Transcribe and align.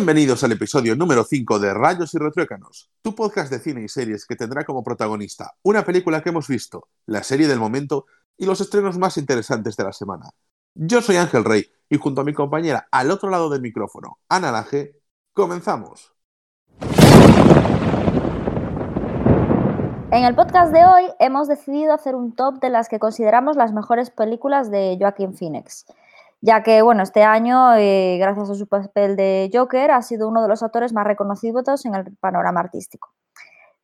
Bienvenidos 0.00 0.42
al 0.44 0.52
episodio 0.52 0.96
número 0.96 1.24
5 1.24 1.58
de 1.58 1.74
Rayos 1.74 2.14
y 2.14 2.18
Retruécanos, 2.18 2.90
tu 3.02 3.14
podcast 3.14 3.52
de 3.52 3.58
cine 3.58 3.82
y 3.82 3.88
series 3.88 4.24
que 4.24 4.34
tendrá 4.34 4.64
como 4.64 4.82
protagonista 4.82 5.52
una 5.62 5.84
película 5.84 6.22
que 6.22 6.30
hemos 6.30 6.48
visto, 6.48 6.88
la 7.04 7.22
serie 7.22 7.46
del 7.46 7.58
momento 7.58 8.06
y 8.38 8.46
los 8.46 8.62
estrenos 8.62 8.96
más 8.96 9.18
interesantes 9.18 9.76
de 9.76 9.84
la 9.84 9.92
semana. 9.92 10.30
Yo 10.74 11.02
soy 11.02 11.16
Ángel 11.16 11.44
Rey 11.44 11.70
y 11.90 11.98
junto 11.98 12.22
a 12.22 12.24
mi 12.24 12.32
compañera 12.32 12.88
al 12.90 13.10
otro 13.10 13.28
lado 13.28 13.50
del 13.50 13.60
micrófono, 13.60 14.18
Ana 14.30 14.50
Laje, 14.50 15.02
comenzamos. 15.34 16.14
En 20.12 20.24
el 20.24 20.34
podcast 20.34 20.72
de 20.72 20.82
hoy 20.82 21.04
hemos 21.18 21.46
decidido 21.46 21.92
hacer 21.92 22.14
un 22.14 22.34
top 22.34 22.58
de 22.60 22.70
las 22.70 22.88
que 22.88 22.98
consideramos 22.98 23.54
las 23.56 23.74
mejores 23.74 24.10
películas 24.10 24.70
de 24.70 24.96
Joaquín 24.98 25.34
Phoenix 25.34 25.84
ya 26.40 26.62
que 26.62 26.82
bueno, 26.82 27.02
este 27.02 27.22
año, 27.22 27.74
eh, 27.74 28.16
gracias 28.18 28.50
a 28.50 28.54
su 28.54 28.66
papel 28.66 29.16
de 29.16 29.50
Joker, 29.52 29.90
ha 29.90 30.02
sido 30.02 30.28
uno 30.28 30.42
de 30.42 30.48
los 30.48 30.62
actores 30.62 30.92
más 30.92 31.06
reconocidos 31.06 31.84
en 31.84 31.94
el 31.94 32.16
panorama 32.16 32.60
artístico. 32.60 33.10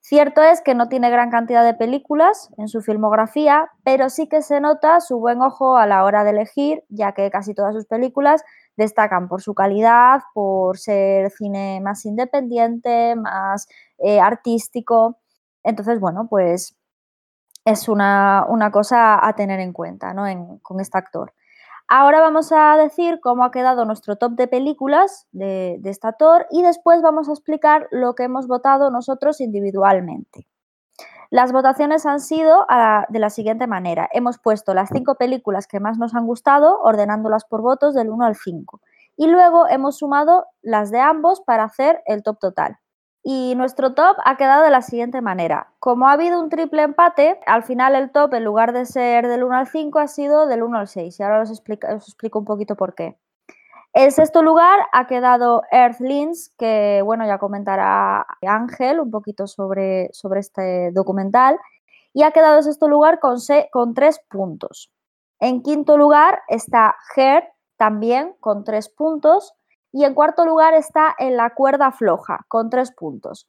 Cierto 0.01 0.41
es 0.41 0.61
que 0.63 0.77
no 0.77 0.89
tiene 0.89 1.11
gran 1.11 1.31
cantidad 1.31 1.65
de 1.65 1.75
películas 1.75 2.51
en 2.59 2.69
su 2.69 2.81
filmografía, 2.81 3.73
pero 3.83 4.09
sí 4.09 4.29
que 4.29 4.41
se 4.41 4.61
nota 4.61 5.01
su 5.01 5.19
buen 5.19 5.43
ojo 5.43 5.77
a 5.77 5.87
la 5.87 6.05
hora 6.05 6.23
de 6.23 6.31
elegir, 6.31 6.85
ya 6.89 7.11
que 7.13 7.29
casi 7.29 7.55
todas 7.55 7.75
sus 7.75 7.87
películas 7.87 8.45
destacan 8.77 9.27
por 9.29 9.43
su 9.43 9.55
calidad, 9.55 10.21
por 10.33 10.79
ser 10.79 11.31
cine 11.33 11.81
más 11.83 12.05
independiente, 12.07 13.17
más 13.17 13.67
eh, 13.99 14.21
artístico. 14.21 15.19
Entonces, 15.65 15.99
bueno, 15.99 16.29
pues 16.31 16.77
es 17.65 17.89
una, 17.89 18.47
cosa 18.73 19.27
a 19.27 19.35
tener 19.35 19.59
en 19.59 19.73
cuenta 19.73 20.15
¿no? 20.15 20.23
con 20.63 20.79
este 20.81 20.99
actor. 20.99 21.33
Ahora 21.89 22.21
vamos 22.21 22.51
a 22.51 22.77
decir 22.77 23.21
cómo 23.21 23.45
ha 23.45 23.53
quedado 23.53 23.85
nuestro 23.85 24.17
top 24.17 24.33
de 24.33 24.49
películas 24.49 25.29
de, 25.31 25.81
este 25.85 26.09
actor 26.09 26.47
y 26.51 26.63
después 26.63 27.01
vamos 27.01 27.29
a 27.29 27.33
explicar 27.33 27.87
lo 27.93 28.17
que 28.17 28.25
hemos 28.25 28.49
votado 28.49 28.91
nosotros 28.91 29.41
individualmente. 29.41 30.49
Las 31.31 31.53
votaciones 31.53 32.05
han 32.05 32.21
sido 32.21 32.67
de 33.09 33.19
la 33.19 33.31
siguiente 33.31 33.69
manera. 33.69 34.09
Hemos 34.13 34.39
puesto 34.39 34.75
las 34.75 34.91
cinco 34.93 35.15
películas 35.15 35.69
que 35.69 35.79
más 35.79 35.99
nos 35.99 36.15
han 36.15 36.27
gustado, 36.27 36.81
ordenándolas 36.83 37.45
por 37.45 37.63
votos 37.63 37.95
del 37.95 38.11
1 38.11 38.25
al 38.25 38.37
5. 38.37 38.81
Y 39.17 39.29
luego 39.29 39.69
hemos 39.69 39.99
sumado 39.99 40.47
las 40.63 40.91
de 40.91 41.01
ambos 41.01 41.41
para 41.41 41.65
hacer 41.65 42.03
el 42.07 42.23
top 42.23 42.39
total. 42.41 42.79
Y 43.29 43.57
nuestro 43.57 43.93
top 43.93 44.19
ha 44.25 44.37
quedado 44.37 44.63
de 44.63 44.71
la 44.71 44.83
siguiente 44.83 45.21
manera. 45.21 45.73
Como 45.81 46.07
ha 46.07 46.13
habido 46.13 46.41
un 46.41 46.49
triple 46.49 46.83
empate, 46.83 47.41
al 47.47 47.65
final 47.65 47.97
el 47.97 48.13
top, 48.13 48.35
en 48.35 48.45
lugar 48.45 48.73
de 48.73 48.87
ser 48.87 49.27
del 49.27 49.43
1 49.43 49.57
al 49.57 49.67
5, 49.67 49.99
ha 49.99 50.07
sido 50.07 50.47
del 50.47 50.63
1 50.63 50.79
al 50.79 50.87
6. 50.87 51.19
Y 51.19 51.23
ahora 51.25 51.43
os, 51.43 51.51
explico 51.51 52.39
un 52.39 52.45
poquito 52.45 52.77
por 52.77 52.95
qué. 52.95 53.19
En 53.95 54.13
sexto 54.13 54.45
lugar 54.45 54.79
ha 54.93 55.09
quedado 55.09 55.65
Earthlings, 55.73 56.55
que 56.57 57.03
bueno, 57.05 57.27
ya 57.27 57.39
comentará 57.39 58.25
Ángel 58.43 59.01
un 59.01 59.11
poquito 59.11 59.49
sobre, 59.49 60.09
sobre 60.13 60.39
este 60.39 60.93
documental. 60.93 61.59
Y 62.13 62.23
ha 62.23 62.31
quedado 62.31 62.59
en 62.59 62.63
sexto 62.63 62.87
lugar 62.87 63.19
con, 63.19 63.39
con 63.73 63.95
tres 63.95 64.21
puntos. 64.31 64.93
En 65.41 65.65
quinto 65.65 65.99
lugar 65.99 66.43
está 66.47 66.95
Her, 67.17 67.43
también 67.77 68.37
con 68.39 68.63
tres 68.63 68.89
puntos. 68.89 69.53
Y 69.93 70.05
en 70.05 70.15
cuarto 70.15 70.45
lugar 70.45 70.75
está 70.75 71.15
en 71.19 71.37
la 71.37 71.51
cuerda 71.55 71.93
floja, 71.93 72.45
con 72.49 72.71
tres 72.71 72.93
puntos. 72.93 73.47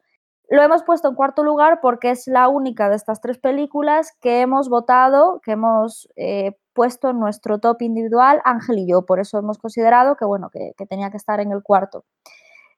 Lo 0.50 0.62
hemos 0.62 0.84
puesto 0.84 1.10
en 1.10 1.16
cuarto 1.16 1.44
lugar 1.44 1.80
porque 1.82 2.10
es 2.12 2.26
la 2.28 2.48
única 2.48 2.90
de 2.90 2.96
estas 2.96 3.20
tres 3.20 3.38
películas 3.38 4.16
que 4.22 4.42
hemos 4.42 4.70
votado, 4.70 5.42
que 5.44 5.52
hemos 5.52 6.08
eh, 6.16 6.58
puesto 6.74 7.10
en 7.10 7.20
nuestro 7.20 7.60
top 7.60 7.82
individual, 7.82 8.42
Ángel 8.46 8.80
y 8.80 8.88
yo. 8.88 9.06
Por 9.06 9.20
eso 9.20 9.38
hemos 9.38 9.58
considerado 9.58 10.16
que, 10.16 10.24
bueno, 10.24 10.50
que, 10.50 10.74
tenía 10.88 11.12
que 11.12 11.18
estar 11.18 11.42
en 11.42 11.52
el 11.52 11.64
cuarto, 11.64 12.06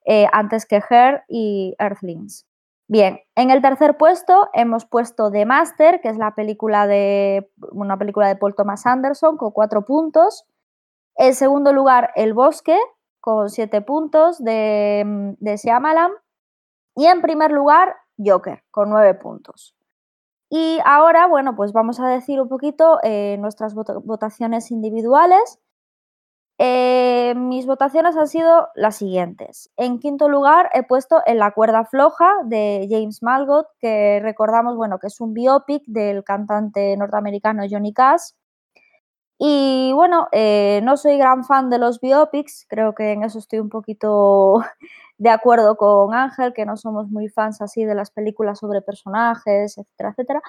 eh, 0.06 0.26
antes 0.32 0.66
que 0.66 0.82
Her 0.90 1.24
y 1.28 1.76
Earthlings. 1.78 2.48
Bien, 2.88 3.20
en 3.36 3.52
el 3.52 3.62
tercer 3.62 3.98
puesto 3.98 4.50
hemos 4.54 4.88
puesto 4.88 5.30
The 5.30 5.46
Master, 5.46 6.02
que 6.02 6.10
es 6.10 6.18
la 6.18 6.34
película 6.34 6.88
de, 6.88 7.52
una 7.72 8.00
película 8.00 8.28
de 8.28 8.36
Paul 8.36 8.56
Thomas 8.56 8.88
Anderson, 8.88 9.38
con 9.38 9.52
cuatro 9.52 9.86
puntos. 9.86 10.48
En 11.16 11.36
segundo 11.36 11.72
lugar, 11.72 12.10
El 12.16 12.34
Bosque, 12.34 12.80
con 13.20 13.50
siete 13.50 13.82
puntos 13.82 14.44
de, 14.44 15.04
mm, 15.06 15.32
de. 15.40 15.60
Y 16.96 17.06
en 17.06 17.22
primer 17.22 17.52
lugar, 17.52 17.96
Joker, 18.18 18.64
con 18.72 18.90
nueve 18.90 19.14
puntos. 19.14 19.76
Y 20.50 20.80
ahora, 20.84 21.28
bueno, 21.28 21.56
pues 21.56 21.74
vamos 21.74 22.00
a 22.00 22.08
decir 22.08 22.42
un 22.42 22.50
poquito 22.50 23.00
eh, 23.04 23.38
nuestras 23.40 23.76
votaciones 23.76 24.72
individuales. 24.72 25.60
Eh, 26.62 27.36
mis 27.38 27.66
votaciones 27.66 28.18
han 28.18 28.28
sido 28.28 28.68
las 28.76 28.98
siguientes. 28.98 29.72
En 29.78 30.00
quinto 30.00 30.28
lugar 30.28 30.70
he 30.74 30.84
puesto 30.84 31.22
En 31.26 31.38
la 31.38 31.52
cuerda 31.52 31.86
floja 31.86 32.34
de 32.44 32.86
James 32.90 33.24
Malgott, 33.24 33.68
que 33.80 34.20
recordamos, 34.22 34.76
bueno, 34.76 35.00
que 35.00 35.08
es 35.08 35.22
un 35.22 35.34
biopic 35.34 35.84
del 35.86 36.24
cantante 36.26 36.98
norteamericano 36.98 37.64
Johnny 37.70 37.94
Cash. 37.94 38.32
Y 39.42 39.94
bueno, 39.94 40.28
eh, 40.34 40.82
no 40.84 40.98
soy 40.98 41.18
gran 41.18 41.46
fan 41.46 41.70
de 41.70 41.80
los 41.80 42.02
biopics, 42.02 42.66
creo 42.68 42.94
que 42.94 43.14
en 43.14 43.24
eso 43.24 43.40
estoy 43.40 43.60
un 43.60 43.70
poquito 43.70 44.60
de 45.18 45.30
acuerdo 45.30 45.78
con 45.78 46.14
Ángel, 46.14 46.54
que 46.54 46.66
no 46.66 46.76
somos 46.78 47.10
muy 47.10 47.30
fans 47.30 47.62
así 47.62 47.86
de 47.86 47.96
las 47.96 48.12
películas 48.12 48.60
sobre 48.60 48.82
personajes, 48.82 49.78
etcétera, 49.78 50.10
etcétera. 50.10 50.42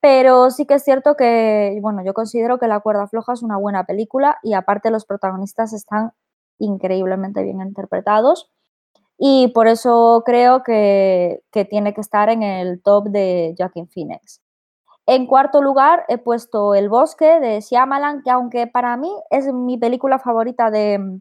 Pero 0.00 0.50
sí 0.50 0.66
que 0.66 0.74
es 0.74 0.84
cierto 0.84 1.16
que, 1.16 1.78
bueno, 1.82 2.04
yo 2.04 2.14
considero 2.14 2.58
que 2.58 2.68
La 2.68 2.80
cuerda 2.80 3.06
floja 3.08 3.34
es 3.34 3.42
una 3.42 3.58
buena 3.58 3.84
película 3.84 4.38
y 4.42 4.54
aparte 4.54 4.90
los 4.90 5.04
protagonistas 5.06 5.72
están 5.74 6.12
increíblemente 6.58 7.42
bien 7.42 7.60
interpretados 7.60 8.50
y 9.18 9.48
por 9.54 9.68
eso 9.68 10.22
creo 10.26 10.62
que, 10.64 11.42
que 11.52 11.64
tiene 11.66 11.94
que 11.94 12.00
estar 12.02 12.30
en 12.30 12.42
el 12.42 12.82
top 12.82 13.08
de 13.10 13.54
Joaquin 13.58 13.88
Phoenix. 13.88 14.40
En 15.06 15.26
cuarto 15.26 15.62
lugar 15.62 16.04
he 16.08 16.18
puesto 16.18 16.74
El 16.74 16.88
bosque 16.88 17.40
de 17.40 17.60
Shyamalan, 17.60 18.22
que 18.22 18.30
aunque 18.30 18.66
para 18.66 18.96
mí 18.96 19.10
es 19.30 19.52
mi 19.52 19.78
película 19.78 20.18
favorita 20.18 20.70
de 20.70 21.20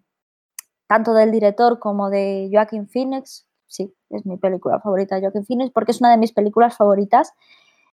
tanto 0.88 1.14
del 1.14 1.32
director 1.32 1.80
como 1.80 2.10
de 2.10 2.50
Joaquin 2.52 2.88
Phoenix, 2.88 3.48
sí, 3.68 3.94
es 4.10 4.26
mi 4.26 4.38
película 4.38 4.80
favorita 4.80 5.16
de 5.16 5.22
Joaquin 5.22 5.46
Phoenix 5.46 5.72
porque 5.72 5.92
es 5.92 6.02
una 6.02 6.12
de 6.12 6.18
mis 6.18 6.34
películas 6.34 6.76
favoritas. 6.78 7.34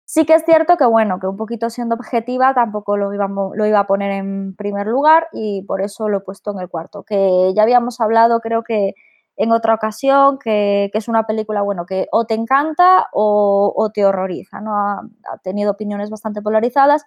Sí 0.05 0.25
que 0.25 0.35
es 0.35 0.43
cierto 0.45 0.77
que, 0.77 0.85
bueno, 0.85 1.19
que 1.19 1.27
un 1.27 1.37
poquito 1.37 1.69
siendo 1.69 1.95
objetiva 1.95 2.53
tampoco 2.53 2.97
lo 2.97 3.13
iba, 3.13 3.27
lo 3.27 3.65
iba 3.65 3.79
a 3.79 3.87
poner 3.87 4.11
en 4.11 4.55
primer 4.55 4.87
lugar 4.87 5.27
y 5.31 5.63
por 5.63 5.81
eso 5.81 6.09
lo 6.09 6.17
he 6.17 6.21
puesto 6.21 6.51
en 6.51 6.59
el 6.59 6.69
cuarto, 6.69 7.03
que 7.03 7.53
ya 7.55 7.63
habíamos 7.63 8.01
hablado, 8.01 8.41
creo 8.41 8.63
que 8.63 8.93
en 9.35 9.51
otra 9.51 9.73
ocasión, 9.73 10.37
que, 10.37 10.91
es 10.93 11.07
una 11.07 11.23
película, 11.25 11.61
bueno, 11.61 11.85
que 11.85 12.07
o 12.11 12.25
te 12.25 12.35
encanta 12.35 13.07
o, 13.13 13.91
te 13.93 14.05
horroriza, 14.05 14.61
¿no? 14.61 14.75
Ha, 14.75 15.01
tenido 15.43 15.71
opiniones 15.71 16.09
bastante 16.09 16.41
polarizadas 16.41 17.05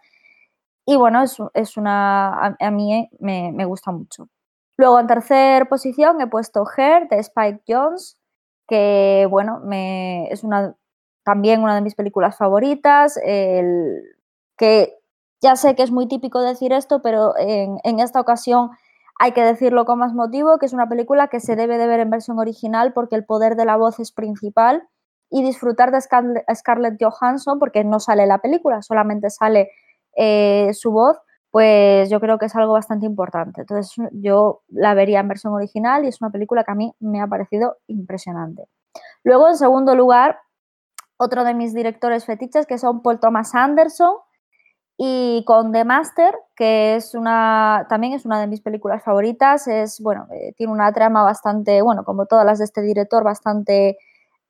y 0.84 0.96
bueno, 0.96 1.23
es, 1.23 1.76
una, 1.76 2.56
a, 2.58 2.70
mí 2.70 3.08
me, 3.20 3.64
gusta 3.64 3.93
mucho. 3.93 4.28
Luego 4.76 5.00
en 5.00 5.06
tercer 5.06 5.69
posición 5.69 6.20
he 6.20 6.26
puesto 6.26 6.64
Her 6.76 7.08
de 7.08 7.19
Spike 7.19 7.62
Jones, 7.67 8.19
que 8.69 9.26
bueno, 9.31 9.61
me, 9.64 10.29
es 10.31 10.44
una, 10.44 10.76
también 11.25 11.62
una 11.62 11.75
de 11.75 11.81
mis 11.81 11.94
películas 11.94 12.37
favoritas, 12.37 13.19
que 14.56 14.99
ya 15.40 15.56
sé 15.56 15.75
que 15.76 15.82
es 15.82 15.90
muy 15.90 16.08
típico 16.08 16.40
decir 16.40 16.72
esto, 16.72 17.02
pero 17.02 17.34
en 17.38 18.00
esta 18.00 18.20
ocasión 18.20 18.70
hay 19.19 19.33
que 19.33 19.43
decirlo 19.43 19.85
con 19.85 19.99
más 19.99 20.13
motivo, 20.13 20.59
que 20.59 20.67
es 20.67 20.73
una 20.73 20.89
película 20.89 21.29
que 21.29 21.41
se 21.41 21.57
debe 21.57 21.79
de 21.79 21.87
ver 21.87 22.01
en 22.01 22.11
versión 22.11 22.39
original 22.39 22.93
porque 22.93 23.17
el 23.17 23.25
poder 23.25 23.57
de 23.57 23.65
la 23.65 23.77
voz 23.77 23.99
es 23.99 24.13
principal 24.13 24.87
y 25.31 25.43
disfrutar 25.43 25.91
de 25.91 26.01
Scarlett 26.01 27.03
Johansson, 27.03 27.59
porque 27.59 27.83
no 27.83 27.99
sale 27.99 28.27
la 28.27 28.39
película, 28.39 28.83
solamente 28.83 29.31
sale 29.31 29.71
eh, 30.17 30.71
su 30.73 30.93
voz, 30.93 31.19
pues 31.51 32.11
yo 32.11 32.21
creo 32.21 32.39
que 32.39 32.47
es 32.47 32.55
algo 32.55 32.75
bastante 32.75 33.07
importante. 33.07 33.63
Entonces 33.63 33.95
yo 34.13 34.63
la 34.69 34.95
vería 34.95 35.21
en 35.21 35.29
versión 35.29 35.55
original 35.55 36.05
y 36.05 36.09
es 36.09 36.21
una 36.21 36.31
película 36.31 36.65
que 36.65 36.73
a 36.73 36.75
mí 36.75 36.95
me 37.01 37.21
ha 37.21 37.27
parecido 37.27 37.79
impresionante. 37.87 38.69
Luego, 39.25 39.49
en 39.49 39.57
segundo 39.57 39.95
lugar, 39.97 40.39
otro 41.17 41.45
de 41.45 41.55
mis 41.55 41.75
directores 41.75 42.27
fetiches, 42.27 42.67
que 42.67 42.79
son 42.79 43.03
Paul 43.03 43.21
Thomas 43.21 43.55
Anderson, 43.55 44.17
y 44.98 45.44
con 45.44 45.72
The 45.72 45.84
Master, 45.84 46.34
que 46.56 46.96
es 46.96 47.14
una, 47.14 47.87
también 47.88 48.14
es 48.14 48.25
una 48.25 48.40
de 48.40 48.46
mis 48.46 48.62
películas 48.62 49.02
favoritas, 49.04 49.69
es, 49.69 50.00
bueno, 50.00 50.26
eh, 50.32 50.54
tiene 50.56 50.72
una 50.72 50.93
trama 50.93 51.22
bastante, 51.22 51.82
bueno, 51.82 52.04
como 52.04 52.26
todas 52.26 52.46
las 52.46 52.58
de 52.58 52.64
este 52.64 52.81
director, 52.82 53.22
bastante 53.22 53.98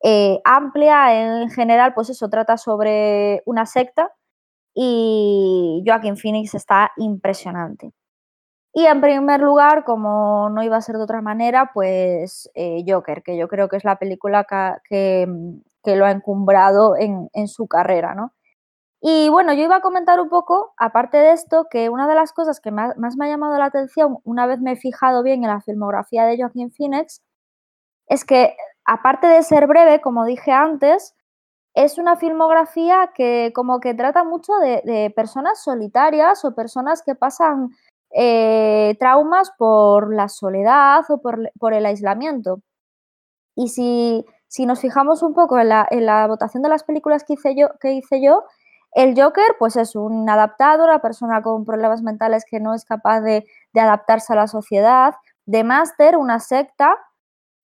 eh, 0.02 0.40
amplia. 0.44 1.43
En 1.43 1.50
general, 1.50 1.94
pues 1.94 2.10
eso, 2.10 2.28
trata 2.31 2.56
sobre 2.58 3.43
una 3.46 3.66
secta 3.66 4.12
y 4.75 5.82
Joaquin 5.87 6.16
Phoenix 6.16 6.54
está 6.54 6.93
impresionante. 6.96 7.93
Y 8.75 8.87
en 8.87 9.00
primer 9.00 9.40
lugar, 9.40 9.84
como 9.84 10.50
no 10.50 10.62
iba 10.62 10.76
a 10.76 10.82
ser 10.82 10.96
de 10.96 11.04
otra 11.04 11.22
manera, 11.22 11.70
pues 11.75 12.50
eh, 12.54 12.84
Joker, 12.87 13.22
que 13.22 13.37
yo 13.38 13.48
creo 13.48 13.69
que 13.69 13.78
es 13.78 13.84
la 13.84 13.98
película 13.98 14.46
que, 14.88 15.26
que, 15.82 15.96
lo 15.96 16.06
ha 16.06 16.10
encumbrado 16.12 16.96
en, 16.96 17.31
en 17.32 17.48
su 17.48 17.69
carrera, 17.69 18.14
¿no? 18.14 18.36
Y 19.00 19.28
bueno, 19.28 19.52
yo 19.52 19.64
iba 19.64 19.76
a 19.76 19.81
comentar 19.81 20.20
un 20.20 20.28
poco, 20.28 20.72
aparte 20.78 21.19
de 21.19 21.32
esto, 21.32 21.66
que 21.70 21.90
una 21.90 22.08
de 22.08 22.14
las 22.14 22.32
cosas 22.32 22.60
que 22.60 22.70
más, 22.70 22.96
me 22.96 23.26
ha 23.26 23.28
llamado 23.28 23.58
la 23.58 23.66
atención, 23.66 24.19
una 24.25 24.46
vez 24.46 24.60
me 24.60 24.72
he 24.72 24.76
fijado 24.76 25.22
bien 25.22 25.44
en 25.44 25.50
la 25.50 25.60
filmografía 25.60 26.25
de 26.25 26.38
Joaquin 26.38 26.72
Phoenix, 26.72 27.22
es 28.08 28.25
que, 28.25 28.56
aparte 28.84 29.26
de 29.26 29.43
ser 29.43 29.66
breve, 29.66 30.00
como 30.00 30.25
dije 30.25 30.52
antes, 30.52 31.14
es 31.75 31.98
una 31.98 32.16
filmografía 32.16 33.12
que 33.14 33.52
como 33.54 33.81
que 33.81 33.94
trata 33.94 34.25
mucho 34.25 34.54
de, 34.60 35.12
personas 35.14 35.62
solitarias 35.62 36.44
o 36.44 36.54
personas 36.54 37.02
que 37.02 37.14
pasan 37.14 37.70
eh, 38.14 38.96
traumas 38.98 39.50
por 39.58 40.14
la 40.14 40.28
soledad 40.28 41.04
o 41.10 41.20
por, 41.20 41.75
el 41.75 41.87
aislamiento. 41.87 42.62
Y 43.54 43.69
si, 43.69 44.25
nos 44.66 44.81
fijamos 44.81 45.22
un 45.22 45.34
poco 45.34 45.58
en 45.58 45.69
la, 45.69 46.26
votación 46.28 46.62
de 46.62 46.70
las 46.70 46.84
películas 46.84 47.25
que 47.25 47.34
hice 47.34 47.54
yo, 47.54 47.69
que 47.81 47.93
hice 47.93 48.22
yo 48.22 48.44
el 48.96 49.14
Joker, 49.14 49.56
pues 49.58 49.76
es 49.76 49.94
un 49.94 50.28
adaptado, 50.31 50.84
una 50.84 51.00
persona 51.00 51.43
con 51.43 51.66
problemas 51.66 52.00
mentales 52.00 52.46
que 52.50 52.60
no 52.60 52.72
es 52.72 52.87
capaz 52.87 53.20
de, 53.20 53.44
adaptarse 53.75 54.32
a 54.32 54.37
la 54.37 54.46
sociedad. 54.46 55.14
De 55.44 55.64
Master, 55.64 56.16
una 56.16 56.40
secta. 56.40 56.96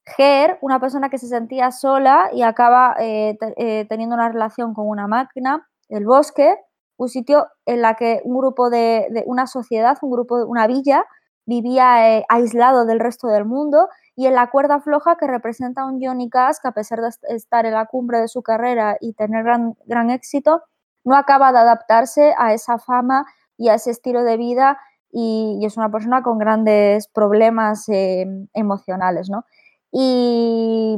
Ger, 0.04 0.58
una 0.60 0.78
persona 0.78 1.08
que 1.08 1.16
se 1.16 1.28
sentía 1.28 1.70
sola 1.70 2.28
y 2.34 2.42
acaba 2.42 2.96
eh, 2.98 3.38
eh, 3.56 3.86
teniendo 3.88 4.14
una 4.14 4.28
relación 4.28 4.74
con 4.74 4.86
una 4.86 5.06
máquina. 5.06 5.66
El 5.88 6.04
Bosque, 6.04 6.54
un 6.98 7.08
sitio 7.08 7.46
en 7.64 7.80
la 7.80 7.94
que 7.94 8.20
un 8.24 8.36
grupo 8.36 8.68
de, 8.68 9.24
una 9.24 9.46
sociedad, 9.46 9.96
un 10.02 10.10
grupo, 10.10 10.44
una 10.44 10.66
villa, 10.66 11.06
vivía 11.46 12.18
eh, 12.18 12.26
aislado 12.28 12.84
del 12.84 13.00
resto 13.00 13.28
del 13.28 13.46
mundo. 13.46 13.88
Y 14.16 14.26
en 14.26 14.34
la 14.34 14.50
cuerda 14.50 14.80
floja 14.80 15.16
que 15.16 15.26
representa 15.26 15.80
a 15.80 15.86
un 15.86 15.98
Johnny 15.98 16.28
Cash 16.28 16.56
que 16.60 16.68
a 16.68 16.72
pesar 16.72 17.00
de 17.00 17.08
estar 17.34 17.64
en 17.64 17.72
la 17.72 17.86
cumbre 17.86 18.20
de 18.20 18.28
su 18.28 18.42
carrera 18.42 18.98
y 19.00 19.14
tener 19.14 19.44
gran, 19.44 19.76
gran 19.86 20.10
éxito, 20.10 20.62
no 21.04 21.16
acaba 21.16 21.52
de 21.52 21.58
adaptarse 21.58 22.34
a 22.38 22.52
esa 22.54 22.78
fama 22.78 23.26
y 23.56 23.68
a 23.68 23.74
ese 23.74 23.90
estilo 23.90 24.24
de 24.24 24.36
vida 24.36 24.78
y, 25.12 25.60
es 25.64 25.76
una 25.76 25.90
persona 25.90 26.22
con 26.22 26.38
grandes 26.38 27.06
problemas 27.08 27.88
eh, 27.88 28.26
emocionales, 28.54 29.28
¿no? 29.30 29.44
Y, 29.92 30.96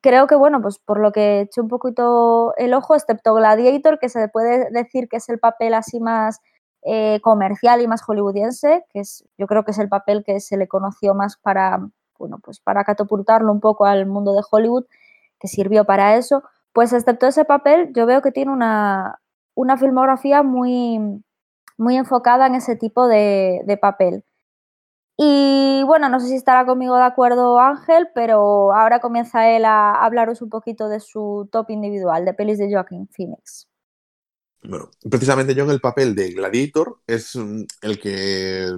creo 0.00 0.28
que, 0.28 0.36
bueno, 0.36 0.62
pues 0.62 0.78
por 0.78 1.00
lo 1.00 1.10
que 1.12 1.40
hecho 1.40 1.60
un 1.62 1.68
poquito 1.68 2.54
el 2.56 2.72
ojo, 2.72 2.94
excepto 2.94 3.34
Gladiator, 3.34 3.98
que 3.98 4.08
se 4.08 4.28
puede 4.28 4.70
decir 4.70 5.08
que 5.08 5.16
es 5.16 5.28
el 5.28 5.40
papel 5.40 5.74
así 5.74 5.98
más 6.00 6.40
eh, 6.82 7.20
comercial 7.22 7.82
y 7.82 7.88
más 7.88 8.02
hollywoodiense, 8.02 8.86
que 8.92 9.00
es, 9.00 9.24
yo 9.36 9.46
creo 9.48 9.64
que 9.64 9.72
es 9.72 9.78
el 9.78 9.88
papel 9.88 10.22
que 10.24 10.38
se 10.38 10.56
le 10.56 10.68
conoció 10.68 11.14
más 11.14 11.36
para, 11.36 11.80
bueno, 12.16 12.38
pues 12.42 12.60
para 12.60 12.84
catapultarlo 12.84 13.50
un 13.52 13.60
poco 13.60 13.86
al 13.86 14.06
mundo 14.06 14.34
de 14.34 14.42
Hollywood, 14.48 14.84
que 15.40 15.48
sirvió 15.48 15.84
para 15.84 16.16
eso. 16.16 16.44
Pues 16.76 16.92
excepto 16.92 17.26
ese 17.26 17.46
papel, 17.46 17.90
yo 17.94 18.04
veo 18.04 18.20
que 18.20 18.32
tiene 18.32 18.52
una, 18.52 19.18
filmografía 19.78 20.42
muy, 20.42 20.98
muy 21.78 21.96
enfocada 21.96 22.46
en 22.46 22.54
ese 22.54 22.76
tipo 22.76 23.08
de, 23.08 23.78
papel. 23.80 24.24
Y 25.16 25.82
bueno, 25.86 26.10
no 26.10 26.20
sé 26.20 26.28
si 26.28 26.34
estará 26.34 26.66
conmigo 26.66 26.94
de 26.98 27.04
acuerdo 27.04 27.58
Ángel, 27.60 28.08
pero 28.14 28.74
ahora 28.74 29.00
comienza 29.00 29.48
él 29.48 29.64
a 29.64 30.04
hablaros 30.04 30.42
un 30.42 30.50
poquito 30.50 30.90
de 30.90 31.00
su 31.00 31.48
top 31.50 31.70
individual, 31.70 32.26
de 32.26 32.34
pelis 32.34 32.58
de 32.58 32.70
Joaquin 32.70 33.08
Phoenix. 33.08 33.70
Bueno, 34.62 34.90
precisamente 35.10 35.54
yo 35.54 35.64
en 35.64 35.70
el 35.70 35.80
papel 35.80 36.14
de 36.14 36.32
Gladiator 36.32 37.00
es 37.06 37.36
mm, 37.36 37.62
el 37.80 37.98
que, 37.98 38.70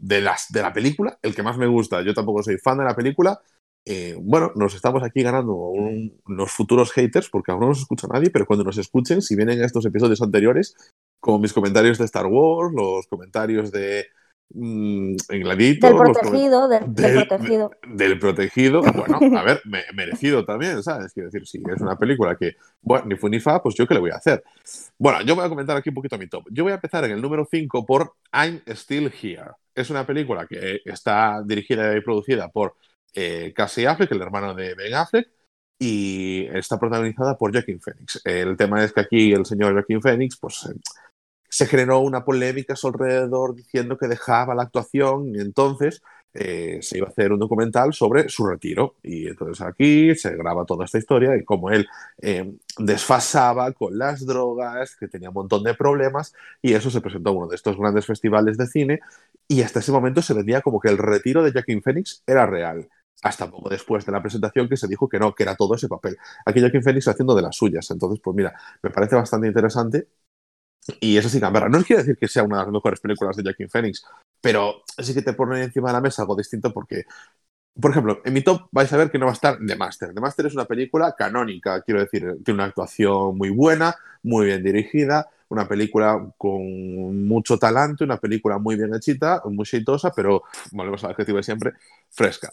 de, 0.00 0.20
las, 0.20 0.50
de 0.50 0.62
la 0.62 0.72
película, 0.72 1.16
el 1.22 1.36
que 1.36 1.44
más 1.44 1.56
me 1.58 1.68
gusta. 1.68 2.02
Yo 2.02 2.12
tampoco 2.12 2.42
soy 2.42 2.58
fan 2.58 2.78
de 2.78 2.84
la 2.84 2.96
película, 2.96 3.40
eh, 3.88 4.16
bueno, 4.20 4.50
nos 4.56 4.74
estamos 4.74 5.04
aquí 5.04 5.22
ganando 5.22 5.54
unos 5.54 6.50
futuros 6.50 6.90
haters 6.90 7.30
porque 7.30 7.52
aún 7.52 7.60
no 7.60 7.68
nos 7.68 7.78
escucha 7.78 8.08
nadie, 8.12 8.30
pero 8.30 8.44
cuando 8.44 8.64
nos 8.64 8.78
escuchen, 8.78 9.22
si 9.22 9.36
vienen 9.36 9.62
estos 9.62 9.86
episodios 9.86 10.20
anteriores, 10.20 10.74
como 11.20 11.38
mis 11.38 11.52
comentarios 11.52 11.96
de 11.96 12.04
Star 12.06 12.26
Wars, 12.26 12.74
los 12.74 13.06
comentarios 13.06 13.70
de 13.70 14.06
mmm, 14.52 15.14
Del 15.28 15.78
protegido, 15.78 16.68
del, 16.68 16.84
protegido. 17.14 17.70
Del 17.86 18.18
protegido, 18.18 18.82
bueno, 18.82 19.38
a 19.38 19.42
ver, 19.44 19.62
merecido 19.94 20.44
también, 20.44 20.82
¿sabes? 20.82 21.12
Quiero 21.12 21.28
decir, 21.30 21.46
si 21.46 21.62
es 21.72 21.80
una 21.80 21.96
película 21.96 22.34
que, 22.34 22.56
bueno, 22.82 23.06
ni 23.06 23.14
fu 23.14 23.28
ni 23.28 23.38
fa, 23.38 23.62
pues 23.62 23.76
yo 23.76 23.86
qué 23.86 23.94
le 23.94 24.00
voy 24.00 24.10
a 24.10 24.16
hacer. 24.16 24.42
Bueno, 24.98 25.22
yo 25.22 25.36
voy 25.36 25.44
a 25.44 25.48
comentar 25.48 25.76
aquí 25.76 25.90
un 25.90 25.94
poquito 25.94 26.18
mi 26.18 26.26
top. 26.26 26.46
Yo 26.50 26.64
voy 26.64 26.72
a 26.72 26.76
empezar 26.76 27.04
en 27.04 27.12
el 27.12 27.22
número 27.22 27.46
5 27.48 27.86
por 27.86 28.14
I'm 28.32 28.62
Still 28.66 29.12
Here. 29.22 29.52
Es 29.76 29.90
una 29.90 30.04
película 30.04 30.44
que 30.48 30.80
está 30.84 31.40
dirigida 31.46 31.96
y 31.96 32.00
producida 32.00 32.48
por 32.48 32.74
eh, 33.16 33.52
Cassie 33.54 33.86
Affleck, 33.86 34.12
el 34.12 34.20
hermano 34.20 34.54
de 34.54 34.74
Ben 34.74 34.94
Affleck, 34.94 35.28
y 35.78 36.46
está 36.52 36.78
protagonizada 36.78 37.36
por 37.38 37.52
Joaquin 37.52 37.80
Phoenix. 37.80 38.20
El 38.24 38.56
tema 38.56 38.84
es 38.84 38.92
que 38.92 39.00
aquí 39.00 39.32
el 39.32 39.46
señor 39.46 39.72
Joaquin 39.72 40.02
Phoenix, 40.02 40.36
pues 40.38 40.66
eh, 40.66 40.78
se 41.48 41.66
generó 41.66 42.00
una 42.00 42.24
polémica 42.24 42.74
a 42.74 42.76
su 42.76 42.88
alrededor 42.88 43.54
diciendo 43.54 43.96
que 43.96 44.08
dejaba 44.08 44.54
la 44.54 44.64
actuación 44.64 45.34
y 45.34 45.40
entonces 45.40 46.02
eh, 46.34 46.80
se 46.82 46.98
iba 46.98 47.06
a 47.06 47.10
hacer 47.10 47.32
un 47.32 47.38
documental 47.38 47.94
sobre 47.94 48.28
su 48.28 48.46
retiro. 48.46 48.96
Y 49.02 49.28
entonces 49.28 49.64
aquí 49.66 50.14
se 50.14 50.36
graba 50.36 50.66
toda 50.66 50.84
esta 50.84 50.98
historia 50.98 51.36
y 51.36 51.44
cómo 51.44 51.70
él 51.70 51.88
desfasaba 52.78 53.72
con 53.72 53.96
las 53.96 54.26
drogas, 54.26 54.96
que 54.96 55.08
tenía 55.08 55.30
un 55.30 55.34
montón 55.34 55.62
de 55.62 55.74
problemas 55.74 56.34
y 56.60 56.74
eso 56.74 56.90
se 56.90 57.00
presentó 57.00 57.30
en 57.30 57.36
uno 57.38 57.48
de 57.48 57.56
estos 57.56 57.78
grandes 57.78 58.04
festivales 58.04 58.58
de 58.58 58.66
cine 58.66 59.00
y 59.48 59.62
hasta 59.62 59.80
ese 59.80 59.92
momento 59.92 60.20
se 60.20 60.34
vendía 60.34 60.60
como 60.60 60.80
que 60.80 60.90
el 60.90 60.98
retiro 60.98 61.42
de 61.42 61.52
Joaquin 61.52 61.82
Phoenix 61.82 62.22
era 62.26 62.44
real 62.44 62.88
hasta 63.22 63.50
poco 63.50 63.68
después 63.68 64.04
de 64.04 64.12
la 64.12 64.20
presentación 64.20 64.68
que 64.68 64.76
se 64.76 64.88
dijo 64.88 65.08
que 65.08 65.18
no, 65.18 65.34
que 65.34 65.42
era 65.42 65.56
todo 65.56 65.74
ese 65.74 65.88
papel. 65.88 66.16
Aquí 66.44 66.60
Joaquin 66.60 66.82
Phoenix 66.82 67.08
haciendo 67.08 67.34
de 67.34 67.42
las 67.42 67.56
suyas. 67.56 67.90
Entonces, 67.90 68.20
pues 68.22 68.36
mira, 68.36 68.54
me 68.82 68.90
parece 68.90 69.16
bastante 69.16 69.46
interesante. 69.46 70.08
Y 71.00 71.16
eso 71.16 71.28
sí, 71.28 71.40
Canberra. 71.40 71.68
No 71.68 71.82
quiere 71.82 72.02
decir 72.02 72.16
que 72.16 72.28
sea 72.28 72.44
una 72.44 72.58
de 72.58 72.64
las 72.64 72.72
mejores 72.72 73.00
películas 73.00 73.36
de 73.36 73.42
Joaquin 73.42 73.68
Phoenix, 73.68 74.04
pero 74.40 74.82
sí 74.98 75.14
que 75.14 75.22
te 75.22 75.32
pone 75.32 75.62
encima 75.62 75.88
de 75.88 75.94
la 75.94 76.00
mesa 76.00 76.22
algo 76.22 76.36
distinto 76.36 76.72
porque, 76.72 77.04
por 77.80 77.90
ejemplo, 77.90 78.20
en 78.24 78.32
mi 78.32 78.42
top 78.42 78.68
vais 78.70 78.92
a 78.92 78.96
ver 78.96 79.10
que 79.10 79.18
no 79.18 79.26
va 79.26 79.32
a 79.32 79.34
estar 79.34 79.58
The 79.58 79.76
Master. 79.76 80.14
The 80.14 80.20
Master 80.20 80.46
es 80.46 80.54
una 80.54 80.66
película 80.66 81.14
canónica, 81.16 81.82
quiero 81.82 82.00
decir, 82.00 82.36
tiene 82.44 82.56
una 82.58 82.64
actuación 82.66 83.36
muy 83.36 83.50
buena, 83.50 83.96
muy 84.22 84.46
bien 84.46 84.62
dirigida, 84.62 85.28
una 85.48 85.66
película 85.68 86.32
con 86.36 87.26
mucho 87.26 87.58
talento, 87.58 88.04
una 88.04 88.18
película 88.18 88.58
muy 88.58 88.76
bien 88.76 88.94
hechita, 88.94 89.42
muy 89.46 89.62
exitosa, 89.62 90.12
pero, 90.14 90.44
volvemos 90.72 91.02
al 91.04 91.12
objetivo 91.12 91.38
de 91.38 91.42
siempre, 91.42 91.72
fresca. 92.10 92.50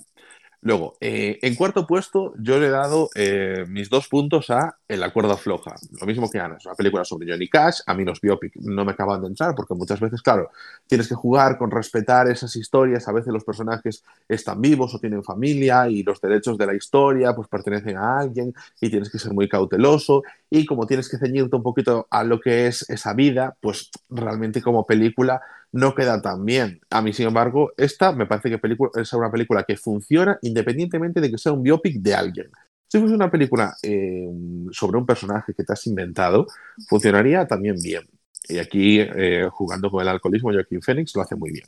Luego, 0.64 0.96
eh, 1.02 1.40
en 1.42 1.56
cuarto 1.56 1.86
puesto, 1.86 2.34
yo 2.40 2.58
le 2.58 2.68
he 2.68 2.70
dado 2.70 3.10
eh, 3.16 3.66
mis 3.68 3.90
dos 3.90 4.08
puntos 4.08 4.50
a 4.50 4.78
El 4.88 5.04
Acuerdo 5.04 5.36
Floja. 5.36 5.76
Lo 6.00 6.08
mismo 6.08 6.32
que 6.32 6.40
Ana, 6.40 6.56
es 6.56 6.66
una 6.66 6.76
película 6.76 7.04
sobre 7.04 7.30
Johnny 7.30 7.50
Cash. 7.50 7.82
A 7.86 7.94
mí 7.94 8.06
los 8.06 8.22
biopic 8.22 8.56
no 8.56 8.86
me 8.86 8.94
acaban 8.94 9.22
de 9.22 9.28
entrar 9.28 9.56
porque 9.56 9.74
muchas 9.74 10.00
veces, 10.00 10.22
claro, 10.22 10.52
tienes 10.88 11.10
que 11.10 11.16
jugar 11.16 11.58
con 11.58 11.70
respetar 11.70 12.30
esas 12.30 12.56
historias. 12.56 13.10
A 13.10 13.12
veces 13.12 13.34
los 13.34 13.44
personajes 13.44 14.06
están 14.30 14.62
vivos 14.62 14.96
o 14.96 15.00
tienen 15.00 15.22
familia 15.22 15.90
y 15.90 16.02
los 16.02 16.22
derechos 16.22 16.58
de 16.58 16.66
la 16.66 16.76
historia 16.76 17.36
pues 17.36 17.50
pertenecen 17.50 17.98
a 17.98 18.20
alguien 18.20 18.54
y 18.80 18.90
tienes 18.90 19.12
que 19.12 19.20
ser 19.20 19.34
muy 19.34 19.50
cauteloso. 19.50 20.24
Y 20.50 20.66
como 20.66 20.88
tienes 20.88 21.10
que 21.10 21.18
ceñirte 21.18 21.58
un 21.58 21.64
poquito 21.64 22.08
a 22.10 22.24
lo 22.24 22.40
que 22.40 22.68
es 22.68 22.90
esa 22.90 23.14
vida, 23.14 23.58
pues 23.60 23.92
realmente 24.10 24.62
como 24.62 24.86
película 24.86 25.42
no 25.74 25.94
queda 25.96 26.22
tan 26.22 26.46
bien. 26.46 26.80
A 26.90 27.02
mí, 27.02 27.14
sin 27.14 27.28
embargo, 27.28 27.74
esta 27.78 28.14
me 28.14 28.26
parece 28.26 28.50
que 28.50 28.60
es 28.96 29.14
una 29.14 29.32
película 29.32 29.64
que 29.64 29.76
funciona 29.76 30.38
independientemente 30.44 31.20
de 31.20 31.32
que 31.32 31.38
sea 31.38 31.52
un 31.52 31.64
biopic 31.64 31.98
de 31.98 32.14
alguien. 32.16 32.52
Si 32.88 33.00
fuese 33.00 33.16
una 33.16 33.32
película 33.32 33.76
eh, 33.82 34.30
sobre 34.72 34.98
un 35.00 35.06
personaje 35.06 35.54
que 35.54 35.64
te 35.64 35.74
has 35.74 35.86
inventado, 35.88 36.46
funcionaría 36.88 37.48
también 37.48 37.76
bien. 37.82 38.04
Y 38.48 38.60
aquí, 38.60 39.00
eh, 39.00 39.48
jugando 39.52 39.90
con 39.90 40.02
el 40.02 40.10
alcoholismo, 40.10 40.52
Joaquín 40.52 40.82
Phoenix 40.82 41.16
lo 41.16 41.24
hace 41.24 41.36
muy 41.36 41.52
bien. 41.52 41.66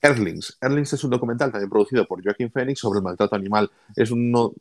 Earthlings. 0.00 0.56
Earthlings 0.62 0.94
es 0.94 1.04
un 1.04 1.10
documental 1.10 1.52
también 1.52 1.68
producido 1.68 2.06
por 2.06 2.22
Joaquín 2.22 2.50
Phoenix 2.50 2.80
sobre 2.80 2.98
el 2.98 3.04
maltrato 3.04 3.36
animal. 3.36 3.70
Es 3.94 4.10
uno 4.10 4.54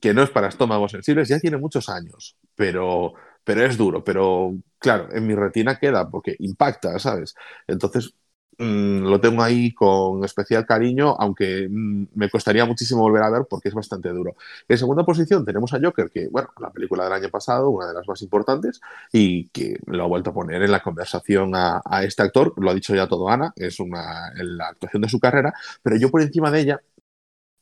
que 0.00 0.12
no 0.12 0.22
es 0.22 0.30
para 0.30 0.48
estómagos 0.48 0.92
sensibles, 0.92 1.28
ya 1.28 1.38
tiene 1.38 1.58
muchos 1.58 1.88
años, 1.88 2.36
pero 2.56 3.14
pero 3.44 3.64
es 3.64 3.76
duro, 3.76 4.02
pero 4.02 4.56
claro, 4.78 5.08
en 5.12 5.26
mi 5.26 5.34
retina 5.34 5.78
queda 5.78 6.08
porque 6.08 6.36
impacta, 6.38 6.98
¿sabes? 6.98 7.34
Entonces, 7.66 8.14
mm, 8.58 9.04
lo 9.04 9.20
tengo 9.20 9.42
ahí 9.42 9.72
con 9.74 10.24
especial 10.24 10.66
cariño, 10.66 11.14
aunque 11.18 11.68
mm, 11.70 12.08
me 12.14 12.30
costaría 12.30 12.64
muchísimo 12.64 13.02
volver 13.02 13.22
a 13.22 13.30
ver 13.30 13.42
porque 13.48 13.68
es 13.68 13.74
bastante 13.74 14.08
duro. 14.10 14.36
En 14.68 14.78
segunda 14.78 15.04
posición 15.04 15.44
tenemos 15.44 15.72
a 15.74 15.80
Joker, 15.82 16.10
que, 16.10 16.28
bueno, 16.28 16.48
la 16.60 16.70
película 16.72 17.04
del 17.04 17.12
año 17.12 17.30
pasado, 17.30 17.70
una 17.70 17.88
de 17.88 17.94
las 17.94 18.08
más 18.08 18.22
importantes, 18.22 18.80
y 19.12 19.48
que 19.48 19.78
lo 19.86 20.04
ha 20.04 20.06
vuelto 20.06 20.30
a 20.30 20.34
poner 20.34 20.62
en 20.62 20.72
la 20.72 20.82
conversación 20.82 21.52
a, 21.54 21.80
este 22.04 22.22
actor, 22.22 22.54
lo 22.56 22.70
ha 22.70 22.74
dicho 22.74 22.94
ya 22.94 23.08
todo 23.08 23.28
Ana, 23.28 23.52
es 23.56 23.80
una, 23.80 24.32
la 24.36 24.68
actuación 24.68 25.02
de 25.02 25.08
su 25.08 25.20
carrera, 25.20 25.54
pero 25.82 25.96
yo 25.96 26.10
por 26.10 26.22
encima 26.22 26.50
de 26.50 26.60
ella 26.60 26.80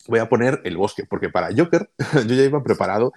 voy 0.08 0.20
a 0.20 0.28
poner 0.28 0.60
El 0.64 0.76
Bosque, 0.76 1.04
porque 1.08 1.30
para 1.30 1.48
Joker 1.56 1.90
yo 2.26 2.34
ya 2.34 2.44
iba 2.44 2.62
preparado 2.62 3.12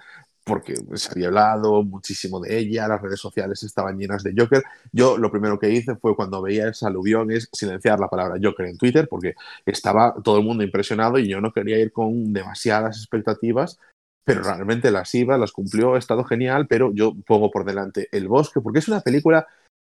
porque 0.48 0.74
se 0.94 1.10
había 1.12 1.28
hablado 1.28 1.82
muchísimo 1.84 2.40
de 2.40 2.58
ella, 2.58 2.88
las 2.88 3.00
redes 3.00 3.20
sociales 3.20 3.62
estaban 3.62 3.98
llenas 3.98 4.22
de 4.24 4.34
Joker. 4.36 4.62
Yo 4.92 5.18
lo 5.18 5.30
primero 5.30 5.58
que 5.58 5.70
hice 5.70 5.94
fue 5.96 6.16
cuando 6.16 6.42
veía 6.42 6.68
esa 6.68 6.88
aluvión 6.88 7.30
es 7.30 7.48
silenciar 7.52 8.00
la 8.00 8.08
palabra 8.08 8.38
Joker 8.42 8.66
en 8.66 8.78
Twitter 8.78 9.06
porque 9.08 9.34
estaba 9.66 10.14
todo 10.24 10.38
el 10.38 10.44
mundo 10.44 10.64
impresionado 10.64 11.18
y 11.18 11.28
yo 11.28 11.40
no 11.40 11.52
quería 11.52 11.78
ir 11.78 11.92
con 11.92 12.32
demasiadas 12.32 12.96
expectativas, 12.98 13.78
pero 14.24 14.42
realmente 14.42 14.90
las 14.90 15.14
iba, 15.14 15.38
las 15.38 15.52
cumplió, 15.52 15.94
ha 15.94 15.98
estado 15.98 16.24
genial, 16.24 16.66
pero 16.66 16.92
yo 16.92 17.14
pongo 17.26 17.50
por 17.50 17.64
delante 17.64 18.08
El 18.12 18.28
Bosque 18.28 18.60
porque 18.60 18.80
es 18.80 18.88
una 18.88 19.00
película 19.00 19.46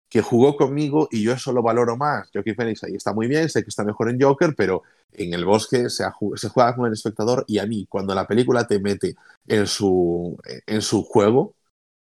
que 0.08 0.22
jugó 0.22 0.56
conmigo 0.56 1.08
y 1.10 1.22
yo 1.22 1.32
eso 1.32 1.52
lo 1.52 1.62
valoro 1.62 1.96
más. 1.96 2.30
Joaquin 2.32 2.54
Phoenix 2.54 2.84
ahí 2.84 2.94
está 2.94 3.12
muy 3.12 3.26
bien, 3.26 3.48
sé 3.48 3.62
que 3.62 3.68
está 3.68 3.84
mejor 3.84 4.10
en 4.10 4.20
Joker, 4.20 4.54
pero 4.56 4.82
en 5.12 5.34
el 5.34 5.44
bosque 5.44 5.90
se, 5.90 6.04
juega 6.10 6.74
con 6.74 6.86
el 6.86 6.92
espectador 6.92 7.44
y 7.46 7.58
a 7.58 7.66
mí, 7.66 7.86
cuando 7.88 8.14
la 8.14 8.26
película 8.26 8.66
te 8.66 8.80
mete 8.80 9.16
en 9.46 9.66
su, 9.66 10.38
en 10.66 10.82
su 10.82 11.02
juego 11.02 11.54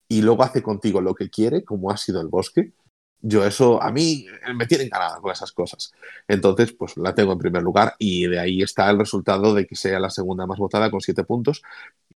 y 0.07 0.21
luego 0.21 0.43
hace 0.43 0.62
contigo 0.62 1.01
lo 1.01 1.15
que 1.15 1.29
quiere, 1.29 1.63
como 1.63 1.91
ha 1.91 1.97
sido 1.97 2.21
el 2.21 2.27
bosque, 2.27 2.74
yo 3.21 3.43
eso, 3.43 3.81
a 3.81 3.91
mí 3.91 4.27
me 4.55 4.67
tiene 4.67 4.83
encanada 4.83 5.19
con 5.19 5.31
esas 5.31 5.51
cosas. 5.51 5.91
Entonces, 6.27 6.74
pues 6.74 6.95
la 6.97 7.15
tengo 7.15 7.33
en 7.33 7.39
primer 7.39 7.63
lugar 7.63 7.95
y 7.97 8.27
de 8.27 8.39
ahí 8.39 8.62
está 8.62 8.89
el 8.91 9.00
resultado 9.00 9.55
de 9.55 9.65
que 9.65 9.75
sea 9.75 10.00
la 10.00 10.12
segunda 10.12 10.45
más 10.45 10.59
votada 10.59 10.91
con 10.91 11.01
siete 11.01 11.24
puntos 11.24 11.63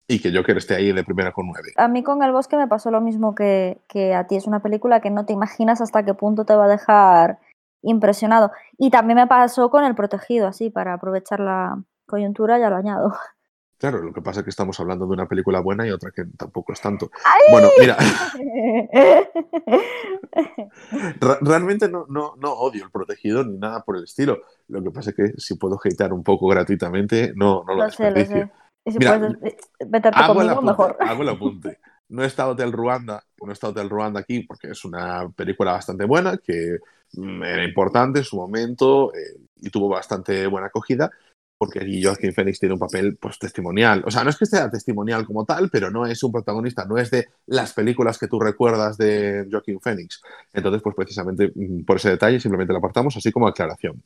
y 0.08 0.20
que 0.20 0.34
Joker 0.34 0.56
esté 0.56 0.74
ahí 0.74 0.92
de 0.92 1.04
primera 1.04 1.32
con 1.32 1.46
nueve. 1.46 1.72
A 1.76 1.88
mí 1.88 2.02
con 2.02 2.22
El 2.22 2.32
Bosque 2.32 2.56
me 2.56 2.68
pasó 2.68 2.90
lo 2.90 3.00
mismo 3.00 3.34
que, 3.34 3.78
que 3.88 4.14
a 4.14 4.26
ti. 4.26 4.36
Es 4.36 4.46
una 4.46 4.60
película 4.60 5.00
que 5.00 5.10
no 5.10 5.26
te 5.26 5.32
imaginas 5.32 5.80
hasta 5.80 6.04
qué 6.04 6.14
punto 6.14 6.44
te 6.44 6.54
va 6.54 6.66
a 6.66 6.68
dejar 6.68 7.38
impresionado. 7.82 8.52
Y 8.78 8.90
también 8.90 9.16
me 9.16 9.26
pasó 9.26 9.70
con 9.70 9.84
El 9.84 9.94
Protegido, 9.94 10.46
así, 10.46 10.70
para 10.70 10.94
aprovechar 10.94 11.40
la 11.40 11.82
coyuntura, 12.06 12.58
ya 12.58 12.70
lo 12.70 12.76
añado. 12.76 13.14
Claro, 13.78 14.00
lo 14.02 14.12
que 14.14 14.22
pasa 14.22 14.40
es 14.40 14.44
que 14.44 14.50
estamos 14.50 14.80
hablando 14.80 15.06
de 15.06 15.12
una 15.12 15.28
película 15.28 15.60
buena 15.60 15.86
y 15.86 15.90
otra 15.90 16.10
que 16.10 16.24
tampoco 16.38 16.72
es 16.72 16.80
tanto. 16.80 17.10
Bueno, 17.50 17.68
mira. 17.78 17.98
Realmente 21.42 21.86
no, 21.86 22.06
no, 22.08 22.36
no, 22.38 22.52
odio 22.54 22.84
el 22.84 22.90
protegido 22.90 23.44
ni 23.44 23.58
nada 23.58 23.82
por 23.84 23.98
el 23.98 24.04
estilo. 24.04 24.38
Lo 24.68 24.82
que 24.82 24.90
pasa 24.90 25.10
es 25.10 25.16
que 25.16 25.32
si 25.36 25.56
puedo 25.56 25.78
hatear 25.84 26.14
un 26.14 26.22
poco 26.22 26.46
gratuitamente, 26.46 27.34
no, 27.36 27.64
no 27.66 27.74
lo, 27.74 27.84
lo 27.84 27.90
sé, 27.90 28.10
lo 28.10 28.24
sé. 28.24 28.50
Y 28.86 28.92
si 28.92 28.98
Mira, 28.98 29.18
puedes 29.18 29.36
eh, 29.42 29.56
meterte 29.90 30.18
hago 30.18 30.34
conmigo, 30.34 30.62
mejor. 30.62 30.96
Hago 31.00 31.22
el 31.22 31.28
apunte. 31.28 31.78
No 32.08 32.22
he 32.22 32.26
estado 32.26 32.52
Hotel 32.52 32.70
Ruanda, 32.70 33.24
no 33.42 33.50
he 33.50 33.52
estado 33.52 33.72
Hotel 33.72 33.90
Ruanda 33.90 34.20
aquí 34.20 34.44
porque 34.44 34.68
es 34.70 34.84
una 34.84 35.28
película 35.30 35.72
bastante 35.72 36.04
buena, 36.04 36.38
que 36.38 36.78
mm, 37.14 37.42
era 37.42 37.64
importante 37.64 38.20
en 38.20 38.24
su 38.24 38.36
momento 38.36 39.12
eh, 39.12 39.40
y 39.56 39.70
tuvo 39.70 39.88
bastante 39.88 40.46
buena 40.46 40.68
acogida, 40.68 41.10
porque 41.58 41.80
aquí 41.80 42.04
Joaquin 42.04 42.32
Phoenix 42.32 42.60
tiene 42.60 42.74
un 42.74 42.78
papel 42.78 43.16
pues, 43.16 43.40
testimonial. 43.40 44.04
O 44.06 44.10
sea, 44.12 44.22
no 44.22 44.30
es 44.30 44.36
que 44.36 44.46
sea 44.46 44.70
testimonial 44.70 45.26
como 45.26 45.44
tal, 45.44 45.68
pero 45.68 45.90
no 45.90 46.06
es 46.06 46.22
un 46.22 46.30
protagonista, 46.30 46.84
no 46.84 46.96
es 46.96 47.10
de 47.10 47.26
las 47.46 47.72
películas 47.72 48.18
que 48.18 48.28
tú 48.28 48.38
recuerdas 48.38 48.96
de 48.96 49.48
Joaquin 49.50 49.80
Phoenix. 49.80 50.22
Entonces, 50.52 50.82
pues 50.82 50.94
precisamente 50.94 51.50
mm, 51.52 51.84
por 51.84 51.96
ese 51.96 52.10
detalle 52.10 52.38
simplemente 52.38 52.72
lo 52.72 52.78
apartamos 52.78 53.16
así 53.16 53.32
como 53.32 53.48
aclaración. 53.48 54.00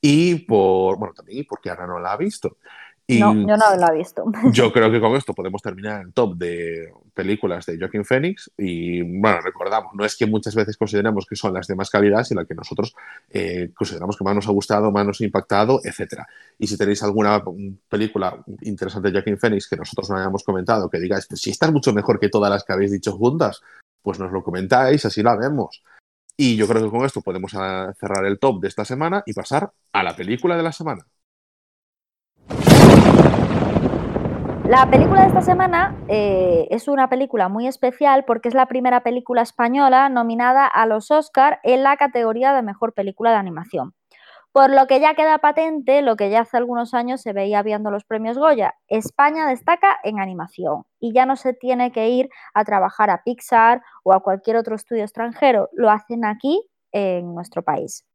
Y 0.00 0.36
por, 0.46 0.96
bueno, 0.96 1.12
también 1.12 1.44
porque 1.46 1.68
Ana 1.68 1.86
no 1.86 1.98
la 1.98 2.12
ha 2.12 2.16
visto 2.16 2.56
no, 3.18 3.34
yo 3.34 3.56
no 3.56 3.76
lo 3.76 3.92
he 3.92 3.98
visto. 3.98 4.24
Yo 4.52 4.72
creo 4.72 4.90
que 4.90 5.00
con 5.00 5.14
esto 5.14 5.34
podemos 5.34 5.62
terminar 5.62 6.02
el 6.02 6.12
top 6.12 6.36
de 6.36 6.92
películas 7.14 7.66
de 7.66 7.78
Joaquin 7.78 8.04
Phoenix 8.04 8.50
y 8.56 9.02
bueno, 9.02 9.40
recordamos, 9.40 9.92
no 9.94 10.04
es 10.04 10.16
que 10.16 10.26
muchas 10.26 10.54
veces 10.54 10.76
consideremos 10.76 11.26
que 11.26 11.36
son 11.36 11.54
las 11.54 11.66
de 11.66 11.74
más 11.74 11.90
calidad, 11.90 12.24
sino 12.24 12.44
que 12.46 12.54
nosotros 12.54 12.94
eh, 13.30 13.70
consideramos 13.74 14.16
que 14.16 14.24
más 14.24 14.34
nos 14.34 14.48
ha 14.48 14.52
gustado, 14.52 14.90
más 14.90 15.06
nos 15.06 15.20
ha 15.20 15.24
impactado, 15.24 15.80
etc. 15.84 16.22
Y 16.58 16.66
si 16.66 16.76
tenéis 16.76 17.02
alguna 17.02 17.42
película 17.88 18.42
interesante 18.62 19.10
de 19.10 19.14
Joaquin 19.14 19.38
Phoenix 19.38 19.68
que 19.68 19.76
nosotros 19.76 20.10
no 20.10 20.16
hayamos 20.16 20.44
comentado, 20.44 20.88
que 20.88 20.98
digáis, 20.98 21.26
pues 21.26 21.40
si 21.40 21.50
esta 21.50 21.66
es 21.66 21.72
mucho 21.72 21.92
mejor 21.92 22.18
que 22.18 22.28
todas 22.28 22.50
las 22.50 22.64
que 22.64 22.72
habéis 22.72 22.92
dicho 22.92 23.12
juntas, 23.12 23.62
pues 24.02 24.18
nos 24.18 24.32
lo 24.32 24.42
comentáis, 24.42 25.04
así 25.04 25.22
la 25.22 25.36
vemos. 25.36 25.82
Y 26.36 26.56
yo 26.56 26.66
creo 26.66 26.82
que 26.82 26.90
con 26.90 27.04
esto 27.04 27.20
podemos 27.20 27.52
ah, 27.54 27.92
cerrar 27.98 28.24
el 28.26 28.38
top 28.38 28.60
de 28.60 28.68
esta 28.68 28.84
semana 28.84 29.22
y 29.26 29.32
pasar 29.32 29.72
a 29.92 30.02
la 30.02 30.16
película 30.16 30.56
de 30.56 30.62
la 30.62 30.72
semana. 30.72 31.06
La 34.68 34.88
película 34.88 35.22
de 35.22 35.26
esta 35.26 35.42
semana 35.42 35.96
eh, 36.06 36.68
es 36.70 36.86
una 36.86 37.08
película 37.08 37.48
muy 37.48 37.66
especial 37.66 38.24
porque 38.24 38.48
es 38.48 38.54
la 38.54 38.66
primera 38.66 39.02
película 39.02 39.42
española 39.42 40.08
nominada 40.08 40.66
a 40.66 40.86
los 40.86 41.10
Oscar 41.10 41.58
en 41.64 41.82
la 41.82 41.96
categoría 41.96 42.54
de 42.54 42.62
mejor 42.62 42.94
película 42.94 43.32
de 43.32 43.38
animación. 43.38 43.92
Por 44.52 44.70
lo 44.70 44.86
que 44.86 45.00
ya 45.00 45.14
queda 45.14 45.38
patente 45.38 46.00
lo 46.00 46.14
que 46.14 46.30
ya 46.30 46.42
hace 46.42 46.58
algunos 46.58 46.94
años 46.94 47.20
se 47.22 47.32
veía 47.32 47.62
viendo 47.62 47.90
los 47.90 48.04
premios 48.04 48.38
Goya. 48.38 48.74
España 48.86 49.48
destaca 49.48 49.98
en 50.04 50.20
animación 50.20 50.84
y 51.00 51.12
ya 51.12 51.26
no 51.26 51.34
se 51.34 51.54
tiene 51.54 51.90
que 51.90 52.10
ir 52.10 52.28
a 52.54 52.64
trabajar 52.64 53.10
a 53.10 53.22
Pixar 53.24 53.82
o 54.04 54.12
a 54.12 54.20
cualquier 54.20 54.56
otro 54.56 54.76
estudio 54.76 55.02
extranjero, 55.02 55.70
lo 55.72 55.90
hacen 55.90 56.24
aquí 56.24 56.62
en 56.92 57.34
nuestro 57.34 57.62
país. 57.62 58.06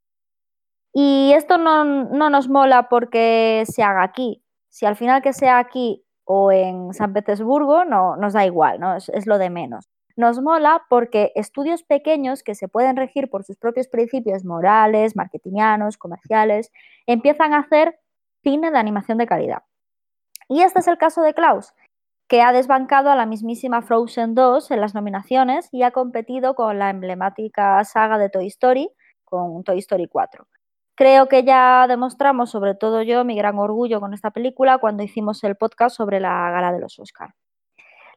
Y 0.93 1.33
esto 1.35 1.57
no, 1.57 1.83
no 1.83 2.29
nos 2.29 2.47
mola 2.47 2.87
porque 2.87 3.65
se 3.67 3.83
haga 3.83 4.03
aquí. 4.03 4.43
Si 4.69 4.85
al 4.85 4.95
final 4.95 5.21
que 5.21 5.33
sea 5.33 5.57
aquí 5.57 6.06
o 6.27 6.51
en 6.51 6.93
San 6.93 7.13
Petersburgo, 7.13 7.85
no, 7.85 8.17
nos 8.17 8.33
da 8.33 8.45
igual, 8.45 8.81
¿no? 8.81 8.97
Es, 8.97 9.25
lo 9.25 9.37
de 9.37 9.49
menos. 9.49 9.87
Nos 10.17 10.41
mola 10.41 10.83
porque 10.89 11.31
estudios 11.35 11.83
pequeños 11.83 12.43
que 12.43 12.53
se 12.53 12.67
pueden 12.67 12.97
regir 12.97 13.29
por 13.29 13.45
sus 13.45 13.55
propios 13.55 13.87
principios 13.87 14.43
morales, 14.43 15.15
marketingianos, 15.15 15.97
comerciales, 15.97 16.71
empiezan 17.05 17.53
a 17.53 17.59
hacer 17.59 17.99
cine 18.43 18.71
de 18.71 18.77
animación 18.77 19.17
de 19.17 19.25
calidad. 19.25 19.63
Y 20.49 20.63
este 20.63 20.79
es 20.79 20.87
el 20.89 20.97
caso 20.97 21.21
de 21.21 21.33
Klaus, 21.33 21.73
que 22.27 22.41
ha 22.41 22.51
desbancado 22.51 23.09
a 23.09 23.15
la 23.15 23.25
mismísima 23.25 23.81
Frozen 23.81 24.35
2 24.35 24.71
en 24.71 24.81
las 24.81 24.93
nominaciones 24.93 25.69
y 25.71 25.83
ha 25.83 25.91
competido 25.91 26.55
con 26.55 26.77
la 26.77 26.89
emblemática 26.89 27.81
saga 27.85 28.17
de 28.17 28.29
Toy 28.29 28.47
Story, 28.47 28.89
con 29.23 29.63
Toy 29.63 29.79
Story 29.79 30.07
4. 30.07 30.45
Creo 30.97 31.27
que 31.27 31.43
ya 31.43 31.85
demostramos, 31.87 32.49
sobre 32.49 32.73
todo 32.73 33.03
yo, 33.03 33.23
mi 33.23 33.35
gran 33.37 33.59
orgullo 33.59 33.99
con 33.99 34.15
esta 34.15 34.31
película 34.31 34.79
cuando 34.79 35.03
hicimos 35.03 35.43
el 35.43 35.55
podcast 35.55 35.95
sobre 35.95 36.19
la 36.19 36.49
gala 36.49 36.71
de 36.73 36.79
los 36.79 36.97
Oscars. 36.97 37.35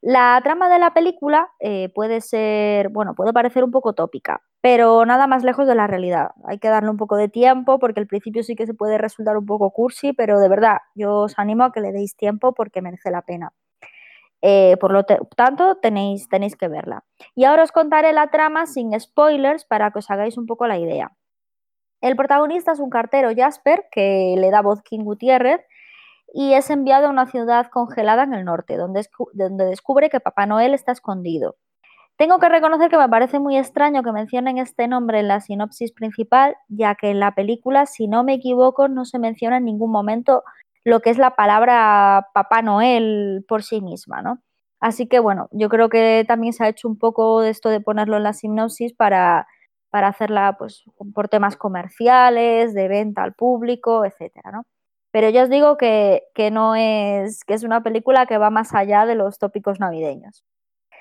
La 0.01 0.41
trama 0.43 0.71
de 0.71 0.79
la 0.79 0.95
película 0.95 1.51
eh, 1.61 1.91
puede 1.95 2.23
ser, 2.23 2.89
bueno, 2.89 3.15
puede 3.15 3.35
parecer 3.35 3.65
un 3.65 3.71
poco 3.71 3.93
tópica, 3.93 4.41
pero 4.63 5.05
nada 5.05 5.27
más 5.27 5.45
lejos 5.45 5.67
de 5.67 5.75
la 5.75 5.89
realidad. 5.89 6.31
Hay 6.47 6.59
que 6.59 6.69
darle 6.69 6.89
un 6.89 6.97
poco 6.97 7.17
de 7.17 7.29
tiempo 7.29 7.79
porque 7.79 8.01
el 8.01 8.07
principio 8.07 8.43
sí 8.43 8.57
que 8.57 8.65
se 8.67 8.73
puede 8.73 8.97
resultar 8.97 9.37
un 9.37 9.45
poco 9.45 9.73
cursi, 9.73 10.15
pero 10.15 10.41
de 10.41 10.49
verdad, 10.49 10.79
yo 10.95 11.17
os 11.17 11.39
animo 11.39 11.65
a 11.65 11.73
que 11.73 11.83
le 11.83 11.93
deis 11.93 12.17
tiempo 12.17 12.55
porque 12.55 12.81
merece 12.81 13.11
la 13.11 13.21
pena. 13.21 13.53
Eh, 14.41 14.79
por 14.81 14.93
lo 14.93 15.05
tanto, 15.05 15.77
tenéis, 15.83 16.31
tenéis 16.31 16.57
que 16.57 16.69
verla. 16.69 17.05
Y 17.35 17.45
ahora 17.45 17.65
os 17.65 17.73
contaré 17.73 18.15
la 18.15 18.29
trama 18.31 18.65
sin 18.65 18.99
spoilers 18.99 19.67
para 19.67 19.91
que 19.91 19.99
os 19.99 20.11
hagáis 20.11 20.39
un 20.39 20.47
poco 20.47 20.67
la 20.67 20.79
idea. 20.79 21.13
El 22.01 22.17
protagonista 22.17 22.73
es 22.73 22.81
un 22.81 22.91
cartero 22.91 23.31
Jasper 23.37 23.87
que 23.91 24.35
le 24.39 24.51
da 24.51 24.63
voz 24.63 24.83
King 24.83 25.05
Gutiérrez 25.05 25.61
y 26.33 26.55
es 26.55 26.71
enviado 26.71 27.07
a 27.07 27.11
una 27.11 27.27
ciudad 27.27 27.67
congelada 27.67 28.23
en 28.23 28.35
el 28.35 28.45
norte, 28.45 28.77
donde, 28.77 29.05
donde 29.33 29.65
descubre 29.67 30.09
que 30.09 30.21
Papá 30.21 30.47
Noel 30.47 30.75
está 30.75 30.93
escondido. 30.93 31.57
Tengo 32.17 32.39
que 32.39 32.49
reconocer 32.49 32.91
que 32.91 32.99
me 32.99 33.09
parece 33.09 33.41
muy 33.41 33.57
extraño 33.57 34.03
que 34.03 34.13
mencionen 34.13 34.59
este 34.59 34.87
nombre 34.89 35.21
en 35.21 35.29
la 35.29 35.41
sinopsis 35.41 35.93
principal, 35.93 36.55
ya 36.69 36.95
que 36.95 37.11
en 37.11 37.19
la 37.19 37.35
película, 37.35 37.87
si 37.87 38.09
no 38.09 38.25
me 38.25 38.35
equivoco, 38.35 38.89
no 38.89 39.05
se 39.07 39.19
menciona 39.19 39.57
en 39.57 39.65
ningún 39.65 39.91
momento 39.91 40.45
lo 40.85 41.01
que 41.01 41.11
es 41.11 41.19
la 41.19 41.35
palabra 41.35 42.29
Papá 42.35 42.63
Noel 42.63 43.45
por 43.49 43.63
sí 43.63 43.81
misma, 43.81 44.23
¿no? 44.23 44.39
Así 44.81 45.07
que 45.07 45.19
bueno, 45.19 45.49
yo 45.51 45.69
creo 45.69 45.89
que 45.89 46.25
también 46.27 46.53
se 46.53 46.65
ha 46.65 46.69
hecho 46.69 46.89
un 46.89 46.99
poco 46.99 47.41
de 47.41 47.51
esto 47.51 47.69
de 47.69 47.81
ponerlo 47.81 48.17
en 48.17 48.23
la 48.23 48.33
sinopsis 48.33 48.95
para 48.95 49.47
para 49.91 50.09
hacerla 50.09 50.57
pues, 50.59 50.85
por 51.15 51.29
temas 51.29 51.57
comerciales, 51.57 52.75
de 52.75 52.89
venta 52.89 53.23
al 53.23 53.35
público, 53.35 54.05
etcétera, 54.05 54.53
¿no? 54.53 54.65
Pero 55.13 55.29
yo 55.29 55.43
os 55.43 55.51
digo 55.51 55.77
que, 55.77 56.23
no 56.53 56.77
es, 56.77 57.45
que 57.45 57.55
es 57.55 57.65
una 57.65 57.83
película 57.83 58.27
que 58.27 58.39
va 58.39 58.51
más 58.51 58.75
allá 58.75 59.07
de 59.07 59.17
los 59.17 59.39
tópicos 59.39 59.81
navideños. 59.81 60.45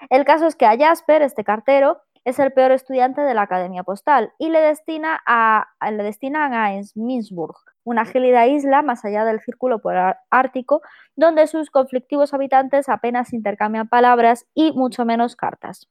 El 0.09 0.25
caso 0.25 0.47
es 0.47 0.55
que 0.55 0.65
a 0.65 0.77
Jasper, 0.77 1.21
este 1.21 1.43
cartero, 1.43 2.01
es 2.25 2.39
el 2.39 2.51
peor 2.51 2.71
estudiante 2.71 3.21
de 3.21 3.33
la 3.33 3.43
Academia 3.43 3.83
Postal 3.83 4.33
y 4.39 4.49
le, 4.49 4.61
destina 4.61 5.21
a, 5.25 5.67
le 5.91 6.03
destinan 6.03 6.53
a 6.53 6.81
Sminsburg, 6.83 7.55
una 7.83 8.05
gélida 8.05 8.47
isla 8.47 8.81
más 8.81 9.05
allá 9.05 9.25
del 9.25 9.39
círculo 9.41 9.79
polar 9.79 10.19
ártico, 10.29 10.81
donde 11.15 11.47
sus 11.47 11.69
conflictivos 11.69 12.33
habitantes 12.33 12.89
apenas 12.89 13.33
intercambian 13.33 13.87
palabras 13.87 14.45
y 14.53 14.71
mucho 14.73 15.05
menos 15.05 15.35
cartas. 15.35 15.87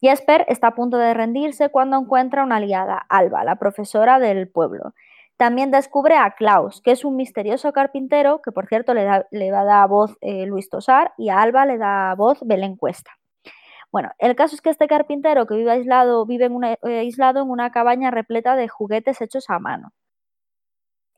Jesper 0.00 0.44
está 0.48 0.68
a 0.68 0.74
punto 0.74 0.98
de 0.98 1.14
rendirse 1.14 1.68
cuando 1.70 1.98
encuentra 1.98 2.44
una 2.44 2.56
aliada, 2.56 2.98
Alba, 3.08 3.44
la 3.44 3.56
profesora 3.56 4.18
del 4.18 4.48
pueblo. 4.48 4.94
También 5.36 5.70
descubre 5.70 6.16
a 6.16 6.30
Klaus, 6.30 6.80
que 6.80 6.92
es 6.92 7.04
un 7.04 7.16
misterioso 7.16 7.72
carpintero, 7.72 8.40
que 8.42 8.52
por 8.52 8.66
cierto 8.66 8.94
le, 8.94 9.04
da, 9.04 9.26
le 9.30 9.50
va 9.50 9.60
a 9.60 9.64
dar 9.64 9.88
voz 9.88 10.16
eh, 10.22 10.46
Luis 10.46 10.70
Tosar, 10.70 11.12
y 11.18 11.28
a 11.28 11.40
Alba 11.40 11.66
le 11.66 11.76
da 11.76 12.14
voz 12.14 12.38
Belén 12.42 12.76
Cuesta. 12.76 13.10
Bueno, 13.92 14.10
el 14.18 14.34
caso 14.34 14.54
es 14.54 14.62
que 14.62 14.70
este 14.70 14.88
carpintero 14.88 15.46
que 15.46 15.54
vive 15.54 15.70
aislado, 15.70 16.26
vive 16.26 16.50
eh, 16.82 16.98
aislado 16.98 17.42
en 17.42 17.50
una 17.50 17.70
cabaña 17.70 18.10
repleta 18.10 18.56
de 18.56 18.68
juguetes 18.68 19.20
hechos 19.20 19.48
a 19.48 19.58
mano. 19.58 19.92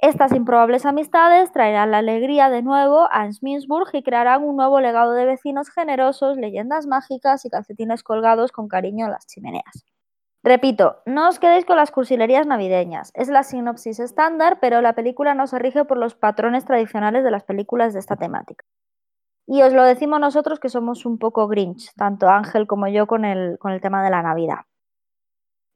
Estas 0.00 0.32
improbables 0.32 0.86
amistades 0.86 1.50
traerán 1.50 1.90
la 1.90 1.98
alegría 1.98 2.50
de 2.50 2.62
nuevo 2.62 3.08
a 3.10 3.30
Sminsburg 3.32 3.88
y 3.94 4.04
crearán 4.04 4.44
un 4.44 4.54
nuevo 4.54 4.80
legado 4.80 5.12
de 5.12 5.24
vecinos 5.24 5.70
generosos, 5.70 6.36
leyendas 6.36 6.86
mágicas 6.86 7.44
y 7.44 7.50
calcetines 7.50 8.04
colgados 8.04 8.52
con 8.52 8.68
cariño 8.68 9.06
en 9.06 9.10
las 9.10 9.26
chimeneas. 9.26 9.84
Repito, 10.44 10.98
no 11.04 11.28
os 11.28 11.40
quedéis 11.40 11.64
con 11.64 11.76
las 11.76 11.90
cursilerías 11.90 12.46
navideñas. 12.46 13.10
Es 13.14 13.28
la 13.28 13.42
sinopsis 13.42 13.98
estándar, 13.98 14.58
pero 14.60 14.80
la 14.82 14.92
película 14.92 15.34
no 15.34 15.48
se 15.48 15.58
rige 15.58 15.84
por 15.84 15.98
los 15.98 16.14
patrones 16.14 16.64
tradicionales 16.64 17.24
de 17.24 17.32
las 17.32 17.42
películas 17.42 17.92
de 17.92 17.98
esta 17.98 18.14
temática. 18.14 18.64
Y 19.48 19.62
os 19.62 19.72
lo 19.72 19.82
decimos 19.82 20.20
nosotros 20.20 20.60
que 20.60 20.68
somos 20.68 21.06
un 21.06 21.18
poco 21.18 21.48
grinch, 21.48 21.92
tanto 21.96 22.28
Ángel 22.28 22.68
como 22.68 22.86
yo 22.86 23.08
con 23.08 23.24
el, 23.24 23.58
con 23.58 23.72
el 23.72 23.80
tema 23.80 24.04
de 24.04 24.10
la 24.10 24.22
Navidad. 24.22 24.67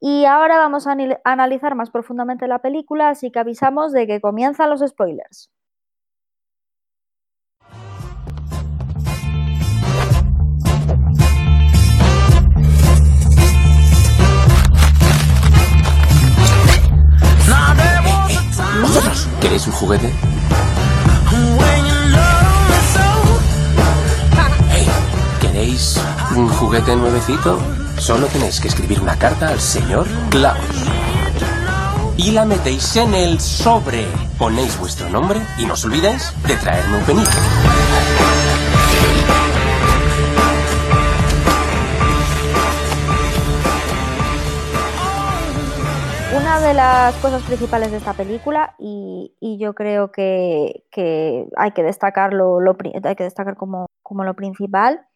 Y 0.04 0.24
ahora 0.24 0.58
vamos 0.58 0.88
a 0.88 0.96
analizar 1.22 1.76
más 1.76 1.90
profundamente 1.90 2.48
la 2.48 2.58
película, 2.58 3.08
así 3.08 3.30
que 3.30 3.38
avisamos 3.38 3.92
de 3.92 4.08
que 4.08 4.20
comienzan 4.20 4.68
los 4.68 4.80
spoilers. 4.80 5.48
¿Vosotros 18.80 19.28
queréis 19.40 19.68
un 19.68 19.72
juguete? 19.74 20.10
¿Queréis 25.40 26.04
un 26.36 26.48
juguete 26.48 26.96
nuevecito? 26.96 27.60
Solo 28.02 28.26
tenéis 28.26 28.60
que 28.60 28.66
escribir 28.66 29.00
una 29.00 29.16
carta 29.16 29.50
al 29.50 29.60
señor 29.60 30.08
Klaus. 30.28 30.58
Y 32.16 32.32
la 32.32 32.44
metéis 32.44 32.96
en 32.96 33.14
el 33.14 33.38
sobre. 33.38 34.06
Ponéis 34.36 34.76
vuestro 34.80 35.08
nombre 35.08 35.38
y 35.56 35.66
no 35.66 35.74
os 35.74 35.84
olvidéis 35.84 36.34
de 36.44 36.56
traerme 36.56 36.98
un 36.98 37.04
penito. 37.04 37.30
Una 46.36 46.58
de 46.58 46.74
las 46.74 47.14
cosas 47.18 47.40
principales 47.42 47.92
de 47.92 47.98
esta 47.98 48.14
película, 48.14 48.74
y, 48.80 49.58
yo 49.60 49.74
creo 49.74 50.10
que, 50.10 50.82
hay 51.56 51.70
que 51.70 51.82
destacarlo, 51.84 52.58
hay 53.04 53.14
que 53.14 53.22
destacar 53.22 53.56
como, 53.56 53.86
como 54.02 54.24
lo 54.24 54.34
principal, 54.34 55.06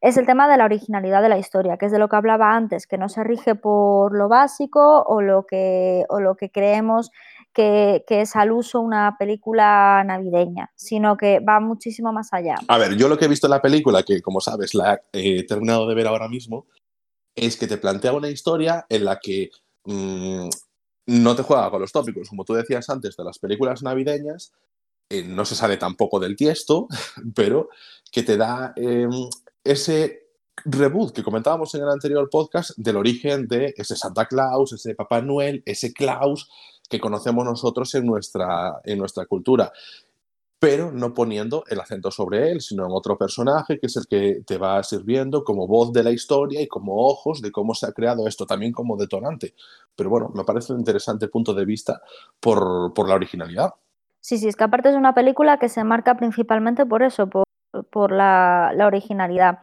es 0.00 0.16
el 0.16 0.26
tema 0.26 0.48
de 0.48 0.56
la 0.56 0.64
originalidad 0.64 1.22
de 1.22 1.28
la 1.28 1.38
historia, 1.38 1.76
que 1.76 1.86
es 1.86 1.92
de 1.92 1.98
lo 1.98 2.08
que 2.08 2.16
hablaba 2.16 2.54
antes, 2.56 2.86
que 2.86 2.96
no 2.96 3.08
se 3.08 3.22
rige 3.22 3.54
por 3.54 4.16
lo 4.16 4.28
básico 4.28 5.02
o 5.02 5.20
lo 5.20 5.44
que, 5.46 6.04
o 6.08 6.20
lo 6.20 6.36
que 6.36 6.50
creemos 6.50 7.10
que, 7.52 8.04
es 8.08 8.36
al 8.36 8.52
uso 8.52 8.80
una 8.80 9.16
película 9.18 10.02
navideña, 10.04 10.70
sino 10.74 11.16
que 11.16 11.40
va 11.40 11.60
muchísimo 11.60 12.12
más 12.12 12.32
allá. 12.32 12.54
A 12.68 12.78
ver, 12.78 12.96
yo 12.96 13.08
lo 13.08 13.18
que 13.18 13.26
he 13.26 13.28
visto 13.28 13.46
en 13.46 13.52
la 13.52 13.62
película, 13.62 14.02
que 14.02 14.22
como 14.22 14.40
sabes 14.40 14.74
la 14.74 15.00
he 15.12 15.44
terminado 15.44 15.86
de 15.86 15.94
ver 15.94 16.06
ahora 16.06 16.28
mismo, 16.28 16.66
es 17.34 17.56
que 17.56 17.66
te 17.66 17.76
plantea 17.76 18.12
una 18.12 18.30
historia 18.30 18.86
en 18.88 19.04
la 19.04 19.18
que 19.18 19.50
mm, 19.84 20.48
no 21.06 21.36
te 21.36 21.42
juega 21.42 21.70
con 21.70 21.80
los 21.80 21.92
tópicos, 21.92 22.28
como 22.28 22.44
tú 22.44 22.54
decías 22.54 22.88
antes, 22.88 23.16
de 23.16 23.24
las 23.24 23.38
películas 23.38 23.82
navideñas, 23.82 24.52
eh, 25.10 25.24
no 25.24 25.44
se 25.44 25.56
sale 25.56 25.76
tampoco 25.76 26.20
del 26.20 26.36
tiesto, 26.36 26.88
pero 27.34 27.68
que 28.10 28.22
te 28.22 28.36
da 28.36 28.72
em, 28.76 29.10
ese 29.64 30.30
reboot 30.64 31.12
que 31.12 31.22
comentábamos 31.22 31.74
en 31.74 31.82
el 31.82 31.88
anterior 31.88 32.28
podcast 32.30 32.72
del 32.76 32.96
origen 32.96 33.46
de 33.46 33.74
ese 33.76 33.96
Santa 33.96 34.26
Claus, 34.26 34.72
ese 34.72 34.94
Papá 34.94 35.22
Noel, 35.22 35.62
ese 35.64 35.92
Claus 35.92 36.50
que 36.88 37.00
conocemos 37.00 37.44
nosotros 37.44 37.94
en 37.94 38.04
nuestra, 38.04 38.80
en 38.84 38.98
nuestra 38.98 39.24
cultura, 39.26 39.72
pero 40.58 40.92
no 40.92 41.14
poniendo 41.14 41.64
el 41.68 41.80
acento 41.80 42.10
sobre 42.10 42.50
él, 42.50 42.60
sino 42.60 42.84
en 42.84 42.92
otro 42.92 43.16
personaje 43.16 43.78
que 43.78 43.86
es 43.86 43.96
el 43.96 44.06
que 44.06 44.42
te 44.46 44.58
va 44.58 44.82
sirviendo 44.82 45.42
como 45.42 45.66
voz 45.66 45.92
de 45.92 46.02
la 46.02 46.10
historia 46.10 46.60
y 46.60 46.68
como 46.68 47.06
ojos 47.06 47.40
de 47.40 47.50
cómo 47.50 47.74
se 47.74 47.86
ha 47.86 47.92
creado 47.92 48.26
esto, 48.26 48.44
también 48.44 48.72
como 48.72 48.96
detonante. 48.96 49.54
Pero 49.96 50.10
bueno, 50.10 50.30
me 50.34 50.44
parece 50.44 50.74
un 50.74 50.80
interesante 50.80 51.28
punto 51.28 51.54
de 51.54 51.64
vista 51.64 52.02
por, 52.40 52.92
por 52.92 53.08
la 53.08 53.14
originalidad. 53.14 53.72
Sí, 54.20 54.36
sí, 54.36 54.48
es 54.48 54.56
que 54.56 54.64
aparte 54.64 54.90
es 54.90 54.96
una 54.96 55.14
película 55.14 55.58
que 55.58 55.70
se 55.70 55.82
marca 55.82 56.16
principalmente 56.16 56.84
por 56.84 57.02
eso, 57.02 57.26
por 57.26 57.44
por 57.90 58.12
la, 58.12 58.72
originalidad. 58.84 59.60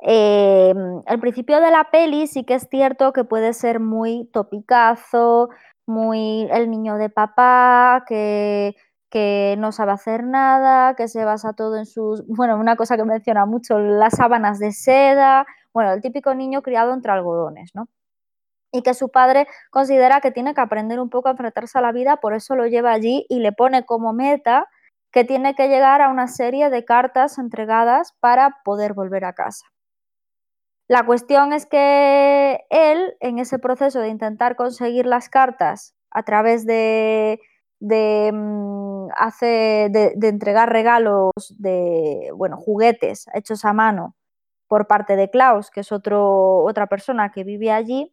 Eh, 0.00 0.74
el 1.06 1.20
principio 1.20 1.60
de 1.60 1.70
la 1.70 1.90
peli 1.90 2.26
sí 2.26 2.44
que 2.44 2.54
es 2.54 2.68
cierto 2.70 3.12
que 3.12 3.24
puede 3.24 3.54
ser 3.54 3.80
muy 3.80 4.28
topicazo, 4.32 5.48
muy 5.86 6.48
el 6.50 6.70
niño 6.70 6.96
de 6.96 7.08
papá, 7.08 8.04
que, 8.06 8.76
que 9.10 9.56
no 9.58 9.72
sabe 9.72 9.92
hacer 9.92 10.24
nada, 10.24 10.94
que 10.94 11.08
se 11.08 11.24
basa 11.24 11.52
todo 11.54 11.76
en 11.76 11.86
sus, 11.86 12.26
bueno, 12.28 12.56
una 12.58 12.76
cosa 12.76 12.96
que 12.96 13.04
menciona 13.04 13.46
mucho, 13.46 13.78
las 13.78 14.14
sábanas 14.16 14.58
de 14.58 14.72
seda, 14.72 15.46
bueno, 15.72 15.92
el 15.92 16.02
típico 16.02 16.34
niño 16.34 16.62
criado 16.62 16.92
entre 16.92 17.12
algodones, 17.12 17.74
¿no? 17.74 17.88
Y 18.72 18.82
que 18.82 18.94
su 18.94 19.10
padre 19.10 19.46
considera 19.70 20.20
que 20.20 20.32
tiene 20.32 20.54
que 20.54 20.60
aprender 20.60 21.00
un 21.00 21.10
poco 21.10 21.28
a 21.28 21.32
enfrentarse 21.32 21.78
a 21.78 21.82
la 21.82 21.92
vida, 21.92 22.18
por 22.18 22.34
eso 22.34 22.56
lo 22.56 22.66
lleva 22.66 22.92
allí 22.92 23.26
y 23.28 23.40
le 23.40 23.52
pone 23.52 23.84
como 23.86 24.12
meta 24.12 24.68
que 25.12 25.24
tiene 25.24 25.54
que 25.54 25.68
llegar 25.68 26.02
a 26.02 26.08
una 26.08 26.28
serie 26.28 26.70
de 26.70 26.84
cartas 26.84 27.38
entregadas 27.38 28.14
para 28.20 28.58
poder 28.64 28.94
volver 28.94 29.24
a 29.24 29.32
casa. 29.32 29.66
La 30.88 31.04
cuestión 31.04 31.52
es 31.52 31.66
que 31.66 32.64
él, 32.70 33.16
en 33.20 33.38
ese 33.38 33.58
proceso 33.58 34.00
de 34.00 34.08
intentar 34.08 34.54
conseguir 34.54 35.06
las 35.06 35.28
cartas 35.28 35.96
a 36.10 36.22
través 36.22 36.64
de, 36.64 37.40
de, 37.80 38.30
mm, 38.32 39.08
de, 39.90 40.28
entregar 40.28 40.70
regalos 40.70 41.32
de 41.58 42.30
bueno, 42.36 42.56
juguetes 42.56 43.26
hechos 43.34 43.64
a 43.64 43.72
mano 43.72 44.14
por 44.68 44.86
parte 44.86 45.16
de 45.16 45.30
Klaus, 45.30 45.70
que 45.70 45.80
es 45.80 45.92
otro, 45.92 46.62
otra 46.64 46.86
persona 46.86 47.30
que 47.32 47.44
vive 47.44 47.72
allí, 47.72 48.12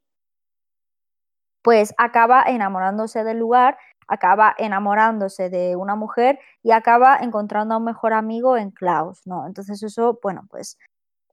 pues 1.64 1.94
acaba 1.98 2.44
enamorándose 2.44 3.24
del 3.24 3.38
lugar 3.40 3.78
acaba 4.14 4.56
enamorándose 4.58 5.50
de 5.50 5.76
una 5.76 5.96
mujer 5.96 6.40
y 6.62 6.72
acaba 6.72 7.18
encontrando 7.18 7.74
a 7.74 7.78
un 7.78 7.84
mejor 7.84 8.14
amigo 8.14 8.58
en 8.58 8.72
Klaus, 8.72 9.22
¿no? 9.26 9.48
Entonces 9.48 9.82
eso, 9.84 10.20
bueno, 10.22 10.48
pues 10.50 10.78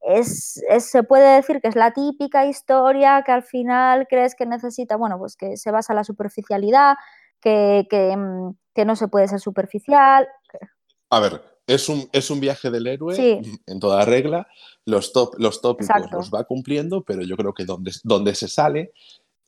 es, 0.02 0.60
se 0.78 1.02
puede 1.02 1.36
decir 1.36 1.60
que 1.60 1.68
es 1.68 1.76
la 1.76 1.92
típica 1.92 2.46
historia 2.46 3.22
que 3.24 3.32
al 3.32 3.42
final 3.42 4.06
crees 4.08 4.34
que 4.34 4.46
necesita, 4.46 4.96
bueno, 4.96 5.18
pues 5.18 5.36
que 5.36 5.56
se 5.56 5.70
basa 5.70 5.92
en 5.92 5.98
la 5.98 6.04
superficialidad, 6.04 6.96
que, 7.40 7.86
que, 7.90 8.16
mm, 8.16 8.54
no 8.86 8.96
se 8.96 9.08
puede 9.08 9.28
ser 9.28 9.40
superficial. 9.40 10.26
A 11.10 11.20
ver, 11.20 11.42
es 11.66 11.90
un, 11.90 12.08
es 12.12 12.30
un 12.30 12.40
viaje 12.40 12.70
del 12.70 12.86
héroe 12.86 13.42
en 13.66 13.78
toda 13.78 14.06
regla, 14.06 14.48
los, 14.86 15.12
top, 15.12 15.34
los 15.38 15.60
tópicos 15.60 16.10
los 16.10 16.30
va 16.30 16.44
cumpliendo, 16.44 17.02
pero 17.02 17.22
yo 17.22 17.36
creo 17.36 17.52
que 17.52 17.66
donde, 17.66 17.92
donde 18.04 18.34
se 18.34 18.48
sale 18.48 18.92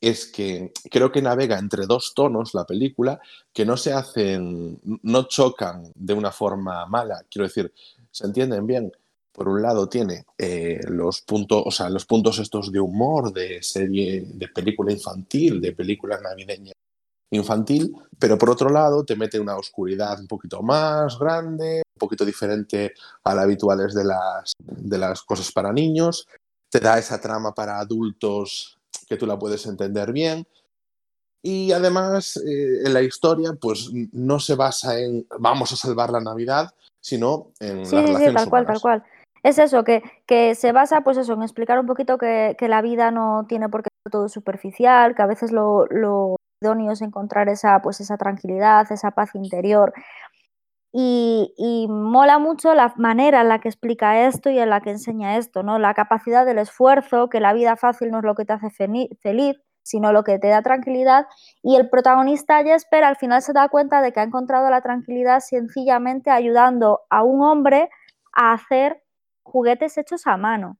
es 0.03 0.25
que 0.25 0.73
creo 0.91 1.11
que 1.11 1.21
navega 1.21 1.57
entre 1.57 1.85
dos 1.85 2.13
tonos 2.13 2.53
la 2.53 2.65
película 2.65 3.21
que 3.53 3.65
no 3.65 3.77
se 3.77 3.93
hacen, 3.93 4.77
no 5.01 5.23
chocan 5.29 5.91
de 5.95 6.13
una 6.13 6.31
forma 6.31 6.85
mala. 6.87 7.23
Quiero 7.29 7.47
decir, 7.47 7.73
se 8.11 8.25
entienden 8.25 8.67
bien. 8.67 8.91
Por 9.31 9.47
un 9.47 9.61
lado 9.61 9.87
tiene 9.87 10.25
eh, 10.37 10.81
los 10.89 11.21
puntos, 11.21 11.63
o 11.65 11.71
sea, 11.71 11.89
los 11.89 12.05
puntos 12.05 12.37
estos 12.37 12.71
de 12.71 12.79
humor, 12.79 13.31
de 13.31 13.63
serie, 13.63 14.25
de 14.27 14.47
película 14.49 14.91
infantil, 14.91 15.61
de 15.61 15.71
película 15.71 16.19
navideña 16.19 16.73
infantil, 17.31 17.95
pero 18.19 18.37
por 18.37 18.49
otro 18.49 18.69
lado 18.69 19.03
te 19.03 19.15
mete 19.15 19.39
una 19.39 19.55
oscuridad 19.55 20.19
un 20.19 20.27
poquito 20.27 20.61
más 20.61 21.17
grande, 21.17 21.77
un 21.77 21.99
poquito 21.99 22.25
diferente 22.25 22.93
a 23.23 23.33
la 23.33 23.43
habituales 23.43 23.95
de 23.95 24.03
las, 24.03 24.51
de 24.59 24.97
las 24.97 25.23
cosas 25.23 25.51
para 25.51 25.73
niños, 25.73 26.27
te 26.69 26.79
da 26.79 26.99
esa 26.99 27.19
trama 27.19 27.53
para 27.53 27.79
adultos 27.79 28.77
que 29.13 29.19
tú 29.19 29.25
la 29.25 29.39
puedes 29.39 29.65
entender 29.65 30.11
bien. 30.11 30.45
Y 31.41 31.71
además, 31.73 32.37
eh, 32.37 32.83
en 32.85 32.93
la 32.93 33.01
historia, 33.01 33.51
pues 33.59 33.91
no 34.13 34.39
se 34.39 34.55
basa 34.55 34.99
en 34.99 35.27
vamos 35.39 35.71
a 35.73 35.75
salvar 35.75 36.09
la 36.09 36.21
Navidad, 36.21 36.73
sino 37.01 37.51
en 37.59 37.85
sí, 37.85 37.95
las 37.95 38.07
sí, 38.07 38.27
sí, 38.27 38.33
tal 38.33 38.49
cual, 38.49 38.65
tal 38.65 38.81
cual. 38.81 39.03
Es 39.43 39.59
eso, 39.59 39.83
que, 39.83 40.01
que, 40.25 40.55
se 40.55 40.71
basa 40.71 41.01
pues 41.01 41.17
eso, 41.17 41.33
en 41.33 41.43
explicar 41.43 41.77
un 41.77 41.85
poquito 41.85 42.17
que, 42.17 42.55
que, 42.57 42.69
la 42.69 42.81
vida 42.81 43.11
no 43.11 43.45
tiene 43.49 43.67
por 43.67 43.83
qué 43.83 43.89
ser 44.03 44.11
todo 44.11 44.29
superficial, 44.29 45.15
que 45.15 45.21
a 45.21 45.25
veces 45.25 45.51
lo, 45.51 45.85
lo 45.87 46.37
idóneo 46.61 46.93
es 46.93 47.01
encontrar 47.01 47.49
esa, 47.49 47.81
pues 47.81 47.99
esa 47.99 48.17
tranquilidad, 48.17 48.89
esa 48.89 49.11
paz 49.11 49.35
interior. 49.35 49.93
Y, 50.95 51.87
mola 51.89 52.37
mucho 52.37 52.75
la 52.75 52.93
manera 52.97 53.41
en 53.41 53.49
la 53.49 53.59
que 53.59 53.67
explica 53.69 54.27
esto 54.27 54.51
y 54.51 54.59
en 54.59 54.69
la 54.69 54.81
que 54.81 54.91
enseña 54.91 55.37
esto, 55.37 55.63
¿no? 55.63 55.79
La 55.79 55.95
capacidad 55.95 56.45
del 56.45 56.59
esfuerzo, 56.59 57.29
que 57.29 57.39
la 57.39 57.53
vida 57.53 57.75
fácil 57.75 58.11
no 58.11 58.19
es 58.19 58.23
lo 58.23 58.35
que 58.35 58.45
te 58.45 58.53
hace 58.53 58.69
feliz, 58.69 59.55
sino 59.81 60.13
lo 60.13 60.23
que 60.23 60.37
te 60.37 60.49
da 60.49 60.61
tranquilidad. 60.61 61.25
Y 61.63 61.77
el 61.77 61.89
protagonista 61.89 62.63
Jesper 62.63 63.03
al 63.03 63.15
final 63.15 63.41
se 63.41 63.53
da 63.53 63.69
cuenta 63.69 64.01
de 64.01 64.11
que 64.11 64.19
ha 64.19 64.23
encontrado 64.23 64.69
la 64.69 64.81
tranquilidad 64.81 65.39
sencillamente 65.39 66.29
ayudando 66.29 67.01
a 67.09 67.23
un 67.23 67.41
hombre 67.41 67.89
a 68.33 68.53
hacer 68.53 69.01
juguetes 69.43 69.97
hechos 69.97 70.27
a 70.27 70.37
mano 70.37 70.77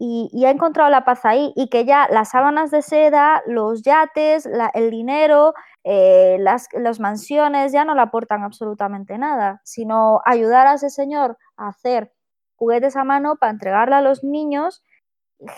y, 0.00 0.44
ha 0.44 0.50
encontrado 0.50 0.88
la 0.90 1.04
paz 1.04 1.24
ahí 1.24 1.52
y 1.56 1.68
que 1.68 1.84
ya 1.84 2.06
las 2.10 2.30
sábanas 2.30 2.70
de 2.70 2.82
seda, 2.82 3.42
los 3.46 3.82
yates, 3.82 4.48
el 4.74 4.90
dinero, 4.90 5.54
eh, 5.82 6.36
las, 6.38 6.68
mansiones 7.00 7.72
ya 7.72 7.84
no 7.84 7.96
le 7.96 8.02
aportan 8.02 8.44
absolutamente 8.44 9.18
nada, 9.18 9.60
sino 9.64 10.20
ayudar 10.24 10.68
a 10.68 10.74
ese 10.74 10.88
señor 10.90 11.36
a 11.56 11.68
hacer 11.68 12.12
juguetes 12.54 12.94
a 12.94 13.02
mano 13.02 13.36
para 13.36 13.50
entregarle 13.50 13.96
a 13.96 14.00
los 14.00 14.22
niños, 14.22 14.84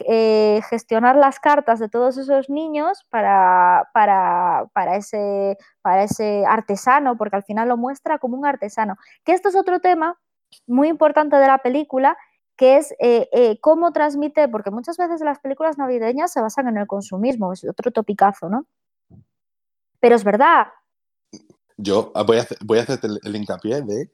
eh, 0.09 0.63
gestionar 0.71 1.17
las 1.17 1.39
cartas 1.39 1.79
de 1.79 1.91
todos 1.91 2.17
esos 2.17 2.49
niños 2.49 3.07
para, 3.11 3.91
para, 3.93 4.65
para, 4.73 4.97
ese, 4.97 5.59
para 5.83 6.05
ese 6.05 6.45
artesano, 6.47 7.19
porque 7.19 7.37
al 7.37 7.45
final 7.45 7.69
lo 7.69 7.77
muestra 7.77 8.19
como 8.19 8.39
un 8.39 8.47
artesano. 8.47 8.97
Que 9.25 9.33
esto 9.33 9.51
es 9.51 9.57
otro 9.57 9.81
tema 9.81 10.19
muy 10.67 10.89
importante 10.89 11.37
de 11.37 11.47
la 11.47 11.59
película 11.59 12.17
que 12.61 12.77
es 12.77 12.93
eh, 12.99 13.27
eh, 13.33 13.59
cómo 13.59 13.91
transmite, 13.91 14.47
porque 14.49 14.71
muchas 14.71 14.99
veces 14.99 15.23
las 15.23 15.39
películas 15.39 15.79
navideñas 15.79 16.31
se 16.31 16.43
basan 16.43 16.69
en 16.69 16.77
el 16.77 16.87
consumismo, 16.87 17.55
es 17.55 17.65
otro 17.65 17.91
topicazo, 17.91 18.51
¿no? 18.51 18.67
Pero 19.99 20.15
es 20.15 20.25
verdad. 20.25 20.67
Yo 21.79 22.13
voy 22.27 22.37
a, 22.37 22.43
hacer, 22.43 22.59
voy 22.63 22.79
a 22.79 22.83
hacer 22.83 23.01
el, 23.25 23.35
hincapié 23.35 23.81
de 23.81 24.11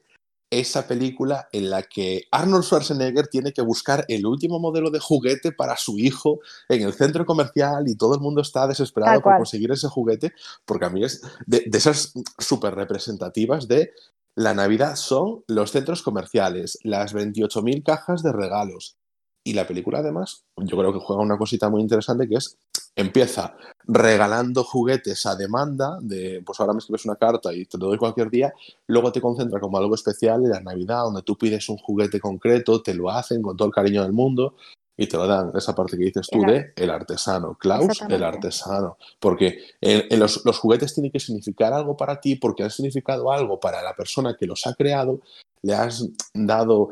esa 0.49 0.87
película 0.87 1.49
en 1.51 1.69
la 1.69 1.83
que 1.83 2.23
Arnold 2.31 2.63
Schwarzenegger 2.63 3.27
tiene 3.27 3.51
que 3.51 3.61
buscar 3.61 4.05
el 4.07 4.25
último 4.25 4.59
modelo 4.59 4.91
de 4.91 5.01
juguete 5.01 5.51
para 5.51 5.75
su 5.75 5.99
hijo 5.99 6.39
en 6.69 6.83
el 6.83 6.93
centro 6.93 7.25
comercial 7.25 7.89
y 7.89 7.97
todo 7.97 8.15
el 8.15 8.21
mundo 8.21 8.39
está 8.39 8.65
desesperado 8.65 9.19
por 9.19 9.35
conseguir 9.35 9.73
ese 9.73 9.89
juguete, 9.89 10.31
porque 10.63 10.85
a 10.85 10.89
mí 10.89 11.03
es 11.03 11.21
de, 11.45 11.65
de 11.67 11.77
esas 11.77 12.13
súper 12.37 12.75
representativas 12.75 13.67
de 13.67 13.91
la 14.37 14.53
Navidad 14.53 14.95
son 14.97 15.43
los 15.47 15.71
centros 15.71 16.03
comerciales, 16.03 16.77
las 16.83 17.15
28.000 17.15 17.81
cajas 17.83 18.21
de 18.21 18.31
regalos. 18.31 18.95
Y 19.43 19.53
la 19.53 19.65
película 19.65 19.99
además, 19.99 20.43
yo 20.57 20.77
creo 20.77 20.93
que 20.93 20.99
juega 20.99 21.23
una 21.23 21.39
cosita 21.39 21.69
muy 21.69 21.81
interesante 21.81 22.29
que 22.29 22.35
es, 22.35 22.55
empieza 22.95 23.55
regalando 23.85 24.63
juguetes 24.63 25.25
a 25.25 25.35
demanda, 25.35 25.97
de 26.01 26.43
pues 26.45 26.59
ahora 26.59 26.73
me 26.73 26.79
escribes 26.79 27.05
una 27.05 27.15
carta 27.15 27.51
y 27.51 27.65
te 27.65 27.79
lo 27.79 27.87
doy 27.87 27.97
cualquier 27.97 28.29
día, 28.29 28.53
luego 28.85 29.11
te 29.11 29.21
concentra 29.21 29.59
como 29.59 29.79
algo 29.79 29.95
especial 29.95 30.43
en 30.43 30.51
la 30.51 30.61
Navidad, 30.61 31.01
donde 31.05 31.23
tú 31.23 31.35
pides 31.35 31.67
un 31.69 31.77
juguete 31.77 32.19
concreto, 32.19 32.83
te 32.83 32.93
lo 32.93 33.09
hacen 33.09 33.41
con 33.41 33.57
todo 33.57 33.67
el 33.67 33.73
cariño 33.73 34.03
del 34.03 34.13
mundo 34.13 34.53
y 34.97 35.07
te 35.07 35.15
lo 35.15 35.27
dan, 35.27 35.51
esa 35.55 35.75
parte 35.75 35.95
que 35.95 36.05
dices 36.05 36.27
tú 36.27 36.41
de 36.41 36.73
el 36.75 36.89
artesano, 36.89 37.53
Klaus, 37.53 38.01
el 38.09 38.23
artesano. 38.23 38.97
Porque 39.19 39.59
en, 39.79 40.19
los, 40.19 40.41
juguetes 40.59 40.95
tienen 40.95 41.11
que 41.11 41.19
significar 41.19 41.71
algo 41.71 41.95
para 41.95 42.19
ti, 42.19 42.35
porque 42.35 42.63
han 42.63 42.71
significado 42.71 43.31
algo 43.31 43.59
para 43.59 43.83
la 43.83 43.93
persona 43.93 44.35
que 44.37 44.47
los 44.47 44.65
ha 44.65 44.73
creado, 44.73 45.21
le 45.61 45.75
has 45.75 46.09
dado 46.33 46.89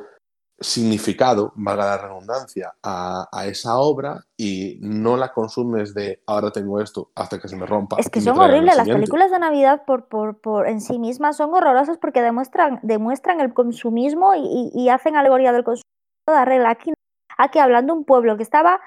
significado, 0.60 1.52
valga 1.56 1.86
la 1.86 1.98
redundancia, 1.98 2.76
a, 2.82 3.28
esa 3.48 3.78
obra 3.78 4.24
y 4.38 4.78
no 4.82 5.18
la 5.18 5.34
consumes 5.34 5.94
de 5.94 6.22
ahora 6.28 6.52
tengo 6.52 6.80
esto 6.80 7.10
hasta 7.16 7.40
que 7.40 7.48
se 7.48 7.56
me 7.56 7.66
rompa. 7.66 7.98
Es 8.00 8.10
que 8.10 8.22
son 8.22 8.40
horribles, 8.40 8.78
las 8.78 8.88
películas 8.88 9.32
de 9.32 9.40
Navidad 9.40 9.84
por, 9.86 10.08
por, 10.08 10.40
por, 10.40 10.68
en 10.68 10.80
sí 10.80 11.00
mismas 11.00 11.38
son 11.38 11.54
horrorosas 11.54 11.98
porque 11.98 12.22
demuestran, 12.22 12.80
demuestran 12.84 13.42
el 13.42 13.54
consumismo 13.54 14.34
y, 14.36 14.72
y, 14.74 14.90
hacen 14.90 15.16
alegoría 15.16 15.52
del 15.52 15.64
consumo. 15.64 15.84
Toda 16.26 16.46
regla. 16.46 16.72
Aquí 16.72 16.92
Aquí 17.38 17.60
hablando 17.60 17.94
un 17.94 18.06
pueblo 18.06 18.38
que 18.38 18.44
estaba, 18.44 18.82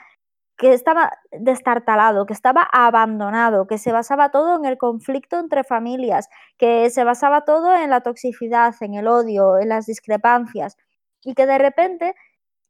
que 0.56 0.72
estaba 0.72 1.18
destartalado, 1.32 2.26
que 2.26 2.32
estaba 2.32 2.62
abandonado, 2.72 3.66
que 3.66 3.78
se 3.78 3.92
basaba 3.92 4.30
todo 4.30 4.56
en 4.56 4.64
el 4.64 4.78
conflicto 4.78 5.38
entre 5.38 5.64
familias, 5.64 6.28
que 6.56 6.90
se 6.90 7.04
basaba 7.04 7.44
todo 7.44 7.74
en 7.74 7.90
la 7.90 8.02
toxicidad, 8.02 8.74
en 8.80 8.94
el 8.94 9.08
odio, 9.08 9.58
en 9.58 9.68
las 9.68 9.86
discrepancias, 9.86 10.76
y 11.22 11.34
que 11.34 11.46
de 11.46 11.58
repente 11.58 12.14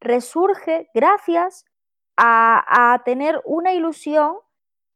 resurge 0.00 0.90
gracias 0.94 1.64
a, 2.16 2.92
a 2.92 3.04
tener 3.04 3.40
una 3.44 3.72
ilusión 3.72 4.36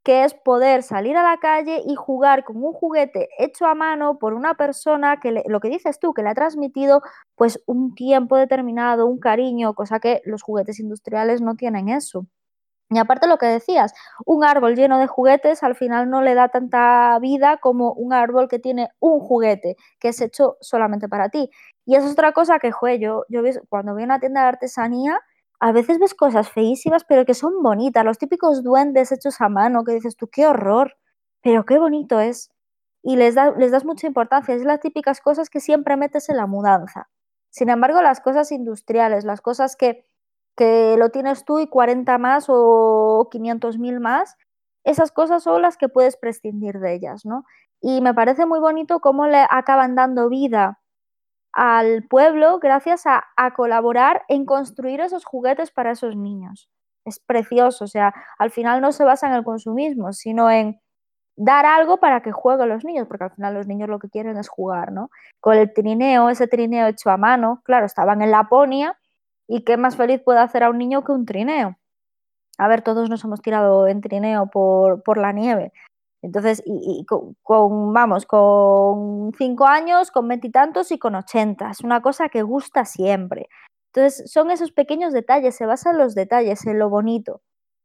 que 0.05 0.25
es 0.25 0.35
poder 0.35 0.83
salir 0.83 1.17
a 1.17 1.23
la 1.23 1.39
calle 1.39 1.83
y 1.87 1.95
jugar 1.95 2.45
con 2.45 2.57
un 2.63 2.73
juguete 2.73 3.29
hecho 3.39 3.67
a 3.67 3.75
mano 3.75 4.19
por 4.19 4.35
una 4.35 4.55
persona 4.55 5.21
que 5.21 5.43
lo 5.47 5.61
que 5.61 5.69
dices 5.69 5.99
tú, 6.01 6.13
que 6.15 6.23
le 6.23 6.31
ha 6.31 6.35
transmitido 6.35 7.03
pues 7.37 7.63
un 7.67 7.95
tiempo 7.95 8.37
determinado, 8.37 9.07
un 9.07 9.21
cariño, 9.21 9.75
cosa 9.75 10.01
que 10.01 10.21
los 10.25 10.43
juguetes 10.43 10.81
industriales 10.81 11.41
no 11.41 11.55
tienen 11.55 11.89
eso. 11.89 12.27
Y 12.91 12.99
aparte 12.99 13.27
lo 13.27 13.39
que 13.39 13.47
decías, 13.47 13.95
un 14.27 14.45
árbol 14.45 14.77
lleno 14.77 14.99
de 14.99 15.07
juguetes 15.07 15.63
al 15.63 15.75
final 15.77 16.11
no 16.11 16.21
le 16.21 16.35
da 16.35 16.49
tanta 16.49 17.19
vida 17.21 17.57
como 17.57 17.93
un 17.95 18.13
árbol 18.13 18.49
que 18.49 18.59
tiene 18.59 18.91
un 19.01 19.21
juguete 19.21 19.77
que 19.99 20.09
es 20.09 20.21
hecho 20.21 20.59
solamente 20.61 21.09
para 21.09 21.31
ti. 21.31 21.51
Y 21.87 21.97
eso 21.97 22.07
es 22.07 22.13
otra 22.13 22.33
cosa 22.33 22.59
que, 22.59 22.71
jue, 22.71 22.99
yo, 22.99 23.25
yo 23.31 23.43
cuando 23.71 23.95
voy 23.95 24.03
a 24.03 24.05
una 24.07 24.21
tienda 24.21 24.43
de 24.43 24.49
artesanía, 24.49 25.19
a 25.63 25.71
veces 25.71 26.01
ves 26.01 26.13
cosas 26.13 26.51
feísimas, 26.51 27.05
pero 27.05 27.25
que 27.25 27.35
son 27.35 27.63
bonitas, 27.63 28.05
los 28.05 28.19
típicos 28.19 28.65
duendes 28.65 29.13
hechos 29.13 29.41
a 29.41 29.49
mano, 29.49 29.85
que 29.85 29.93
dices 29.93 30.17
tú, 30.17 30.27
qué 30.27 30.45
horror, 30.45 30.97
pero 31.41 31.65
qué 31.65 31.79
bonito 31.79 32.19
es. 32.19 32.51
Y 33.01 33.15
les, 33.15 33.37
das 33.37 33.85
mucha 33.85 34.09
importancia, 34.09 34.57
es 34.57 34.65
las 34.65 34.81
típicas 34.81 35.21
cosas 35.21 35.51
que 35.51 35.61
siempre 35.61 35.97
metes 35.97 36.29
en 36.29 36.39
la 36.39 36.49
mudanza. 36.49 37.09
Sin 37.49 37.69
embargo, 37.69 38.03
las 38.03 38.21
cosas 38.21 38.51
industriales, 38.51 39.25
las 39.25 39.41
cosas 39.41 39.77
que, 39.77 40.05
que 40.57 40.97
lo 40.99 41.11
tienes 41.11 41.45
tú 41.45 41.61
y 41.61 41.69
40 41.69 42.19
más 42.19 42.47
o 42.49 43.29
500 43.31 43.79
mil 43.79 44.01
más, 44.01 44.37
esas 44.83 45.13
cosas 45.13 45.45
son 45.45 45.63
las 45.63 45.77
que 45.77 45.89
puedes 45.89 46.17
prescindir 46.17 46.81
de 46.81 46.95
ellas, 46.95 47.25
¿no? 47.25 47.45
Y 47.81 48.01
me 48.01 48.15
parece 48.15 48.47
muy 48.47 48.59
bonito 48.59 48.99
cómo 48.99 49.29
le 49.29 49.47
acaban 49.49 49.95
dando 49.95 50.29
vida 50.29 50.82
al 51.53 52.05
pueblo 52.09 52.59
gracias 52.59 53.05
a, 53.07 53.25
colaborar 53.55 54.23
en 54.29 54.47
construir 54.47 55.01
esos 55.01 55.25
juguetes 55.25 55.71
para 55.71 55.93
esos 55.93 56.17
niños. 56.17 56.71
Es 57.05 57.19
precioso, 57.19 57.85
o 57.85 57.89
sea, 57.89 58.15
al 58.39 58.51
final 58.51 58.81
no 58.81 58.93
se 58.93 59.05
basa 59.05 59.27
en 59.27 59.35
el 59.35 59.45
consumismo, 59.45 60.13
sino 60.13 60.51
en 60.51 60.81
dar 61.37 61.67
algo 61.67 61.99
para 61.99 62.23
que 62.23 62.33
jueguen 62.33 62.69
los 62.69 62.85
niños, 62.85 63.09
porque 63.09 63.25
al 63.25 63.33
final 63.33 63.55
los 63.55 63.67
niños 63.67 63.89
lo 63.89 63.99
que 63.99 64.09
quieren 64.09 64.37
es 64.37 64.49
jugar, 64.49 64.93
¿no? 64.93 65.11
Con 65.41 65.57
el 65.57 65.73
trineo, 65.73 66.29
ese 66.31 66.47
trineo 66.47 66.87
hecho 66.87 67.11
a 67.11 67.17
mano, 67.17 67.61
claro, 67.65 67.87
estaban 67.87 68.23
en 68.23 68.31
Laponia 68.31 68.99
y 69.49 69.65
qué 69.65 69.77
más 69.77 69.97
feliz 69.97 70.21
puede 70.25 70.41
hacer 70.41 70.63
a 70.63 70.71
un 70.71 70.79
niño 70.79 71.05
que 71.05 71.13
un 71.13 71.27
trineo. 71.27 71.77
A 72.59 72.69
ver, 72.69 72.83
todos 72.83 73.11
nos 73.11 73.25
hemos 73.25 73.43
tirado 73.43 73.89
en 73.89 74.01
trineo 74.01 74.47
por, 74.47 75.03
por 75.03 75.19
la 75.19 75.33
nieve, 75.33 75.73
entonces, 76.23 76.63
y, 76.65 77.05
con, 77.05 77.93
vamos, 77.93 78.27
con 78.27 79.33
cinco 79.37 79.67
años, 79.67 80.13
con 80.13 80.29
veintitantos 80.29 80.93
y, 80.93 80.99
con 80.99 81.17
ochenta. 81.17 81.71
Es 81.71 81.81
una 81.81 82.01
cosa 82.01 82.29
que 82.29 82.43
gusta 82.43 82.85
siempre. 82.85 83.49
Entonces, 83.93 84.31
son 84.31 84.51
esos 84.53 84.71
pequeños 84.71 85.13
detalles, 85.13 85.57
se 85.57 85.67
basa 85.67 85.91
en 85.91 85.99
los 85.99 86.15
detalles, 86.15 86.65
en 86.65 86.79
lo 86.79 86.89
bonito, 86.89 87.43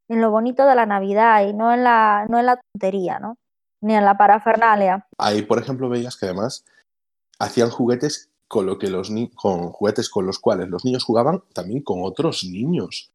en 0.08 0.20
lo 0.20 0.30
bonito 0.30 0.66
de 0.66 0.76
la 0.76 0.86
Navidad 0.86 1.42
y 1.46 1.52
no 1.52 1.74
en 1.74 1.82
la, 1.82 2.26
no 2.28 2.38
en 2.38 2.46
la 2.46 2.60
tontería, 2.72 3.18
¿no? 3.18 3.36
Ni 3.82 3.94
en 3.94 4.04
la 4.04 4.16
parafernalia. 4.16 5.06
Ahí, 5.18 5.42
por 5.42 5.58
ejemplo, 5.58 5.88
veías 5.88 6.16
que 6.16 6.26
además 6.26 6.64
hacían 7.40 7.70
juguetes 7.70 8.30
con 8.46 8.66
lo 8.66 8.78
que 8.78 8.88
los 8.88 9.12
con 9.34 9.70
juguetes 9.72 10.08
con 10.08 10.26
los 10.26 10.38
cuales 10.38 10.68
los 10.68 10.84
niños 10.84 11.04
jugaban 11.04 11.42
también 11.52 11.82
con 11.82 12.02
otros 12.02 12.44
niños. 12.44 13.12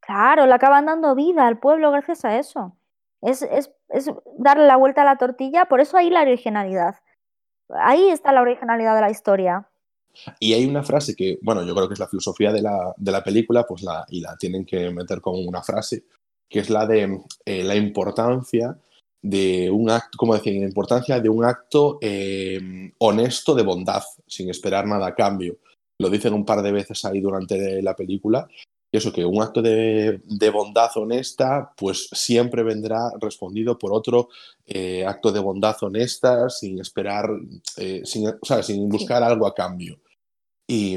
Claro, 0.00 0.46
le 0.46 0.54
acaban 0.54 0.86
dando 0.86 1.14
vida 1.14 1.46
al 1.46 1.58
pueblo 1.58 1.92
gracias 1.92 2.24
a 2.24 2.36
eso. 2.36 2.74
Es, 3.22 3.42
es, 3.42 3.70
es, 3.88 4.10
darle 4.38 4.66
la 4.66 4.76
vuelta 4.76 5.02
a 5.02 5.04
la 5.04 5.16
tortilla, 5.16 5.66
por 5.66 5.80
eso 5.80 5.96
ahí 5.96 6.10
la 6.10 6.22
originalidad. 6.22 6.96
Ahí 7.68 8.08
está 8.08 8.32
la 8.32 8.42
originalidad 8.42 8.94
de 8.94 9.00
la 9.00 9.10
historia. 9.10 9.68
Y 10.38 10.54
hay 10.54 10.66
una 10.66 10.82
frase 10.82 11.14
que, 11.14 11.38
bueno, 11.42 11.64
yo 11.64 11.74
creo 11.74 11.86
que 11.86 11.94
es 11.94 12.00
la 12.00 12.08
filosofía 12.08 12.52
de 12.52 12.62
la, 12.62 12.92
de 12.96 13.12
la 13.12 13.22
película, 13.22 13.64
pues 13.64 13.82
la, 13.82 14.04
y 14.08 14.20
la 14.20 14.36
tienen 14.36 14.64
que 14.64 14.90
meter 14.90 15.20
con 15.20 15.34
una 15.46 15.62
frase, 15.62 16.04
que 16.48 16.60
es 16.60 16.70
la 16.70 16.86
de 16.86 17.20
eh, 17.44 17.62
la 17.62 17.76
importancia 17.76 18.76
de 19.22 19.70
un 19.70 19.90
acto, 19.90 20.16
como 20.16 20.34
decir, 20.34 20.58
la 20.60 20.66
importancia 20.66 21.20
de 21.20 21.28
un 21.28 21.44
acto 21.44 21.98
honesto 22.98 23.54
de 23.54 23.62
bondad, 23.62 24.02
sin 24.26 24.48
esperar 24.48 24.86
nada 24.86 25.08
a 25.08 25.14
cambio. 25.14 25.58
Lo 25.98 26.08
dicen 26.08 26.32
un 26.32 26.46
par 26.46 26.62
de 26.62 26.72
veces 26.72 27.04
ahí 27.04 27.20
durante 27.20 27.82
la 27.82 27.94
película 27.94 28.48
y 28.92 28.96
eso, 28.96 29.12
que 29.12 29.24
un 29.24 29.40
acto 29.40 29.62
de, 29.62 30.20
bondad 30.52 30.90
honesta, 30.96 31.72
pues 31.76 32.08
siempre 32.12 32.64
vendrá 32.64 33.12
respondido 33.20 33.78
por 33.78 33.92
otro 33.92 34.28
eh, 34.66 35.06
acto 35.06 35.30
de 35.30 35.38
bondad 35.38 35.76
honesta, 35.82 36.50
sin 36.50 36.80
esperar, 36.80 37.30
eh, 37.76 38.02
sin, 38.04 38.26
o 38.26 38.38
sea, 38.42 38.62
sin 38.62 38.88
buscar 38.88 39.22
algo 39.22 39.46
a 39.46 39.54
cambio. 39.54 40.00
Y, 40.66 40.96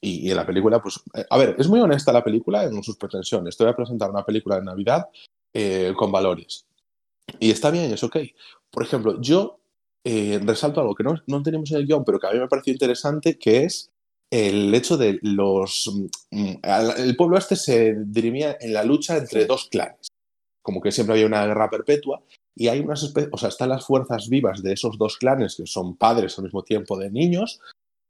y, 0.00 0.30
en 0.30 0.36
la 0.36 0.46
película, 0.46 0.80
pues, 0.80 1.00
eh, 1.14 1.24
a 1.28 1.36
ver, 1.36 1.56
es 1.58 1.66
muy 1.68 1.80
honesta 1.80 2.12
la 2.12 2.22
película 2.22 2.64
en 2.64 2.80
sus 2.82 2.96
pretensiones. 2.96 3.56
Te 3.56 3.64
voy 3.64 3.72
a 3.72 3.76
presentar 3.76 4.10
una 4.10 4.24
película 4.24 4.56
de 4.56 4.64
Navidad 4.64 5.08
con 5.96 6.10
valores. 6.10 6.64
Y 7.38 7.50
está 7.50 7.70
bien, 7.70 7.92
es 7.92 8.02
ok. 8.02 8.16
Por 8.70 8.84
ejemplo, 8.84 9.20
yo 9.20 9.58
resalto 10.02 10.80
algo 10.80 10.94
que 10.94 11.04
no, 11.04 11.14
no 11.26 11.42
tenemos 11.42 11.70
en 11.72 11.76
el 11.78 11.86
guion, 11.86 12.04
pero 12.04 12.18
que 12.18 12.26
a 12.26 12.32
mí 12.32 12.38
me 12.38 12.48
pareció 12.48 12.72
interesante, 12.72 13.38
que 13.38 13.64
es 13.64 13.91
el 14.32 14.74
hecho 14.74 14.96
de 14.96 15.18
los... 15.20 15.92
Mm, 16.30 16.54
el 16.96 17.16
pueblo 17.16 17.36
este 17.36 17.54
se 17.54 17.94
dirimía 18.06 18.56
en 18.58 18.72
la 18.72 18.82
lucha 18.82 19.18
entre 19.18 19.44
dos 19.44 19.68
clanes, 19.70 20.08
como 20.62 20.80
que 20.80 20.90
siempre 20.90 21.12
había 21.12 21.26
una 21.26 21.46
guerra 21.46 21.68
perpetua, 21.68 22.22
y 22.56 22.68
hay 22.68 22.80
unas 22.80 23.04
o 23.04 23.36
sea, 23.36 23.50
están 23.50 23.68
las 23.68 23.84
fuerzas 23.84 24.30
vivas 24.30 24.62
de 24.62 24.72
esos 24.72 24.96
dos 24.96 25.18
clanes 25.18 25.56
que 25.56 25.66
son 25.66 25.96
padres 25.96 26.38
al 26.38 26.44
mismo 26.44 26.62
tiempo 26.62 26.96
de 26.96 27.10
niños, 27.10 27.60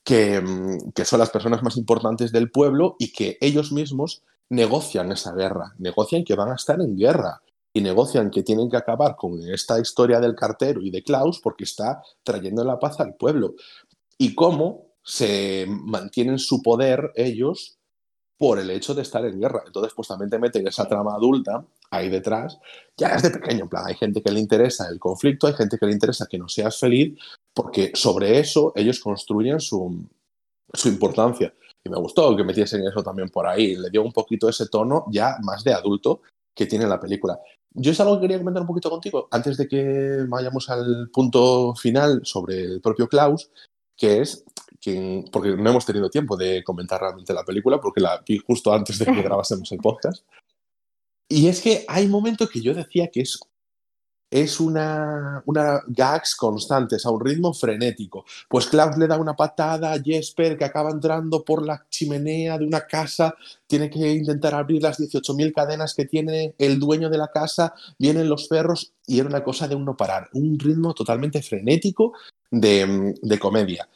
que, 0.04 0.40
mm, 0.40 0.92
que 0.92 1.04
son 1.04 1.18
las 1.18 1.30
personas 1.30 1.64
más 1.64 1.76
importantes 1.76 2.30
del 2.30 2.52
pueblo 2.52 2.94
y 3.00 3.10
que 3.10 3.36
ellos 3.40 3.72
mismos 3.72 4.22
negocian 4.48 5.10
esa 5.10 5.34
guerra, 5.34 5.74
negocian 5.78 6.22
que 6.22 6.36
van 6.36 6.50
a 6.50 6.54
estar 6.54 6.80
en 6.80 6.96
guerra 6.96 7.42
y 7.72 7.80
negocian 7.80 8.30
que 8.30 8.44
tienen 8.44 8.70
que 8.70 8.76
acabar 8.76 9.16
con 9.16 9.42
esta 9.52 9.80
historia 9.80 10.20
del 10.20 10.36
cartero 10.36 10.82
y 10.82 10.90
de 10.90 11.02
Klaus 11.02 11.40
porque 11.40 11.64
está 11.64 12.00
trayendo 12.22 12.62
la 12.62 12.78
paz 12.78 13.00
al 13.00 13.16
pueblo. 13.16 13.54
Y 14.18 14.36
cómo 14.36 14.91
se 15.02 15.66
mantienen 15.68 16.38
su 16.38 16.62
poder 16.62 17.12
ellos 17.14 17.78
por 18.38 18.58
el 18.58 18.70
hecho 18.70 18.94
de 18.94 19.02
estar 19.02 19.24
en 19.24 19.40
guerra. 19.40 19.62
Entonces, 19.66 19.92
pues 19.94 20.08
también 20.08 20.30
te 20.30 20.38
meten 20.38 20.66
esa 20.66 20.88
trama 20.88 21.14
adulta 21.14 21.64
ahí 21.90 22.08
detrás, 22.08 22.58
ya 22.96 23.08
es 23.14 23.22
de 23.22 23.30
pequeño, 23.30 23.64
en 23.64 23.68
plan, 23.68 23.84
hay 23.86 23.94
gente 23.94 24.22
que 24.22 24.32
le 24.32 24.40
interesa 24.40 24.88
el 24.88 24.98
conflicto, 24.98 25.46
hay 25.46 25.52
gente 25.52 25.76
que 25.78 25.86
le 25.86 25.92
interesa 25.92 26.26
que 26.26 26.38
no 26.38 26.48
seas 26.48 26.78
feliz, 26.78 27.16
porque 27.54 27.92
sobre 27.94 28.38
eso 28.38 28.72
ellos 28.74 28.98
construyen 28.98 29.60
su, 29.60 30.08
su 30.72 30.88
importancia. 30.88 31.54
y 31.84 31.90
me 31.90 31.98
gustó 31.98 32.34
que 32.36 32.44
metiesen 32.44 32.86
eso 32.86 33.02
también 33.02 33.28
por 33.28 33.46
ahí. 33.46 33.76
Le 33.76 33.90
dio 33.90 34.02
un 34.02 34.12
poquito 34.12 34.48
ese 34.48 34.68
tono 34.68 35.04
ya 35.10 35.36
más 35.42 35.64
de 35.64 35.74
adulto 35.74 36.22
que 36.54 36.66
tiene 36.66 36.86
la 36.86 36.98
película. 36.98 37.38
Yo 37.74 37.92
es 37.92 38.00
algo 38.00 38.16
que 38.16 38.22
quería 38.22 38.38
comentar 38.38 38.62
un 38.62 38.68
poquito 38.68 38.90
contigo 38.90 39.28
antes 39.30 39.56
de 39.56 39.66
que 39.66 40.24
vayamos 40.28 40.68
al 40.68 41.10
punto 41.12 41.74
final 41.74 42.20
sobre 42.24 42.62
el 42.64 42.80
propio 42.80 43.08
Klaus, 43.08 43.50
que 43.96 44.20
es 44.20 44.44
quien, 44.82 45.24
porque 45.30 45.50
no 45.50 45.70
hemos 45.70 45.86
tenido 45.86 46.10
tiempo 46.10 46.36
de 46.36 46.64
comentar 46.64 47.00
realmente 47.00 47.32
la 47.32 47.44
película, 47.44 47.80
porque 47.80 48.00
la 48.00 48.22
vi 48.26 48.38
justo 48.38 48.72
antes 48.72 48.98
de 48.98 49.06
que 49.06 49.22
grabásemos 49.22 49.70
el 49.72 49.78
podcast. 49.78 50.24
Y 51.28 51.46
es 51.48 51.62
que 51.62 51.84
hay 51.88 52.08
momentos 52.08 52.50
que 52.50 52.60
yo 52.60 52.74
decía 52.74 53.08
que 53.08 53.20
es 53.20 53.38
es 54.32 54.60
una, 54.60 55.42
una 55.44 55.82
gags 55.86 56.34
constantes, 56.34 57.04
a 57.04 57.10
un 57.10 57.22
ritmo 57.22 57.52
frenético. 57.52 58.24
Pues 58.48 58.66
Klaus 58.66 58.96
le 58.96 59.06
da 59.06 59.18
una 59.18 59.36
patada 59.36 59.92
a 59.92 60.00
Jesper 60.00 60.56
que 60.56 60.64
acaba 60.64 60.90
entrando 60.90 61.44
por 61.44 61.64
la 61.64 61.84
chimenea 61.90 62.56
de 62.56 62.66
una 62.66 62.86
casa, 62.86 63.34
tiene 63.66 63.90
que 63.90 64.10
intentar 64.10 64.54
abrir 64.54 64.82
las 64.82 64.98
18.000 64.98 65.52
cadenas 65.52 65.94
que 65.94 66.06
tiene 66.06 66.54
el 66.56 66.80
dueño 66.80 67.10
de 67.10 67.18
la 67.18 67.28
casa, 67.28 67.74
vienen 67.98 68.30
los 68.30 68.48
perros 68.48 68.94
y 69.06 69.18
era 69.18 69.28
una 69.28 69.44
cosa 69.44 69.68
de 69.68 69.74
un 69.74 69.84
no 69.84 69.98
parar, 69.98 70.30
un 70.32 70.58
ritmo 70.58 70.94
totalmente 70.94 71.42
frenético 71.42 72.14
de, 72.50 73.14
de 73.20 73.38
comedia 73.38 73.86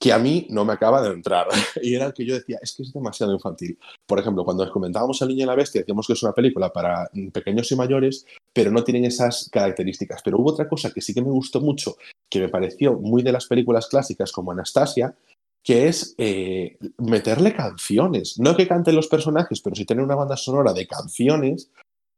que 0.00 0.14
a 0.14 0.18
mí 0.18 0.46
no 0.48 0.64
me 0.64 0.72
acaba 0.72 1.02
de 1.02 1.12
entrar. 1.12 1.46
y 1.82 1.94
era 1.94 2.06
el 2.06 2.14
que 2.14 2.24
yo 2.24 2.34
decía, 2.34 2.58
es 2.62 2.72
que 2.72 2.82
es 2.82 2.92
demasiado 2.92 3.34
infantil. 3.34 3.78
Por 4.06 4.18
ejemplo, 4.18 4.44
cuando 4.44 4.68
comentábamos 4.72 5.20
El 5.20 5.28
Niño 5.28 5.44
y 5.44 5.46
la 5.46 5.54
Bestia, 5.54 5.82
decíamos 5.82 6.06
que 6.06 6.14
es 6.14 6.22
una 6.22 6.32
película 6.32 6.72
para 6.72 7.10
pequeños 7.32 7.70
y 7.70 7.76
mayores, 7.76 8.24
pero 8.52 8.70
no 8.70 8.82
tienen 8.82 9.04
esas 9.04 9.50
características. 9.52 10.22
Pero 10.24 10.38
hubo 10.38 10.52
otra 10.52 10.66
cosa 10.68 10.90
que 10.90 11.02
sí 11.02 11.12
que 11.12 11.20
me 11.20 11.28
gustó 11.28 11.60
mucho, 11.60 11.96
que 12.30 12.40
me 12.40 12.48
pareció 12.48 12.94
muy 12.94 13.22
de 13.22 13.32
las 13.32 13.46
películas 13.46 13.88
clásicas 13.88 14.32
como 14.32 14.52
Anastasia, 14.52 15.14
que 15.62 15.88
es 15.88 16.14
eh, 16.16 16.78
meterle 16.96 17.54
canciones. 17.54 18.38
No 18.38 18.56
que 18.56 18.66
canten 18.66 18.96
los 18.96 19.08
personajes, 19.08 19.60
pero 19.60 19.76
sí 19.76 19.84
tener 19.84 20.02
una 20.02 20.14
banda 20.14 20.38
sonora 20.38 20.72
de 20.72 20.86
canciones 20.86 21.70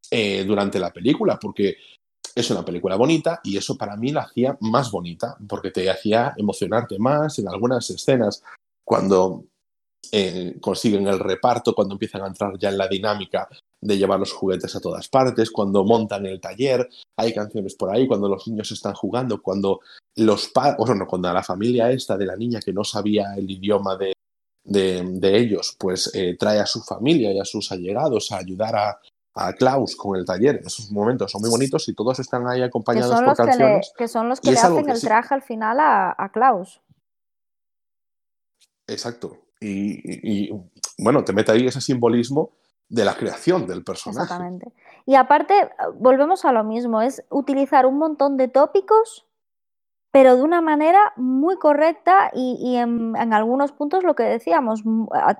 eh, 0.09 0.45
durante 0.45 0.79
la 0.79 0.93
película, 0.93 1.37
porque 1.41 1.79
es 2.35 2.51
una 2.51 2.65
película 2.65 2.97
bonita 2.97 3.41
y 3.45 3.57
eso 3.57 3.77
para 3.77 3.97
mí 3.97 4.11
la 4.11 4.23
hacía 4.23 4.57
más 4.61 4.91
bonita 4.91 5.37
porque 5.49 5.71
te 5.71 5.91
hacía 5.91 6.35
emocionarte 6.37 6.99
más 6.99 7.39
en 7.39 7.49
algunas 7.49 7.89
escenas. 7.91 8.43
Cuando 8.85 9.45
eh, 10.11 10.57
consiguen 10.61 11.07
el 11.07 11.19
reparto, 11.19 11.75
cuando 11.75 11.95
empiezan 11.95 12.23
a 12.23 12.27
entrar 12.27 12.59
ya 12.59 12.71
en 12.71 12.79
la 12.79 12.89
dinámica 12.89 13.49
de 13.81 13.99
llevar 13.99 14.19
los 14.19 14.33
juguetes 14.33 14.75
a 14.75 14.81
todas 14.81 15.09
partes, 15.09 15.51
cuando 15.51 15.85
montan 15.85 16.27
el 16.27 16.41
taller, 16.41 16.89
hay 17.17 17.33
canciones 17.33 17.75
por 17.75 17.95
ahí, 17.95 18.07
cuando 18.07 18.29
los 18.29 18.47
niños 18.47 18.71
están 18.73 18.95
jugando, 18.95 19.41
cuando 19.43 19.81
los 20.17 20.49
padres, 20.49 20.77
o 20.79 21.07
cuando 21.07 21.33
la 21.33 21.43
familia 21.43 21.91
esta 21.91 22.17
de 22.17 22.27
la 22.27 22.37
niña 22.37 22.61
que 22.61 22.73
no 22.73 22.85
sabía 22.85 23.35
el 23.37 23.51
idioma 23.51 23.97
de, 23.97 24.13
de, 24.65 25.37
ellos, 25.37 25.77
pues 25.79 26.11
eh, 26.15 26.37
trae 26.39 26.61
a 26.61 26.67
su 26.67 26.81
familia 26.83 27.33
y 27.33 27.41
a 27.41 27.45
sus 27.45 27.73
allegados 27.73 28.31
a 28.33 28.39
ayudar 28.39 28.77
a, 28.77 29.01
a 29.35 29.53
Klaus 29.55 29.97
con 29.97 30.19
el 30.19 30.25
taller. 30.25 30.61
Esos 30.65 30.91
momentos 30.91 31.31
son 31.31 31.41
muy 31.41 31.51
bonitos 31.51 31.89
y 31.89 31.95
todos 31.95 32.19
están 32.19 32.47
ahí 32.47 32.63
acompañados 32.63 33.21
por 33.21 33.37
canciones. 33.37 33.93
Que, 33.97 34.09
son 34.09 34.29
los 34.29 34.41
que 34.41 34.53
le 34.53 34.59
hacen 34.59 34.89
el 34.89 35.01
traje 35.01 35.35
al 35.35 35.43
final 35.43 35.79
a, 35.81 36.31
Klaus. 36.33 36.81
Exacto. 38.87 39.39
Y, 39.61 40.51
bueno, 40.99 41.25
te 41.25 41.33
mete 41.33 41.53
ahí 41.53 41.67
ese 41.67 41.81
simbolismo 41.81 42.51
de 42.89 43.05
la 43.05 43.15
creación 43.15 43.67
del 43.67 43.85
personaje. 43.85 44.25
Exactamente. 44.25 44.73
Y 45.07 45.15
aparte, 45.15 45.71
volvemos 45.95 46.45
a 46.45 46.53
lo 46.53 46.63
mismo, 46.65 47.01
es 47.01 47.25
utilizar 47.31 47.87
un 47.87 47.97
montón 47.97 48.37
de 48.37 48.49
tópicos, 48.49 49.27
pero 50.11 50.37
de 50.37 50.43
una 50.43 50.61
manera 50.61 51.13
muy 51.17 51.57
correcta 51.57 52.31
y, 52.35 52.77
en, 52.77 53.17
en, 53.17 53.33
algunos 53.33 53.73
puntos 53.73 54.05
lo 54.05 54.15
que 54.15 54.25
decíamos, 54.25 54.83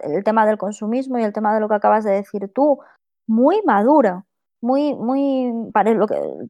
el 0.03 0.25
tema 0.25 0.47
del 0.47 0.57
consumismo 0.57 1.19
y 1.19 1.25
el 1.25 1.35
tema 1.35 1.53
de 1.53 1.61
lo 1.61 1.69
que 1.69 1.75
acabas 1.75 2.05
de 2.05 2.13
decir 2.13 2.51
tú, 2.55 2.79
muy 3.27 3.63
madura, 3.65 4.25
muy, 4.61 4.95
muy 4.95 5.53
para, 5.73 5.95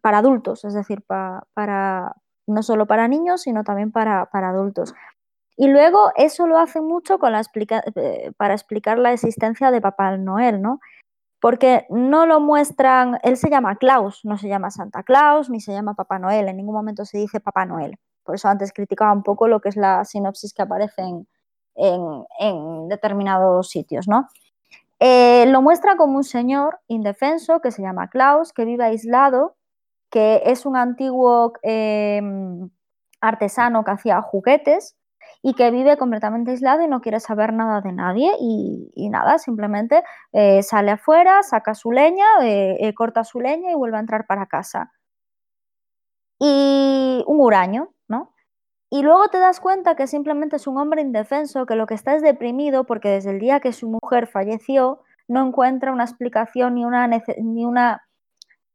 para 0.00 0.18
adultos, 0.18 0.64
es 0.64 0.74
decir, 0.74 1.02
para, 1.02 2.16
no 2.46 2.62
solo 2.62 2.86
para 2.86 3.08
niños, 3.08 3.42
sino 3.42 3.64
también 3.64 3.90
para, 3.90 4.26
para 4.26 4.50
adultos. 4.50 4.94
Y 5.56 5.68
luego 5.68 6.12
eso 6.16 6.46
lo 6.46 6.58
hace 6.58 6.80
mucho 6.80 7.18
con 7.18 7.32
la 7.32 7.42
eh, 7.94 8.32
para 8.36 8.54
explicar 8.54 8.98
la 8.98 9.12
existencia 9.12 9.70
de 9.70 9.80
Papá 9.80 10.16
Noel, 10.16 10.62
¿no? 10.62 10.80
Porque 11.40 11.86
no 11.90 12.26
lo 12.26 12.40
muestran, 12.40 13.18
él 13.22 13.36
se 13.36 13.50
llama 13.50 13.76
Klaus, 13.76 14.20
no 14.24 14.38
se 14.38 14.48
llama 14.48 14.70
Santa 14.70 15.02
Claus, 15.02 15.50
ni 15.50 15.60
se 15.60 15.72
llama 15.72 15.94
Papá 15.94 16.18
Noel, 16.18 16.48
en 16.48 16.56
ningún 16.56 16.74
momento 16.74 17.04
se 17.04 17.18
dice 17.18 17.40
Papá 17.40 17.66
Noel. 17.66 17.98
Por 18.24 18.36
eso 18.36 18.48
antes 18.48 18.72
criticaba 18.72 19.12
un 19.12 19.22
poco 19.22 19.48
lo 19.48 19.60
que 19.60 19.70
es 19.70 19.76
la 19.76 20.04
sinopsis 20.04 20.54
que 20.54 20.62
aparece 20.62 21.02
en, 21.02 21.26
en, 21.74 22.24
en 22.38 22.88
determinados 22.88 23.70
sitios, 23.70 24.06
¿no? 24.06 24.28
Eh, 25.04 25.46
lo 25.48 25.62
muestra 25.62 25.96
como 25.96 26.16
un 26.16 26.22
señor 26.22 26.78
indefenso 26.86 27.60
que 27.60 27.72
se 27.72 27.82
llama 27.82 28.08
Klaus, 28.08 28.52
que 28.52 28.64
vive 28.64 28.84
aislado, 28.84 29.56
que 30.12 30.42
es 30.46 30.64
un 30.64 30.76
antiguo 30.76 31.54
em, 31.62 32.70
artesano 33.20 33.82
que 33.82 33.90
hacía 33.90 34.22
juguetes 34.22 34.96
y 35.42 35.54
que 35.54 35.72
vive 35.72 35.96
completamente 35.96 36.52
aislado 36.52 36.82
y 36.82 36.86
no 36.88 37.00
quiere 37.00 37.18
saber 37.18 37.52
nada 37.52 37.80
de 37.80 37.90
nadie 37.90 38.30
y, 38.38 39.08
nada, 39.10 39.38
simplemente 39.38 40.04
eh, 40.32 40.62
sale 40.62 40.92
afuera, 40.92 41.42
saca 41.42 41.74
su 41.74 41.90
leña, 41.90 42.24
eh, 42.42 42.94
corta 42.96 43.24
su 43.24 43.40
leña 43.40 43.72
y 43.72 43.74
vuelve 43.74 43.96
a 43.96 44.00
entrar 44.00 44.24
para 44.28 44.46
casa. 44.46 44.92
Y 46.38 47.24
un 47.26 47.40
huraño. 47.40 47.88
Y 48.92 49.00
luego 49.00 49.28
te 49.28 49.38
das 49.38 49.58
cuenta 49.58 49.96
que 49.96 50.06
simplemente 50.06 50.56
es 50.56 50.66
un 50.66 50.76
hombre 50.76 51.00
indefenso, 51.00 51.64
que 51.64 51.76
lo 51.76 51.86
que 51.86 51.94
está 51.94 52.14
es 52.14 52.20
deprimido 52.20 52.84
porque 52.84 53.08
desde 53.08 53.30
el 53.30 53.38
día 53.38 53.58
que 53.58 53.72
su 53.72 53.88
mujer 53.88 54.26
falleció 54.26 55.00
no 55.28 55.46
encuentra 55.46 55.92
una 55.92 56.04
explicación 56.04 56.74
ni, 56.74 56.84
una, 56.84 57.08
ni, 57.08 57.64
una, 57.64 58.02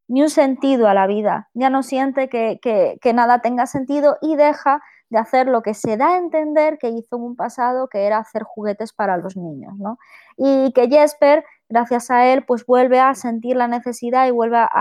ni 0.08 0.24
un 0.24 0.32
sentido 0.32 0.88
a 0.88 0.96
la 0.96 1.06
vida. 1.06 1.50
Ya 1.54 1.70
no 1.70 1.84
siente 1.84 2.30
que, 2.30 2.60
que, 2.60 3.14
nada 3.14 3.42
tenga 3.44 3.68
sentido 3.68 4.18
y 4.20 4.36
deja 4.36 4.82
de 5.12 5.20
hacer 5.20 5.46
lo 5.46 5.62
que 5.62 5.76
se 5.76 5.98
da 5.98 6.16
a 6.16 6.18
entender 6.18 6.80
que 6.80 6.90
hizo 6.90 7.18
en 7.18 7.22
un 7.22 7.36
pasado, 7.36 7.88
que 7.88 8.08
era 8.08 8.18
hacer 8.18 8.42
juguetes 8.42 8.94
para 8.94 9.18
los 9.18 9.38
niños. 9.38 9.76
¿no? 9.78 10.00
Y 10.36 10.72
que 10.74 10.90
Jesper, 10.90 11.46
gracias 11.70 12.10
a 12.10 12.26
él, 12.26 12.44
pues 12.44 12.66
vuelve 12.66 13.00
a 13.00 13.14
sentir 13.14 13.56
la 13.56 13.68
necesidad 13.68 14.26
y 14.26 14.32
vuelve 14.32 14.58
a, 14.58 14.72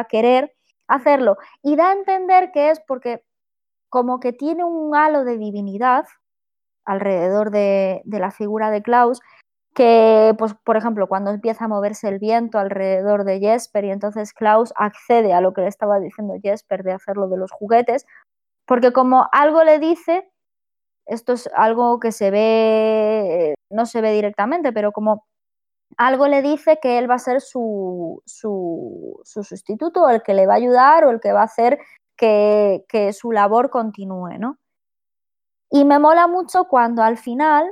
a 0.00 0.04
querer 0.08 0.56
hacerlo. 0.88 1.36
Y 1.62 1.76
da 1.76 1.90
a 1.90 1.92
entender 1.92 2.50
que 2.50 2.70
es 2.70 2.80
porque 2.80 3.22
como 3.88 4.20
que 4.20 4.32
tiene 4.32 4.64
un 4.64 4.94
halo 4.94 5.24
de 5.24 5.38
divinidad 5.38 6.06
alrededor 6.84 7.50
de, 7.50 8.02
la 8.04 8.30
figura 8.30 8.70
de 8.70 8.82
Klaus, 8.82 9.20
que, 9.74 10.34
pues, 10.38 10.54
por 10.64 10.76
ejemplo, 10.76 11.08
cuando 11.08 11.30
empieza 11.30 11.66
a 11.66 11.68
moverse 11.68 12.08
el 12.08 12.18
viento 12.18 12.58
alrededor 12.58 13.24
de 13.24 13.40
Jesper 13.40 13.84
y 13.84 13.90
entonces 13.90 14.32
Klaus 14.32 14.72
accede 14.76 15.34
a 15.34 15.40
lo 15.40 15.52
que 15.52 15.62
le 15.62 15.68
estaba 15.68 15.98
diciendo 15.98 16.34
Jesper 16.42 16.82
de 16.82 16.92
hacerlo 16.92 17.28
de 17.28 17.36
los 17.36 17.52
juguetes, 17.52 18.06
porque 18.66 18.92
como 18.92 19.28
algo 19.32 19.64
le 19.64 19.78
dice, 19.78 20.30
esto 21.06 21.34
es 21.34 21.50
algo 21.54 22.00
que 22.00 22.12
se 22.12 22.30
ve, 22.30 23.54
no 23.70 23.86
se 23.86 24.00
ve 24.00 24.12
directamente, 24.12 24.72
pero 24.72 24.92
como 24.92 25.26
algo 25.98 26.26
le 26.28 26.42
dice 26.42 26.78
que 26.80 26.98
él 26.98 27.10
va 27.10 27.14
a 27.16 27.18
ser 27.18 27.40
su, 27.40 28.22
su, 28.26 29.20
su 29.24 29.44
sustituto, 29.44 30.08
el 30.08 30.22
que 30.22 30.34
le 30.34 30.46
va 30.46 30.54
a 30.54 30.56
ayudar 30.56 31.04
o 31.04 31.10
el 31.10 31.20
que 31.20 31.32
va 31.32 31.42
a 31.42 31.44
hacer 31.44 31.78
que, 32.16 33.12
su 33.12 33.32
labor 33.32 33.70
continúe, 33.70 34.38
¿no? 34.38 34.58
Y 35.70 35.84
me 35.84 35.98
mola 35.98 36.26
mucho 36.26 36.64
cuando 36.64 37.02
al 37.02 37.18
final, 37.18 37.66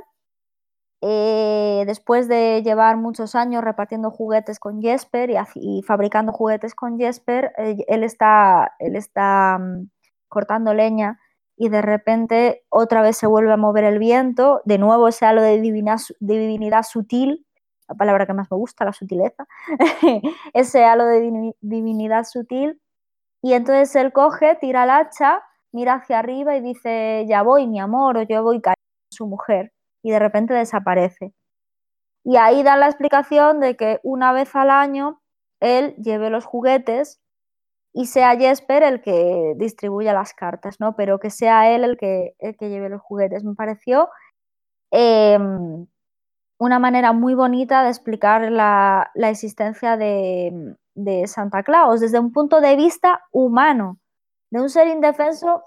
eh, 1.01 1.83
después 1.87 2.27
de 2.27 2.61
llevar 2.63 2.97
muchos 2.97 3.35
años 3.35 3.63
repartiendo 3.63 4.11
juguetes 4.11 4.59
con 4.59 4.81
Jesper 4.81 5.31
y, 5.55 5.81
fabricando 5.83 6.31
juguetes 6.33 6.75
con 6.75 6.97
Jesper, 6.99 7.53
eh, 7.57 7.77
él 7.87 8.03
está, 8.03 8.73
él 8.79 8.95
está 8.95 9.57
mm, 9.59 9.89
cortando 10.27 10.73
leña 10.73 11.19
y 11.57 11.69
de 11.69 11.81
repente 11.81 12.65
otra 12.69 13.01
vez 13.01 13.17
se 13.17 13.27
vuelve 13.27 13.53
a 13.53 13.57
mover 13.57 13.85
el 13.85 13.99
viento, 13.99 14.61
de 14.65 14.77
nuevo 14.77 15.07
ese 15.07 15.25
halo 15.25 15.41
de 15.41 15.61
divinidad 15.61 16.83
sutil, 16.83 17.45
la 17.87 17.95
palabra 17.95 18.25
que 18.25 18.33
más 18.33 18.51
me 18.51 18.57
gusta, 18.57 18.83
la 18.83 18.93
sutileza, 18.93 19.47
ese 20.53 20.83
halo 20.83 21.05
de 21.05 21.53
divinidad 21.61 22.25
sutil 22.25 22.81
y 23.45 23.53
entonces 23.53 23.95
él 23.95 24.11
coge, 24.11 24.55
tira 24.55 24.85
el 24.85 24.89
hacha, 24.89 25.43
mira 25.71 25.93
hacia 25.93 26.17
arriba 26.17 26.55
y 26.55 26.61
dice, 26.61 27.27
ya 27.29 27.43
voy, 27.43 27.67
mi 27.67 27.79
amor, 27.79 28.17
o 28.17 28.23
yo 28.23 28.41
voy 28.41 28.59
a 28.65 28.73
su 29.11 29.27
mujer. 29.27 29.71
Y 30.03 30.09
de 30.09 30.17
repente 30.17 30.55
desaparece. 30.55 31.31
Y 32.23 32.37
ahí 32.37 32.63
da 32.63 32.75
la 32.75 32.87
explicación 32.87 33.59
de 33.59 33.77
que 33.77 33.99
una 34.01 34.33
vez 34.33 34.55
al 34.55 34.71
año 34.71 35.21
él 35.59 35.93
lleve 35.97 36.31
los 36.31 36.43
juguetes 36.43 37.21
y 37.93 38.07
sea 38.07 38.35
Jesper 38.35 38.81
el 38.81 39.03
que 39.03 39.53
distribuya 39.57 40.11
las 40.11 40.33
cartas, 40.33 40.79
¿no? 40.79 40.95
Pero 40.95 41.19
que 41.19 41.29
sea 41.29 41.69
él 41.69 41.83
el 41.83 41.97
que, 41.97 42.33
el 42.39 42.57
que 42.57 42.69
lleve 42.69 42.89
los 42.89 43.01
juguetes. 43.01 43.43
Me 43.43 43.53
pareció 43.53 44.09
em, 44.89 45.85
una 46.57 46.79
manera 46.79 47.13
muy 47.13 47.33
bonita 47.33 47.83
de 47.83 47.89
explicar 47.89 48.51
la 48.51 49.29
existencia 49.29 49.97
de, 49.97 50.75
de 50.93 51.27
Santa 51.27 51.63
Claus 51.63 51.99
desde 51.99 52.19
un 52.19 52.31
punto 52.31 52.61
de 52.61 52.75
vista 52.75 53.21
humano, 53.31 53.99
de 54.49 54.61
un 54.61 54.69
ser 54.69 54.87
indefenso 54.87 55.63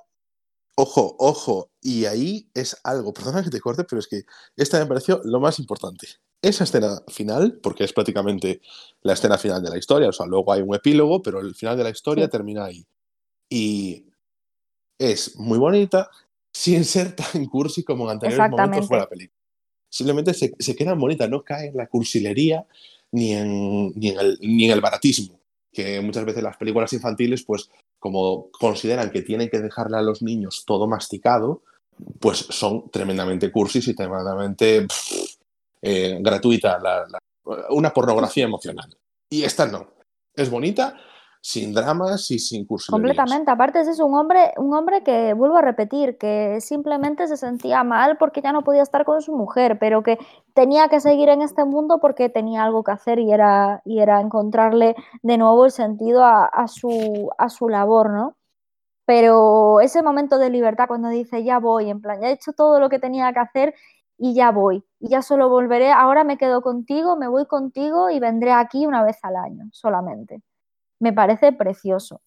Ojo, 0.81 1.17
ojo, 1.19 1.73
y 1.83 2.05
ahí 2.05 2.49
es 2.55 2.77
algo, 2.85 3.13
perdona 3.13 3.43
que 3.43 3.51
te 3.51 3.61
corte, 3.61 3.83
pero 3.83 3.99
es 3.99 4.07
que 4.07 4.23
esta 4.57 4.79
me 4.79 4.87
pareció 4.87 5.21
lo 5.25 5.41
más 5.41 5.59
importante. 5.59 6.07
Esa 6.41 6.63
escena 6.63 7.03
final, 7.09 7.59
porque 7.61 7.83
es 7.83 7.93
prácticamente 7.93 8.61
la 9.03 9.15
escena 9.15 9.39
final 9.39 9.61
de 9.61 9.71
la 9.71 9.77
historia, 9.77 10.09
o 10.09 10.13
sea, 10.13 10.27
luego 10.27 10.53
hay 10.53 10.63
un 10.63 10.73
epílogo, 10.73 11.21
pero 11.21 11.41
el 11.41 11.57
final 11.57 11.77
de 11.77 11.83
la 11.83 11.91
historia 11.91 12.27
Sí. 12.27 12.31
termina 12.31 12.67
ahí. 12.67 12.87
Y 13.51 14.07
es 15.01 15.37
muy 15.37 15.59
bonita, 15.59 16.09
sin 16.53 16.85
ser 16.85 17.17
tan 17.17 17.47
cursi 17.47 17.83
como 17.83 18.05
en 18.05 18.11
anteriores 18.11 18.49
momentos 18.49 18.87
fue 18.87 18.99
la 18.99 19.09
película. 19.09 19.38
Simplemente 19.89 20.35
se, 20.35 20.55
se 20.59 20.77
queda 20.77 20.95
bonita, 20.95 21.27
no 21.29 21.43
cae 21.43 21.69
en 21.69 21.77
la 21.77 21.87
cursilería 21.87 22.67
ni 23.13 23.33
en, 23.33 23.93
ni, 23.95 24.09
en 24.11 24.19
el, 24.19 24.39
ni 24.41 24.65
en 24.67 24.71
el 24.73 24.81
baratismo, 24.81 25.41
que 25.73 26.01
muchas 26.01 26.25
veces 26.25 26.43
las 26.43 26.57
películas 26.57 26.93
infantiles, 26.93 27.43
pues 27.43 27.71
como 27.99 28.51
consideran 28.51 29.11
que 29.11 29.23
tienen 29.23 29.49
que 29.49 29.61
dejarle 29.61 29.97
a 29.97 30.03
los 30.03 30.23
niños 30.23 30.65
todo 30.67 30.87
masticado, 30.87 31.63
pues 32.21 32.39
son 32.39 32.91
tremendamente 32.91 33.51
cursis 33.51 33.89
y 33.89 33.95
tremendamente 33.95 34.83
pff, 34.83 35.37
eh, 35.83 36.19
gratuita, 36.21 36.79
una 37.71 37.93
pornografía 37.93 38.45
emocional. 38.45 38.95
Y 39.31 39.43
esta 39.43 39.67
no. 39.67 39.89
Es 40.35 40.51
bonita, 40.51 40.97
sin 41.41 41.73
dramas 41.73 42.31
y 42.31 42.39
sin 42.39 42.67
cursilerías. 42.67 43.17
Completamente. 43.17 43.51
Aparte, 43.51 43.81
es 43.81 44.01
un 44.01 44.15
hombre, 44.15 44.53
un 44.57 44.75
hombre 44.75 45.03
que, 45.03 45.35
vuelvo 45.35 45.57
a 45.57 45.63
repetir, 45.63 46.19
que 46.19 46.61
simplemente 46.61 47.27
se 47.27 47.37
sentía 47.37 47.85
mal 47.85 48.17
porque 48.19 48.43
ya 48.43 48.53
no 48.53 48.63
podía 48.63 48.83
estar 48.83 49.05
con 49.05 49.23
su 49.23 49.37
mujer, 49.37 49.79
pero 49.79 50.03
que 50.03 50.19
tenía 50.55 50.89
que 50.89 51.01
seguir 51.01 51.29
en 51.29 51.43
este 51.43 51.65
mundo 51.65 51.99
porque 52.01 52.29
tenía 52.29 52.65
algo 52.65 52.83
que 52.85 52.93
hacer 52.93 53.19
y 53.19 53.33
era, 53.33 53.83
y 53.85 54.01
era 54.01 54.21
encontrarle 54.21 54.97
de 55.23 55.39
nuevo 55.39 55.65
el 55.65 55.71
sentido 55.71 56.25
a, 56.25 56.47
a 56.47 56.69
su, 56.69 57.31
a 57.39 57.49
su 57.49 57.69
labor, 57.69 58.11
¿no? 58.11 58.37
Pero 59.07 59.81
ese 59.81 60.03
momento 60.03 60.39
de 60.39 60.51
libertad 60.51 60.87
cuando 60.87 61.09
dice, 61.09 61.43
ya 61.43 61.59
voy, 61.59 61.89
en 61.89 62.01
plan, 62.03 62.21
ya 62.21 62.29
he 62.29 62.33
hecho 62.33 62.53
todo 62.53 62.79
lo 62.79 62.91
que 62.91 62.99
tenía 62.99 63.33
que 63.33 63.39
hacer 63.39 63.75
y 64.19 64.35
ya 64.35 64.51
voy, 64.51 64.85
y 65.01 65.09
ya 65.09 65.23
solo 65.23 65.49
volveré, 65.49 65.93
ahora 65.93 66.25
me 66.25 66.37
quedo 66.37 66.61
contigo, 66.61 67.17
me 67.17 67.29
voy 67.29 67.47
contigo 67.47 68.11
y 68.11 68.19
vendré 68.21 68.53
aquí 68.53 68.85
una 68.85 69.05
vez 69.05 69.19
al 69.23 69.37
año 69.37 69.69
solamente. 69.73 70.43
Me 71.01 71.13
parece 71.13 71.53
precioso. 71.53 72.21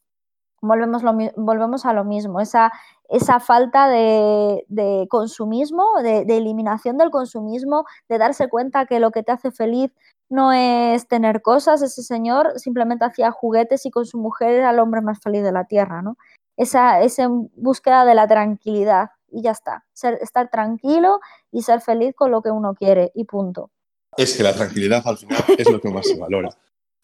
Volvemos, 0.62 1.02
lo, 1.02 1.18
volvemos 1.38 1.86
a 1.88 1.94
lo 1.94 2.04
mismo, 2.04 2.40
esa, 2.40 2.72
esa 3.10 3.40
falta 3.40 3.88
de, 3.88 5.08
consumismo, 5.10 5.86
de, 6.04 6.24
de 6.24 6.38
eliminación 6.38 7.00
del 7.00 7.10
consumismo, 7.10 7.86
de 8.08 8.20
darse 8.20 8.48
cuenta 8.48 8.86
que 8.86 9.00
lo 9.00 9.10
que 9.10 9.24
te 9.24 9.32
hace 9.32 9.52
feliz 9.52 9.92
no 10.30 10.54
es 10.54 11.08
tener 11.08 11.42
cosas. 11.42 11.82
Ese 11.82 12.04
señor 12.04 12.60
simplemente 12.60 13.06
hacía 13.06 13.32
juguetes 13.32 13.86
y 13.86 13.92
con 13.92 14.06
su 14.06 14.20
mujer 14.20 14.52
era 14.52 14.70
el 14.70 14.80
hombre 14.80 15.02
más 15.02 15.20
feliz 15.20 15.44
de 15.44 15.52
la 15.52 15.66
tierra, 15.66 16.02
¿no? 16.02 16.16
Esa, 16.58 17.02
esa 17.02 17.28
búsqueda 17.28 18.06
de 18.06 18.16
la 18.16 18.28
tranquilidad 18.28 19.10
y 19.32 19.42
ya 19.42 19.52
está. 19.52 19.86
Ser, 19.94 20.20
estar 20.22 20.50
tranquilo 20.50 21.20
y 21.52 21.64
ser 21.64 21.82
feliz 21.82 22.14
con 22.16 22.32
lo 22.32 22.42
que 22.42 22.52
uno 22.52 22.76
quiere 22.76 23.12
y 23.16 23.26
punto. 23.26 23.72
Es 24.18 24.38
que 24.38 24.44
la 24.44 24.54
tranquilidad 24.54 25.02
al 25.06 25.18
final 25.18 25.44
es 25.58 25.72
lo 25.72 25.80
que 25.82 25.90
más 25.90 26.06
se 26.06 26.20
valora. 26.20 26.50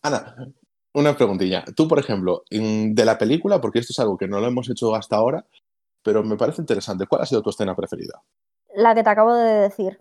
Ana, 0.04 0.36
una 0.98 1.16
preguntilla. 1.16 1.64
Tú, 1.76 1.88
por 1.88 2.00
ejemplo, 2.00 2.44
de 2.50 3.06
la 3.06 3.18
película, 3.18 3.62
porque 3.62 3.80
esto 3.80 3.94
es 3.94 4.00
algo 4.00 4.18
que 4.18 4.28
no 4.28 4.40
lo 4.40 4.48
hemos 4.48 4.70
hecho 4.70 4.96
hasta 4.96 5.16
ahora, 5.16 5.46
pero 6.04 6.24
me 6.24 6.38
parece 6.38 6.62
interesante. 6.62 7.06
¿Cuál 7.06 7.22
ha 7.22 7.26
sido 7.26 7.42
tu 7.42 7.52
escena 7.52 7.76
preferida? 7.76 8.22
La 8.76 8.96
que 8.96 9.04
te 9.04 9.10
acabo 9.10 9.34
de 9.34 9.54
decir. 9.54 10.00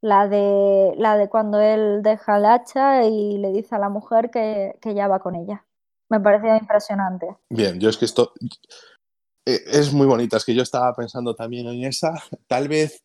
La 0.00 0.26
de, 0.26 0.94
la 0.96 1.16
de 1.16 1.28
cuando 1.28 1.60
él 1.60 2.02
deja 2.02 2.38
el 2.38 2.44
hacha 2.44 3.04
y 3.04 3.38
le 3.38 3.52
dice 3.52 3.76
a 3.76 3.78
la 3.78 3.88
mujer 3.88 4.30
que, 4.30 4.76
que 4.80 4.94
ya 4.94 5.06
va 5.06 5.20
con 5.20 5.36
ella. 5.36 5.64
Me 6.08 6.18
pareció 6.18 6.56
impresionante. 6.56 7.36
Bien, 7.48 7.78
yo 7.78 7.88
es 7.88 7.96
que 7.96 8.04
esto 8.04 8.32
eh, 9.46 9.60
es 9.66 9.92
muy 9.92 10.06
bonita. 10.06 10.36
Es 10.36 10.44
que 10.44 10.54
yo 10.54 10.62
estaba 10.62 10.92
pensando 10.94 11.34
también 11.36 11.68
en 11.68 11.84
esa. 11.84 12.14
Tal 12.48 12.66
vez 12.66 13.04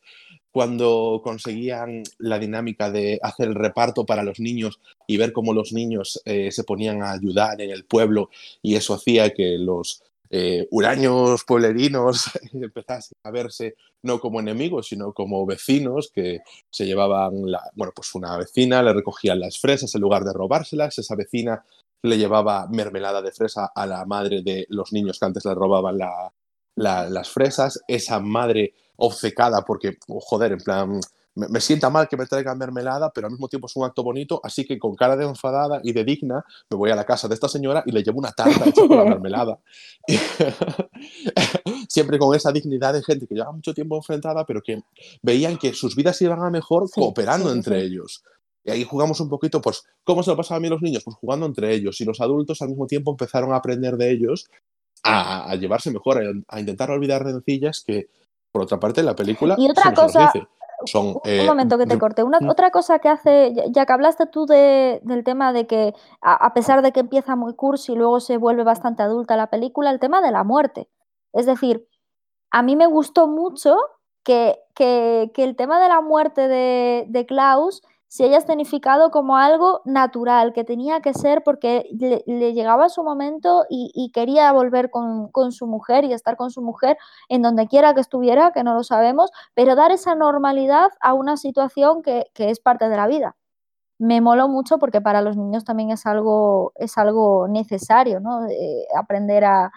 cuando 0.57 1.21
conseguían 1.23 2.01
la 2.17 2.39
dinámica 2.39 2.89
de 2.89 3.19
hacer 3.21 3.49
el 3.49 3.53
reparto 3.53 4.07
para 4.07 4.23
los 4.23 4.39
niños 4.39 4.79
y 5.05 5.17
ver 5.17 5.31
cómo 5.31 5.53
los 5.53 5.71
niños 5.71 6.19
eh, 6.25 6.51
se 6.51 6.63
ponían 6.63 7.03
a 7.03 7.11
ayudar 7.11 7.61
en 7.61 7.69
el 7.69 7.85
pueblo 7.85 8.31
y 8.63 8.73
eso 8.73 8.95
hacía 8.95 9.35
que 9.35 9.59
los 9.59 10.01
eh, 10.31 10.67
huraños 10.71 11.43
pueblerinos 11.45 12.31
empezasen 12.53 13.19
a 13.21 13.29
verse 13.29 13.75
no 14.01 14.19
como 14.19 14.39
enemigos, 14.39 14.87
sino 14.87 15.13
como 15.13 15.45
vecinos 15.45 16.09
que 16.11 16.39
se 16.71 16.87
llevaban, 16.87 17.51
la, 17.51 17.61
bueno, 17.75 17.93
pues 17.95 18.15
una 18.15 18.35
vecina 18.35 18.81
le 18.81 18.93
recogían 18.93 19.39
las 19.39 19.59
fresas 19.59 19.93
en 19.93 20.01
lugar 20.01 20.23
de 20.23 20.33
robárselas, 20.33 20.97
esa 20.97 21.13
vecina 21.13 21.63
le 22.01 22.17
llevaba 22.17 22.67
mermelada 22.67 23.21
de 23.21 23.31
fresa 23.31 23.71
a 23.75 23.85
la 23.85 24.03
madre 24.05 24.41
de 24.41 24.65
los 24.69 24.91
niños 24.91 25.19
que 25.19 25.25
antes 25.27 25.45
le 25.45 25.53
robaban 25.53 25.99
la, 25.99 26.33
la, 26.73 27.07
las 27.07 27.29
fresas, 27.29 27.79
esa 27.87 28.19
madre 28.19 28.73
obcecada 28.97 29.63
porque, 29.63 29.97
oh, 30.07 30.19
joder, 30.19 30.51
en 30.53 30.59
plan, 30.59 30.99
me, 31.35 31.47
me, 31.47 31.61
sienta 31.61 31.89
mal 31.89 32.07
que 32.09 32.17
me 32.17 32.25
traigan 32.25 32.57
mermelada, 32.57 33.11
pero 33.13 33.27
al 33.27 33.31
mismo 33.31 33.47
tiempo 33.47 33.67
es 33.67 33.75
un 33.75 33.85
acto 33.85 34.03
bonito, 34.03 34.41
así 34.43 34.65
que 34.65 34.79
con 34.79 34.95
cara 34.95 35.15
de 35.15 35.25
enfadada 35.25 35.79
y 35.83 35.93
de 35.93 36.03
digna 36.03 36.43
me 36.69 36.77
voy 36.77 36.89
a 36.89 36.95
la 36.95 37.05
casa 37.05 37.27
de 37.27 37.35
esta 37.35 37.47
señora 37.47 37.83
y 37.85 37.91
le 37.91 38.01
llevo 38.01 38.17
una 38.17 38.31
tarta 38.31 38.67
hecha 38.67 38.87
con 38.87 38.97
la 38.97 39.05
mermelada. 39.09 39.59
Siempre 41.87 42.17
con 42.17 42.35
esa 42.35 42.51
dignidad 42.51 42.93
de 42.93 43.03
gente 43.03 43.27
que 43.27 43.35
lleva 43.35 43.51
mucho 43.51 43.73
tiempo 43.73 43.95
enfrentada, 43.95 44.45
pero 44.45 44.61
que 44.61 44.81
veían 45.21 45.57
que 45.57 45.73
sus 45.73 45.95
vidas 45.95 46.19
iban 46.21 46.41
a 46.41 46.49
mejor 46.49 46.87
sí, 46.87 46.99
cooperando 46.99 47.51
sí, 47.51 47.57
entre 47.57 47.81
sí. 47.81 47.85
ellos. 47.85 48.23
Y 48.63 48.71
ahí 48.71 48.83
jugamos 48.83 49.19
un 49.21 49.29
poquito, 49.29 49.61
pues, 49.61 49.83
¿cómo 50.03 50.23
se 50.23 50.31
lo 50.31 50.37
pasaba 50.37 50.57
a 50.57 50.59
mí 50.59 50.67
los 50.67 50.81
niños? 50.81 51.03
Pues 51.03 51.15
jugando 51.15 51.45
entre 51.45 51.73
ellos. 51.73 52.01
Y 52.01 52.05
los 52.05 52.19
adultos 52.19 52.61
al 52.61 52.69
mismo 52.69 52.85
tiempo 52.87 53.11
empezaron 53.11 53.53
a 53.53 53.57
aprender 53.57 53.95
de 53.95 54.11
ellos 54.11 54.49
a, 55.03 55.49
a 55.49 55.55
llevarse 55.55 55.91
mejor, 55.91 56.17
a, 56.17 56.31
a, 56.49 56.59
intentar 56.59 56.91
olvidar 56.91 57.23
rencillas 57.23 57.81
que, 57.85 58.09
por 58.57 58.63
otra 58.63 58.79
parte, 58.79 59.03
la 59.03 59.15
película 59.15 59.53
y 59.55 59.69
otra 59.69 59.93
cosa, 59.93 60.33
son, 60.85 61.07
un 61.07 61.21
eh, 61.25 61.45
momento 61.45 61.77
que 61.77 61.85
te 61.85 61.99
corte. 61.99 62.23
Una, 62.23 62.39
otra 62.49 62.71
cosa 62.71 62.97
que 62.97 63.07
hace, 63.07 63.53
ya 63.69 63.85
que 63.85 63.93
hablaste 63.93 64.25
tú 64.25 64.47
de, 64.47 64.99
del 65.03 65.23
tema 65.23 65.53
de 65.53 65.67
que, 65.67 65.93
a, 66.21 66.33
a, 66.33 66.53
pesar 66.55 66.81
de 66.81 66.91
que 66.91 67.01
empieza 67.01 67.35
muy 67.35 67.53
cursi 67.53 67.93
y 67.93 67.95
luego 67.95 68.19
se 68.19 68.37
vuelve 68.37 68.63
bastante 68.63 69.03
adulta 69.03 69.37
la 69.37 69.51
película, 69.51 69.91
el 69.91 69.99
tema 69.99 70.21
de 70.21 70.31
la 70.31 70.43
muerte. 70.43 70.89
Es 71.33 71.45
decir, 71.45 71.87
a 72.49 72.63
mí 72.63 72.75
me 72.75 72.87
gustó 72.87 73.27
mucho 73.27 73.77
que, 74.23 74.59
que, 74.73 75.31
que 75.35 75.43
el 75.43 75.55
tema 75.55 75.79
de 75.79 75.89
la 75.89 76.01
muerte 76.01 76.47
de, 76.47 77.05
de 77.09 77.25
Klaus 77.27 77.83
se 78.07 78.23
haya 78.23 78.37
escenificado 78.37 79.11
como 79.11 79.35
algo 79.37 79.81
natural, 79.85 80.53
que 80.53 80.63
tenía 80.63 81.01
que 81.01 81.13
ser 81.13 81.43
porque 81.43 81.89
le, 81.91 82.23
le 82.25 82.53
llegaba 82.53 82.89
su 82.89 83.03
momento 83.03 83.65
y, 83.69 84.11
quería 84.13 84.51
volver 84.53 84.89
con, 84.89 85.29
con, 85.31 85.51
su 85.51 85.67
mujer 85.67 86.05
y 86.05 86.13
estar 86.13 86.37
con 86.37 86.49
su 86.49 86.61
mujer 86.61 86.97
en 87.29 87.41
donde 87.41 87.67
quiera 87.67 87.93
que 87.93 88.01
estuviera, 88.01 88.51
que 88.53 88.63
no 88.63 88.73
lo 88.73 88.83
sabemos, 88.83 89.31
pero 89.53 89.75
dar 89.75 89.91
esa 89.91 90.15
normalidad 90.15 90.89
a 91.01 91.13
una 91.13 91.37
situación 91.37 92.01
que, 92.01 92.25
que 92.33 92.49
es 92.49 92.59
parte 92.59 92.87
de 92.89 92.95
la 92.97 93.07
vida. 93.07 93.35
Me 93.99 94.21
moló 94.21 94.47
mucho 94.47 94.77
porque 94.77 95.01
para 95.01 95.21
los 95.21 95.37
niños 95.37 95.65
también 95.65 95.91
es 95.91 96.05
algo, 96.05 96.71
es 96.75 96.97
algo 96.97 97.47
necesario, 97.47 98.19
¿no? 98.19 98.45
Eh, 98.47 98.85
aprender 98.95 99.43
a, 99.45 99.71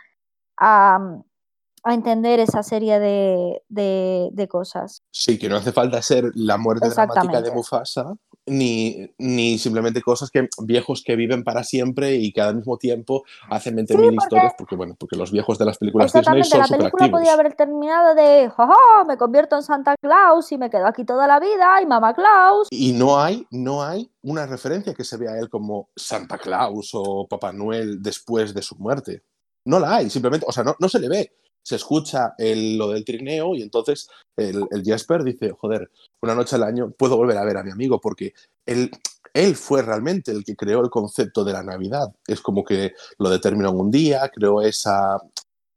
a 1.83 1.95
entender 1.95 2.41
esa 2.41 2.63
serie 2.63 2.99
de, 2.99 3.63
de, 3.69 4.29
de, 4.33 4.49
cosas. 4.49 5.03
Sí, 5.11 5.39
que 5.39 5.49
no 5.49 5.57
hace 5.57 5.73
falta 5.73 6.03
ser 6.03 6.31
la 6.35 6.59
muerte 6.59 6.89
dramática 6.89 7.41
de 7.41 7.51
Mufasa, 7.53 8.15
ni, 8.47 9.11
ni 9.19 9.59
simplemente 9.59 10.03
cosas 10.03 10.31
que 10.31 10.49
viejos 10.63 11.03
que 11.05 11.17
viven 11.17 11.45
para 11.45 11.65
siempre 11.65 12.17
y 12.17 12.33
que 12.33 12.41
al 12.41 12.57
mismo 12.57 12.77
tiempo 12.77 13.25
hacen 13.49 13.77
20.000 13.77 13.87
sí, 13.87 13.95
porque... 13.95 14.15
historias, 14.17 14.55
porque 14.59 14.77
bueno, 14.77 14.97
porque 14.99 15.17
los 15.17 15.31
viejos 15.31 15.59
de 15.59 15.65
las 15.65 15.79
películas 15.79 16.13
Disney 16.13 16.45
son 16.45 16.61
la 16.61 16.67
película 16.67 17.11
podía 17.11 17.35
haber 17.35 17.55
terminado 17.55 18.15
de, 18.15 18.51
¡Ja, 18.51 18.67
ja, 18.67 19.05
me 19.05 19.17
convierto 19.17 19.57
en 19.57 19.63
Santa 19.63 19.95
Claus 20.01 20.51
y 20.53 20.59
me 20.59 20.69
quedo 20.69 20.87
aquí 20.87 21.05
toda 21.05 21.27
la 21.27 21.41
vida 21.41 21.81
y 21.81 21.87
Mamá 21.87 22.15
Claus. 22.15 22.69
Y 22.71 22.93
no 22.93 23.19
hay, 23.19 23.47
no 23.51 23.83
hay 23.83 24.11
una 24.23 24.47
referencia 24.47 24.95
que 24.95 25.05
se 25.05 25.17
vea 25.17 25.33
a 25.33 25.39
él 25.39 25.49
como 25.49 25.89
Santa 25.97 26.39
Claus 26.39 26.91
o 26.93 27.27
Papá 27.29 27.53
Noel 27.53 28.03
después 28.03 28.53
de 28.53 28.63
su 28.63 28.77
muerte. 28.77 29.23
No 29.65 29.79
la 29.79 29.97
hay, 29.97 30.11
simplemente, 30.11 30.47
o 30.49 30.53
sea, 30.53 30.65
no, 30.65 30.75
no 30.79 30.89
se 30.89 30.99
le 30.99 31.09
ve 31.09 31.33
se 31.63 31.77
escucha 31.77 32.35
el, 32.39 32.79
lo 32.79 32.89
del 32.89 33.05
trineo 33.05 33.55
y 33.55 33.63
entonces 33.63 34.09
el, 34.37 34.65
el, 34.71 34.83
Jesper 34.85 35.23
dice, 35.23 35.51
joder, 35.51 35.91
una 36.23 36.35
noche 36.35 36.57
al 36.57 36.63
año 36.63 36.91
puedo 36.91 37.17
volver 37.17 37.37
a 37.39 37.45
ver 37.45 37.57
a 37.57 37.63
mi 37.63 37.71
amigo 37.71 38.01
porque 38.01 38.33
él, 38.67 38.91
él 39.35 39.57
fue 39.57 39.83
realmente 39.83 40.33
el 40.33 40.45
que 40.45 40.57
creó 40.57 40.81
el 40.81 40.91
concepto 40.91 41.45
de 41.45 41.53
la 41.53 41.63
Navidad. 41.63 42.13
Es 42.27 42.41
como 42.41 42.65
que 42.65 42.95
lo 43.19 43.31
determinó 43.31 43.71
en 43.71 43.79
un 43.79 43.91
día, 43.91 44.31
creó 44.35 44.63
esa, 44.63 45.19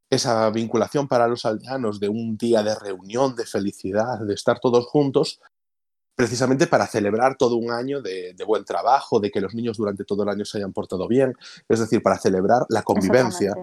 esa 0.09 0.49
vinculación 0.49 1.07
para 1.07 1.27
los 1.27 1.45
aldeanos 1.45 1.99
de 1.99 2.09
un 2.09 2.37
día 2.37 2.63
de 2.63 2.75
reunión, 2.75 3.35
de 3.35 3.45
felicidad, 3.45 4.19
de 4.19 4.33
estar 4.33 4.59
todos 4.59 4.85
juntos, 4.85 5.39
precisamente 6.15 6.67
para 6.67 6.87
celebrar 6.87 7.35
todo 7.37 7.55
un 7.55 7.71
año 7.71 8.01
de, 8.01 8.33
de, 8.33 8.43
buen 8.43 8.63
trabajo, 8.63 9.19
de 9.19 9.31
que 9.31 9.41
los 9.41 9.55
niños 9.55 9.77
durante 9.77 10.05
todo 10.05 10.23
el 10.23 10.29
año 10.29 10.45
se 10.45 10.59
hayan 10.59 10.73
portado 10.73 11.07
bien, 11.07 11.33
es 11.67 11.79
decir, 11.79 12.01
para 12.03 12.19
celebrar 12.19 12.65
la 12.69 12.83
convivencia. 12.83 13.53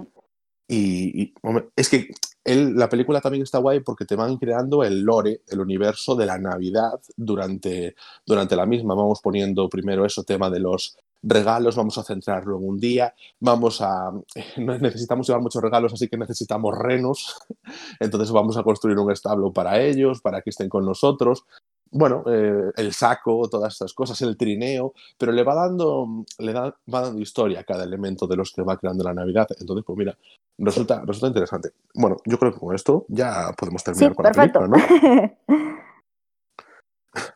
Y, 0.72 1.34
es 1.74 1.88
que 1.88 2.10
la 2.44 2.88
película 2.88 3.20
también 3.20 3.42
está 3.42 3.58
guay 3.58 3.80
porque 3.80 4.04
te 4.04 4.14
van 4.14 4.36
creando 4.36 4.84
el 4.84 5.02
lore, 5.02 5.42
el 5.48 5.60
universo 5.60 6.14
de 6.14 6.26
la 6.26 6.38
Navidad 6.38 7.00
durante, 7.16 7.96
durante 8.24 8.54
la 8.54 8.66
misma. 8.66 8.94
Vamos 8.94 9.20
poniendo 9.20 9.68
primero 9.68 10.06
eso, 10.06 10.22
tema 10.22 10.48
de 10.48 10.60
los 10.60 10.96
regalos, 11.24 11.74
vamos 11.74 11.98
a 11.98 12.04
centrarlo 12.04 12.56
en 12.56 12.68
un 12.68 12.78
día, 12.78 13.12
vamos 13.40 13.80
a, 13.80 14.12
necesitamos 14.56 15.26
llevar 15.26 15.42
muchos 15.42 15.60
regalos, 15.60 15.92
así 15.92 16.08
que 16.08 16.16
necesitamos 16.16 16.78
renos, 16.78 17.36
entonces 18.00 18.30
vamos 18.30 18.56
a 18.56 18.62
construir 18.62 18.96
un 18.98 19.10
establo 19.10 19.52
para 19.52 19.82
ellos, 19.82 20.20
para 20.20 20.40
que 20.40 20.50
estén 20.50 20.68
con 20.68 20.86
nosotros. 20.86 21.44
Bueno, 21.92 22.22
eh, 22.26 22.70
el 22.76 22.92
saco, 22.92 23.48
todas 23.48 23.72
estas 23.72 23.92
cosas, 23.94 24.20
el 24.22 24.36
trineo, 24.36 24.94
pero 25.18 25.32
le 25.32 25.42
va 25.42 25.54
dando, 25.54 26.24
le 26.38 26.52
da, 26.52 26.74
va 26.92 27.00
dando 27.00 27.20
historia 27.20 27.60
a 27.60 27.64
cada 27.64 27.82
elemento 27.82 28.28
de 28.28 28.36
los 28.36 28.52
que 28.52 28.62
va 28.62 28.76
creando 28.76 29.02
la 29.02 29.12
Navidad. 29.12 29.48
Entonces, 29.58 29.84
pues 29.84 29.98
mira, 29.98 30.16
resulta, 30.58 31.02
resulta 31.04 31.26
interesante. 31.28 31.70
Bueno, 31.94 32.18
yo 32.24 32.38
creo 32.38 32.52
que 32.52 32.60
con 32.60 32.74
esto 32.74 33.06
ya 33.08 33.52
podemos 33.58 33.82
terminar 33.82 34.14
con 34.14 34.24
la 34.24 34.30
película, 34.30 34.68
¿no? 34.68 34.76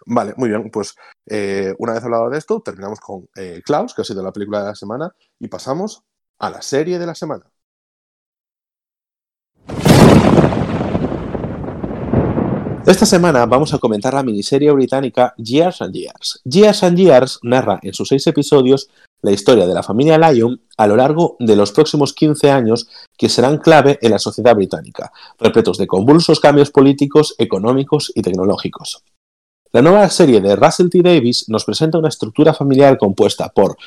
Vale, 0.07 0.35
muy 0.37 0.49
bien. 0.49 0.71
Pues 0.71 0.95
eh, 1.27 1.75
una 1.79 1.95
vez 1.95 2.05
hablado 2.05 2.31
de 2.31 2.39
esto, 2.39 2.61
terminamos 2.61 3.01
con 3.01 3.29
eh, 3.37 3.61
Klaus, 3.65 3.95
que 3.95 4.03
ha 4.03 4.05
sido 4.05 4.23
la 4.23 4.33
película 4.33 4.61
de 4.61 4.67
la 4.67 4.75
semana, 4.75 5.15
y 5.41 5.49
pasamos 5.49 6.05
a 6.39 6.51
la 6.51 6.63
serie 6.63 6.99
de 6.99 7.07
la 7.07 7.15
semana. 7.15 7.45
Esta 12.87 13.07
semana 13.07 13.47
vamos 13.47 13.72
a 13.72 13.78
comentar 13.78 14.12
la 14.12 14.22
miniserie 14.22 14.70
británica 14.70 15.32
Years 15.39 15.80
and 15.80 15.95
Years. 15.95 16.43
Years 16.45 16.82
and 16.82 16.99
Years 16.99 17.39
narra 17.43 17.80
en 17.82 17.95
sus 17.95 18.09
seis 18.09 18.26
episodios 18.26 18.91
la 19.22 19.32
historia 19.32 19.66
de 19.66 19.72
la 19.72 19.82
familia 19.82 20.18
Lyon 20.18 20.61
a 20.76 20.87
lo 20.87 20.95
largo 20.95 21.37
de 21.39 21.57
los 21.57 21.72
próximos 21.72 22.12
15 22.12 22.51
años 22.51 22.87
que 23.16 23.30
serán 23.30 23.57
clave 23.57 23.99
en 24.03 24.11
la 24.11 24.18
sociedad 24.18 24.55
británica, 24.55 25.11
repletos 25.39 25.78
de 25.78 25.87
convulsos 25.87 26.41
cambios 26.41 26.70
políticos, 26.70 27.35
económicos 27.39 28.12
y 28.14 28.20
tecnológicos. 28.20 29.03
La 29.72 29.80
nueva 29.80 30.07
serie 30.11 30.43
de 30.43 30.55
Russell 30.55 30.91
T. 30.91 31.01
Davis 31.01 31.49
nos 31.49 31.64
presenta 31.64 31.97
una 31.97 32.11
estructura 32.11 32.53
familiar 32.53 32.99
compuesta 32.99 33.49
por 33.49 33.78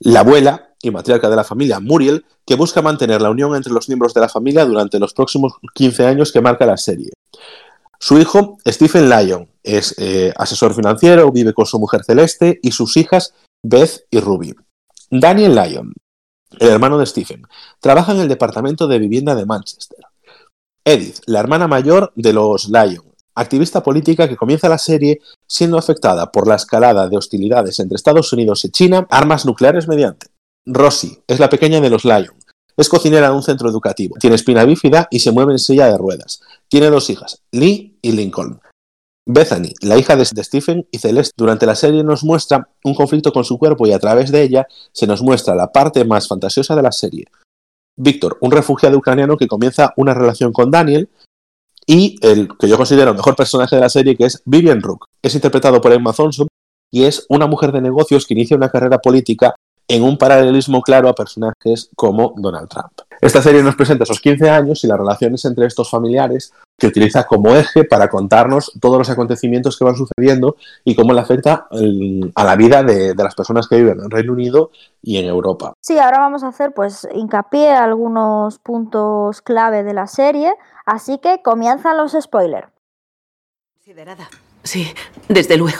la 0.00 0.20
abuela 0.20 0.74
y 0.82 0.90
matriarca 0.90 1.30
de 1.30 1.36
la 1.36 1.44
familia, 1.44 1.80
Muriel, 1.80 2.26
que 2.44 2.56
busca 2.56 2.82
mantener 2.82 3.22
la 3.22 3.30
unión 3.30 3.56
entre 3.56 3.72
los 3.72 3.88
miembros 3.88 4.12
de 4.12 4.20
la 4.20 4.28
familia 4.28 4.66
durante 4.66 4.98
los 4.98 5.14
próximos 5.14 5.54
15 5.72 6.04
años 6.04 6.30
que 6.30 6.42
marca 6.42 6.66
la 6.66 6.76
serie. 6.76 7.08
Su 7.98 8.18
hijo, 8.18 8.58
Stephen 8.66 9.08
Lyon, 9.08 9.48
es 9.62 9.94
eh, 9.98 10.32
asesor 10.36 10.74
financiero, 10.74 11.30
vive 11.32 11.54
con 11.54 11.66
su 11.66 11.78
mujer 11.78 12.04
Celeste 12.04 12.58
y 12.62 12.72
sus 12.72 12.96
hijas, 12.96 13.34
Beth 13.62 14.06
y 14.10 14.20
Ruby. 14.20 14.54
Daniel 15.10 15.54
Lyon, 15.54 15.92
el 16.58 16.68
hermano 16.68 16.98
de 16.98 17.06
Stephen, 17.06 17.42
trabaja 17.80 18.12
en 18.12 18.20
el 18.20 18.28
departamento 18.28 18.86
de 18.86 18.98
vivienda 18.98 19.34
de 19.34 19.46
Manchester. 19.46 20.04
Edith, 20.84 21.20
la 21.26 21.40
hermana 21.40 21.66
mayor 21.66 22.12
de 22.14 22.32
los 22.32 22.68
Lyon, 22.68 23.14
activista 23.34 23.82
política 23.82 24.28
que 24.28 24.36
comienza 24.36 24.68
la 24.68 24.78
serie 24.78 25.20
siendo 25.46 25.78
afectada 25.78 26.30
por 26.30 26.46
la 26.46 26.56
escalada 26.56 27.08
de 27.08 27.16
hostilidades 27.16 27.80
entre 27.80 27.96
Estados 27.96 28.32
Unidos 28.32 28.64
y 28.64 28.70
China, 28.70 29.06
armas 29.10 29.46
nucleares 29.46 29.88
mediante. 29.88 30.28
Rosie 30.66 31.22
es 31.26 31.40
la 31.40 31.50
pequeña 31.50 31.80
de 31.80 31.90
los 31.90 32.04
Lyon. 32.04 32.34
Es 32.76 32.88
cocinera 32.88 33.28
en 33.28 33.34
un 33.34 33.42
centro 33.42 33.68
educativo. 33.68 34.16
Tiene 34.18 34.36
espina 34.36 34.64
bífida 34.64 35.08
y 35.10 35.20
se 35.20 35.32
mueve 35.32 35.52
en 35.52 35.58
silla 35.58 35.86
de 35.86 35.98
ruedas. 35.98 36.40
Tiene 36.68 36.90
dos 36.90 37.08
hijas, 37.10 37.42
Lee 37.52 37.98
y 38.02 38.12
Lincoln. 38.12 38.60
Bethany, 39.26 39.72
la 39.80 39.96
hija 39.96 40.16
de 40.16 40.24
Stephen 40.24 40.86
y 40.90 40.98
Celeste, 40.98 41.32
durante 41.36 41.64
la 41.64 41.74
serie 41.74 42.04
nos 42.04 42.24
muestra 42.24 42.68
un 42.84 42.94
conflicto 42.94 43.32
con 43.32 43.44
su 43.44 43.58
cuerpo 43.58 43.86
y 43.86 43.92
a 43.92 43.98
través 43.98 44.30
de 44.30 44.42
ella 44.42 44.66
se 44.92 45.06
nos 45.06 45.22
muestra 45.22 45.54
la 45.54 45.72
parte 45.72 46.04
más 46.04 46.28
fantasiosa 46.28 46.76
de 46.76 46.82
la 46.82 46.92
serie. 46.92 47.24
Víctor, 47.96 48.36
un 48.40 48.50
refugiado 48.50 48.98
ucraniano 48.98 49.36
que 49.36 49.48
comienza 49.48 49.94
una 49.96 50.12
relación 50.12 50.52
con 50.52 50.70
Daniel, 50.70 51.08
y 51.86 52.16
el 52.22 52.48
que 52.58 52.68
yo 52.68 52.76
considero 52.76 53.10
el 53.10 53.16
mejor 53.16 53.36
personaje 53.36 53.76
de 53.76 53.82
la 53.82 53.88
serie, 53.88 54.16
que 54.16 54.24
es 54.24 54.42
Vivian 54.44 54.80
Rook. 54.80 55.06
Es 55.22 55.34
interpretado 55.34 55.80
por 55.80 55.92
Emma 55.92 56.12
Thompson 56.12 56.48
y 56.90 57.04
es 57.04 57.26
una 57.28 57.46
mujer 57.46 57.72
de 57.72 57.80
negocios 57.80 58.26
que 58.26 58.34
inicia 58.34 58.56
una 58.56 58.70
carrera 58.70 58.98
política 58.98 59.54
en 59.88 60.02
un 60.02 60.16
paralelismo 60.16 60.82
claro 60.82 61.08
a 61.08 61.14
personajes 61.14 61.90
como 61.94 62.34
Donald 62.36 62.68
Trump. 62.68 62.92
Esta 63.20 63.42
serie 63.42 63.62
nos 63.62 63.76
presenta 63.76 64.04
esos 64.04 64.20
15 64.20 64.50
años 64.50 64.84
y 64.84 64.86
las 64.86 64.98
relaciones 64.98 65.44
entre 65.44 65.66
estos 65.66 65.90
familiares 65.90 66.52
que 66.78 66.88
utiliza 66.88 67.24
como 67.24 67.54
eje 67.54 67.84
para 67.84 68.08
contarnos 68.08 68.72
todos 68.80 68.98
los 68.98 69.08
acontecimientos 69.08 69.78
que 69.78 69.84
van 69.84 69.96
sucediendo 69.96 70.56
y 70.84 70.94
cómo 70.94 71.12
le 71.12 71.20
afecta 71.20 71.68
a 72.34 72.44
la 72.44 72.56
vida 72.56 72.82
de, 72.82 73.14
las 73.14 73.34
personas 73.34 73.68
que 73.68 73.76
viven 73.76 74.00
en 74.00 74.10
Reino 74.10 74.32
Unido 74.32 74.70
y 75.02 75.18
en 75.18 75.26
Europa. 75.26 75.72
Sí, 75.80 75.98
ahora 75.98 76.18
vamos 76.18 76.42
a 76.42 76.48
hacer 76.48 76.72
pues 76.74 77.06
hincapié 77.14 77.70
a 77.70 77.84
algunos 77.84 78.58
puntos 78.58 79.40
clave 79.40 79.84
de 79.84 79.94
la 79.94 80.06
serie, 80.06 80.52
así 80.84 81.18
que 81.18 81.42
comienzan 81.42 81.96
los 81.96 82.16
spoilers. 82.20 82.68
Considerada. 83.76 84.28
Sí, 84.64 84.88
desde 85.28 85.58
luego. 85.58 85.78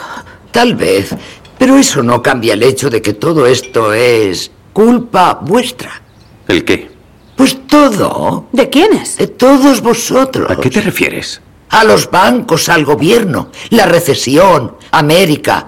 Tal 0.53 0.74
vez, 0.76 1.14
pero 1.59 1.76
eso 1.76 2.03
no 2.03 2.22
cambia 2.22 2.53
el 2.53 2.62
hecho 2.62 2.91
de 2.91 3.01
que 3.01 3.14
todo 3.14 3.47
esto 3.47 3.93
es 3.95 4.51
culpa 4.74 5.41
vuestra. 5.41 6.03
¿El 6.47 6.64
qué? 6.64 6.91
Pues 7.35 7.66
todo. 7.66 8.47
¿De 8.53 8.68
quiénes? 8.68 9.16
De 9.16 9.26
todos 9.26 9.80
vosotros. 9.80 10.51
¿A 10.51 10.57
qué 10.61 10.70
te 10.70 10.82
refieres? 10.82 11.41
A 11.70 11.82
los 11.82 12.11
bancos, 12.11 12.68
al 12.68 12.85
gobierno, 12.85 13.49
la 13.70 13.87
recesión, 13.87 14.76
América, 14.93 15.66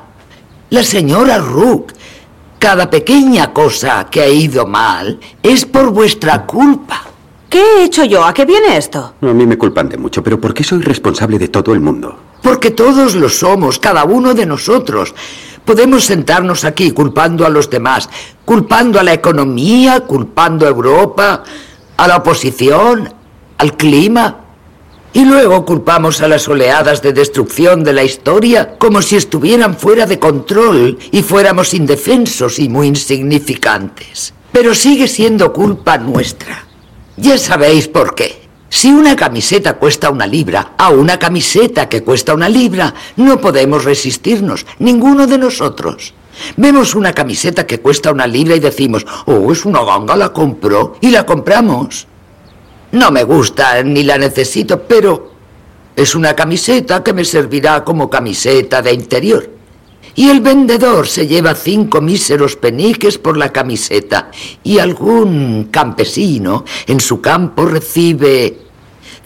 la 0.71 0.85
señora 0.85 1.39
Rook. 1.39 1.93
Cada 2.59 2.89
pequeña 2.89 3.53
cosa 3.53 4.07
que 4.11 4.21
ha 4.21 4.29
ido 4.29 4.67
mal 4.67 5.19
es 5.43 5.65
por 5.65 5.91
vuestra 5.91 6.45
culpa. 6.45 7.03
¿Qué 7.49 7.61
he 7.61 7.85
hecho 7.85 8.05
yo? 8.05 8.25
¿A 8.25 8.35
qué 8.35 8.45
viene 8.45 8.77
esto? 8.77 9.15
A 9.21 9.27
mí 9.27 9.47
me 9.47 9.57
culpan 9.57 9.89
de 9.89 9.97
mucho, 9.97 10.23
pero 10.23 10.41
¿por 10.41 10.53
qué 10.53 10.63
soy 10.63 10.83
responsable 10.83 11.39
de 11.39 11.49
todo 11.49 11.73
el 11.73 11.81
mundo? 11.81 12.26
Porque 12.47 12.71
todos 12.71 13.17
lo 13.17 13.29
somos, 13.29 13.81
cada 13.81 14.05
uno 14.05 14.33
de 14.33 14.47
nosotros. 14.47 15.13
Podemos 15.65 16.05
sentarnos 16.05 16.65
aquí 16.65 16.93
culpando 16.93 17.45
a 17.45 17.49
los 17.49 17.69
demás, 17.69 18.09
culpando 18.45 19.01
a 19.01 19.03
la 19.03 19.13
economía, 19.13 20.03
culpando 20.03 20.65
a 20.65 20.69
Europa, 20.69 21.43
a 21.97 22.07
la 22.07 22.19
oposición, 22.19 23.13
al 23.59 23.77
clima. 23.77 24.45
Y 25.13 25.25
luego 25.25 25.65
culpamos 25.65 26.21
a 26.21 26.29
las 26.29 26.47
oleadas 26.47 27.03
de 27.03 27.13
destrucción 27.13 27.83
de 27.83 27.95
la 27.95 28.05
historia 28.05 28.79
como 28.79 29.03
si 29.03 29.17
estuvieran 29.17 29.77
fuera 29.77 30.07
de 30.07 30.21
control 30.21 31.01
y 31.11 31.23
fuéramos 31.25 31.75
indefensos 31.75 32.61
y 32.61 32.69
muy 32.69 32.87
insignificantes. 32.87 34.35
Pero 34.53 34.73
sigue 34.73 35.09
siendo 35.09 35.53
culpa 35.53 35.99
nuestra. 35.99 36.65
Ya 37.17 37.39
sabéis 37.39 37.89
por 37.89 38.15
qué. 38.15 38.46
Si 38.69 38.89
una 38.89 39.15
camiseta 39.15 39.75
cuesta 39.75 40.11
una 40.11 40.27
libra, 40.27 40.73
a 40.77 40.91
una 40.91 41.19
camiseta 41.19 41.89
que 41.89 42.03
cuesta 42.03 42.35
una 42.35 42.49
libra, 42.49 42.93
no 43.17 43.41
podemos 43.41 43.85
resistirnos, 43.85 44.67
ninguno 44.79 45.27
de 45.27 45.39
nosotros. 45.39 46.15
Vemos 46.57 46.95
una 46.95 47.13
camiseta 47.13 47.67
que 47.67 47.81
cuesta 47.81 48.13
una 48.13 48.27
libra 48.27 48.57
y 48.57 48.61
decimos, 48.61 49.07
oh, 49.27 49.51
es 49.53 49.65
una 49.65 49.83
ganga, 49.83 50.17
la 50.17 50.33
compro 50.33 50.97
y 51.01 51.11
la 51.11 51.25
compramos. 51.25 52.07
No 52.93 53.11
me 53.11 53.25
gusta 53.25 53.83
ni 53.83 54.03
la 54.03 54.19
necesito, 54.19 54.83
pero 54.83 55.33
es 55.95 56.15
una 56.15 56.35
camiseta 56.35 57.03
que 57.03 57.13
me 57.13 57.25
servirá 57.25 57.85
como 57.85 58.11
camiseta 58.11 58.83
de 58.83 58.93
interior. 58.93 59.56
Y 60.17 60.31
el 60.31 60.41
vendedor 60.41 61.07
se 61.07 61.27
lleva 61.27 61.55
cinco 61.55 62.01
míseros 62.01 62.57
peniques 62.57 63.19
por 63.19 63.37
la 63.37 63.53
camiseta 63.53 64.31
y 64.65 64.79
algún 64.79 65.69
campesino 65.71 66.65
en 66.87 67.01
su 67.01 67.21
campo 67.21 67.67
recibe 67.67 68.57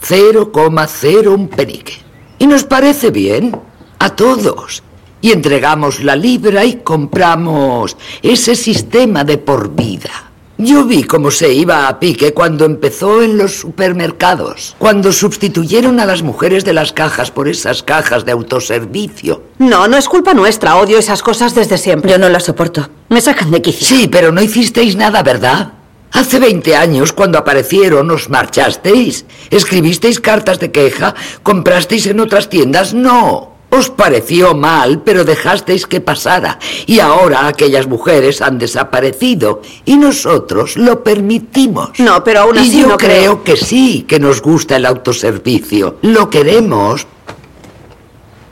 0,01 0.04 1.48
penique. 1.48 1.94
Y 2.40 2.46
nos 2.48 2.64
parece 2.64 3.10
bien 3.10 3.56
a 4.00 4.16
todos. 4.16 4.82
Y 5.20 5.30
entregamos 5.30 6.02
la 6.02 6.16
libra 6.16 6.64
y 6.64 6.76
compramos 6.76 7.96
ese 8.22 8.56
sistema 8.56 9.22
de 9.22 9.38
por 9.38 9.74
vida. 9.74 10.29
Yo 10.62 10.84
vi 10.84 11.04
cómo 11.04 11.30
se 11.30 11.54
iba 11.54 11.88
a 11.88 11.98
pique 11.98 12.34
cuando 12.34 12.66
empezó 12.66 13.22
en 13.22 13.38
los 13.38 13.60
supermercados, 13.60 14.76
cuando 14.76 15.10
sustituyeron 15.10 15.98
a 16.00 16.04
las 16.04 16.22
mujeres 16.22 16.66
de 16.66 16.74
las 16.74 16.92
cajas 16.92 17.30
por 17.30 17.48
esas 17.48 17.82
cajas 17.82 18.26
de 18.26 18.32
autoservicio. 18.32 19.42
No, 19.56 19.88
no 19.88 19.96
es 19.96 20.06
culpa 20.06 20.34
nuestra, 20.34 20.76
odio 20.76 20.98
esas 20.98 21.22
cosas 21.22 21.54
desde 21.54 21.78
siempre. 21.78 22.10
Yo 22.10 22.18
no 22.18 22.28
las 22.28 22.44
soporto, 22.44 22.90
me 23.08 23.22
sacan 23.22 23.50
de 23.50 23.62
quicio. 23.62 23.86
Sí, 23.86 24.06
pero 24.08 24.32
no 24.32 24.42
hicisteis 24.42 24.96
nada, 24.96 25.22
¿verdad? 25.22 25.72
Hace 26.12 26.38
20 26.38 26.76
años, 26.76 27.14
cuando 27.14 27.38
aparecieron, 27.38 28.10
os 28.10 28.28
marchasteis. 28.28 29.24
¿Escribisteis 29.48 30.20
cartas 30.20 30.60
de 30.60 30.70
queja? 30.70 31.14
¿Comprasteis 31.42 32.04
en 32.06 32.20
otras 32.20 32.50
tiendas? 32.50 32.92
No. 32.92 33.54
Os 33.70 33.88
pareció 33.88 34.54
mal, 34.54 35.02
pero 35.02 35.24
dejasteis 35.24 35.86
que 35.86 36.00
pasara. 36.00 36.58
Y 36.86 36.98
ahora 36.98 37.46
aquellas 37.46 37.86
mujeres 37.86 38.42
han 38.42 38.58
desaparecido. 38.58 39.62
Y 39.84 39.96
nosotros 39.96 40.76
lo 40.76 41.04
permitimos. 41.04 41.90
No, 41.98 42.24
pero 42.24 42.40
aún 42.40 42.58
así 42.58 42.78
y 42.78 42.82
yo 42.82 42.88
no 42.88 42.96
creo 42.96 43.44
que 43.44 43.56
sí, 43.56 44.04
que 44.08 44.18
nos 44.18 44.42
gusta 44.42 44.76
el 44.76 44.86
autoservicio. 44.86 45.98
Lo 46.02 46.28
queremos 46.28 47.06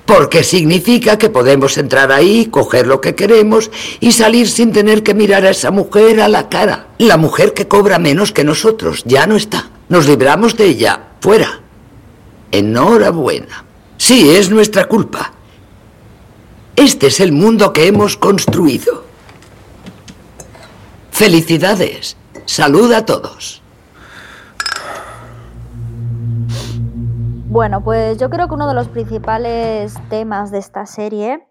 porque 0.07 0.43
significa 0.43 1.19
que 1.19 1.29
podemos 1.29 1.77
entrar 1.77 2.11
ahí, 2.13 2.47
coger 2.47 2.87
lo 2.87 2.99
que 2.99 3.15
queremos 3.15 3.71
y 4.01 4.13
salir 4.13 4.49
sin 4.49 4.73
tener 4.73 5.03
que 5.03 5.13
mirar 5.13 5.45
a 5.45 5.51
esa 5.51 5.71
mujer 5.71 6.23
a 6.23 6.29
la 6.29 6.49
cara. 6.49 6.87
La 6.97 7.19
mujer 7.19 7.53
que 7.53 7.69
cobra 7.69 7.99
menos 7.99 8.33
que 8.33 8.43
nosotros 8.43 9.03
ya 9.05 9.27
no 9.27 9.37
está. 9.37 9.69
Nos 9.91 10.07
libramos 10.07 10.57
de 10.57 10.65
ella. 10.65 11.09
Fuera. 11.21 11.61
Enhorabuena. 12.53 13.68
Sí, 13.99 14.31
es 14.37 14.49
nuestra 14.49 14.87
culpa. 14.87 15.33
Este 16.77 17.09
es 17.09 17.19
el 17.19 17.33
mundo 17.33 17.73
que 17.73 17.89
hemos 17.89 18.17
construido. 18.17 19.03
Felicidades. 21.11 22.17
Salud 22.47 22.93
a 22.93 23.05
todos. 23.05 23.61
Bueno, 27.51 27.83
pues 27.83 28.19
yo 28.19 28.31
creo 28.31 28.47
que 28.47 28.55
uno 28.55 28.69
de 28.69 28.75
los 28.75 28.89
principales 28.89 29.95
temas 30.09 30.53
de 30.53 30.59
esta 30.59 30.87
serie 30.87 31.45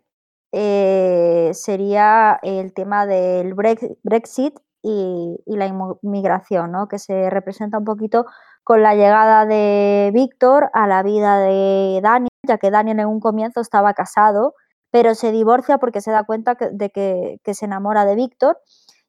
eh, 0.54 1.52
sería 1.54 2.40
el 2.44 2.74
tema 2.74 3.06
del 3.06 3.56
Brexit 3.56 4.54
y, 4.82 5.36
la 5.48 5.68
inmigración, 6.02 6.72
¿no? 6.72 6.88
que 6.88 6.98
se 6.98 7.30
representa 7.30 7.78
un 7.78 7.84
poquito 7.84 8.26
con 8.68 8.84
la 8.84 8.96
llegada 8.96 9.46
de 9.46 10.12
Víctor 10.14 10.70
a 10.74 10.88
la 10.88 11.02
vida 11.02 11.40
de 11.40 12.02
Daniel, 12.04 12.28
ya 12.46 12.58
que 12.58 12.70
Daniel 12.70 13.00
en 13.00 13.08
un 13.08 13.22
comienzo 13.22 13.62
estaba 13.62 13.94
casado, 13.94 14.56
pero 14.92 15.16
se 15.16 15.32
divorcia 15.32 15.78
porque 15.78 16.02
se 16.02 16.12
da 16.12 16.26
cuenta 16.26 16.56
de 16.56 16.90
que, 16.90 17.40
se 17.54 17.64
enamora 17.64 18.04
de 18.04 18.16
Víctor. 18.16 18.60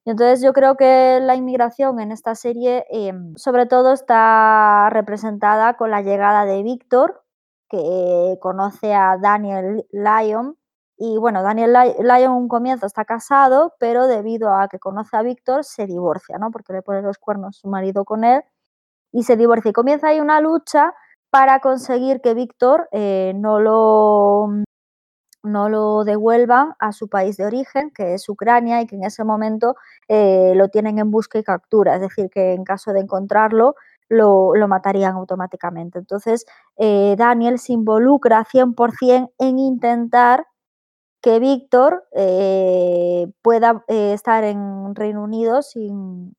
Y 0.05 0.11
entonces 0.11 0.43
yo 0.43 0.53
creo 0.53 0.77
que 0.77 1.19
la 1.21 1.35
inmigración 1.35 1.99
en 1.99 2.13
esta 2.13 2.37
serie 2.37 2.87
em, 2.89 3.35
sobre 3.35 3.67
todo 3.67 3.93
está 3.93 4.91
representada 4.91 5.77
con 5.77 5.91
la 5.91 6.03
llegada 6.03 6.45
de 6.45 6.63
Víctor, 6.63 7.25
que 7.69 8.39
conoce 8.41 8.95
a 8.95 9.17
Daniel 9.21 9.85
Lyon, 9.91 10.57
y 10.97 11.19
bueno, 11.19 11.43
Daniel 11.43 11.73
Lyon 11.73 12.21
en 12.23 12.31
un 12.31 12.47
comienzo 12.47 12.87
está 12.87 13.05
casado, 13.05 13.75
pero 13.81 14.07
debido 14.07 14.55
a 14.55 14.69
que 14.69 14.79
conoce 14.79 15.17
a 15.17 15.23
Víctor, 15.23 15.65
se 15.65 15.87
divorcia, 15.87 16.39
¿no? 16.39 16.53
Porque 16.53 16.73
le 16.73 16.83
pone 16.83 17.03
los 17.03 17.19
cuernos 17.19 17.57
su 17.57 17.67
marido 17.67 18.05
con 18.05 18.23
él 18.23 18.45
y 19.13 19.23
se 19.23 19.37
divorcia. 19.37 19.71
Y 19.71 19.73
comienza 19.73 20.09
ahí 20.09 20.21
una 20.21 20.41
lucha 20.41 20.95
para 21.31 21.61
conseguir 21.61 22.21
que 22.21 22.35
Víctor 22.35 22.89
eh, 22.93 23.33
no, 23.37 23.61
lo, 23.61 24.49
no 25.43 25.69
lo 25.69 26.05
devuelvan 26.05 26.75
a 26.79 26.93
su 26.93 27.09
país 27.09 27.37
de 27.37 27.47
origen, 27.47 27.91
que 27.95 28.15
es 28.15 28.29
Ucrania, 28.29 28.81
y 28.81 28.87
que 28.87 28.97
en 28.97 29.05
ese 29.05 29.25
momento 29.25 29.77
eh, 30.09 30.53
lo 30.55 30.69
tienen 30.69 30.99
en 30.99 31.11
busca 31.11 31.39
y 31.39 31.45
captura. 31.45 31.97
Es 31.97 32.01
decir, 32.01 32.31
que 32.31 32.55
en 32.55 32.65
caso 32.65 32.93
de 32.93 33.01
encontrarlo, 33.01 33.75
lo, 34.09 34.55
matarían 34.69 35.15
automáticamente. 35.17 35.99
Entonces, 35.99 36.47
eh, 36.79 37.15
Daniel 37.19 37.59
se 37.59 37.75
involucra 37.75 38.45
100% 38.45 39.33
en 39.39 39.59
intentar 39.59 40.47
que 41.21 41.41
Víctor 41.41 42.05
pueda 43.43 43.85
estar 43.89 44.45
en 44.45 44.95
Reino 44.95 45.25
Unido 45.25 45.63
sin, 45.63 46.33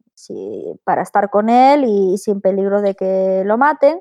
para 0.83 1.01
estar 1.01 1.29
con 1.29 1.49
él 1.49 1.85
y 1.85 2.17
sin 2.17 2.41
peligro 2.41 2.81
de 2.81 2.95
que 2.95 3.43
lo 3.45 3.57
maten, 3.57 3.99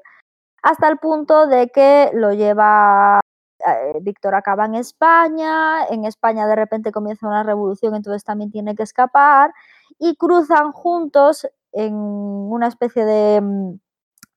hasta 0.62 0.88
el 0.88 0.98
punto 0.98 1.46
de 1.46 1.68
que 1.68 2.10
lo 2.14 2.32
lleva, 2.32 3.20
eh, 3.66 3.98
Víctor 4.02 4.34
acaba 4.34 4.66
en 4.66 4.74
España, 4.76 5.86
en 5.88 6.04
España 6.04 6.46
de 6.46 6.56
repente 6.56 6.92
comienza 6.92 7.26
una 7.28 7.42
revolución, 7.44 7.94
entonces 7.94 8.24
también 8.24 8.50
tiene 8.50 8.74
que 8.76 8.82
escapar, 8.84 9.52
y 9.98 10.16
cruzan 10.16 10.72
juntos 10.72 11.48
en 11.72 11.94
una 11.94 12.68
especie 12.68 13.04
de, 13.04 13.40
mm, 13.42 13.74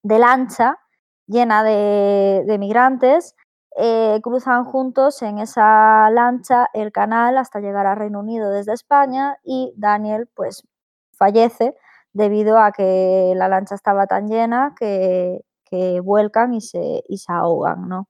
lancha 0.04 0.80
llena 1.28 1.64
de, 1.64 2.44
de 2.48 2.58
migrantes 2.58 3.36
eh, 3.78 4.20
cruzan 4.22 4.66
juntos 4.66 5.22
en 5.22 5.40
esa 5.40 6.10
lancha 6.10 6.68
el 6.74 6.92
canal 6.92 7.38
hasta 7.38 7.62
llegar 7.62 7.88
a 7.88 7.96
Reino 7.96 8.20
Unido 8.20 8.50
desde 8.50 8.74
España 8.74 9.38
y 9.46 9.74
Daniel 9.78 10.28
pues 10.36 10.64
fallece 11.22 11.76
debido 12.14 12.58
a 12.58 12.72
que 12.72 13.34
la 13.36 13.48
lancha 13.48 13.76
estaba 13.76 14.08
tan 14.08 14.28
llena 14.28 14.74
que, 14.78 15.42
vuelcan 16.04 16.54
y 16.54 16.62
se, 16.62 17.02
ahogan, 17.28 17.88
¿no? 17.88 18.08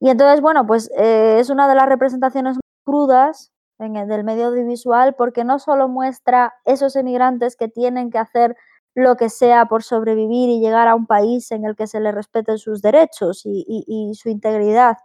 Y 0.00 0.08
entonces, 0.08 0.40
bueno, 0.40 0.66
pues 0.66 0.90
eh, 0.96 1.38
es 1.38 1.50
una 1.50 1.68
de 1.68 1.74
las 1.74 1.86
representaciones 1.86 2.58
crudas 2.84 3.52
en 3.78 3.96
el, 3.96 4.08
del 4.08 4.24
medio 4.24 4.46
audiovisual 4.46 5.14
porque 5.14 5.44
no 5.44 5.58
solo 5.58 5.88
muestra 5.88 6.54
esos 6.64 6.96
emigrantes 6.96 7.56
que 7.56 7.68
tienen 7.68 8.10
que 8.10 8.18
hacer 8.18 8.56
lo 8.94 9.16
que 9.16 9.28
sea 9.28 9.66
por 9.66 9.82
sobrevivir 9.82 10.48
y 10.48 10.60
llegar 10.60 10.88
a 10.88 10.94
un 10.94 11.06
país 11.06 11.50
en 11.50 11.64
el 11.64 11.76
que 11.76 11.86
se 11.86 12.00
le 12.00 12.12
respeten 12.12 12.58
sus 12.58 12.80
derechos 12.80 13.42
y, 13.44 14.12
su 14.14 14.28
integridad, 14.28 14.96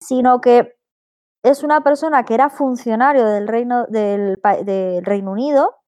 sino 0.00 0.40
que 0.40 0.76
es 1.42 1.62
una 1.64 1.82
persona 1.82 2.24
que 2.24 2.34
era 2.34 2.50
funcionario 2.50 3.24
del 3.26 3.48
Reino, 3.48 3.86
del, 3.86 4.38
Reino 5.02 5.32
Unido 5.32 5.79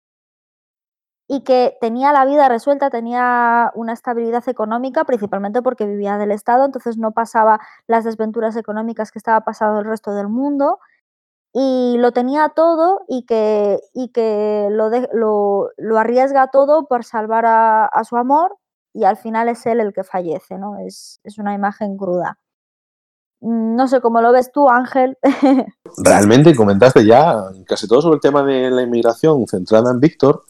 y 1.32 1.40
que 1.44 1.78
tenía 1.80 2.12
la 2.12 2.26
vida 2.26 2.46
resuelta, 2.50 2.90
tenía 2.90 3.72
una 3.74 3.94
estabilidad 3.94 4.46
económica, 4.50 5.04
principalmente 5.04 5.62
porque 5.62 5.86
vivía 5.86 6.18
del 6.18 6.30
Estado, 6.30 6.66
entonces 6.66 6.98
no 6.98 7.12
pasaba 7.12 7.58
las 7.86 8.04
desventuras 8.04 8.54
económicas 8.54 9.10
que 9.10 9.18
estaba 9.18 9.40
pasando 9.40 9.80
el 9.80 9.86
resto 9.86 10.12
del 10.12 10.28
mundo 10.28 10.78
y 11.54 11.96
lo 11.96 12.12
tenía 12.12 12.50
todo 12.50 13.06
y 13.08 13.24
que, 13.24 13.80
y 13.94 14.08
que 14.08 14.68
lo, 14.72 14.90
lo, 15.14 15.70
lo, 15.78 15.98
arriesga 15.98 16.48
todo 16.48 16.86
por 16.86 17.02
salvar 17.02 17.46
a, 17.46 17.86
a, 17.86 18.04
su 18.04 18.18
amor 18.18 18.58
y 18.92 19.04
al 19.04 19.16
final 19.16 19.48
es 19.48 19.64
él 19.64 19.80
el 19.80 19.94
que 19.94 20.04
fallece, 20.04 20.58
¿no? 20.58 20.76
Es, 20.80 21.18
es 21.24 21.38
una 21.38 21.54
imagen 21.54 21.96
cruda. 21.96 22.38
Mm, 23.40 23.74
no 23.74 23.88
sé 23.88 24.02
cómo 24.02 24.20
lo 24.20 24.32
ves 24.32 24.52
tú, 24.52 24.68
Ángel. 24.68 25.16
Realmente 26.04 26.54
comentaste 26.54 27.06
ya 27.06 27.42
casi 27.66 27.88
todo 27.88 28.02
sobre 28.02 28.16
el 28.16 28.20
tema 28.20 28.42
de 28.42 28.70
la 28.70 28.82
inmigración 28.82 29.46
centrada 29.46 29.92
en 29.92 29.98
Víctor, 29.98 30.44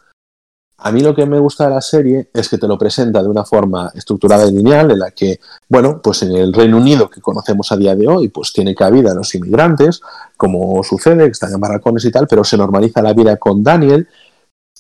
a 0.85 0.91
mí 0.91 1.01
lo 1.01 1.15
que 1.15 1.27
me 1.27 1.39
gusta 1.39 1.69
de 1.69 1.75
la 1.75 1.81
serie 1.81 2.29
es 2.35 2.49
que 2.49 2.59
te 2.59 2.67
lo 2.67 2.77
presenta 2.77 3.23
de 3.23 3.29
una 3.29 3.45
forma 3.45 3.93
estructurada 3.95 4.47
y 4.49 4.53
lineal, 4.53 4.91
en 4.91 4.99
la 4.99 5.13
que, 5.13 5.39
bueno, 5.69 6.01
pues 6.03 6.23
en 6.23 6.33
el 6.33 6.53
Reino 6.53 6.79
Unido 6.79 7.09
que 7.09 7.21
conocemos 7.21 7.71
a 7.71 7.77
día 7.77 7.95
de 7.95 8.09
hoy, 8.09 8.29
pues 8.29 8.53
tiene 8.53 8.75
cabida 8.75 9.15
los 9.15 9.33
inmigrantes, 9.35 10.01
como 10.37 10.83
sucede, 10.83 11.27
que 11.27 11.31
están 11.31 11.53
en 11.53 11.61
barracones 11.61 12.05
y 12.05 12.11
tal, 12.11 12.27
pero 12.27 12.43
se 12.43 12.57
normaliza 12.57 13.01
la 13.01 13.13
vida 13.13 13.37
con 13.37 13.63
Daniel 13.63 14.09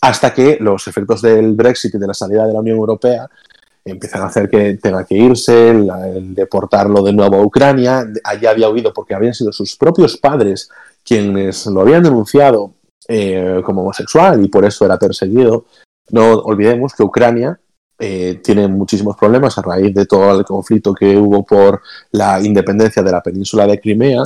hasta 0.00 0.34
que 0.34 0.59
los 0.61 0.88
efectos 0.88 1.22
del 1.22 1.55
Brexit 1.55 1.94
y 1.94 1.98
de 1.98 2.07
la 2.09 2.14
salida 2.14 2.46
de 2.46 2.53
la 2.53 2.61
Unión 2.61 2.78
Europea 2.78 3.30
empiezan 3.84 4.22
a 4.22 4.26
hacer 4.26 4.50
que 4.50 4.74
tenga 4.74 5.05
que 5.05 5.14
irse, 5.16 5.70
el, 5.70 6.34
deportarlo 6.34 7.03
de 7.03 7.12
nuevo 7.12 7.36
a 7.36 7.42
Ucrania. 7.42 8.05
Allí 8.24 8.46
había 8.46 8.68
huido 8.68 8.92
porque 8.92 9.14
habían 9.14 9.34
sido 9.34 9.53
sus 9.53 9.76
propios 9.76 10.16
padres 10.16 10.68
quienes 11.05 11.66
lo 11.66 11.80
habían 11.80 12.03
denunciado 12.03 12.72
eh, 13.09 13.61
como 13.64 13.82
homosexual 13.82 14.44
y 14.44 14.48
por 14.48 14.64
eso 14.64 14.84
era 14.84 14.98
perseguido. 14.98 15.64
No 16.13 16.35
olvidemos 16.35 16.95
que 16.95 17.03
Ucrania 17.03 17.59
eh, 17.99 18.41
tiene 18.43 18.69
muchísimos 18.69 19.17
problemas 19.17 19.57
a 19.59 19.63
raíz 19.63 19.95
de 19.95 20.07
todo 20.07 20.39
el 20.39 20.45
conflicto 20.45 20.95
que 20.95 21.17
hubo 21.17 21.45
por 21.45 21.81
la 22.13 22.41
independencia 22.41 23.03
de 23.03 23.13
la 23.13 23.23
península 23.23 23.67
de 23.67 23.81
Crimea 23.81 24.23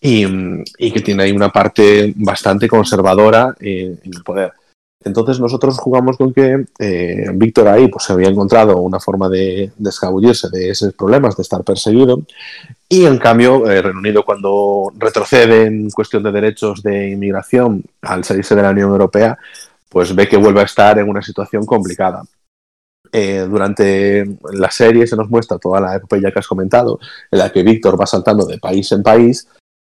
y, 0.00 0.90
que 0.90 1.00
tiene 1.00 1.24
ahí 1.24 1.32
una 1.32 1.50
parte 1.50 2.12
bastante 2.16 2.68
conservadora 2.68 3.54
en 3.60 4.00
el 4.04 4.22
poder. 4.24 4.52
Entonces 5.04 5.38
nosotros 5.38 5.78
jugamos 5.78 6.16
con 6.16 6.32
que 6.32 6.64
eh, 6.78 7.26
Víctor 7.34 7.68
ahí 7.68 7.88
pues, 7.88 8.04
se 8.04 8.12
había 8.12 8.28
encontrado 8.28 8.78
una 8.78 8.98
forma 8.98 9.28
de, 9.28 9.70
de, 9.76 9.90
escabullirse 9.90 10.48
de 10.50 10.70
esos 10.70 10.92
problemas, 10.94 11.36
de 11.36 11.42
estar 11.42 11.62
perseguido, 11.62 12.22
y 12.88 13.04
en 13.04 13.18
cambio 13.18 13.70
eh, 13.70 13.80
Reino 13.80 14.00
Unido 14.00 14.24
cuando 14.24 14.92
retrocede 14.96 15.66
en 15.66 15.90
cuestión 15.90 16.22
de 16.22 16.32
derechos 16.32 16.82
de 16.82 17.10
inmigración 17.10 17.84
al 18.02 18.24
salirse 18.24 18.56
de 18.56 18.62
la 18.62 18.70
Unión 18.70 18.90
Europea, 18.90 19.38
pues 19.88 20.14
ve 20.14 20.28
que 20.28 20.36
vuelve 20.36 20.60
a 20.60 20.64
estar 20.64 20.98
en 20.98 21.08
una 21.08 21.22
situación 21.22 21.64
complicada. 21.64 22.22
Eh, 23.10 23.46
durante 23.48 24.36
la 24.52 24.70
serie 24.70 25.06
se 25.06 25.16
nos 25.16 25.30
muestra 25.30 25.58
toda 25.58 25.80
la 25.80 25.96
epopeya 25.96 26.30
que 26.30 26.38
has 26.38 26.46
comentado, 26.46 26.98
en 27.30 27.38
la 27.38 27.50
que 27.50 27.62
Víctor 27.62 28.00
va 28.00 28.06
saltando 28.06 28.44
de 28.44 28.58
país 28.58 28.92
en 28.92 29.02
país, 29.02 29.48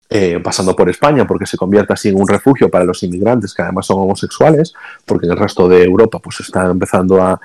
eh, 0.10 0.40
pasando 0.44 0.76
por 0.76 0.90
España, 0.90 1.26
porque 1.26 1.46
se 1.46 1.58
convierte 1.58 1.94
así 1.94 2.10
en 2.10 2.20
un 2.20 2.28
refugio 2.28 2.70
para 2.70 2.86
los 2.86 3.02
inmigrantes 3.04 3.54
que 3.54 3.62
además 3.62 3.86
son 3.86 4.00
homosexuales, 4.00 4.74
porque 5.06 5.26
en 5.26 5.32
el 5.32 5.38
resto 5.38 5.68
de 5.68 5.84
Europa 5.84 6.20
pues 6.20 6.40
está 6.42 6.70
empezando 6.70 7.22
a, 7.22 7.40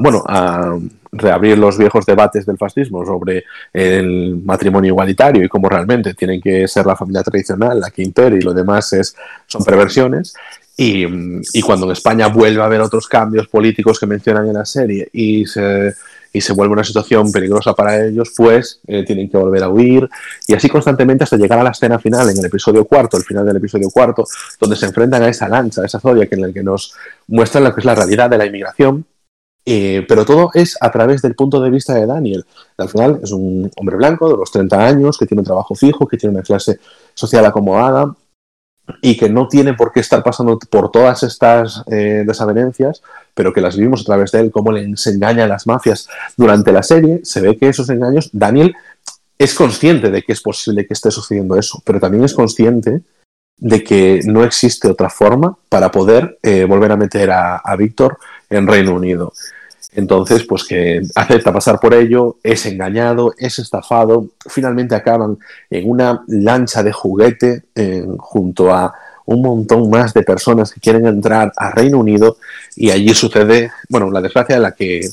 bueno, 0.00 0.22
a 0.26 0.76
reabrir 1.12 1.58
los 1.58 1.76
viejos 1.76 2.06
debates 2.06 2.46
del 2.46 2.56
fascismo 2.56 3.04
sobre 3.04 3.44
el 3.72 4.40
matrimonio 4.44 4.88
igualitario 4.88 5.44
y 5.44 5.48
cómo 5.48 5.68
realmente 5.68 6.14
tiene 6.14 6.40
que 6.40 6.66
ser 6.66 6.86
la 6.86 6.96
familia 6.96 7.22
tradicional 7.22 7.80
la 7.80 7.90
que 7.90 8.02
impere 8.02 8.36
y 8.36 8.40
lo 8.40 8.54
demás 8.54 8.92
es, 8.94 9.14
son 9.46 9.62
perversiones. 9.62 10.34
Y, 10.76 11.60
cuando 11.62 11.86
en 11.86 11.92
España 11.92 12.28
vuelve 12.28 12.62
a 12.62 12.64
haber 12.64 12.80
otros 12.80 13.06
cambios 13.06 13.46
políticos 13.48 14.00
que 14.00 14.06
mencionan 14.06 14.46
en 14.46 14.54
la 14.54 14.64
serie 14.64 15.08
y 15.12 15.44
se, 15.46 15.94
y 16.32 16.40
se 16.40 16.52
vuelve 16.54 16.72
una 16.72 16.84
situación 16.84 17.30
peligrosa 17.30 17.74
para 17.74 18.04
ellos, 18.04 18.32
pues 18.36 18.80
eh, 18.86 19.04
tienen 19.04 19.28
que 19.28 19.36
volver 19.36 19.62
a 19.62 19.68
huir 19.68 20.08
y 20.46 20.54
así 20.54 20.68
constantemente 20.68 21.24
hasta 21.24 21.36
llegar 21.36 21.58
a 21.58 21.62
la 21.62 21.70
escena 21.70 21.98
final 21.98 22.30
en 22.30 22.38
el 22.38 22.44
episodio 22.46 22.86
cuarto, 22.86 23.18
el 23.18 23.24
final 23.24 23.44
del 23.44 23.56
episodio 23.56 23.90
cuarto, 23.90 24.24
donde 24.58 24.76
se 24.76 24.86
enfrentan 24.86 25.22
a 25.22 25.28
esa 25.28 25.48
lancha, 25.48 25.82
a 25.82 25.86
esa 25.86 26.00
zodia 26.00 26.26
que 26.26 26.36
en 26.36 26.40
la 26.40 26.52
que 26.52 26.62
nos 26.62 26.94
muestran 27.28 27.64
lo 27.64 27.74
que 27.74 27.80
es 27.80 27.84
la 27.84 27.94
realidad 27.94 28.30
de 28.30 28.38
la 28.38 28.46
inmigración. 28.46 29.04
Eh, 29.64 30.04
pero 30.08 30.24
todo 30.24 30.50
es 30.54 30.76
a 30.80 30.90
través 30.90 31.22
del 31.22 31.36
punto 31.36 31.60
de 31.60 31.70
vista 31.70 31.94
de 31.94 32.04
Daniel. 32.04 32.44
Al 32.78 32.88
final 32.88 33.20
es 33.22 33.30
un 33.30 33.70
hombre 33.76 33.96
blanco 33.96 34.28
de 34.28 34.36
los 34.36 34.50
30 34.50 34.84
años, 34.84 35.16
que 35.16 35.26
tiene 35.26 35.40
un 35.40 35.46
trabajo 35.46 35.76
fijo, 35.76 36.08
que 36.08 36.16
tiene 36.16 36.34
una 36.34 36.42
clase 36.42 36.80
social 37.14 37.44
acomodada, 37.44 38.12
y 39.00 39.16
que 39.16 39.28
no 39.28 39.48
tiene 39.48 39.74
por 39.74 39.92
qué 39.92 40.00
estar 40.00 40.22
pasando 40.22 40.58
por 40.58 40.90
todas 40.90 41.22
estas 41.22 41.82
eh, 41.90 42.24
desavenencias, 42.26 43.02
pero 43.34 43.52
que 43.52 43.60
las 43.60 43.76
vivimos 43.76 44.02
a 44.02 44.04
través 44.04 44.32
de 44.32 44.40
él, 44.40 44.50
cómo 44.50 44.72
le 44.72 44.82
engaña 44.82 45.44
a 45.44 45.48
las 45.48 45.66
mafias 45.66 46.08
durante 46.36 46.72
la 46.72 46.82
serie, 46.82 47.20
se 47.22 47.40
ve 47.40 47.56
que 47.56 47.68
esos 47.68 47.88
engaños, 47.90 48.30
Daniel 48.32 48.74
es 49.38 49.54
consciente 49.54 50.10
de 50.10 50.22
que 50.22 50.32
es 50.32 50.40
posible 50.40 50.86
que 50.86 50.94
esté 50.94 51.10
sucediendo 51.10 51.56
eso, 51.56 51.82
pero 51.84 52.00
también 52.00 52.24
es 52.24 52.34
consciente 52.34 53.02
de 53.58 53.84
que 53.84 54.20
no 54.24 54.44
existe 54.44 54.88
otra 54.88 55.08
forma 55.08 55.56
para 55.68 55.90
poder 55.90 56.38
eh, 56.42 56.64
volver 56.64 56.92
a 56.92 56.96
meter 56.96 57.30
a, 57.30 57.56
a 57.56 57.76
Víctor 57.76 58.18
en 58.50 58.66
Reino 58.66 58.94
Unido. 58.94 59.32
Entonces, 59.94 60.44
pues 60.44 60.64
que 60.64 61.02
acepta 61.14 61.52
pasar 61.52 61.78
por 61.78 61.92
ello, 61.92 62.38
es 62.42 62.64
engañado, 62.64 63.34
es 63.36 63.58
estafado, 63.58 64.28
finalmente 64.48 64.94
acaban 64.94 65.38
en 65.68 65.90
una 65.90 66.24
lancha 66.28 66.82
de 66.82 66.92
juguete 66.92 67.64
junto 68.18 68.72
a 68.72 68.94
un 69.26 69.42
montón 69.42 69.90
más 69.90 70.14
de 70.14 70.22
personas 70.22 70.72
que 70.72 70.80
quieren 70.80 71.06
entrar 71.06 71.52
a 71.56 71.70
Reino 71.70 71.98
Unido 71.98 72.38
y 72.74 72.90
allí 72.90 73.14
sucede, 73.14 73.70
bueno, 73.88 74.10
la 74.10 74.20
desgracia 74.20 74.56
de 74.56 74.60
la 74.60 74.72
que 74.72 74.98
eh, 75.00 75.10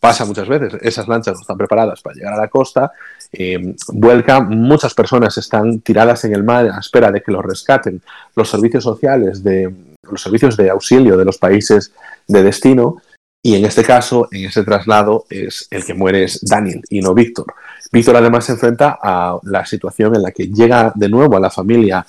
pasa 0.00 0.24
muchas 0.24 0.48
veces, 0.48 0.74
esas 0.82 1.08
lanchas 1.08 1.34
no 1.34 1.40
están 1.40 1.56
preparadas 1.56 2.02
para 2.02 2.14
llegar 2.14 2.34
a 2.34 2.38
la 2.38 2.48
costa, 2.48 2.92
eh, 3.32 3.74
vuelca, 3.88 4.40
muchas 4.40 4.94
personas 4.94 5.36
están 5.38 5.80
tiradas 5.80 6.24
en 6.24 6.34
el 6.34 6.44
mar 6.44 6.68
a 6.70 6.80
espera 6.80 7.10
de 7.10 7.22
que 7.22 7.32
los 7.32 7.44
rescaten. 7.44 8.00
Los 8.34 8.50
servicios 8.50 8.84
sociales 8.84 9.42
de 9.42 9.72
los 10.02 10.22
servicios 10.22 10.56
de 10.56 10.70
auxilio 10.70 11.16
de 11.16 11.24
los 11.24 11.36
países 11.36 11.92
de 12.26 12.42
destino 12.42 13.02
y 13.42 13.54
en 13.54 13.64
este 13.64 13.84
caso, 13.84 14.28
en 14.32 14.46
ese 14.46 14.64
traslado, 14.64 15.24
es 15.30 15.68
el 15.70 15.84
que 15.84 15.94
muere 15.94 16.24
es 16.24 16.40
Daniel 16.42 16.82
y 16.90 17.00
no 17.00 17.14
Víctor. 17.14 17.46
Víctor 17.92 18.16
además 18.16 18.44
se 18.44 18.52
enfrenta 18.52 18.98
a 19.00 19.38
la 19.44 19.64
situación 19.64 20.14
en 20.16 20.22
la 20.22 20.32
que 20.32 20.48
llega 20.48 20.92
de 20.94 21.08
nuevo 21.08 21.36
a 21.36 21.40
la 21.40 21.50
familia 21.50 22.04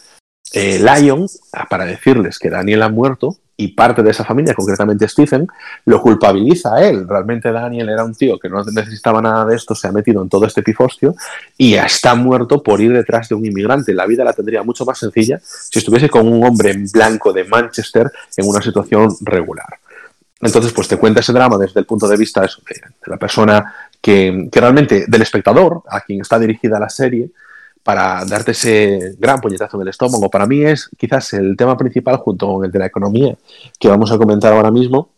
eh, 0.51 0.79
Lyon 0.79 1.27
para 1.69 1.85
decirles 1.85 2.39
que 2.39 2.49
Daniel 2.49 2.81
ha 2.81 2.89
muerto 2.89 3.37
y 3.55 3.67
parte 3.69 4.01
de 4.01 4.11
esa 4.11 4.23
familia, 4.23 4.53
concretamente 4.53 5.07
Stephen, 5.07 5.45
lo 5.85 6.01
culpabiliza 6.01 6.75
a 6.75 6.81
él. 6.87 7.05
Realmente 7.07 7.51
Daniel 7.51 7.89
era 7.89 8.05
un 8.05 8.15
tío 8.15 8.39
que 8.39 8.47
no 8.47 8.63
necesitaba 8.63 9.21
nada 9.21 9.45
de 9.45 9.57
esto, 9.57 9.75
se 9.75 9.87
ha 9.87 9.91
metido 9.91 10.21
en 10.21 10.29
todo 10.29 10.45
este 10.45 10.63
pifostio 10.63 11.13
y 11.57 11.75
está 11.75 12.15
muerto 12.15 12.63
por 12.63 12.79
ir 12.79 12.93
detrás 12.93 13.27
de 13.27 13.35
un 13.35 13.45
inmigrante. 13.45 13.93
La 13.93 14.05
vida 14.05 14.23
la 14.23 14.31
tendría 14.31 14.63
mucho 14.63 14.85
más 14.85 14.97
sencilla 14.97 15.41
si 15.43 15.79
estuviese 15.79 16.09
con 16.09 16.25
un 16.25 16.43
hombre 16.45 16.71
en 16.71 16.85
blanco 16.89 17.33
de 17.33 17.43
Manchester 17.43 18.09
en 18.37 18.47
una 18.47 18.61
situación 18.61 19.09
regular. 19.21 19.77
Entonces, 20.41 20.71
pues 20.71 20.87
te 20.87 20.97
cuenta 20.97 21.19
ese 21.19 21.33
drama 21.33 21.57
desde 21.57 21.79
el 21.79 21.85
punto 21.85 22.07
de 22.07 22.17
vista 22.17 22.41
de, 22.41 22.49
la 23.07 23.17
persona 23.17 23.73
que, 24.01 24.47
que, 24.51 24.61
realmente, 24.61 25.05
del 25.07 25.21
espectador, 25.21 25.83
a 25.89 26.01
quien 26.01 26.21
está 26.21 26.39
dirigida 26.39 26.79
la 26.79 26.89
serie, 26.89 27.31
para 27.83 28.23
darte 28.25 28.51
ese 28.51 29.15
gran 29.17 29.39
puñetazo 29.41 29.77
en 29.77 29.81
el 29.81 29.87
estómago. 29.89 30.29
Para 30.29 30.45
mí 30.45 30.63
es 30.63 30.89
quizás 30.97 31.33
el 31.33 31.57
tema 31.57 31.77
principal 31.77 32.17
junto 32.17 32.47
con 32.47 32.65
el 32.65 32.71
de 32.71 32.79
la 32.79 32.85
economía, 32.85 33.35
que 33.79 33.89
vamos 33.89 34.11
a 34.11 34.17
comentar 34.17 34.53
ahora 34.53 34.71
mismo. 34.71 35.09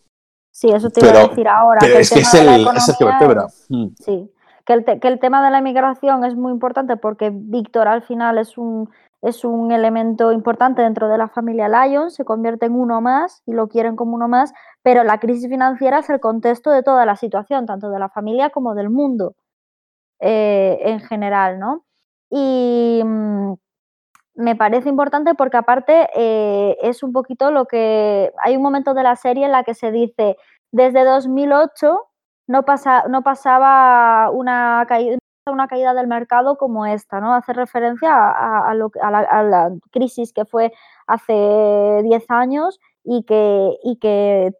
Sí, 0.50 0.68
eso 0.70 0.90
te 0.90 1.00
iba 1.00 1.10
a 1.10 1.28
decir 1.28 1.48
ahora. 1.48 1.78
Pero 1.80 1.98
es 1.98 2.10
que 2.10 2.20
es 2.20 2.34
el, 2.34 2.66
es 2.76 2.88
el, 2.88 2.96
que 2.96 3.04
vertebra. 3.04 3.46
Mm. 3.68 3.86
Sí, 3.98 4.30
que 4.64 4.72
el, 4.72 4.84
que 4.84 5.08
el 5.08 5.18
tema 5.18 5.44
de 5.44 5.50
la 5.50 5.58
inmigración 5.58 6.24
es 6.24 6.34
muy 6.34 6.52
importante 6.52 6.96
porque 6.96 7.30
Víctor 7.32 7.88
al 7.88 8.02
final 8.02 8.38
es 8.38 8.56
un 8.58 8.88
es 9.22 9.44
un 9.44 9.70
elemento 9.70 10.32
importante 10.32 10.82
dentro 10.82 11.08
de 11.08 11.16
la 11.16 11.28
familia 11.28 11.68
Lions, 11.68 12.14
se 12.14 12.24
convierte 12.24 12.66
en 12.66 12.74
uno 12.74 13.00
más 13.00 13.42
y 13.46 13.52
lo 13.52 13.68
quieren 13.68 13.96
como 13.96 14.16
uno 14.16 14.28
más, 14.28 14.52
pero 14.82 15.04
la 15.04 15.18
crisis 15.18 15.48
financiera 15.48 16.00
es 16.00 16.10
el 16.10 16.20
contexto 16.20 16.70
de 16.70 16.82
toda 16.82 17.06
la 17.06 17.16
situación, 17.16 17.64
tanto 17.66 17.90
de 17.90 18.00
la 18.00 18.08
familia 18.08 18.50
como 18.50 18.74
del 18.74 18.90
mundo 18.90 19.36
eh, 20.20 20.78
en 20.82 21.00
general, 21.00 21.60
¿no? 21.60 21.84
Y 22.30 23.02
mm, 23.04 23.54
me 24.36 24.56
parece 24.56 24.88
importante 24.88 25.34
porque 25.34 25.56
aparte 25.56 26.08
eh, 26.16 26.76
es 26.82 27.02
un 27.02 27.12
poquito 27.12 27.50
lo 27.50 27.66
que... 27.66 28.32
Hay 28.42 28.56
un 28.56 28.62
momento 28.62 28.94
de 28.94 29.02
la 29.04 29.16
serie 29.16 29.46
en 29.46 29.52
la 29.52 29.64
que 29.64 29.74
se 29.74 29.92
dice, 29.92 30.36
desde 30.72 31.04
2008 31.04 32.00
no, 32.48 32.64
pasa, 32.64 33.04
no 33.08 33.22
pasaba 33.22 34.30
una 34.30 34.84
caída 34.88 35.18
una 35.50 35.66
caída 35.66 35.94
del 35.94 36.06
mercado 36.06 36.56
como 36.56 36.86
esta, 36.86 37.20
¿no? 37.20 37.34
Hace 37.34 37.52
referencia 37.52 38.12
a, 38.12 38.74
lo, 38.74 38.92
a, 39.00 39.42
la, 39.42 39.72
crisis 39.90 40.32
que 40.32 40.44
fue 40.44 40.72
hace 41.06 41.32
10 42.04 42.30
años 42.30 42.78
y 43.02 43.24
que, 43.24 43.76
y 43.82 43.96
que 43.96 44.52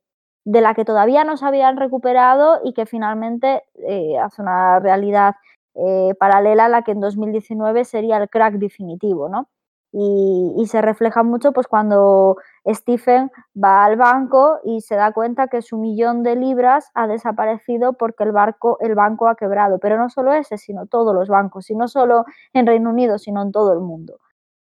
de 0.44 0.60
la 0.60 0.74
que 0.74 0.84
todavía 0.84 1.22
no 1.22 1.36
se 1.36 1.46
habían 1.46 1.76
recuperado 1.76 2.60
y 2.64 2.72
que 2.72 2.86
finalmente 2.86 3.62
eh, 3.86 4.18
hace 4.18 4.42
una 4.42 4.80
realidad 4.80 5.36
eh, 5.74 6.14
paralela 6.18 6.64
a 6.64 6.68
la 6.68 6.82
que 6.82 6.92
en 6.92 7.00
2019 7.00 7.84
sería 7.84 8.16
el 8.16 8.28
crack 8.28 8.54
definitivo, 8.54 9.28
¿no? 9.28 9.48
Y, 9.94 10.64
se 10.66 10.80
refleja 10.80 11.22
mucho 11.22 11.52
pues 11.52 11.66
cuando 11.66 12.38
Stephen 12.66 13.30
va 13.62 13.84
al 13.84 13.96
banco 13.96 14.58
y 14.64 14.80
se 14.80 14.94
da 14.94 15.12
cuenta 15.12 15.48
que 15.48 15.60
su 15.60 15.76
millón 15.76 16.22
de 16.22 16.34
libras 16.34 16.90
ha 16.94 17.06
desaparecido 17.06 17.92
porque 17.92 18.24
el, 18.24 18.32
barco, 18.32 18.78
el 18.80 18.94
banco 18.94 19.28
ha 19.28 19.36
quebrado. 19.36 19.78
Pero 19.78 19.98
no 19.98 20.08
solo 20.08 20.32
ese, 20.32 20.56
sino 20.56 20.86
todos 20.86 21.14
los 21.14 21.28
bancos, 21.28 21.70
y 21.70 21.74
no 21.74 21.88
solo 21.88 22.24
en 22.54 22.66
Reino 22.66 22.90
Unido, 22.90 23.18
sino 23.18 23.42
en 23.42 23.52
todo 23.52 23.74
el 23.74 23.80
mundo. 23.80 24.18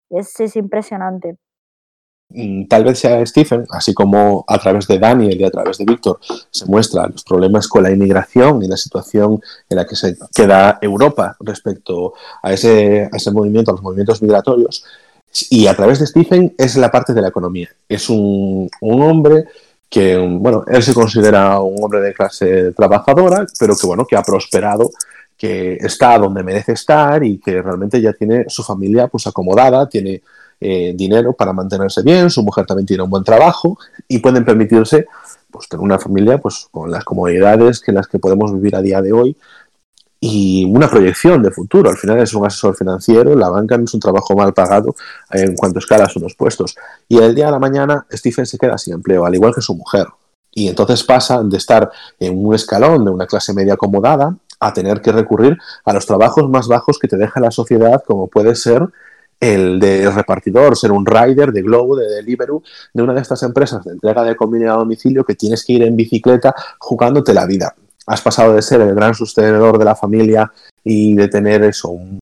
Es, 0.09 0.39
es 0.39 0.55
impresionante. 0.55 1.37
Tal 2.67 2.83
vez 2.83 2.99
sea 2.99 3.25
Stephen, 3.25 3.65
así 3.71 3.93
como 3.93 4.43
a 4.47 4.57
través 4.57 4.85
de 4.87 4.99
Daniel 4.99 5.39
y 5.39 5.45
a 5.45 5.49
través 5.49 5.77
de 5.77 5.85
Víctor 5.85 6.19
se 6.51 6.65
muestran 6.65 7.11
los 7.13 7.23
problemas 7.23 7.69
con 7.69 7.83
la 7.83 7.91
inmigración 7.91 8.61
y 8.61 8.67
la 8.67 8.75
situación 8.75 9.39
en 9.69 9.77
la 9.77 9.85
que 9.85 9.95
se 9.95 10.17
queda 10.35 10.77
Europa 10.81 11.37
respecto 11.39 12.15
a 12.43 12.51
ese, 12.51 13.09
a 13.11 13.15
ese 13.15 13.31
movimiento, 13.31 13.71
a 13.71 13.75
los 13.75 13.81
movimientos 13.81 14.21
migratorios, 14.21 14.83
y 15.49 15.67
a 15.67 15.75
través 15.75 15.99
de 15.99 16.07
Stephen 16.07 16.53
es 16.57 16.75
la 16.77 16.91
parte 16.91 17.13
de 17.13 17.21
la 17.21 17.27
economía. 17.29 17.69
Es 17.87 18.09
un, 18.09 18.69
hombre 18.81 19.45
que, 19.89 20.17
bueno, 20.17 20.63
él 20.67 20.83
se 20.83 20.93
considera 20.93 21.59
un 21.59 21.83
hombre 21.83 22.01
de 22.01 22.13
clase 22.13 22.71
trabajadora, 22.71 23.45
pero 23.59 23.75
que, 23.75 23.87
bueno, 23.87 24.05
que 24.05 24.15
ha 24.15 24.23
prosperado, 24.23 24.89
que 25.37 25.75
está 25.75 26.17
donde 26.17 26.43
merece 26.43 26.73
estar 26.73 27.23
y 27.23 27.37
que 27.37 27.61
realmente 27.61 28.01
ya 28.01 28.13
tiene 28.13 28.45
su 28.47 28.63
familia 28.63 29.07
pues 29.07 29.27
acomodada, 29.27 29.87
tiene 29.87 30.21
eh, 30.59 30.93
dinero 30.95 31.33
para 31.33 31.53
mantenerse 31.53 32.01
bien, 32.01 32.31
su 32.31 32.41
mujer 32.41 32.65
también 32.65 32.87
tiene 32.87 33.03
un 33.03 33.09
buen 33.11 33.23
trabajo 33.23 33.77
y 34.07 34.17
pueden 34.17 34.43
permitirse 34.43 35.05
pues 35.51 35.69
tener 35.69 35.83
una 35.83 35.99
familia 35.99 36.39
pues 36.39 36.67
con 36.71 36.89
las 36.89 37.03
comodidades 37.03 37.79
que 37.79 37.91
las 37.91 38.07
que 38.07 38.17
podemos 38.17 38.51
vivir 38.51 38.75
a 38.75 38.81
día 38.81 39.01
de 39.03 39.13
hoy 39.13 39.37
y 40.19 40.65
una 40.65 40.89
proyección 40.89 41.43
de 41.43 41.51
futuro. 41.51 41.89
Al 41.89 41.97
final 41.97 42.19
es 42.19 42.33
un 42.33 42.45
asesor 42.45 42.75
financiero, 42.75 43.35
la 43.35 43.49
banca 43.49 43.77
no 43.77 43.85
es 43.85 43.93
un 43.93 43.99
trabajo 43.99 44.35
mal 44.35 44.53
pagado 44.53 44.95
en 45.31 45.55
cuanto 45.55 45.79
escalas 45.79 46.15
unos 46.15 46.35
puestos. 46.35 46.75
Y 47.07 47.19
el 47.19 47.35
día 47.35 47.47
de 47.47 47.51
la 47.51 47.59
mañana 47.59 48.05
Stephen 48.11 48.45
se 48.45 48.57
queda 48.57 48.77
sin 48.77 48.95
empleo, 48.95 49.25
al 49.25 49.35
igual 49.35 49.53
que 49.53 49.61
su 49.61 49.75
mujer. 49.75 50.07
Y 50.51 50.67
entonces 50.67 51.03
pasa 51.03 51.43
de 51.43 51.57
estar 51.57 51.91
en 52.19 52.45
un 52.45 52.55
escalón 52.55 53.05
de 53.05 53.11
una 53.11 53.27
clase 53.27 53.53
media 53.53 53.73
acomodada 53.73 54.35
a 54.59 54.73
tener 54.73 55.01
que 55.01 55.11
recurrir 55.11 55.57
a 55.85 55.93
los 55.93 56.05
trabajos 56.05 56.49
más 56.49 56.67
bajos 56.67 56.97
que 56.97 57.07
te 57.07 57.17
deja 57.17 57.39
la 57.39 57.51
sociedad, 57.51 58.01
como 58.05 58.27
puede 58.27 58.55
ser 58.55 58.87
el 59.39 59.79
de 59.79 60.09
repartidor, 60.09 60.75
ser 60.75 60.91
un 60.91 61.05
rider 61.05 61.51
de 61.51 61.61
Globo, 61.61 61.95
de 61.95 62.07
Deliveroo, 62.07 62.63
de 62.91 63.03
una 63.03 63.13
de 63.13 63.21
estas 63.21 63.43
empresas 63.43 63.85
de 63.85 63.91
entrega 63.91 64.23
de 64.23 64.35
comida 64.35 64.73
a 64.73 64.77
domicilio 64.77 65.23
que 65.23 65.35
tienes 65.35 65.63
que 65.63 65.73
ir 65.73 65.83
en 65.83 65.95
bicicleta 65.95 66.55
jugándote 66.79 67.35
la 67.35 67.45
vida 67.45 67.75
has 68.07 68.21
pasado 68.21 68.53
de 68.53 68.61
ser 68.61 68.81
el 68.81 68.95
gran 68.95 69.13
sostenedor 69.13 69.77
de 69.77 69.85
la 69.85 69.95
familia 69.95 70.51
y 70.83 71.13
de 71.13 71.27
tener 71.27 71.63
eso, 71.63 71.89
un 71.89 72.19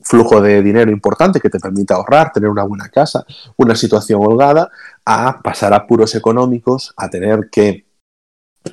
flujo 0.00 0.40
de 0.40 0.62
dinero 0.62 0.90
importante 0.90 1.40
que 1.40 1.48
te 1.48 1.58
permita 1.58 1.94
ahorrar, 1.94 2.32
tener 2.32 2.50
una 2.50 2.64
buena 2.64 2.88
casa, 2.88 3.24
una 3.56 3.74
situación 3.74 4.20
holgada, 4.22 4.70
a 5.04 5.40
pasar 5.40 5.72
a 5.72 5.86
puros 5.86 6.14
económicos, 6.14 6.92
a 6.96 7.08
tener 7.08 7.48
que, 7.50 7.86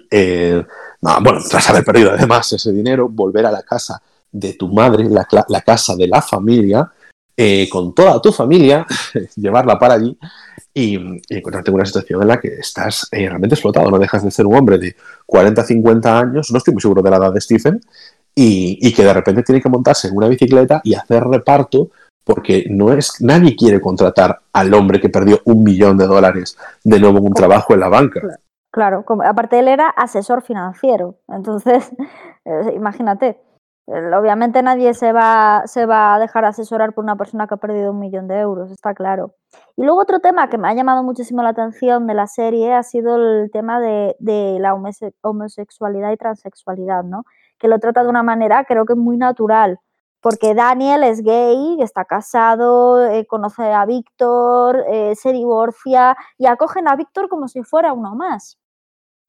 eh, 0.10 0.64
bueno, 1.02 1.40
tras 1.50 1.70
haber 1.70 1.86
perdido 1.86 2.12
además 2.12 2.52
ese 2.52 2.72
dinero, 2.72 3.08
volver 3.08 3.46
a 3.46 3.52
la 3.52 3.64
casa 3.64 4.02
de 4.32 4.54
tu 4.54 4.68
madre, 4.68 5.06
la, 5.06 5.28
la 5.48 5.62
casa 5.62 5.96
de 5.96 6.08
la 6.08 6.22
familia, 6.22 6.92
eh, 7.36 7.68
con 7.70 7.94
toda 7.94 8.22
tu 8.22 8.32
familia, 8.32 8.86
llevarla 9.36 9.80
para 9.80 9.96
allí 9.96 10.18
y, 10.74 10.96
encontrarte 11.30 11.70
en 11.72 11.76
una 11.76 11.86
situación 11.86 12.22
en 12.22 12.28
la 12.28 12.40
que 12.40 12.50
estás 12.56 13.08
eh, 13.12 13.28
realmente 13.28 13.56
explotado, 13.56 13.90
no 13.90 14.00
dejas 14.00 14.24
de 14.24 14.32
ser 14.32 14.46
un 14.46 14.56
hombre 14.56 14.78
de 14.78 14.96
40, 15.26 15.64
50 15.64 16.20
años, 16.20 16.52
no 16.52 16.58
estoy 16.58 16.74
muy 16.74 16.82
seguro 16.82 17.02
de 17.02 17.10
la 17.10 17.18
edad 17.18 17.34
de 17.34 17.42
Stephen, 17.42 17.82
y, 18.34 18.94
que 18.94 19.04
de 19.04 19.14
repente 19.14 19.44
tiene 19.44 19.62
que 19.62 19.70
montarse 19.70 20.08
en 20.08 20.16
una 20.16 20.28
bicicleta 20.28 20.82
y 20.84 20.94
hacer 20.94 21.24
reparto 21.24 21.90
porque 22.24 22.66
no 22.70 22.94
es 22.94 23.20
nadie 23.20 23.56
quiere 23.56 23.82
contratar 23.82 24.42
al 24.54 24.74
hombre 24.74 25.02
que 25.02 25.10
perdió 25.10 25.42
un 25.46 25.64
millón 25.64 25.98
de 25.98 26.08
dólares 26.08 26.58
de 26.84 27.00
nuevo 27.00 27.18
en 27.18 27.26
un 27.26 27.34
trabajo 27.34 27.74
en 27.74 27.80
la 27.80 27.90
banca. 27.90 28.22
Claro, 28.72 29.04
aparte 29.26 29.60
él 29.60 29.68
era 29.68 29.90
asesor 29.90 30.44
financiero, 30.44 31.18
entonces 31.28 31.92
eh, 32.46 32.74
imagínate. 32.76 33.38
Obviamente 33.88 34.62
nadie 34.62 34.94
se 34.94 35.12
va, 35.12 35.64
se 35.66 35.86
va 35.86 36.16
a 36.16 36.20
dejar 36.20 36.46
asesorar 36.46 36.94
por 36.94 37.04
una 37.04 37.16
persona 37.16 37.48
que 37.48 37.56
ha 37.56 37.58
perdido 37.58 37.92
un 37.92 38.00
millón 38.00 38.28
de 38.28 38.40
euros, 38.40 38.72
está 38.72 38.94
claro. 38.94 39.34
Y 39.76 39.84
luego 39.84 40.00
otro 40.00 40.20
tema 40.20 40.50
que 40.50 40.58
me 40.58 40.70
ha 40.70 40.74
llamado 40.74 41.04
muchísimo 41.04 41.42
la 41.42 41.50
atención 41.50 42.08
de 42.08 42.14
la 42.14 42.28
serie 42.28 42.74
ha 42.74 42.84
sido 42.84 43.16
el 43.16 43.52
tema 43.52 43.80
de, 43.80 44.16
la 44.60 44.76
homosexualidad 45.22 46.12
y 46.12 46.18
transexualidad, 46.18 47.04
¿no? 47.04 47.26
Que 47.58 47.68
lo 47.68 47.80
trata 47.80 48.04
de 48.04 48.10
una 48.10 48.24
manera 48.24 48.64
creo 48.66 48.86
que 48.86 48.96
muy 48.96 49.18
natural, 49.18 49.80
porque 50.22 50.54
Daniel 50.54 51.04
es 51.04 51.22
gay, 51.22 51.78
está 51.82 52.06
casado, 52.06 53.04
eh, 53.10 53.26
conoce 53.26 53.64
a 53.74 53.86
Víctor, 53.86 54.86
eh, 54.88 55.16
se 55.16 55.34
divorcia 55.34 56.16
y 56.38 56.46
acogen 56.46 56.88
a 56.88 56.96
Víctor 56.96 57.28
como 57.30 57.48
si 57.48 57.64
fuera 57.64 57.94
uno 57.94 58.16
más. 58.16 58.58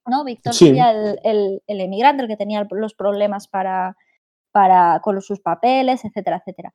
¿no? 0.07 0.24
Víctor 0.24 0.53
sería 0.53 0.90
el, 0.90 1.18
el, 1.24 1.62
el, 1.66 1.80
emigrante, 1.80 2.22
el 2.22 2.28
que 2.28 2.36
tenía 2.36 2.66
los 2.70 2.94
problemas 2.94 3.48
para, 3.48 3.96
para, 4.53 5.00
con 5.00 5.20
sus 5.22 5.40
papeles, 5.40 6.05
etcétera, 6.05 6.38
etcétera. 6.38 6.72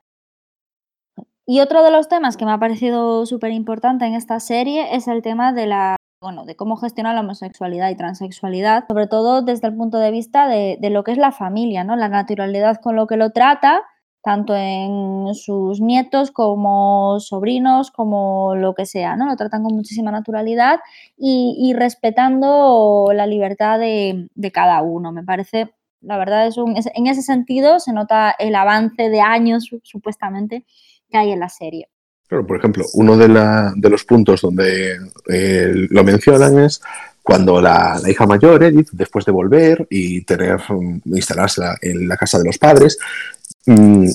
Y 1.46 1.62
otro 1.62 1.84
de 1.84 1.92
los 1.92 2.10
temas 2.10 2.36
que 2.36 2.46
me 2.46 2.52
ha 2.52 2.60
parecido 2.60 3.26
súper 3.26 3.52
importante 3.52 4.06
en 4.06 4.16
esta 4.16 4.40
serie 4.40 4.96
es 4.96 5.08
el 5.08 5.22
tema 5.22 5.54
de 5.54 5.68
la 5.68 5.98
bueno, 6.22 6.46
de 6.46 6.56
cómo 6.56 6.78
gestionar 6.78 7.14
la 7.14 7.22
homosexualidad 7.22 7.90
y 7.90 7.96
transexualidad, 7.96 8.86
sobre 8.88 9.08
todo 9.08 9.44
desde 9.44 9.68
el 9.68 9.76
punto 9.76 10.00
de 10.00 10.12
vista 10.12 10.48
de, 10.48 10.78
lo 10.90 11.04
que 11.04 11.12
es 11.12 11.18
la 11.18 11.32
familia, 11.32 11.84
¿no? 11.84 11.96
La 11.96 12.10
naturalidad 12.10 12.78
con 12.82 12.96
lo 12.96 13.06
que 13.06 13.18
lo 13.18 13.32
trata, 13.32 13.84
tanto 14.24 14.56
en 14.56 15.34
sus 15.36 15.80
nietos 15.80 16.32
como 16.32 17.20
sobrinos, 17.20 17.92
como 17.92 18.56
lo 18.56 18.74
que 18.74 18.86
sea, 18.88 19.16
¿no? 19.16 19.28
Lo 19.28 19.36
tratan 19.36 19.64
con 19.64 19.76
muchísima 19.76 20.12
naturalidad 20.12 20.80
y, 21.18 21.74
respetando 21.78 23.12
la 23.14 23.28
libertad 23.28 23.80
de, 23.80 24.28
cada 24.52 24.82
uno. 24.82 25.12
Me 25.12 25.24
parece, 25.24 25.74
la 26.02 26.18
verdad, 26.18 26.48
es 26.48 26.58
un, 26.58 26.76
en 26.78 27.08
ese 27.08 27.22
sentido 27.22 27.80
se 27.80 27.94
nota 27.94 28.36
el 28.38 28.56
avance 28.56 29.10
de 29.10 29.22
años, 29.22 29.70
supuestamente, 29.84 30.66
que 31.10 31.18
hay 31.18 31.32
en 31.32 31.40
la 31.40 31.50
serie. 31.50 31.90
Claro, 32.28 32.46
por 32.46 32.58
ejemplo, 32.58 32.86
uno 32.94 33.18
de, 33.18 33.30
la, 33.30 33.74
de 33.76 33.90
los 33.90 34.04
puntos 34.04 34.42
donde 34.42 34.98
eh, 35.30 35.72
lo 35.90 36.04
mencionan 36.04 36.60
es 36.60 36.82
cuando 37.24 37.62
la, 37.62 38.00
hija 38.08 38.26
mayor, 38.26 38.64
Edith, 38.64 38.90
después 38.92 39.26
de 39.26 39.32
volver 39.32 39.88
y 39.90 40.22
tener 40.22 40.62
instalarse 41.06 41.62
en 41.82 42.08
la 42.08 42.18
casa 42.18 42.38
de 42.38 42.46
los 42.46 42.58
padres, 42.58 42.98
mmm, 43.66 44.08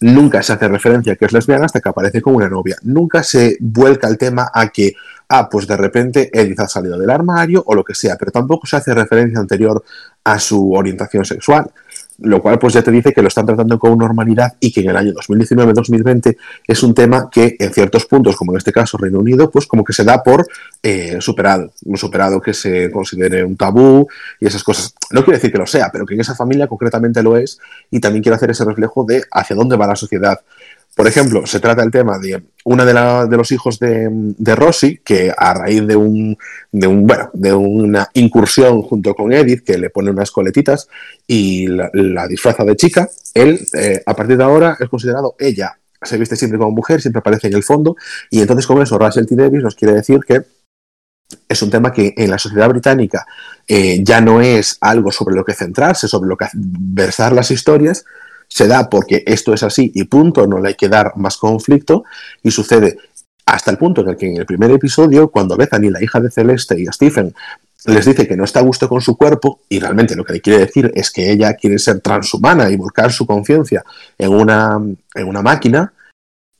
nunca 0.00 0.42
se 0.42 0.52
hace 0.52 0.68
referencia 0.68 1.12
a 1.12 1.16
que 1.16 1.24
es 1.24 1.32
lesbiana 1.32 1.66
hasta 1.66 1.80
que 1.80 1.88
aparece 1.88 2.20
con 2.20 2.34
una 2.34 2.48
novia. 2.48 2.76
Nunca 2.82 3.22
se 3.22 3.56
vuelca 3.60 4.08
el 4.08 4.18
tema 4.18 4.50
a 4.52 4.68
que, 4.68 4.94
ah, 5.28 5.48
pues 5.48 5.66
de 5.66 5.76
repente 5.76 6.30
Edith 6.32 6.60
ha 6.60 6.68
salido 6.68 6.98
del 6.98 7.10
armario 7.10 7.62
o 7.66 7.74
lo 7.74 7.84
que 7.84 7.94
sea, 7.94 8.16
pero 8.16 8.30
tampoco 8.30 8.66
se 8.66 8.76
hace 8.76 8.94
referencia 8.94 9.38
anterior 9.38 9.82
a 10.24 10.38
su 10.38 10.72
orientación 10.72 11.24
sexual 11.24 11.70
lo 12.18 12.40
cual 12.40 12.58
pues 12.58 12.74
ya 12.74 12.82
te 12.82 12.90
dice 12.90 13.12
que 13.12 13.22
lo 13.22 13.28
están 13.28 13.46
tratando 13.46 13.78
con 13.78 13.98
normalidad 13.98 14.54
y 14.60 14.72
que 14.72 14.80
en 14.80 14.90
el 14.90 14.96
año 14.96 15.12
2019-2020 15.12 16.36
es 16.66 16.82
un 16.82 16.94
tema 16.94 17.28
que 17.30 17.56
en 17.58 17.72
ciertos 17.72 18.06
puntos, 18.06 18.36
como 18.36 18.52
en 18.52 18.58
este 18.58 18.72
caso 18.72 18.96
Reino 18.96 19.18
Unido, 19.18 19.50
pues 19.50 19.66
como 19.66 19.84
que 19.84 19.92
se 19.92 20.04
da 20.04 20.22
por 20.22 20.46
eh, 20.82 21.16
superado, 21.20 21.72
un 21.84 21.96
superado 21.96 22.40
que 22.40 22.54
se 22.54 22.90
considere 22.90 23.44
un 23.44 23.56
tabú 23.56 24.06
y 24.38 24.46
esas 24.46 24.62
cosas. 24.62 24.94
No 25.10 25.24
quiere 25.24 25.38
decir 25.38 25.52
que 25.52 25.58
lo 25.58 25.66
sea, 25.66 25.90
pero 25.92 26.06
que 26.06 26.14
en 26.14 26.20
esa 26.20 26.34
familia 26.34 26.66
concretamente 26.66 27.22
lo 27.22 27.36
es 27.36 27.58
y 27.90 28.00
también 28.00 28.22
quiere 28.22 28.36
hacer 28.36 28.50
ese 28.50 28.64
reflejo 28.64 29.04
de 29.04 29.24
hacia 29.30 29.56
dónde 29.56 29.76
va 29.76 29.86
la 29.86 29.96
sociedad. 29.96 30.40
Por 30.94 31.08
ejemplo, 31.08 31.44
se 31.44 31.58
trata 31.58 31.82
el 31.82 31.90
tema 31.90 32.18
de 32.18 32.40
una 32.64 32.84
de, 32.84 32.94
la, 32.94 33.26
de 33.26 33.36
los 33.36 33.50
hijos 33.50 33.80
de, 33.80 34.08
de, 34.10 34.54
Rossi, 34.54 34.98
que 35.04 35.32
a 35.36 35.52
raíz 35.52 35.84
de, 35.86 35.96
un, 35.96 36.38
de, 36.70 36.86
un, 36.86 37.04
bueno, 37.04 37.30
de 37.32 37.52
una 37.52 38.08
incursión 38.14 38.80
junto 38.82 39.12
con 39.14 39.32
Edith, 39.32 39.64
que 39.64 39.76
le 39.76 39.90
pone 39.90 40.10
unas 40.10 40.30
coletitas 40.30 40.88
y 41.26 41.66
la, 41.66 42.28
disfraza 42.28 42.64
de 42.64 42.76
chica, 42.76 43.08
él, 43.34 43.66
eh, 43.76 44.02
a 44.06 44.14
partir 44.14 44.36
de 44.36 44.44
ahora, 44.44 44.76
es 44.78 44.88
considerado 44.88 45.34
ella. 45.38 45.76
Se 46.00 46.16
viste 46.16 46.36
siempre 46.36 46.58
como 46.58 46.70
mujer, 46.70 47.00
siempre 47.00 47.18
aparece 47.18 47.48
en 47.48 47.54
el 47.54 47.64
fondo, 47.64 47.96
y 48.30 48.40
entonces 48.40 48.66
con 48.66 48.80
eso 48.80 48.96
Russell 48.96 49.26
T. 49.26 49.34
Davis 49.34 49.62
nos 49.62 49.74
quiere 49.74 49.94
decir 49.94 50.20
que 50.20 50.42
es 51.48 51.62
un 51.62 51.70
tema 51.70 51.92
que 51.92 52.14
en 52.16 52.30
la 52.30 52.38
sociedad 52.38 52.68
británica 52.68 53.26
eh, 53.66 53.98
ya 54.04 54.20
no 54.20 54.40
es 54.40 54.76
algo 54.80 55.10
sobre 55.10 55.34
lo 55.34 55.44
que 55.44 55.54
centrarse, 55.54 56.06
sobre 56.06 56.28
lo 56.28 56.36
que 56.36 56.46
versar 56.54 57.32
las 57.32 57.50
historias, 57.50 58.04
se 58.54 58.68
da 58.68 58.88
porque 58.88 59.24
esto 59.26 59.52
es 59.52 59.64
así 59.64 59.90
y 59.96 60.04
punto, 60.04 60.46
no 60.46 60.60
le 60.60 60.68
hay 60.68 60.74
que 60.74 60.88
dar 60.88 61.16
más 61.16 61.38
conflicto 61.38 62.04
y 62.40 62.52
sucede 62.52 62.96
hasta 63.46 63.72
el 63.72 63.78
punto 63.78 64.02
en 64.02 64.10
el 64.10 64.16
que 64.16 64.30
en 64.30 64.36
el 64.36 64.46
primer 64.46 64.70
episodio, 64.70 65.28
cuando 65.28 65.56
Bethany, 65.56 65.90
la 65.90 66.00
hija 66.00 66.20
de 66.20 66.30
Celeste 66.30 66.80
y 66.80 66.86
Stephen, 66.86 67.34
les 67.86 68.06
dice 68.06 68.28
que 68.28 68.36
no 68.36 68.44
está 68.44 68.60
a 68.60 68.62
gusto 68.62 68.88
con 68.88 69.00
su 69.00 69.16
cuerpo 69.16 69.62
y 69.68 69.80
realmente 69.80 70.14
lo 70.14 70.24
que 70.24 70.34
le 70.34 70.40
quiere 70.40 70.60
decir 70.60 70.92
es 70.94 71.10
que 71.10 71.32
ella 71.32 71.54
quiere 71.54 71.80
ser 71.80 71.98
transhumana 71.98 72.70
y 72.70 72.76
volcar 72.76 73.10
su 73.10 73.26
conciencia 73.26 73.84
en 74.16 74.30
una, 74.30 74.80
en 75.14 75.26
una 75.26 75.42
máquina, 75.42 75.92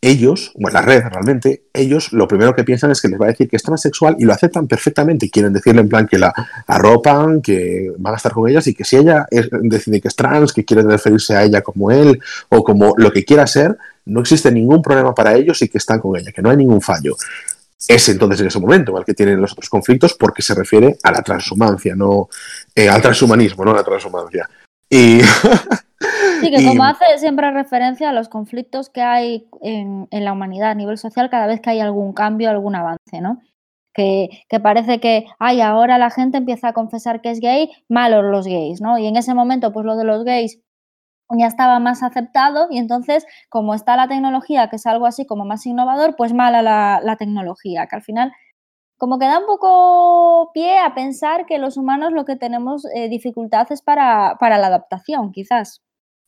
ellos, 0.05 0.53
bueno, 0.57 0.79
la 0.79 0.85
red 0.85 1.03
realmente, 1.11 1.63
ellos 1.73 2.13
lo 2.13 2.29
primero 2.29 2.55
que 2.55 2.63
piensan 2.63 2.91
es 2.91 3.01
que 3.01 3.09
les 3.09 3.19
va 3.19 3.25
a 3.25 3.29
decir 3.29 3.49
que 3.49 3.57
es 3.57 3.63
transexual 3.63 4.17
y 4.19 4.25
lo 4.25 4.35
aceptan 4.35 4.67
perfectamente. 4.67 5.31
Quieren 5.31 5.53
decirle 5.53 5.81
en 5.81 5.89
plan 5.89 6.07
que 6.07 6.19
la 6.19 6.33
arropan, 6.67 7.41
que 7.41 7.91
van 7.97 8.13
a 8.13 8.17
estar 8.19 8.33
con 8.33 8.47
ellas 8.47 8.67
y 8.67 8.75
que 8.75 8.85
si 8.85 8.97
ella 8.97 9.27
es, 9.31 9.49
decide 9.51 10.03
que 10.03 10.09
es 10.09 10.15
trans, 10.15 10.53
que 10.53 10.65
quiere 10.65 10.83
referirse 10.83 11.35
a 11.35 11.43
ella 11.43 11.63
como 11.63 11.91
él 11.91 12.21
o 12.51 12.63
como 12.63 12.93
lo 12.99 13.11
que 13.13 13.25
quiera 13.25 13.47
ser, 13.47 13.79
no 14.05 14.21
existe 14.21 14.53
ningún 14.53 14.83
problema 14.83 15.15
para 15.15 15.35
ellos 15.35 15.63
y 15.63 15.69
que 15.69 15.79
están 15.79 16.01
con 16.01 16.19
ella, 16.19 16.33
que 16.33 16.43
no 16.43 16.51
hay 16.51 16.59
ningún 16.59 16.83
fallo. 16.83 17.17
Es 17.89 18.07
entonces 18.11 18.41
en 18.43 18.49
ese 18.49 18.61
momento 18.61 18.97
al 18.99 19.07
que 19.07 19.15
tienen 19.15 19.41
los 19.41 19.53
otros 19.53 19.71
conflictos 19.71 20.13
porque 20.15 20.43
se 20.43 20.55
refiere 20.55 20.99
a 21.03 21.13
la 21.13 21.23
transhumancia, 21.23 21.95
no 21.95 22.29
eh, 22.75 22.91
al 22.91 23.01
transhumanismo, 23.01 23.65
no 23.65 23.71
a 23.71 23.77
la 23.77 23.85
transhumancia. 23.85 24.49
Y 24.91 25.21
Sí, 26.41 26.51
que 26.51 26.64
como 26.66 26.85
hace 26.85 27.05
siempre 27.18 27.51
referencia 27.51 28.11
a 28.11 28.12
los 28.12 28.28
conflictos 28.28 28.91
que 28.91 29.03
hay 29.03 29.49
en, 29.62 30.09
en, 30.11 30.24
la 30.24 30.32
humanidad 30.32 30.70
a 30.70 30.74
nivel 30.74 30.99
social 30.99 31.30
cada 31.30 31.47
vez 31.47 31.61
que 31.61 31.70
hay 31.70 31.80
algún 31.80 32.12
cambio, 32.12 32.51
algún 32.51 32.74
avance, 32.74 33.20
¿no? 33.20 33.41
Que, 33.93 34.28
que, 34.49 34.61
parece 34.61 35.01
que, 35.01 35.26
ay, 35.39 35.61
ahora 35.61 35.99
la 35.99 36.11
gente 36.11 36.39
empieza 36.39 36.68
a 36.68 36.72
confesar 36.72 37.20
que 37.20 37.30
es 37.30 37.41
gay, 37.41 37.70
malos 37.89 38.24
los 38.24 38.47
gays, 38.47 38.80
¿no? 38.80 38.99
Y 38.99 39.07
en 39.07 39.16
ese 39.16 39.35
momento, 39.35 39.72
pues 39.72 39.87
lo 39.87 39.97
de 39.97 40.05
los 40.05 40.24
gays 40.24 40.61
ya 41.39 41.47
estaba 41.47 41.78
más 41.78 42.03
aceptado 42.03 42.68
y 42.70 42.78
entonces, 42.78 43.26
como 43.49 43.74
está 43.74 43.97
la 43.97 44.09
tecnología, 44.09 44.68
que 44.68 44.76
es 44.76 44.87
algo 44.87 45.07
así 45.07 45.26
como 45.26 45.45
más 45.45 45.66
innovador, 45.66 46.16
pues 46.16 46.32
mala 46.35 46.62
la, 46.62 47.01
la 47.03 47.16
tecnología, 47.16 47.87
que 47.87 47.97
al 47.97 48.03
final 48.03 48.32
como 48.97 49.18
que 49.18 49.26
da 49.26 49.39
un 49.39 49.47
poco 49.47 50.51
pie 50.55 50.78
a 50.78 50.95
pensar 50.95 51.47
que 51.47 51.59
los 51.59 51.76
humanos 51.76 52.12
lo 52.12 52.24
que 52.24 52.37
tenemos 52.37 52.87
eh, 52.95 53.09
dificultad 53.09 53.70
es 53.70 53.82
para, 53.82 54.37
para 54.39 54.59
la 54.59 54.68
adaptación, 54.68 55.32
quizás. 55.32 55.82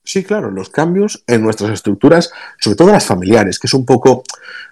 Sí, 0.06 0.22
claro, 0.22 0.52
los 0.52 0.70
cambios 0.70 1.24
en 1.26 1.42
nuestras 1.42 1.72
estructuras, 1.72 2.30
sobre 2.60 2.76
todo 2.76 2.92
las 2.92 3.06
familiares, 3.06 3.58
que 3.58 3.66
es 3.66 3.74
un 3.74 3.84
poco 3.84 4.22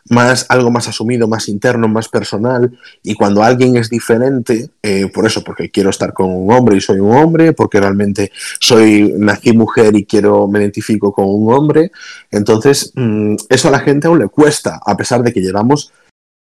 más, 0.09 0.47
algo 0.49 0.71
más 0.71 0.87
asumido, 0.87 1.27
más 1.27 1.49
interno, 1.49 1.89
más 1.89 2.09
personal, 2.09 2.79
y 3.03 3.17
cuando 3.17 3.43
alguien 3.43 3.77
es 3.77 3.91
diferente, 3.91 4.71
eh, 4.81 5.11
por 5.13 5.27
eso, 5.27 5.43
porque 5.43 5.73
quiero 5.73 5.91
estar 5.91 6.13
con 6.13 6.31
un 6.31 6.53
hombre 6.53 6.77
y 6.77 6.81
soy 6.81 7.01
un 7.01 7.17
hombre, 7.17 7.53
porque 7.53 7.81
realmente 7.81 8.31
soy, 8.61 9.13
nací 9.19 9.53
mujer 9.53 9.97
y 9.97 10.07
quiero, 10.07 10.47
me 10.47 10.61
identifico 10.61 11.13
con 11.13 11.25
un 11.29 11.53
hombre, 11.53 11.91
entonces 12.31 12.93
mmm, 12.95 13.35
eso 13.49 13.67
a 13.67 13.73
la 13.73 13.81
gente 13.81 14.07
aún 14.07 14.21
le 14.21 14.29
cuesta, 14.29 14.79
a 14.87 14.97
pesar 14.97 15.25
de 15.25 15.33
que 15.33 15.41
llevamos 15.41 15.93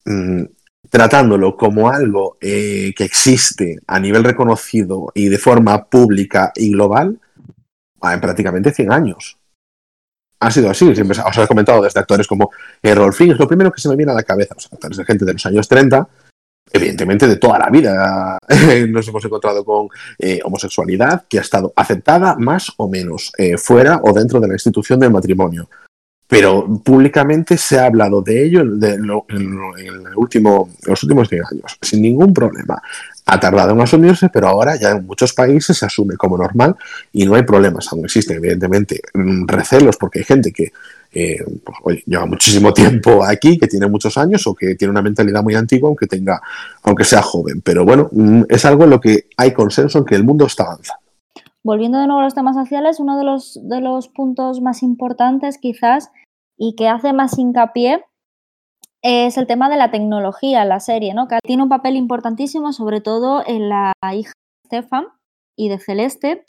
mmm, 0.03 0.43
tratándolo 0.89 1.55
como 1.55 1.89
algo 1.89 2.37
eh, 2.41 2.93
que 2.93 3.05
existe 3.05 3.79
a 3.87 4.01
nivel 4.01 4.25
reconocido 4.25 5.13
y 5.15 5.29
de 5.29 5.37
forma 5.37 5.85
pública 5.85 6.51
y 6.57 6.71
global, 6.73 7.20
en 8.03 8.21
prácticamente 8.21 8.71
100 8.71 8.91
años. 8.91 9.37
Ha 10.39 10.49
sido 10.49 10.71
así, 10.71 10.93
siempre 10.95 11.17
os 11.19 11.37
he 11.37 11.47
comentado 11.47 11.83
desde 11.83 11.99
actores 11.99 12.27
como 12.27 12.49
Errol 12.81 13.13
Flynn, 13.13 13.33
es 13.33 13.39
lo 13.39 13.47
primero 13.47 13.71
que 13.71 13.79
se 13.79 13.89
me 13.89 13.95
viene 13.95 14.11
a 14.11 14.15
la 14.15 14.23
cabeza, 14.23 14.55
los 14.55 14.65
actores 14.71 14.97
de 14.97 15.05
gente 15.05 15.23
de 15.23 15.33
los 15.33 15.45
años 15.45 15.67
30, 15.67 16.07
evidentemente 16.73 17.27
de 17.27 17.35
toda 17.35 17.59
la 17.59 17.69
vida 17.69 18.39
nos 18.89 19.07
hemos 19.07 19.23
encontrado 19.23 19.63
con 19.63 19.89
eh, 20.17 20.39
homosexualidad 20.43 21.25
que 21.29 21.37
ha 21.37 21.41
estado 21.41 21.73
aceptada 21.75 22.35
más 22.35 22.71
o 22.77 22.89
menos 22.89 23.31
eh, 23.37 23.57
fuera 23.57 24.01
o 24.03 24.13
dentro 24.13 24.39
de 24.39 24.47
la 24.47 24.53
institución 24.53 24.99
del 24.99 25.11
matrimonio. 25.11 25.69
Pero 26.27 26.81
públicamente 26.81 27.57
se 27.57 27.77
ha 27.77 27.87
hablado 27.87 28.21
de 28.21 28.45
ello 28.45 28.63
de 28.63 28.97
lo, 28.97 29.25
en, 29.27 29.59
en, 29.77 30.07
el 30.07 30.15
último, 30.15 30.69
en 30.81 30.89
los 30.89 31.03
últimos 31.03 31.29
10 31.29 31.43
años, 31.51 31.77
sin 31.81 32.01
ningún 32.01 32.33
problema 32.33 32.81
ha 33.25 33.39
tardado 33.39 33.71
en 33.71 33.81
asumirse, 33.81 34.29
pero 34.29 34.47
ahora 34.47 34.75
ya 34.75 34.91
en 34.91 35.05
muchos 35.05 35.33
países 35.33 35.77
se 35.77 35.85
asume 35.85 36.15
como 36.17 36.37
normal 36.37 36.75
y 37.11 37.25
no 37.25 37.35
hay 37.35 37.43
problemas. 37.43 37.91
Aún 37.91 38.05
existen, 38.05 38.37
evidentemente, 38.37 39.01
recelos 39.47 39.97
porque 39.97 40.19
hay 40.19 40.25
gente 40.25 40.51
que 40.51 40.71
eh, 41.13 41.37
pues, 41.83 42.03
lleva 42.05 42.25
muchísimo 42.25 42.73
tiempo 42.73 43.23
aquí, 43.23 43.57
que 43.57 43.67
tiene 43.67 43.87
muchos 43.87 44.17
años 44.17 44.45
o 44.47 44.55
que 44.55 44.75
tiene 44.75 44.91
una 44.91 45.01
mentalidad 45.01 45.43
muy 45.43 45.55
antigua, 45.55 45.89
aunque, 45.89 46.07
tenga, 46.07 46.41
aunque 46.83 47.03
sea 47.03 47.21
joven. 47.21 47.61
Pero 47.61 47.85
bueno, 47.85 48.09
mm, 48.11 48.43
es 48.49 48.65
algo 48.65 48.85
en 48.85 48.89
lo 48.89 48.99
que 48.99 49.25
hay 49.37 49.53
consenso 49.53 49.99
en 49.99 50.05
que 50.05 50.15
el 50.15 50.23
mundo 50.23 50.45
está 50.45 50.63
avanzando. 50.63 51.01
Volviendo 51.63 51.99
de 51.99 52.07
nuevo 52.07 52.21
a 52.21 52.23
los 52.23 52.33
temas 52.33 52.55
sociales, 52.55 52.99
uno 52.99 53.17
de 53.17 53.23
los, 53.23 53.59
de 53.61 53.81
los 53.81 54.07
puntos 54.07 54.61
más 54.61 54.81
importantes 54.81 55.59
quizás 55.59 56.09
y 56.57 56.75
que 56.75 56.87
hace 56.87 57.13
más 57.13 57.37
hincapié 57.37 58.03
es 59.03 59.37
el 59.37 59.47
tema 59.47 59.69
de 59.69 59.77
la 59.77 59.91
tecnología 59.91 60.65
la 60.65 60.79
serie, 60.79 61.13
¿no? 61.13 61.27
Que 61.27 61.39
tiene 61.43 61.63
un 61.63 61.69
papel 61.69 61.95
importantísimo, 61.95 62.73
sobre 62.73 63.01
todo 63.01 63.43
en 63.45 63.69
la 63.69 63.93
hija 64.13 64.33
de 64.63 64.67
Stefan 64.67 65.07
y 65.57 65.69
de 65.69 65.79
Celeste. 65.79 66.45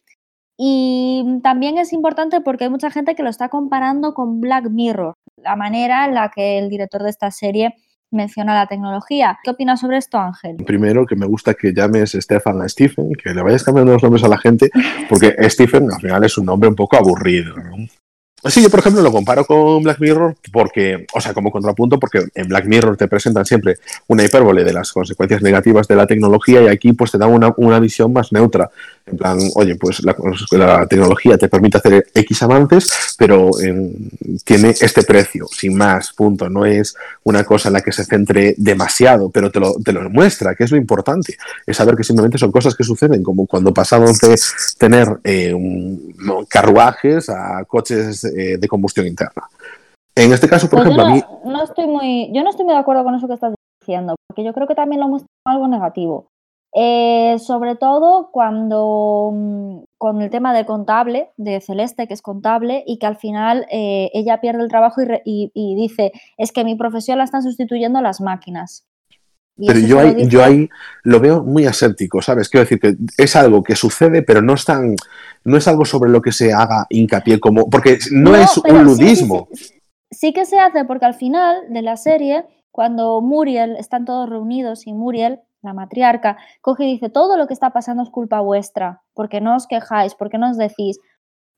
Y 0.58 1.40
también 1.42 1.78
es 1.78 1.92
importante 1.92 2.40
porque 2.40 2.64
hay 2.64 2.70
mucha 2.70 2.90
gente 2.90 3.14
que 3.14 3.22
lo 3.22 3.30
está 3.30 3.48
comparando 3.48 4.14
con 4.14 4.40
Black 4.40 4.68
Mirror, 4.70 5.14
la 5.36 5.56
manera 5.56 6.04
en 6.04 6.14
la 6.14 6.30
que 6.30 6.58
el 6.58 6.68
director 6.68 7.02
de 7.02 7.10
esta 7.10 7.30
serie 7.30 7.74
menciona 8.12 8.54
la 8.54 8.66
tecnología. 8.66 9.38
¿Qué 9.42 9.50
opinas 9.50 9.80
sobre 9.80 9.96
esto, 9.96 10.18
Ángel? 10.18 10.56
Primero, 10.66 11.06
que 11.06 11.16
me 11.16 11.26
gusta 11.26 11.54
que 11.54 11.72
llames 11.72 12.12
Stefan 12.12 12.60
a 12.60 12.68
Stephen, 12.68 13.12
que 13.14 13.32
le 13.32 13.42
vayas 13.42 13.64
cambiando 13.64 13.94
los 13.94 14.02
nombres 14.02 14.22
a 14.22 14.28
la 14.28 14.38
gente, 14.38 14.70
porque 15.08 15.34
Stephen 15.48 15.90
al 15.90 16.00
final 16.00 16.22
es 16.22 16.36
un 16.36 16.44
nombre 16.44 16.68
un 16.68 16.76
poco 16.76 16.96
aburrido, 16.96 17.56
¿no? 17.56 17.86
Sí, 18.44 18.60
yo 18.60 18.70
por 18.70 18.80
ejemplo 18.80 19.02
lo 19.02 19.12
comparo 19.12 19.44
con 19.44 19.84
Black 19.84 20.00
Mirror 20.00 20.34
porque, 20.52 21.06
o 21.14 21.20
sea, 21.20 21.32
como 21.32 21.52
contrapunto, 21.52 22.00
porque 22.00 22.24
en 22.34 22.48
Black 22.48 22.66
Mirror 22.66 22.96
te 22.96 23.06
presentan 23.06 23.44
siempre 23.44 23.78
una 24.08 24.24
hipérbole 24.24 24.64
de 24.64 24.72
las 24.72 24.90
consecuencias 24.90 25.42
negativas 25.42 25.86
de 25.86 25.94
la 25.94 26.08
tecnología 26.08 26.60
y 26.60 26.66
aquí 26.66 26.92
pues 26.92 27.12
te 27.12 27.18
dan 27.18 27.30
una, 27.30 27.54
una 27.56 27.78
visión 27.78 28.12
más 28.12 28.32
neutra. 28.32 28.68
En 29.04 29.16
plan, 29.16 29.38
oye, 29.54 29.74
pues 29.74 30.02
la, 30.04 30.86
tecnología 30.86 31.36
te 31.36 31.48
permite 31.48 31.78
hacer 31.78 32.06
X 32.14 32.42
avances, 32.42 33.14
pero 33.18 33.50
eh, 33.60 33.92
tiene 34.44 34.70
este 34.70 35.02
precio, 35.02 35.46
sin 35.50 35.76
más, 35.76 36.12
punto. 36.12 36.48
No 36.48 36.64
es 36.64 36.94
una 37.24 37.42
cosa 37.42 37.68
en 37.68 37.74
la 37.74 37.80
que 37.80 37.90
se 37.90 38.04
centre 38.04 38.54
demasiado, 38.56 39.30
pero 39.30 39.50
te 39.50 39.58
lo, 39.58 39.74
te 39.74 39.92
lo 39.92 40.08
muestra, 40.08 40.54
que 40.54 40.64
es 40.64 40.70
lo 40.70 40.76
importante. 40.76 41.36
Es 41.66 41.76
saber 41.76 41.96
que 41.96 42.04
simplemente 42.04 42.38
son 42.38 42.52
cosas 42.52 42.76
que 42.76 42.84
suceden, 42.84 43.24
como 43.24 43.46
cuando 43.46 43.74
pasamos 43.74 44.20
de 44.20 44.38
tener 44.78 45.08
eh, 45.24 45.54
carruajes 46.48 47.28
a 47.28 47.64
coches 47.66 48.24
eh, 48.36 48.56
de 48.58 48.68
combustión 48.68 49.06
interna. 49.06 49.42
En 50.14 50.32
este 50.32 50.48
caso, 50.48 50.68
por 50.68 50.80
Pues 50.82 50.94
ejemplo, 50.94 51.02
yo, 51.04 51.06
a 51.06 51.10
no, 51.10 51.14
mí... 51.16 51.52
no 51.52 51.62
estoy 51.62 51.86
muy, 51.86 52.30
yo 52.34 52.42
no 52.42 52.50
estoy 52.50 52.64
muy 52.66 52.74
de 52.74 52.80
acuerdo 52.80 53.04
con 53.04 53.14
eso 53.14 53.26
que 53.28 53.34
estás 53.34 53.54
diciendo, 53.80 54.14
porque 54.28 54.44
yo 54.44 54.52
creo 54.52 54.66
que 54.66 54.74
también 54.74 55.00
lo 55.00 55.08
muestra 55.08 55.28
algo 55.46 55.68
negativo. 55.68 56.26
Eh, 56.74 57.38
sobre 57.38 57.76
todo 57.76 58.30
cuando 58.32 59.30
mm, 59.34 59.78
con 59.98 60.22
el 60.22 60.30
tema 60.30 60.54
de 60.54 60.64
contable, 60.64 61.30
de 61.36 61.60
Celeste, 61.60 62.06
que 62.08 62.14
es 62.14 62.22
contable, 62.22 62.82
y 62.86 62.98
que 62.98 63.06
al 63.06 63.16
final 63.16 63.66
eh, 63.70 64.10
ella 64.14 64.40
pierde 64.40 64.62
el 64.62 64.68
trabajo 64.70 65.02
y, 65.02 65.04
re- 65.04 65.22
y- 65.24 65.50
y 65.54 65.74
dice, 65.76 66.12
es 66.38 66.50
que 66.52 66.64
mi 66.64 66.74
profesión 66.74 67.18
la 67.18 67.24
están 67.24 67.42
sustituyendo 67.42 68.00
las 68.00 68.20
máquinas. 68.22 68.84
Y 69.56 69.66
Pero 69.66 69.80
yo 69.80 69.98
ahí, 70.00 70.28
yo 70.28 70.42
ahí 70.42 70.68
lo 71.02 71.20
veo 71.20 71.42
muy 71.42 71.66
aséptico, 71.66 72.22
¿sabes? 72.22 72.48
Quiero 72.48 72.64
decir 72.64 72.80
que 72.80 72.96
es 73.18 73.36
algo 73.36 73.62
que 73.62 73.76
sucede, 73.76 74.22
pero 74.22 74.40
no 74.40 74.54
es 74.54 74.64
tan, 74.64 74.96
no 75.44 75.56
es 75.56 75.68
algo 75.68 75.84
sobre 75.84 76.10
lo 76.10 76.22
que 76.22 76.32
se 76.32 76.52
haga 76.52 76.86
hincapié 76.88 77.38
como, 77.38 77.68
porque 77.68 77.98
no, 78.10 78.34
es 78.34 78.56
un 78.56 78.64
sí, 78.64 78.82
ludismo. 78.82 79.48
Sí, 79.52 79.74
sí 80.10 80.32
que 80.32 80.46
se 80.46 80.58
hace 80.58 80.84
porque 80.84 81.04
al 81.04 81.14
final 81.14 81.56
de 81.68 81.82
la 81.82 81.96
serie, 81.96 82.44
cuando 82.70 83.20
Muriel, 83.20 83.76
están 83.76 84.04
todos 84.04 84.28
reunidos 84.28 84.86
y 84.86 84.94
Muriel, 84.94 85.40
la 85.62 85.74
matriarca, 85.74 86.38
coge 86.60 86.84
y 86.84 86.92
dice, 86.94 87.08
todo 87.08 87.36
lo 87.36 87.46
que 87.46 87.54
está 87.54 87.70
pasando 87.70 88.02
es 88.02 88.10
culpa 88.10 88.40
vuestra, 88.40 89.02
porque 89.14 89.40
no 89.40 89.54
os 89.56 89.66
quejáis, 89.66 90.14
porque 90.14 90.38
no 90.38 90.50
os 90.50 90.56
decís. 90.56 90.98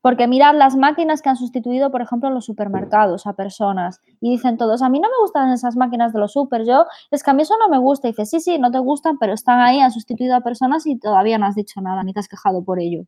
Porque 0.05 0.27
mirad 0.27 0.53
las 0.53 0.75
máquinas 0.75 1.23
que 1.23 1.29
han 1.29 1.35
sustituido, 1.35 1.89
por 1.89 2.03
ejemplo, 2.03 2.29
en 2.29 2.35
los 2.35 2.45
supermercados 2.45 3.25
a 3.25 3.33
personas. 3.33 4.01
Y 4.21 4.29
dicen 4.29 4.55
todos, 4.55 4.83
a 4.83 4.89
mí 4.89 4.99
no 4.99 5.09
me 5.09 5.17
gustan 5.19 5.51
esas 5.51 5.75
máquinas 5.77 6.13
de 6.13 6.19
los 6.19 6.33
super, 6.33 6.63
yo, 6.63 6.85
es 7.09 7.23
que 7.23 7.31
a 7.31 7.33
mí 7.33 7.41
eso 7.41 7.55
no 7.57 7.69
me 7.69 7.79
gusta. 7.79 8.07
Y 8.07 8.11
dice, 8.11 8.27
sí, 8.27 8.39
sí, 8.39 8.59
no 8.59 8.69
te 8.69 8.77
gustan, 8.77 9.17
pero 9.17 9.33
están 9.33 9.59
ahí, 9.61 9.79
han 9.79 9.91
sustituido 9.91 10.35
a 10.35 10.41
personas 10.41 10.85
y 10.85 10.99
todavía 10.99 11.39
no 11.39 11.47
has 11.47 11.55
dicho 11.55 11.81
nada, 11.81 12.03
ni 12.03 12.13
te 12.13 12.19
has 12.19 12.27
quejado 12.27 12.63
por 12.63 12.79
ello. 12.79 13.05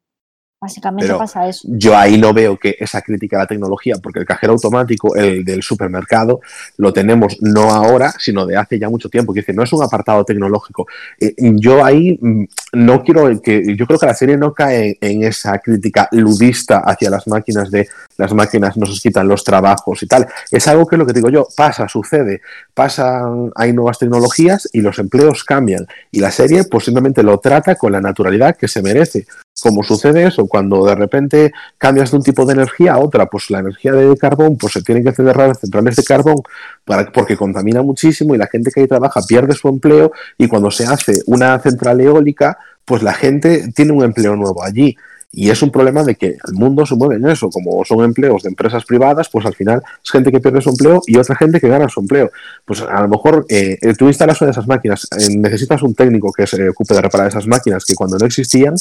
Básicamente 0.59 1.05
Pero 1.05 1.19
pasa 1.19 1.47
eso. 1.47 1.67
Yo 1.71 1.95
ahí 1.95 2.17
no 2.17 2.33
veo 2.33 2.57
que 2.57 2.75
esa 2.79 3.03
crítica 3.03 3.37
a 3.37 3.41
la 3.41 3.45
tecnología, 3.45 3.95
porque 4.01 4.19
el 4.19 4.25
cajero 4.25 4.53
automático, 4.53 5.15
el 5.15 5.45
del 5.45 5.61
supermercado, 5.61 6.41
lo 6.77 6.91
tenemos 6.91 7.37
no 7.41 7.69
ahora, 7.69 8.11
sino 8.17 8.43
de 8.47 8.57
hace 8.57 8.79
ya 8.79 8.89
mucho 8.89 9.07
tiempo. 9.07 9.33
Que 9.33 9.41
dice, 9.41 9.53
no 9.53 9.61
es 9.61 9.71
un 9.71 9.83
apartado 9.83 10.25
tecnológico. 10.25 10.87
Eh, 11.19 11.35
yo 11.37 11.85
ahí 11.85 12.17
mm, 12.19 12.45
no 12.73 13.03
quiero 13.03 13.39
que. 13.39 13.75
Yo 13.75 13.85
creo 13.85 13.99
que 13.99 14.07
la 14.07 14.15
serie 14.15 14.35
no 14.35 14.51
cae 14.51 14.97
en 14.99 15.23
esa 15.23 15.59
crítica 15.59 16.09
ludista 16.11 16.79
hacia 16.79 17.11
las 17.11 17.27
máquinas 17.27 17.69
de 17.69 17.87
las 18.17 18.33
máquinas 18.33 18.77
nos 18.77 18.99
quitan 18.99 19.27
los 19.27 19.43
trabajos 19.43 20.01
y 20.01 20.07
tal. 20.07 20.27
Es 20.49 20.67
algo 20.67 20.87
que 20.87 20.97
lo 20.97 21.05
que 21.05 21.13
digo 21.13 21.29
yo, 21.29 21.47
pasa, 21.55 21.87
sucede, 21.87 22.41
pasan, 22.73 23.51
hay 23.55 23.73
nuevas 23.73 23.99
tecnologías 23.99 24.67
y 24.73 24.81
los 24.81 24.97
empleos 24.97 25.43
cambian. 25.43 25.85
Y 26.09 26.19
la 26.19 26.31
serie, 26.31 26.63
pues 26.63 26.85
simplemente 26.85 27.21
lo 27.21 27.37
trata 27.39 27.75
con 27.75 27.91
la 27.91 28.01
naturalidad 28.01 28.57
que 28.57 28.67
se 28.67 28.81
merece 28.81 29.27
como 29.61 29.83
sucede 29.83 30.27
eso, 30.27 30.47
cuando 30.47 30.85
de 30.85 30.95
repente 30.95 31.51
cambias 31.77 32.11
de 32.11 32.17
un 32.17 32.23
tipo 32.23 32.45
de 32.45 32.53
energía 32.53 32.93
a 32.93 32.99
otra, 32.99 33.25
pues 33.25 33.49
la 33.49 33.59
energía 33.59 33.91
de 33.91 34.15
carbón, 34.17 34.57
pues 34.57 34.73
se 34.73 34.83
tienen 34.83 35.03
que 35.03 35.11
cerrar 35.11 35.55
centrales 35.55 35.95
de 35.95 36.03
carbón 36.03 36.41
para, 36.85 37.11
porque 37.11 37.35
contamina 37.35 37.81
muchísimo 37.81 38.35
y 38.35 38.37
la 38.37 38.47
gente 38.47 38.71
que 38.71 38.81
ahí 38.81 38.87
trabaja 38.87 39.21
pierde 39.27 39.53
su 39.53 39.67
empleo 39.67 40.11
y 40.37 40.47
cuando 40.47 40.69
se 40.71 40.85
hace 40.85 41.21
una 41.25 41.57
central 41.59 41.99
eólica, 42.01 42.57
pues 42.85 43.03
la 43.03 43.13
gente 43.13 43.71
tiene 43.75 43.91
un 43.91 44.03
empleo 44.03 44.35
nuevo 44.35 44.63
allí. 44.63 44.95
Y 45.29 45.49
es 45.49 45.61
un 45.61 45.71
problema 45.71 46.03
de 46.03 46.15
que 46.15 46.37
el 46.47 46.53
mundo 46.53 46.85
se 46.85 46.95
mueve 46.95 47.15
en 47.15 47.27
eso, 47.27 47.49
como 47.49 47.83
son 47.83 48.03
empleos 48.03 48.43
de 48.43 48.49
empresas 48.49 48.85
privadas, 48.85 49.27
pues 49.29 49.45
al 49.45 49.53
final 49.53 49.81
es 50.03 50.09
gente 50.09 50.31
que 50.31 50.39
pierde 50.39 50.61
su 50.61 50.69
empleo 50.69 51.01
y 51.05 51.17
otra 51.17 51.35
gente 51.35 51.59
que 51.59 51.67
gana 51.67 51.89
su 51.89 51.99
empleo. 51.99 52.31
Pues 52.63 52.81
a 52.81 53.01
lo 53.01 53.09
mejor 53.09 53.45
eh, 53.49 53.77
tú 53.97 54.07
instalas 54.07 54.39
una 54.41 54.47
de 54.47 54.51
esas 54.53 54.67
máquinas, 54.67 55.05
eh, 55.19 55.35
necesitas 55.37 55.83
un 55.83 55.93
técnico 55.93 56.31
que 56.31 56.47
se 56.47 56.69
ocupe 56.69 56.93
de 56.93 57.01
reparar 57.01 57.27
esas 57.27 57.45
máquinas 57.45 57.83
que 57.83 57.93
cuando 57.93 58.17
no 58.17 58.25
existían, 58.25 58.75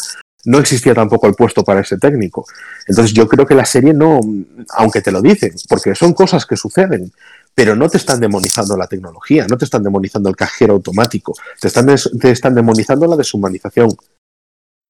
no 0.47 0.59
existía 0.59 0.95
tampoco 0.95 1.27
el 1.27 1.35
puesto 1.35 1.63
para 1.63 1.81
ese 1.81 1.99
técnico. 1.99 2.47
Entonces 2.87 3.13
yo 3.13 3.29
creo 3.29 3.47
que 3.47 3.55
la 3.55 3.65
serie 3.65 3.93
no, 3.93 4.21
aunque 4.71 5.03
te 5.03 5.13
lo 5.13 5.21
dicen, 5.21 5.53
porque 5.69 5.95
son 5.95 6.15
cosas 6.15 6.47
que 6.47 6.57
suceden, 6.57 7.13
pero 7.55 7.75
no 7.75 7.89
te 7.89 7.97
están 7.97 8.21
demonizando 8.21 8.77
la 8.77 8.87
tecnología, 8.87 9.47
no 9.49 9.57
te 9.57 9.65
están 9.65 9.83
demonizando 9.83 10.29
el 10.29 10.37
cajero 10.37 10.75
automático, 10.75 11.35
te 11.61 11.69
están, 11.69 11.87
te 12.21 12.31
están 12.31 12.55
demonizando 12.55 13.07
la 13.07 13.17
deshumanización, 13.17 13.97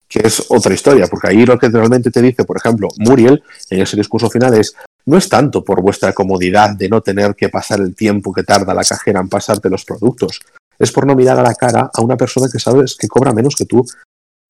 que 0.09 0.21
es 0.21 0.45
otra 0.49 0.75
historia, 0.75 1.07
porque 1.07 1.29
ahí 1.29 1.47
lo 1.47 1.59
que 1.59 1.69
realmente 1.69 2.11
te 2.11 2.23
dice, 2.23 2.45
por 2.45 2.57
ejemplo, 2.57 2.89
Muriel, 2.99 3.43
en 3.71 3.81
ese 3.81 3.97
discurso 3.97 4.31
final 4.31 4.55
es, 4.55 4.75
no 5.07 5.17
es 5.17 5.29
tanto 5.29 5.65
por 5.65 5.81
vuestra 5.81 6.13
comodidad 6.13 6.71
de 6.77 6.89
no 6.89 7.01
tener 7.01 7.35
que 7.35 7.49
pasar 7.49 7.81
el 7.81 7.95
tiempo 7.95 8.33
que 8.33 8.43
tarda 8.43 8.75
la 8.75 8.85
cajera 8.85 9.21
en 9.21 9.29
pasarte 9.29 9.71
los 9.71 9.85
productos, 9.85 10.41
es 10.79 10.93
por 10.93 11.07
no 11.07 11.15
mirar 11.15 11.39
a 11.39 11.43
la 11.43 11.55
cara 11.55 11.91
a 11.93 12.03
una 12.03 12.17
persona 12.17 12.49
que 12.53 12.59
sabes 12.59 12.97
que 12.97 13.09
cobra 13.09 13.33
menos 13.33 13.57
que 13.57 13.65
tú, 13.65 13.85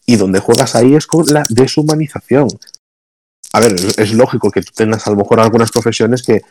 y 0.07 0.17
donde 0.17 0.39
juegas 0.39 0.75
ahí 0.77 0.95
es 0.95 1.07
con 1.07 1.27
la 1.27 1.45
deshumanización. 1.51 2.49
A 3.53 3.61
ver, 3.61 3.75
es, 3.75 4.13
lógico 4.13 4.51
que 4.51 4.63
tú 4.63 4.73
tengas 4.75 5.07
a 5.07 5.11
lo 5.11 5.17
mejor 5.17 5.41
algunas 5.41 5.71
profesiones 5.71 6.23
que 6.23 6.43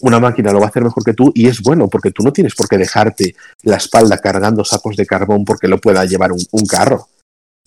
una 0.00 0.18
máquina 0.18 0.52
lo 0.52 0.60
va 0.60 0.66
a 0.66 0.68
hacer 0.68 0.82
mejor 0.82 1.04
que 1.04 1.12
tú 1.12 1.30
y 1.34 1.46
es 1.46 1.60
bueno 1.60 1.88
porque 1.88 2.10
tú 2.10 2.22
no 2.22 2.32
tienes 2.32 2.54
por 2.54 2.68
qué 2.68 2.78
dejarte 2.78 3.34
la 3.62 3.76
espalda 3.76 4.18
cargando 4.18 4.64
sacos 4.64 4.96
de 4.96 5.06
carbón 5.06 5.44
porque 5.44 5.68
lo 5.68 5.78
pueda 5.78 6.04
llevar 6.04 6.32
un, 6.32 6.42
un 6.52 6.66
carro. 6.66 7.08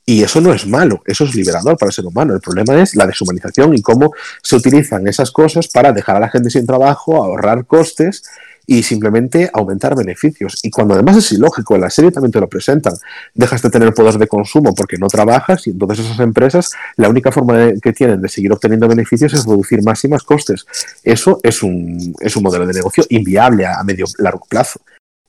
Y 0.09 0.23
eso 0.23 0.39
no 0.39 0.53
es 0.53 0.65
malo, 0.65 1.01
eso 1.05 1.25
es 1.25 1.35
liberador 1.35 1.77
para 1.77 1.89
el 1.89 1.93
ser 1.93 2.05
humano. 2.05 2.33
El 2.33 2.39
problema 2.39 2.81
es 2.81 2.95
la 2.95 3.05
deshumanización 3.05 3.75
y 3.75 3.81
cómo 3.81 4.13
se 4.41 4.55
utilizan 4.55 5.05
esas 5.07 5.31
cosas 5.31 5.67
para 5.67 5.91
dejar 5.91 6.15
a 6.15 6.21
la 6.21 6.29
gente 6.29 6.49
sin 6.49 6.65
trabajo, 6.65 7.21
ahorrar 7.21 7.65
costes 7.65 8.23
y 8.68 8.84
simplemente 8.84 9.49
aumentar 9.53 9.95
beneficios. 9.95 10.59
Y 10.61 10.70
cuando 10.70 10.93
además 10.93 11.18
es 11.18 11.32
ilógico, 11.32 11.76
en 11.76 11.82
la 11.82 11.89
serie 11.89 12.11
también 12.11 12.34
te 12.34 12.41
lo 12.41 12.49
presentan, 12.49 12.93
dejas 13.34 13.61
de 13.61 13.70
tener 13.70 13.93
poder 13.93 14.18
de 14.18 14.28
consumo 14.28 14.76
porque 14.76 14.97
no 14.97 15.07
trabajas 15.07 15.65
y 15.65 15.72
entonces 15.72 16.05
esas 16.05 16.20
empresas 16.20 16.72
la 16.97 17.09
única 17.09 17.32
forma 17.32 17.72
que 17.82 17.93
tienen 17.93 18.22
de 18.22 18.30
seguir 18.30 18.51
obteniendo 18.51 18.88
beneficios 18.88 19.34
es 19.34 19.45
reducir 19.45 19.82
más 19.84 20.03
y 20.03 20.09
más 20.09 20.24
costes. 20.24 20.65
Eso 21.03 21.39
es 21.43 21.63
un, 21.63 22.13
es 22.20 22.36
un 22.36 22.43
modelo 22.43 22.68
de 22.68 22.74
negocio 22.74 23.05
inviable 23.09 23.65
a, 23.65 23.84
medio 23.84 24.05
largo 24.18 24.45
plazo. 24.49 24.82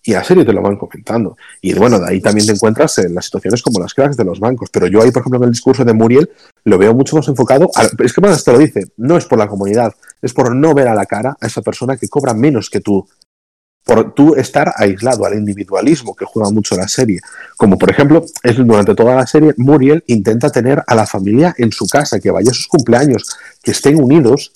Y 0.02 0.14
a 0.14 0.18
la 0.18 0.24
serie 0.24 0.44
te 0.44 0.52
lo 0.52 0.62
van 0.62 0.76
comentando. 0.76 1.36
Y 1.60 1.74
bueno, 1.74 1.98
de 1.98 2.08
ahí 2.08 2.20
también 2.20 2.46
te 2.46 2.52
encuentras 2.52 2.98
en 2.98 3.14
las 3.14 3.26
situaciones 3.26 3.62
como 3.62 3.78
las 3.78 3.92
cracks 3.92 4.16
de 4.16 4.24
los 4.24 4.40
bancos. 4.40 4.70
Pero 4.72 4.86
yo 4.86 5.02
ahí, 5.02 5.10
por 5.10 5.20
ejemplo, 5.20 5.38
en 5.38 5.44
el 5.44 5.50
discurso 5.50 5.84
de 5.84 5.92
Muriel, 5.92 6.30
lo 6.64 6.78
veo 6.78 6.94
mucho 6.94 7.16
más 7.16 7.28
enfocado. 7.28 7.68
es 7.98 8.12
que 8.12 8.20
más 8.20 8.42
te 8.42 8.52
lo 8.52 8.58
dice, 8.58 8.86
no 8.96 9.18
es 9.18 9.26
por 9.26 9.38
la 9.38 9.48
comunidad, 9.48 9.94
es 10.22 10.32
por 10.32 10.54
no 10.54 10.72
ver 10.72 10.88
a 10.88 10.94
la 10.94 11.04
cara 11.04 11.36
a 11.38 11.46
esa 11.46 11.60
persona 11.60 11.96
que 11.98 12.08
cobra 12.08 12.32
menos 12.32 12.70
que 12.70 12.80
tú. 12.80 13.06
Por 13.88 14.12
tú 14.12 14.34
estar 14.34 14.74
aislado 14.76 15.24
al 15.24 15.32
individualismo 15.32 16.14
que 16.14 16.26
juega 16.26 16.50
mucho 16.50 16.76
la 16.76 16.86
serie. 16.86 17.20
Como 17.56 17.78
por 17.78 17.90
ejemplo, 17.90 18.22
es 18.42 18.56
durante 18.56 18.94
toda 18.94 19.14
la 19.14 19.26
serie, 19.26 19.54
Muriel 19.56 20.04
intenta 20.08 20.50
tener 20.50 20.82
a 20.86 20.94
la 20.94 21.06
familia 21.06 21.54
en 21.56 21.72
su 21.72 21.86
casa, 21.86 22.20
que 22.20 22.30
vaya 22.30 22.50
a 22.50 22.54
sus 22.54 22.68
cumpleaños, 22.68 23.38
que 23.62 23.70
estén 23.70 23.96
unidos 23.96 24.52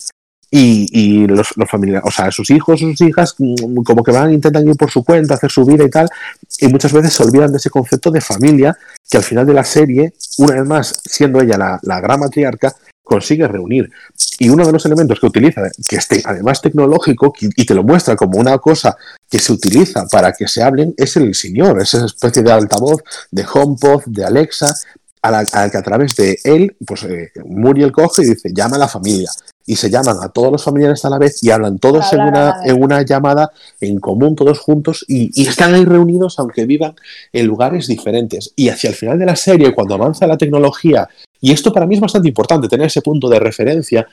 y, 0.54 0.86
y 0.92 1.26
los, 1.26 1.56
los 1.56 1.70
familiares, 1.70 2.06
o 2.06 2.10
sea, 2.10 2.30
sus 2.30 2.50
hijos, 2.50 2.80
sus 2.80 3.00
hijas, 3.00 3.34
mm, 3.38 3.82
como 3.84 4.04
que 4.04 4.12
van, 4.12 4.34
intentan 4.34 4.68
ir 4.68 4.76
por 4.76 4.90
su 4.90 5.02
cuenta, 5.02 5.34
hacer 5.34 5.50
su 5.50 5.64
vida 5.64 5.82
y 5.82 5.88
tal, 5.88 6.10
y 6.58 6.68
muchas 6.68 6.92
veces 6.92 7.14
se 7.14 7.22
olvidan 7.22 7.50
de 7.52 7.56
ese 7.56 7.70
concepto 7.70 8.10
de 8.10 8.20
familia 8.20 8.76
que 9.08 9.16
al 9.16 9.22
final 9.22 9.46
de 9.46 9.54
la 9.54 9.64
serie, 9.64 10.12
una 10.36 10.56
vez 10.56 10.66
más, 10.66 11.00
siendo 11.06 11.40
ella 11.40 11.56
la, 11.56 11.80
la 11.82 12.00
gran 12.02 12.20
matriarca, 12.20 12.76
consigue 13.02 13.46
reunir. 13.48 13.90
Y 14.38 14.48
uno 14.48 14.64
de 14.64 14.72
los 14.72 14.84
elementos 14.86 15.20
que 15.20 15.26
utiliza, 15.26 15.62
que 15.88 15.96
es 15.96 16.08
te- 16.08 16.22
además 16.24 16.60
tecnológico, 16.62 17.32
y 17.40 17.64
te 17.64 17.74
lo 17.74 17.82
muestra 17.82 18.16
como 18.16 18.38
una 18.38 18.58
cosa 18.58 18.96
que 19.28 19.38
se 19.38 19.52
utiliza 19.52 20.06
para 20.10 20.32
que 20.32 20.48
se 20.48 20.62
hablen, 20.62 20.94
es 20.96 21.16
el 21.16 21.34
señor, 21.34 21.80
esa 21.80 22.04
especie 22.06 22.42
de 22.42 22.52
altavoz, 22.52 23.02
de 23.30 23.44
HomePod, 23.52 24.02
de 24.06 24.24
Alexa, 24.24 24.74
a 25.22 25.30
la, 25.30 25.38
a 25.52 25.60
la 25.62 25.70
que 25.70 25.78
a 25.78 25.82
través 25.82 26.14
de 26.16 26.38
él, 26.44 26.76
pues 26.84 27.04
eh, 27.04 27.30
Muriel 27.46 27.92
coge 27.92 28.22
y 28.22 28.26
dice, 28.26 28.50
llama 28.52 28.76
a 28.76 28.80
la 28.80 28.88
familia. 28.88 29.30
Y 29.64 29.76
se 29.76 29.88
llaman 29.88 30.16
a 30.20 30.28
todos 30.28 30.50
los 30.50 30.64
familiares 30.64 31.04
a 31.04 31.10
la 31.10 31.18
vez 31.18 31.40
y 31.44 31.52
hablan 31.52 31.78
todos 31.78 32.12
en 32.12 32.20
una, 32.20 32.56
en 32.64 32.82
una 32.82 33.02
llamada 33.02 33.52
en 33.80 34.00
común, 34.00 34.34
todos 34.34 34.58
juntos, 34.58 35.04
y, 35.06 35.30
y 35.40 35.46
están 35.46 35.72
ahí 35.74 35.84
reunidos 35.84 36.40
aunque 36.40 36.66
vivan 36.66 36.96
en 37.32 37.46
lugares 37.46 37.86
diferentes. 37.86 38.52
Y 38.56 38.70
hacia 38.70 38.90
el 38.90 38.96
final 38.96 39.20
de 39.20 39.26
la 39.26 39.36
serie, 39.36 39.72
cuando 39.72 39.94
avanza 39.94 40.26
la 40.26 40.36
tecnología, 40.36 41.08
y 41.40 41.52
esto 41.52 41.72
para 41.72 41.86
mí 41.86 41.94
es 41.94 42.00
bastante 42.00 42.26
importante, 42.26 42.68
tener 42.68 42.88
ese 42.88 43.02
punto 43.02 43.28
de 43.28 43.38
referencia, 43.38 44.08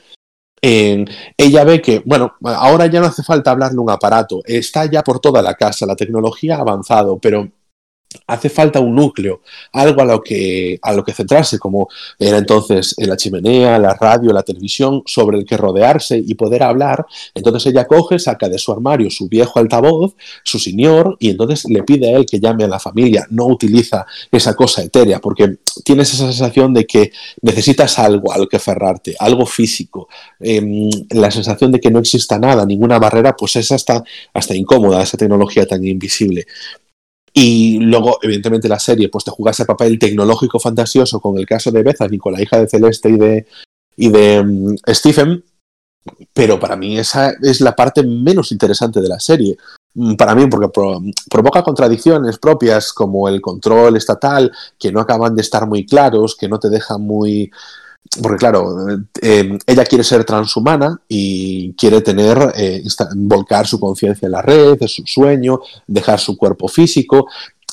en- 0.62 1.08
ella 1.36 1.64
ve 1.64 1.82
que, 1.82 2.00
bueno, 2.06 2.34
ahora 2.44 2.86
ya 2.86 3.00
no 3.00 3.06
hace 3.06 3.24
falta 3.24 3.50
hablarle 3.50 3.78
un 3.78 3.90
aparato, 3.90 4.42
está 4.44 4.84
ya 4.84 5.02
por 5.02 5.18
toda 5.18 5.42
la 5.42 5.54
casa, 5.54 5.84
la 5.84 5.96
tecnología 5.96 6.56
ha 6.56 6.60
avanzado, 6.60 7.18
pero 7.18 7.48
hace 8.26 8.48
falta 8.48 8.80
un 8.80 8.94
núcleo, 8.94 9.42
algo 9.72 10.02
a 10.02 10.04
lo 10.04 10.20
que, 10.20 10.78
a 10.82 10.92
lo 10.92 11.04
que 11.04 11.12
centrarse, 11.12 11.58
como 11.58 11.88
era 12.18 12.38
entonces 12.38 12.94
la 12.98 13.16
chimenea, 13.16 13.78
la 13.78 13.94
radio, 13.94 14.32
la 14.32 14.42
televisión, 14.42 15.02
sobre 15.06 15.38
el 15.38 15.44
que 15.44 15.56
rodearse 15.56 16.18
y 16.18 16.34
poder 16.34 16.62
hablar. 16.62 17.06
Entonces 17.34 17.72
ella 17.72 17.86
coge, 17.86 18.18
saca 18.18 18.48
de 18.48 18.58
su 18.58 18.72
armario 18.72 19.10
su 19.10 19.28
viejo 19.28 19.58
altavoz, 19.58 20.14
su 20.44 20.58
señor, 20.58 21.16
y 21.18 21.30
entonces 21.30 21.64
le 21.68 21.82
pide 21.82 22.14
a 22.14 22.18
él 22.18 22.26
que 22.26 22.40
llame 22.40 22.64
a 22.64 22.68
la 22.68 22.78
familia. 22.78 23.26
No 23.30 23.46
utiliza 23.46 24.06
esa 24.30 24.54
cosa 24.54 24.82
etérea, 24.82 25.20
porque 25.20 25.58
tienes 25.84 26.12
esa 26.12 26.26
sensación 26.26 26.74
de 26.74 26.86
que 26.86 27.12
necesitas 27.42 27.98
algo 27.98 28.32
al 28.32 28.48
que 28.48 28.56
aferrarte, 28.56 29.14
algo 29.18 29.46
físico. 29.46 30.08
Em, 30.38 30.90
la 31.10 31.30
sensación 31.30 31.72
de 31.72 31.80
que 31.80 31.90
no 31.90 31.98
exista 32.00 32.38
nada, 32.38 32.64
ninguna 32.66 32.98
barrera, 32.98 33.36
pues 33.36 33.56
es 33.56 33.72
hasta, 33.72 34.02
hasta 34.34 34.54
incómoda 34.54 35.02
esa 35.02 35.16
tecnología 35.16 35.66
tan 35.66 35.84
invisible. 35.84 36.46
Y 37.32 37.78
luego, 37.80 38.18
evidentemente, 38.22 38.68
la 38.68 38.78
serie 38.78 39.08
pues 39.08 39.24
te 39.24 39.30
juega 39.30 39.52
ese 39.52 39.64
papel 39.64 39.98
tecnológico 39.98 40.58
fantasioso 40.58 41.20
con 41.20 41.38
el 41.38 41.46
caso 41.46 41.70
de 41.70 41.82
Bethany, 41.82 42.18
con 42.18 42.32
la 42.32 42.42
hija 42.42 42.58
de 42.58 42.68
Celeste 42.68 43.10
y 43.10 43.16
de, 43.16 43.46
y 43.96 44.08
de 44.08 44.42
mm, 44.42 44.76
Stephen, 44.88 45.44
pero 46.32 46.58
para 46.58 46.76
mí 46.76 46.98
esa 46.98 47.32
es 47.42 47.60
la 47.60 47.76
parte 47.76 48.02
menos 48.02 48.52
interesante 48.52 49.00
de 49.00 49.08
la 49.08 49.20
serie. 49.20 49.56
Mm, 49.94 50.14
para 50.14 50.34
mí, 50.34 50.46
porque 50.46 50.68
provoca 51.30 51.62
contradicciones 51.62 52.38
propias 52.38 52.92
como 52.92 53.28
el 53.28 53.40
control 53.40 53.96
estatal, 53.96 54.50
que 54.78 54.92
no 54.92 55.00
acaban 55.00 55.34
de 55.34 55.42
estar 55.42 55.66
muy 55.66 55.86
claros, 55.86 56.36
que 56.36 56.48
no 56.48 56.58
te 56.58 56.70
dejan 56.70 57.02
muy, 57.02 57.50
porque 58.22 58.38
claro, 58.38 58.74
eh, 59.22 59.58
ella 59.66 59.84
quiere 59.84 60.02
ser 60.02 60.24
transhumana 60.24 61.00
y 61.08 61.72
quiere 61.74 62.00
tener, 62.00 62.52
eh, 62.56 62.82
volcar 63.14 63.66
su 63.66 63.78
conciencia 63.78 64.26
en 64.26 64.32
la 64.32 64.42
red, 64.42 64.76
es 64.80 64.94
su 64.94 65.02
sueño, 65.06 65.60
dejar 65.86 66.18
su 66.18 66.36
cuerpo 66.36 66.66
físico 66.66 67.26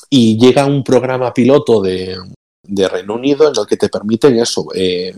y 0.08 0.38
llega 0.38 0.64
un 0.64 0.84
programa 0.84 1.34
piloto 1.34 1.82
de, 1.82 2.16
de 2.68 2.86
Reino 2.86 3.14
Unido 3.14 3.48
en 3.48 3.54
el 3.58 3.66
que 3.66 3.76
te 3.76 3.88
permiten 3.88 4.38
eso, 4.38 4.68
eh, 4.74 5.14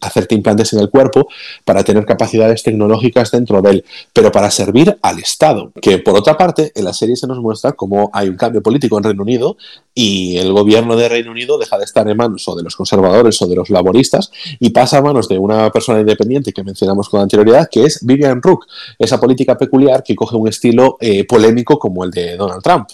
hacerte 0.00 0.34
implantes 0.34 0.72
en 0.74 0.80
el 0.80 0.90
cuerpo 0.90 1.26
para 1.64 1.82
tener 1.82 2.04
capacidades 2.04 2.62
tecnológicas 2.62 3.30
dentro 3.30 3.62
de 3.62 3.70
él, 3.70 3.84
pero 4.12 4.30
para 4.30 4.50
servir 4.50 4.96
al 5.02 5.18
Estado. 5.18 5.72
Que 5.80 5.98
por 5.98 6.14
otra 6.14 6.36
parte, 6.36 6.72
en 6.74 6.84
la 6.84 6.92
serie 6.92 7.16
se 7.16 7.26
nos 7.26 7.40
muestra 7.40 7.72
cómo 7.72 8.10
hay 8.12 8.28
un 8.28 8.36
cambio 8.36 8.62
político 8.62 8.98
en 8.98 9.04
Reino 9.04 9.22
Unido 9.22 9.56
y 9.94 10.36
el 10.36 10.52
gobierno 10.52 10.96
de 10.96 11.08
Reino 11.08 11.30
Unido 11.30 11.58
deja 11.58 11.78
de 11.78 11.84
estar 11.84 12.08
en 12.08 12.16
manos 12.16 12.46
o 12.48 12.54
de 12.54 12.62
los 12.62 12.76
conservadores 12.76 13.40
o 13.40 13.46
de 13.46 13.56
los 13.56 13.70
laboristas 13.70 14.30
y 14.60 14.70
pasa 14.70 14.98
a 14.98 15.02
manos 15.02 15.28
de 15.28 15.38
una 15.38 15.70
persona 15.70 16.00
independiente 16.00 16.52
que 16.52 16.62
mencionamos 16.62 17.08
con 17.08 17.20
anterioridad, 17.20 17.68
que 17.70 17.84
es 17.84 18.04
Vivian 18.04 18.42
Rook, 18.42 18.66
esa 18.98 19.18
política 19.18 19.56
peculiar 19.56 20.02
que 20.02 20.14
coge 20.14 20.36
un 20.36 20.48
estilo 20.48 20.98
eh, 21.00 21.24
polémico 21.26 21.78
como 21.78 22.04
el 22.04 22.10
de 22.10 22.36
Donald 22.36 22.62
Trump. 22.62 22.88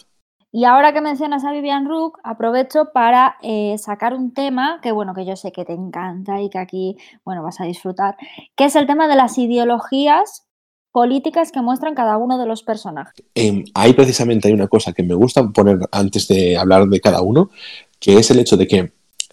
Y 0.55 0.65
ahora 0.65 0.93
que 0.93 1.01
mencionas 1.01 1.45
a 1.45 1.51
Vivian 1.51 1.87
Rook, 1.87 2.19
aprovecho 2.23 2.91
para 2.93 3.37
eh, 3.41 3.77
sacar 3.79 4.13
un 4.13 4.35
tema 4.35 4.81
que, 4.83 4.93
bueno, 4.93 5.15
que 5.15 5.25
yo 5.25 5.35
sé 5.35 5.51
que 5.51 5.65
te 5.65 5.73
encanta 5.73 6.43
y 6.43 6.51
que 6.51 6.59
aquí, 6.59 6.99
bueno, 7.25 7.43
vas 7.43 7.59
a 7.63 7.65
disfrutar, 7.65 8.17
que 8.55 8.67
es 8.67 8.77
el 8.77 8.87
tema 8.87 9.09
de 9.09 9.17
las 9.17 9.39
ideologías 9.39 10.47
políticas 10.93 11.53
que 11.53 11.63
muestran 11.63 11.95
cada 11.95 12.19
uno 12.19 12.37
de 12.37 12.45
los 12.45 12.63
personajes. 12.63 13.25
Eh, 13.35 13.65
ahí 13.73 13.95
precisamente 13.95 14.49
hay 14.49 14.55
una 14.55 14.69
cosa 14.69 14.93
que 14.93 15.03
me 15.03 15.15
gusta 15.15 15.49
poner 15.49 15.79
antes 15.91 16.29
de 16.29 16.59
hablar 16.59 16.87
de 16.87 17.01
cada 17.01 17.23
uno, 17.23 17.49
que 17.99 18.19
es 18.19 18.31
el 18.31 18.39
hecho 18.39 18.59
de 18.59 18.67
que 18.69 18.93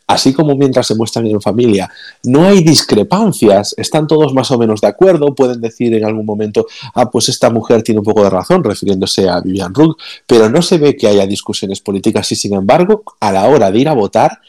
así 0.09 0.33
como 0.33 0.55
mientras 0.55 0.87
se 0.87 0.95
muestran 0.95 1.27
en 1.27 1.39
familia, 1.39 1.87
no 2.23 2.43
hay 2.47 2.63
discrepancias, 2.63 3.75
están 3.77 4.07
todos 4.07 4.33
más 4.33 4.49
o 4.49 4.57
menos 4.57 4.81
de 4.81 4.87
acuerdo, 4.87 5.35
pueden 5.35 5.61
decir 5.61 5.93
en 5.93 6.03
algún 6.03 6.25
momento, 6.25 6.65
ah, 6.95 7.11
pues 7.11 7.29
esta 7.29 7.51
mujer 7.51 7.83
tiene 7.83 7.99
un 7.99 8.05
poco 8.05 8.23
de 8.23 8.31
razón, 8.31 8.63
refiriéndose 8.63 9.29
a 9.29 9.39
Vivian 9.39 9.71
Rook, 9.71 9.99
pero 10.25 10.49
no 10.49 10.63
se 10.63 10.79
ve 10.79 10.97
que 10.97 11.07
haya 11.07 11.27
discusiones 11.27 11.79
políticas 11.79 12.31
y 12.31 12.35
sin 12.35 12.55
embargo, 12.55 13.03
a 13.19 13.31
la 13.31 13.47
hora 13.47 13.69
de 13.69 13.79
ir 13.79 13.87
a 13.87 13.93
votar, 13.93 14.39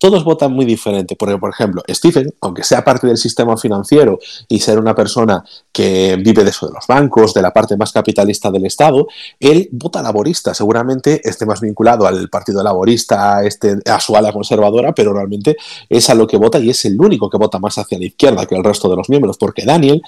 todos 0.00 0.24
votan 0.24 0.52
muy 0.52 0.64
diferente. 0.64 1.14
Porque, 1.14 1.36
por 1.38 1.50
ejemplo, 1.50 1.82
Stephen, 1.88 2.34
aunque 2.40 2.64
sea 2.64 2.82
parte 2.82 3.06
del 3.06 3.18
sistema 3.18 3.56
financiero 3.56 4.18
y 4.48 4.58
ser 4.58 4.78
una 4.78 4.94
persona 4.94 5.44
que 5.70 6.16
vive 6.16 6.42
de 6.42 6.50
eso 6.50 6.66
de 6.66 6.72
los 6.72 6.86
bancos, 6.86 7.34
de 7.34 7.42
la 7.42 7.52
parte 7.52 7.76
más 7.76 7.92
capitalista 7.92 8.50
del 8.50 8.64
Estado, 8.64 9.06
él 9.38 9.68
vota 9.72 10.02
laborista. 10.02 10.54
Seguramente 10.54 11.20
esté 11.28 11.44
más 11.44 11.60
vinculado 11.60 12.06
al 12.06 12.28
Partido 12.30 12.62
Laborista, 12.62 13.44
este, 13.44 13.78
a 13.84 14.00
su 14.00 14.16
ala 14.16 14.32
conservadora, 14.32 14.92
pero 14.92 15.12
realmente 15.12 15.56
es 15.88 16.08
a 16.08 16.14
lo 16.14 16.26
que 16.26 16.38
vota 16.38 16.58
y 16.58 16.70
es 16.70 16.84
el 16.86 16.98
único 16.98 17.28
que 17.28 17.36
vota 17.36 17.58
más 17.58 17.76
hacia 17.76 17.98
la 17.98 18.06
izquierda 18.06 18.46
que 18.46 18.54
el 18.54 18.64
resto 18.64 18.88
de 18.88 18.96
los 18.96 19.10
miembros, 19.10 19.36
porque 19.36 19.66
Daniel 19.66 20.02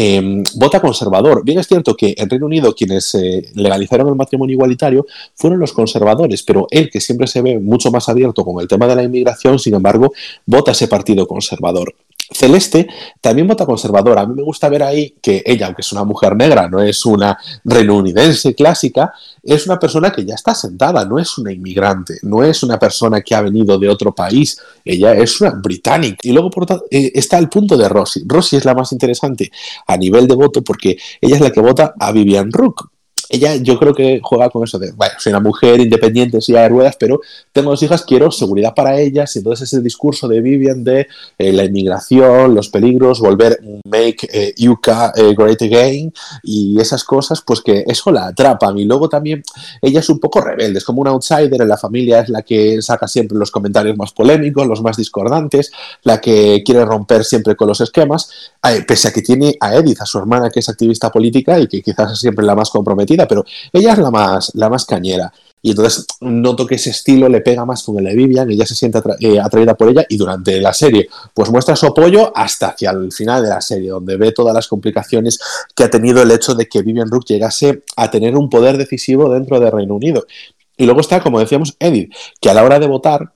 em, 0.00 0.44
vota 0.54 0.80
conservador. 0.80 1.42
Bien 1.44 1.58
es 1.58 1.66
cierto 1.66 1.96
que 1.96 2.14
en 2.16 2.30
Reino 2.30 2.46
Unido 2.46 2.72
quienes 2.74 3.14
eh, 3.16 3.50
legalizaron 3.54 4.08
el 4.08 4.14
matrimonio 4.14 4.54
igualitario 4.54 5.06
fueron 5.34 5.58
los 5.58 5.72
conservadores, 5.72 6.44
pero 6.44 6.68
él, 6.70 6.88
que 6.88 7.00
siempre 7.00 7.26
se 7.26 7.42
ve 7.42 7.58
mucho 7.58 7.90
más 7.90 8.08
abierto 8.08 8.44
con 8.44 8.60
el 8.60 8.68
tema 8.68 8.86
de 8.86 8.94
la 8.94 9.02
inmigración, 9.02 9.58
sin 9.58 9.74
embargo, 9.74 10.12
vota 10.46 10.70
ese 10.70 10.86
partido 10.86 11.26
conservador. 11.26 11.94
Celeste 12.30 12.86
también 13.20 13.48
vota 13.48 13.64
conservador. 13.64 14.18
A 14.18 14.26
mí 14.26 14.34
me 14.34 14.42
gusta 14.42 14.68
ver 14.68 14.82
ahí 14.82 15.14
que 15.22 15.42
ella, 15.44 15.66
aunque 15.66 15.82
es 15.82 15.92
una 15.92 16.04
mujer 16.04 16.36
negra, 16.36 16.68
no 16.68 16.80
es 16.80 17.04
una 17.06 17.38
reunidense 17.64 18.54
clásica, 18.54 19.12
es 19.42 19.66
una 19.66 19.78
persona 19.78 20.10
que 20.10 20.24
ya 20.24 20.34
está 20.34 20.54
sentada, 20.54 21.04
no 21.04 21.18
es 21.18 21.38
una 21.38 21.52
inmigrante, 21.52 22.18
no 22.22 22.44
es 22.44 22.62
una 22.62 22.78
persona 22.78 23.22
que 23.22 23.34
ha 23.34 23.40
venido 23.40 23.78
de 23.78 23.88
otro 23.88 24.14
país, 24.14 24.60
ella 24.84 25.14
es 25.14 25.40
una 25.40 25.50
británica. 25.50 26.18
Y 26.22 26.32
luego 26.32 26.50
por 26.50 26.66
eh, 26.90 27.12
está 27.14 27.38
el 27.38 27.48
punto 27.48 27.76
de 27.76 27.88
Rossi. 27.88 28.22
Rossi 28.26 28.56
es 28.56 28.64
la 28.64 28.74
más 28.74 28.92
interesante 28.92 29.50
a 29.86 29.96
nivel 29.96 30.28
de 30.28 30.34
voto 30.34 30.62
porque 30.62 30.98
ella 31.20 31.36
es 31.36 31.40
la 31.40 31.50
que 31.50 31.60
vota 31.60 31.94
a 31.98 32.12
Vivian 32.12 32.52
Rook, 32.52 32.90
ella 33.28 33.56
yo 33.56 33.78
creo 33.78 33.94
que 33.94 34.20
juega 34.22 34.48
con 34.50 34.64
eso 34.64 34.78
de, 34.78 34.92
bueno, 34.92 35.14
soy 35.18 35.30
una 35.30 35.40
mujer 35.40 35.80
independiente, 35.80 36.40
silla 36.40 36.62
de 36.62 36.70
ruedas, 36.70 36.96
pero 36.98 37.20
tengo 37.52 37.70
dos 37.70 37.82
hijas, 37.82 38.02
quiero 38.04 38.30
seguridad 38.30 38.74
para 38.74 38.98
ellas, 38.98 39.34
y 39.36 39.40
entonces 39.40 39.72
ese 39.72 39.82
discurso 39.82 40.28
de 40.28 40.40
Vivian 40.40 40.82
de 40.82 41.08
eh, 41.38 41.52
la 41.52 41.64
inmigración, 41.64 42.54
los 42.54 42.68
peligros, 42.68 43.20
volver, 43.20 43.60
make 43.84 44.28
eh, 44.32 44.68
UK 44.68 44.88
eh, 45.16 45.34
great 45.36 45.60
again, 45.62 46.12
y 46.42 46.80
esas 46.80 47.04
cosas, 47.04 47.42
pues 47.42 47.60
que 47.60 47.84
eso 47.86 48.10
la 48.10 48.28
atrapan. 48.28 48.78
Y 48.78 48.84
luego 48.84 49.08
también 49.08 49.42
ella 49.82 50.00
es 50.00 50.08
un 50.08 50.18
poco 50.18 50.40
rebelde, 50.40 50.78
es 50.78 50.84
como 50.84 51.02
un 51.02 51.08
outsider 51.08 51.60
en 51.60 51.68
la 51.68 51.76
familia, 51.76 52.20
es 52.20 52.30
la 52.30 52.42
que 52.42 52.80
saca 52.80 53.06
siempre 53.06 53.36
los 53.36 53.50
comentarios 53.50 53.96
más 53.96 54.12
polémicos, 54.12 54.66
los 54.66 54.82
más 54.82 54.96
discordantes, 54.96 55.70
la 56.02 56.20
que 56.20 56.62
quiere 56.64 56.84
romper 56.84 57.24
siempre 57.24 57.56
con 57.56 57.68
los 57.68 57.80
esquemas, 57.80 58.30
pese 58.86 59.08
a 59.08 59.12
que 59.12 59.22
tiene 59.22 59.56
a 59.60 59.74
Edith, 59.74 60.00
a 60.00 60.06
su 60.06 60.18
hermana, 60.18 60.50
que 60.50 60.60
es 60.60 60.68
activista 60.68 61.10
política 61.10 61.58
y 61.58 61.66
que 61.66 61.82
quizás 61.82 62.12
es 62.12 62.20
siempre 62.20 62.44
la 62.44 62.54
más 62.54 62.70
comprometida 62.70 63.17
pero 63.26 63.44
ella 63.72 63.92
es 63.92 63.98
la 63.98 64.10
más, 64.10 64.52
la 64.54 64.68
más 64.68 64.84
cañera. 64.84 65.32
Y 65.60 65.70
entonces 65.70 66.06
noto 66.20 66.66
que 66.66 66.76
ese 66.76 66.90
estilo 66.90 67.28
le 67.28 67.40
pega 67.40 67.64
más 67.64 67.82
con 67.82 67.98
el 67.98 68.04
de 68.04 68.14
Vivian, 68.14 68.50
ella 68.50 68.64
se 68.64 68.74
siente 68.74 69.00
eh, 69.20 69.40
atraída 69.40 69.74
por 69.74 69.88
ella 69.88 70.06
y 70.08 70.16
durante 70.16 70.60
la 70.60 70.72
serie 70.72 71.08
pues 71.34 71.50
muestra 71.50 71.74
su 71.74 71.86
apoyo 71.86 72.32
hasta 72.34 72.68
hacia 72.68 72.90
el 72.92 73.10
final 73.12 73.42
de 73.42 73.48
la 73.48 73.60
serie, 73.60 73.90
donde 73.90 74.16
ve 74.16 74.32
todas 74.32 74.54
las 74.54 74.68
complicaciones 74.68 75.40
que 75.74 75.84
ha 75.84 75.90
tenido 75.90 76.22
el 76.22 76.30
hecho 76.30 76.54
de 76.54 76.68
que 76.68 76.82
Vivian 76.82 77.10
Rook 77.10 77.24
llegase 77.26 77.82
a 77.96 78.10
tener 78.10 78.36
un 78.36 78.48
poder 78.48 78.78
decisivo 78.78 79.28
dentro 79.32 79.58
de 79.58 79.70
Reino 79.70 79.96
Unido. 79.96 80.26
Y 80.76 80.84
luego 80.84 81.00
está, 81.00 81.20
como 81.20 81.40
decíamos, 81.40 81.74
Edith, 81.80 82.14
que 82.40 82.50
a 82.50 82.54
la 82.54 82.62
hora 82.62 82.78
de 82.78 82.86
votar, 82.86 83.32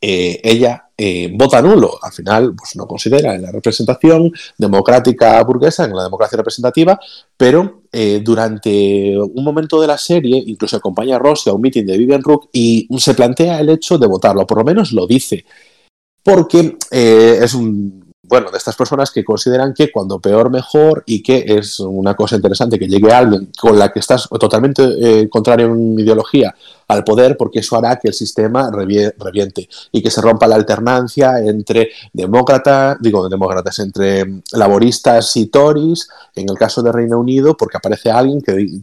eh, 0.00 0.40
ella 0.42 0.90
eh, 0.96 1.30
vota 1.34 1.62
nulo. 1.62 1.98
Al 2.02 2.12
final, 2.12 2.54
pues 2.54 2.76
no 2.76 2.86
considera 2.86 3.34
en 3.34 3.42
la 3.42 3.52
representación 3.52 4.32
democrática 4.58 5.42
burguesa, 5.42 5.84
en 5.84 5.94
la 5.94 6.04
democracia 6.04 6.36
representativa, 6.36 6.98
pero 7.36 7.82
eh, 7.92 8.20
durante 8.22 9.18
un 9.18 9.44
momento 9.44 9.80
de 9.80 9.86
la 9.86 9.98
serie, 9.98 10.42
incluso 10.46 10.76
acompaña 10.76 11.16
a 11.16 11.18
Rossi 11.18 11.50
a 11.50 11.54
un 11.54 11.62
meeting 11.62 11.86
de 11.86 11.98
Vivian 11.98 12.22
Rook 12.22 12.48
y 12.52 12.88
se 12.98 13.14
plantea 13.14 13.60
el 13.60 13.70
hecho 13.70 13.98
de 13.98 14.06
votarlo, 14.06 14.46
por 14.46 14.58
lo 14.58 14.64
menos 14.64 14.92
lo 14.92 15.06
dice, 15.06 15.44
porque 16.22 16.76
es 16.90 17.54
un 17.54 17.99
bueno, 18.30 18.52
de 18.52 18.58
estas 18.58 18.76
personas 18.76 19.10
que 19.10 19.24
consideran 19.24 19.74
que 19.74 19.90
cuando 19.90 20.20
peor 20.20 20.50
mejor 20.50 21.02
y 21.04 21.20
que 21.20 21.44
es 21.48 21.80
una 21.80 22.14
cosa 22.14 22.36
interesante 22.36 22.78
que 22.78 22.86
llegue 22.86 23.12
alguien 23.12 23.50
con 23.60 23.76
la 23.76 23.92
que 23.92 23.98
estás 23.98 24.28
totalmente 24.28 24.84
eh, 25.00 25.28
contrario 25.28 25.66
en 25.66 25.98
ideología 25.98 26.54
al 26.86 27.02
poder 27.02 27.36
porque 27.36 27.58
eso 27.58 27.76
hará 27.76 27.96
que 27.96 28.06
el 28.06 28.14
sistema 28.14 28.70
reviente 28.70 29.68
y 29.90 30.00
que 30.00 30.12
se 30.12 30.20
rompa 30.20 30.46
la 30.46 30.54
alternancia 30.54 31.40
entre 31.40 31.90
demócratas, 32.12 32.98
digo 33.00 33.28
demócratas, 33.28 33.80
entre 33.80 34.42
laboristas 34.52 35.36
y 35.36 35.46
tories, 35.46 36.08
en 36.36 36.48
el 36.48 36.56
caso 36.56 36.82
de 36.82 36.92
Reino 36.92 37.18
Unido, 37.18 37.56
porque 37.56 37.78
aparece 37.78 38.12
alguien 38.12 38.40
que, 38.40 38.80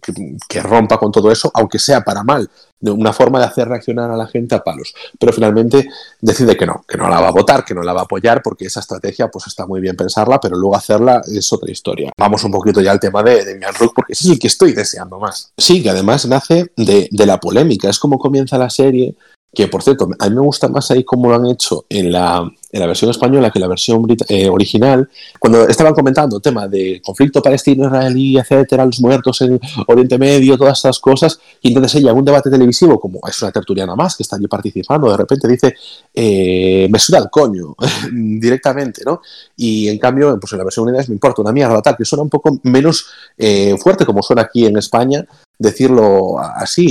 que 0.49 0.61
rompa 0.61 0.97
con 0.97 1.11
todo 1.11 1.31
eso, 1.31 1.49
aunque 1.53 1.79
sea 1.79 2.01
para 2.01 2.23
mal, 2.23 2.49
una 2.81 3.13
forma 3.13 3.39
de 3.39 3.45
hacer 3.45 3.67
reaccionar 3.67 4.11
a 4.11 4.17
la 4.17 4.27
gente 4.27 4.55
a 4.55 4.63
palos. 4.63 4.93
Pero 5.19 5.33
finalmente 5.33 5.87
decide 6.21 6.55
que 6.55 6.65
no, 6.65 6.83
que 6.87 6.97
no 6.97 7.09
la 7.09 7.19
va 7.19 7.29
a 7.29 7.31
votar, 7.31 7.65
que 7.65 7.73
no 7.73 7.81
la 7.81 7.93
va 7.93 8.01
a 8.01 8.03
apoyar, 8.03 8.41
porque 8.41 8.65
esa 8.65 8.79
estrategia 8.79 9.29
pues 9.29 9.47
está 9.47 9.65
muy 9.65 9.81
bien 9.81 9.95
pensarla, 9.95 10.39
pero 10.39 10.57
luego 10.57 10.75
hacerla 10.75 11.21
es 11.27 11.51
otra 11.51 11.71
historia. 11.71 12.11
Vamos 12.17 12.43
un 12.43 12.51
poquito 12.51 12.81
ya 12.81 12.91
al 12.91 12.99
tema 12.99 13.23
de, 13.23 13.43
de 13.43 13.59
porque 13.93 14.13
es 14.13 14.25
el 14.25 14.39
que 14.39 14.47
estoy 14.47 14.73
deseando 14.73 15.19
más. 15.19 15.51
Sí, 15.57 15.81
que 15.81 15.89
además 15.89 16.27
nace 16.27 16.71
de, 16.75 17.07
de 17.11 17.25
la 17.25 17.39
polémica, 17.39 17.89
es 17.89 17.99
como 17.99 18.19
comienza 18.19 18.57
la 18.57 18.69
serie 18.69 19.15
que 19.53 19.67
por 19.67 19.81
cierto, 19.81 20.09
a 20.19 20.29
mí 20.29 20.35
me 20.35 20.41
gusta 20.41 20.67
más 20.67 20.91
ahí 20.91 21.03
cómo 21.03 21.29
lo 21.29 21.35
han 21.35 21.47
hecho 21.47 21.85
en 21.89 22.11
la, 22.11 22.47
en 22.71 22.79
la 22.79 22.85
versión 22.85 23.09
española 23.09 23.49
que 23.49 23.59
en 23.59 23.61
la 23.61 23.67
versión 23.67 24.05
eh, 24.27 24.49
original, 24.49 25.09
cuando 25.39 25.67
estaban 25.67 25.93
comentando 25.93 26.35
el 26.35 26.41
tema 26.41 26.67
de 26.67 27.01
conflicto 27.03 27.41
palestino-israelí, 27.41 28.37
etcétera, 28.37 28.85
los 28.85 28.99
muertos 28.99 29.41
en 29.41 29.59
Oriente 29.87 30.17
Medio, 30.17 30.57
todas 30.57 30.77
estas 30.77 30.99
cosas, 30.99 31.39
y 31.61 31.69
entonces 31.69 31.95
ella 31.95 32.13
un 32.13 32.25
debate 32.25 32.49
televisivo, 32.49 32.99
como 32.99 33.19
es 33.27 33.41
una 33.41 33.51
tertuliana 33.51 33.95
más 33.95 34.15
que 34.15 34.23
está 34.23 34.35
allí 34.35 34.47
participando, 34.47 35.09
de 35.09 35.17
repente 35.17 35.47
dice, 35.47 35.73
eh, 36.13 36.87
me 36.91 36.99
suda 36.99 37.19
el 37.19 37.29
coño, 37.29 37.75
directamente, 38.11 39.03
¿no? 39.05 39.21
Y 39.55 39.87
en 39.87 39.97
cambio, 39.97 40.37
pues 40.39 40.51
en 40.51 40.59
la 40.59 40.65
versión 40.65 40.87
original 40.87 41.05
me 41.07 41.15
importa 41.15 41.41
una 41.41 41.51
mierda, 41.51 41.81
tal, 41.81 41.95
que 41.95 42.05
suena 42.05 42.23
un 42.23 42.29
poco 42.29 42.59
menos 42.63 43.07
eh, 43.37 43.75
fuerte 43.79 44.05
como 44.05 44.21
suena 44.21 44.43
aquí 44.43 44.65
en 44.65 44.77
España, 44.77 45.25
decirlo 45.59 46.39
así. 46.39 46.85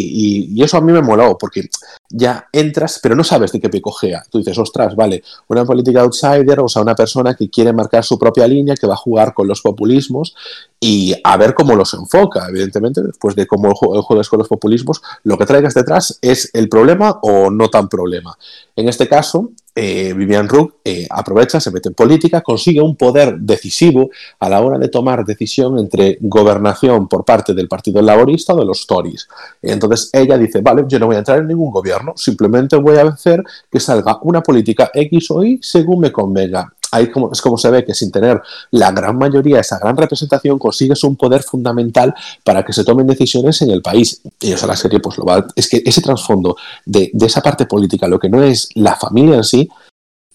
Y, 0.54 0.62
eso 0.62 0.76
a 0.76 0.80
mí 0.80 0.92
me 0.92 1.02
moló, 1.02 1.36
porque 1.38 1.68
ya 2.10 2.48
entras, 2.52 2.98
pero 3.02 3.14
no 3.14 3.22
sabes 3.22 3.52
de 3.52 3.60
qué 3.60 3.68
pie 3.68 3.80
cogea. 3.80 4.24
Tú 4.30 4.38
dices, 4.38 4.58
ostras, 4.58 4.96
vale, 4.96 5.22
una 5.48 5.64
política 5.64 6.00
outsider, 6.00 6.60
o 6.60 6.68
sea, 6.68 6.82
una 6.82 6.94
persona 6.94 7.34
que 7.34 7.48
quiere 7.48 7.72
marcar 7.72 8.04
su 8.04 8.18
propia 8.18 8.46
línea, 8.46 8.74
que 8.74 8.86
va 8.86 8.94
a 8.94 8.98
jugar 8.98 9.34
con 9.34 9.46
los 9.46 9.60
populismos 9.60 10.34
y 10.80 11.14
a 11.22 11.36
ver 11.36 11.54
cómo 11.54 11.74
los 11.74 11.94
enfoca. 11.94 12.48
Evidentemente, 12.48 13.02
después 13.02 13.36
de 13.36 13.46
cómo 13.46 13.74
juegas 13.74 14.28
con 14.28 14.38
los 14.38 14.48
populismos, 14.48 15.02
lo 15.22 15.38
que 15.38 15.46
traigas 15.46 15.74
detrás 15.74 16.18
es 16.20 16.50
el 16.52 16.68
problema 16.68 17.18
o 17.22 17.50
no 17.50 17.68
tan 17.68 17.88
problema. 17.88 18.36
En 18.74 18.88
este 18.88 19.08
caso, 19.08 19.50
eh, 19.78 20.14
Vivian 20.14 20.48
Rook 20.48 20.76
eh, 20.82 21.06
aprovecha, 21.10 21.60
se 21.60 21.70
mete 21.70 21.90
en 21.90 21.94
política, 21.94 22.40
consigue 22.40 22.80
un 22.80 22.96
poder 22.96 23.38
decisivo 23.38 24.08
a 24.40 24.48
la 24.48 24.62
hora 24.62 24.78
de 24.78 24.88
tomar 24.88 25.22
decisión 25.24 25.78
entre 25.78 26.16
gobernación 26.20 27.06
por 27.08 27.26
parte 27.26 27.52
del 27.52 27.68
Partido 27.68 28.00
Laborista 28.00 28.54
o 28.54 28.58
de 28.58 28.64
los 28.64 28.86
Tories. 28.86 29.28
Entonces 29.60 30.08
ella 30.14 30.38
dice, 30.38 30.62
vale, 30.62 30.84
yo 30.88 30.98
no 30.98 31.06
voy 31.06 31.16
a 31.16 31.18
entrar 31.18 31.40
en 31.40 31.48
ningún 31.48 31.70
gobierno, 31.70 32.14
simplemente 32.16 32.76
voy 32.76 32.96
a 32.96 33.02
hacer 33.02 33.44
que 33.70 33.78
salga 33.78 34.18
una 34.22 34.42
política 34.42 34.90
X 34.94 35.30
o 35.30 35.44
Y 35.44 35.58
según 35.60 36.00
me 36.00 36.10
convenga 36.10 36.72
es 37.02 37.40
como 37.40 37.58
se 37.58 37.70
ve 37.70 37.84
que 37.84 37.94
sin 37.94 38.10
tener 38.10 38.40
la 38.70 38.90
gran 38.92 39.16
mayoría, 39.16 39.60
esa 39.60 39.78
gran 39.78 39.96
representación, 39.96 40.58
consigues 40.58 41.02
un 41.04 41.16
poder 41.16 41.42
fundamental 41.42 42.14
para 42.44 42.64
que 42.64 42.72
se 42.72 42.84
tomen 42.84 43.06
decisiones 43.06 43.62
en 43.62 43.70
el 43.70 43.82
país. 43.82 44.20
Y 44.40 44.52
eso 44.52 44.66
la 44.66 44.76
serie 44.76 45.00
pues 45.00 45.18
lo 45.18 45.24
va... 45.24 45.46
Es 45.54 45.68
que 45.68 45.82
ese 45.84 46.02
trasfondo 46.02 46.56
de, 46.84 47.10
esa 47.20 47.40
parte 47.40 47.66
política, 47.66 48.08
lo 48.08 48.18
que 48.18 48.28
no 48.28 48.42
es 48.42 48.68
la 48.74 48.96
familia 48.96 49.36
en 49.36 49.44
sí, 49.44 49.68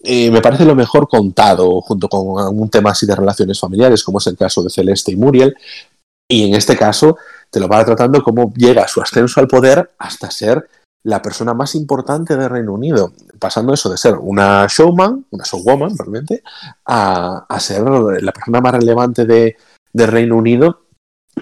eh, 0.03 0.31
me 0.31 0.41
parece 0.41 0.65
lo 0.65 0.75
mejor 0.75 1.07
contado 1.07 1.81
junto 1.81 2.09
con 2.09 2.57
un 2.57 2.69
tema 2.69 2.91
así 2.91 3.05
de 3.05 3.15
relaciones 3.15 3.59
familiares, 3.59 4.03
como 4.03 4.17
es 4.17 4.27
el 4.27 4.37
caso 4.37 4.63
de 4.63 4.69
Celeste 4.69 5.11
y 5.11 5.15
Muriel. 5.15 5.55
Y 6.27 6.47
en 6.47 6.55
este 6.55 6.77
caso 6.77 7.17
te 7.49 7.59
lo 7.59 7.67
va 7.67 7.83
tratando 7.83 8.23
como 8.23 8.53
llega 8.55 8.87
su 8.87 9.01
ascenso 9.01 9.39
al 9.39 9.47
poder 9.47 9.91
hasta 9.99 10.31
ser 10.31 10.67
la 11.03 11.21
persona 11.21 11.53
más 11.53 11.75
importante 11.75 12.37
del 12.37 12.49
Reino 12.49 12.73
Unido, 12.73 13.13
pasando 13.39 13.73
eso 13.73 13.89
de 13.89 13.97
ser 13.97 14.15
una 14.15 14.67
showman, 14.69 15.25
una 15.31 15.43
showwoman 15.43 15.97
realmente, 15.97 16.43
a, 16.85 17.45
ser 17.59 17.83
la 17.83 18.31
persona 18.31 18.61
más 18.61 18.73
relevante 18.73 19.25
de, 19.25 19.55
Reino 19.93 20.37
Unido 20.37 20.83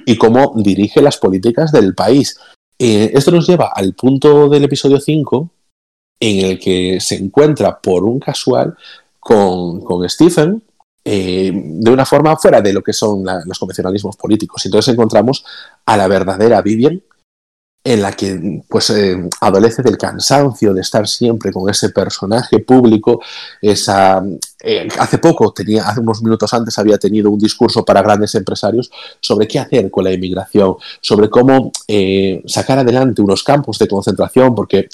y 0.06 0.18
cómo 0.18 0.54
dirige 0.56 1.02
las 1.02 1.18
políticas 1.18 1.72
del 1.72 1.94
país. 1.94 2.40
Eh, 2.80 3.12
esto 3.14 3.32
nos 3.32 3.48
lleva 3.48 3.72
al 3.76 3.94
punto 3.94 4.50
del 4.50 4.64
episodio 4.64 5.00
5 5.00 5.52
en 6.20 6.46
el 6.46 6.60
que 6.60 7.00
se 7.00 7.16
encuentra 7.16 7.80
por 7.80 8.04
un 8.04 8.20
casual 8.20 8.76
con, 9.20 10.10
Stephen, 10.10 10.64
eh, 11.04 11.52
de 11.54 11.92
una 11.92 12.06
forma 12.06 12.36
fuera 12.38 12.62
de 12.62 12.74
lo 12.74 12.82
que 12.82 12.94
son 12.94 13.24
los 13.46 13.60
convencionalismos 13.60 14.18
políticos. 14.18 14.66
Entonces 14.66 14.94
encontramos 14.94 15.46
a 15.86 15.96
la 15.96 16.08
verdadera 16.08 16.62
Vivian, 16.62 17.02
en 17.84 18.02
la 18.02 18.12
que 18.12 18.62
pues 18.68 18.90
eh, 18.90 19.18
adolece 19.40 19.82
del 19.82 19.98
cansancio 19.98 20.74
de 20.74 20.82
estar 20.82 21.08
siempre 21.08 21.52
con 21.52 21.70
ese 21.70 21.90
personaje 21.90 22.60
público 22.60 23.22
esa 23.62 24.22
eh, 24.62 24.88
hace 25.00 25.18
poco 25.18 25.54
tenía 25.54 25.88
hace 25.88 26.02
unos 26.02 26.22
minutos 26.22 26.54
antes 26.54 26.78
había 26.78 26.98
tenido 26.98 27.32
un 27.32 27.40
discurso 27.40 27.86
para 27.86 28.02
grandes 28.02 28.36
empresarios 28.36 28.92
sobre 29.22 29.48
qué 29.48 29.60
hacer 29.60 29.90
con 29.90 30.04
la 30.04 30.12
inmigración 30.12 30.76
sobre 31.00 31.30
cómo 31.30 31.72
eh, 31.88 32.44
sacar 32.46 32.80
adelante 32.80 33.22
unos 33.22 33.44
campos 33.44 33.80
de 33.80 33.88
concentración 33.88 34.54
porque 34.54 34.90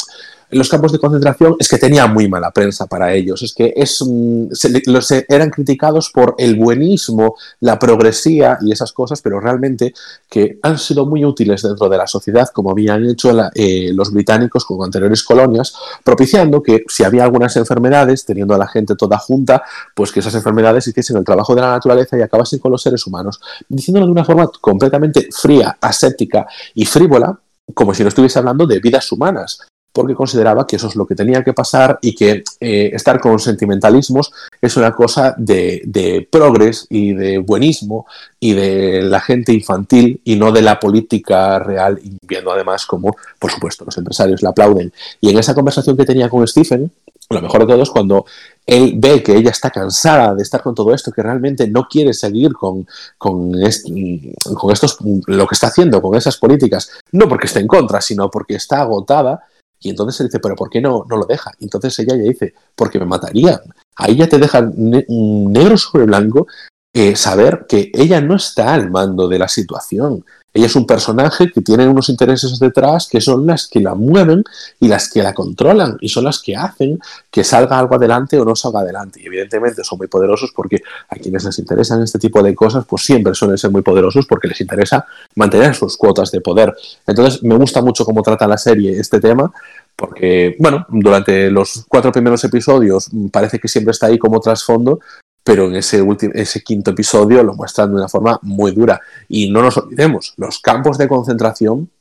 en 0.50 0.58
los 0.58 0.70
campos 0.70 0.91
de 0.91 1.00
concentración 1.00 1.56
es 1.60 1.68
que 1.68 1.78
tenía 1.78 2.08
muy 2.08 2.28
mala 2.28 2.52
prensa 2.52 2.86
para 2.86 3.14
ellos, 3.14 3.41
es 3.41 3.54
que 3.54 3.74
es, 3.76 4.04
mm, 4.06 4.48
los, 4.88 5.12
eran 5.12 5.50
criticados 5.50 6.10
por 6.12 6.36
el 6.38 6.56
buenismo, 6.56 7.36
la 7.60 7.80
progresía 7.80 8.58
y 8.62 8.72
esas 8.72 8.91
cosas, 8.91 9.22
pero 9.22 9.39
realmente 9.39 9.93
que 10.30 10.60
han 10.62 10.78
sido 10.78 11.06
muy 11.06 11.26
útiles 11.26 11.62
dentro 11.62 11.89
de 11.89 11.98
la 11.98 12.08
sociedad, 12.08 12.48
como 12.54 12.72
habían 12.72 13.06
hecho 13.06 13.32
eh, 13.56 13.91
los 13.93 14.12
británicos 14.12 14.66
con 14.66 14.84
anteriores 14.84 15.24
colonias, 15.24 15.76
propiciando 16.04 16.62
que 16.62 16.84
si 16.88 17.04
había 17.04 17.24
algunas 17.24 17.56
enfermedades, 17.58 18.26
teniendo 18.26 18.54
a 18.54 18.58
la 18.58 18.68
gente 18.68 18.96
toda 18.96 19.18
junta, 19.18 19.64
pues 19.96 20.12
que 20.12 20.20
esas 20.20 20.36
enfermedades 20.36 20.88
hiciesen 20.88 21.18
el 21.18 21.24
trabajo 21.24 21.56
de 21.56 21.62
la 21.62 21.72
naturaleza 21.72 22.18
y 22.18 22.22
acabasen 22.22 22.60
con 22.60 22.72
los 22.72 22.82
seres 22.82 23.06
humanos, 23.08 23.39
diciéndolo 23.68 24.06
de 24.06 24.12
una 24.12 24.26
forma 24.26 24.50
completamente 24.62 25.30
fría, 25.32 25.78
aséptica 25.82 26.48
y 26.74 26.86
frívola, 26.86 27.39
como 27.74 27.93
si 27.93 28.04
no 28.04 28.10
estuviese 28.10 28.39
hablando 28.39 28.68
de 28.68 28.80
vidas 28.80 29.12
humanas, 29.12 29.60
porque 29.96 30.14
consideraba 30.14 30.68
que 30.68 30.76
eso 30.76 30.89
es 30.89 30.98
lo 30.98 31.08
que 31.08 31.16
tenía 31.16 31.41
que 31.41 31.54
pasar 31.54 32.00
y 32.02 32.14
que 32.14 32.43
eh, 32.60 32.89
estar 32.91 33.18
con 33.18 33.39
sentimentalismos 33.39 34.30
es 34.62 34.76
una 34.76 34.93
cosa 34.93 35.34
de, 35.38 35.84
de 35.86 36.28
progres 36.30 36.86
y 36.89 37.14
de 37.14 37.38
buenismo 37.38 38.06
y 38.38 38.52
de 38.52 39.04
la 39.04 39.22
gente 39.22 39.54
infantil 39.54 40.20
y 40.26 40.36
no 40.36 40.52
de 40.52 40.64
la 40.64 40.82
política 40.82 41.60
real, 41.60 41.98
viendo 42.28 42.52
además 42.52 42.86
como, 42.86 43.16
por 43.39 43.52
supuesto, 43.52 43.86
los 43.86 43.98
empresarios 43.98 44.43
la 44.43 44.50
aplauden. 44.50 44.91
Y 45.22 45.30
en 45.30 45.38
esa 45.38 45.56
conversación 45.56 45.96
que 45.96 46.04
tenía 46.04 46.28
con 46.28 46.46
Stephen, 46.46 46.91
lo 47.30 47.41
mejor 47.41 47.62
de 47.62 47.74
todo 47.74 47.82
es 47.82 47.89
cuando 47.89 48.26
él 48.66 48.96
ve 48.98 49.24
que 49.24 49.38
ella 49.38 49.52
está 49.52 49.70
cansada 49.70 50.36
de 50.36 50.43
estar 50.43 50.62
con 50.62 50.76
todo 50.76 50.93
esto, 50.93 51.14
que 51.14 51.24
realmente 51.24 51.70
no 51.70 51.88
quiere 51.88 52.14
seguir 52.14 52.52
con, 52.52 52.86
con 53.18 53.56
estos, 53.64 54.98
lo 55.26 55.48
que 55.48 55.56
está 55.56 55.68
haciendo, 55.68 56.02
con 56.02 56.18
esas 56.18 56.36
políticas, 56.36 56.91
no 57.14 57.30
porque 57.30 57.48
esté 57.48 57.62
en 57.62 57.68
contra, 57.68 58.02
sino 58.02 58.30
porque 58.30 58.56
está 58.56 58.82
agotada 58.82 59.46
y 59.86 59.91
entonces 59.91 60.19
él 60.19 60.27
dice, 60.27 60.39
pero 60.39 60.55
¿por 60.55 60.71
qué 60.71 60.81
no, 60.81 61.05
no 61.07 61.15
lo 61.15 61.25
deja? 61.25 61.51
Entonces 61.59 61.97
ella 61.99 62.15
ya 62.15 62.23
dice, 62.23 62.55
porque 62.75 62.97
me 62.97 63.05
matarían. 63.05 63.59
Ahí 63.97 64.15
ya 64.17 64.27
te 64.27 64.39
deja 64.39 64.67
negro 64.75 65.77
sobre 65.77 66.05
blanco 66.05 66.47
eh, 66.91 67.15
saber 67.15 67.67
que 67.69 67.91
ella 67.93 68.19
no 68.19 68.36
está 68.36 68.73
al 68.73 68.89
mando 68.89 69.27
de 69.27 69.38
la 69.38 69.47
situación. 69.47 70.25
Ella 70.56 70.68
es 70.68 70.76
un 70.78 70.88
personaje 70.88 71.51
que 71.51 71.60
tiene 71.60 71.86
unos 71.86 72.08
intereses 72.08 72.58
detrás 72.60 73.10
que 73.12 73.20
son 73.20 73.45
las 73.45 73.68
que 73.68 73.82
la 73.82 73.93
mueven 73.93 74.41
y 74.80 74.88
las 74.88 75.12
que 75.12 75.22
la 75.22 75.34
controlan 75.34 75.97
y 75.99 76.08
son 76.08 76.24
las 76.24 76.41
que 76.41 76.56
hacen 76.56 76.97
que 77.29 77.43
salga 77.43 77.78
algo 77.78 77.96
adelante 77.96 78.39
o 78.39 78.46
no 78.46 78.55
salga 78.55 78.79
adelante. 78.79 79.20
Y 79.21 79.28
evidentemente 79.28 79.84
son 79.84 79.97
muy 79.97 80.08
poderosos 80.08 80.54
porque 80.55 80.82
a 81.09 81.17
quienes 81.17 81.43
les 81.43 81.59
interesan 81.59 82.01
este 82.01 82.20
tipo 82.20 82.42
de 82.42 82.55
cosas, 82.55 82.86
pues 82.88 83.04
siempre 83.04 83.36
suelen 83.36 83.58
ser 83.58 83.70
muy 83.70 83.82
poderosos 83.82 84.25
porque 84.28 84.47
les 84.47 84.62
interesa 84.62 85.05
mantener 85.36 85.75
sus 85.75 85.97
cuotas 85.97 86.32
de 86.32 86.39
poder. 86.39 86.74
Entonces 87.05 87.43
me 87.43 87.58
gusta 87.58 87.82
mucho 87.82 88.05
cómo 88.05 88.21
trata 88.21 88.47
la 88.47 88.58
serie 88.58 88.97
este 88.97 89.20
tema 89.20 89.51
porque, 89.93 90.55
bueno, 90.59 90.86
durante 90.88 91.51
los 91.51 91.86
cuatro 91.89 92.13
primeros 92.13 92.42
episodios 92.46 93.09
parece 93.29 93.59
que 93.59 93.67
siempre 93.67 93.92
está 93.92 94.08
ahí 94.08 94.17
como 94.17 94.39
trasfondo, 94.39 95.00
pero 95.46 95.67
en 95.67 95.76
ese, 95.76 96.01
último, 96.01 96.34
ese 96.34 96.63
quinto 96.63 96.89
episodio 96.89 97.43
lo 97.43 97.54
muestran 97.54 97.92
de 97.92 97.97
una 97.97 98.09
forma 98.09 98.39
muy 98.42 98.72
dura. 98.72 99.00
Y 99.30 99.51
no 99.51 99.62
nos 99.62 99.78
olvidemos, 99.78 100.34
los 100.38 100.59
campos 100.59 100.97
de 100.97 101.08
concentración 101.08 101.92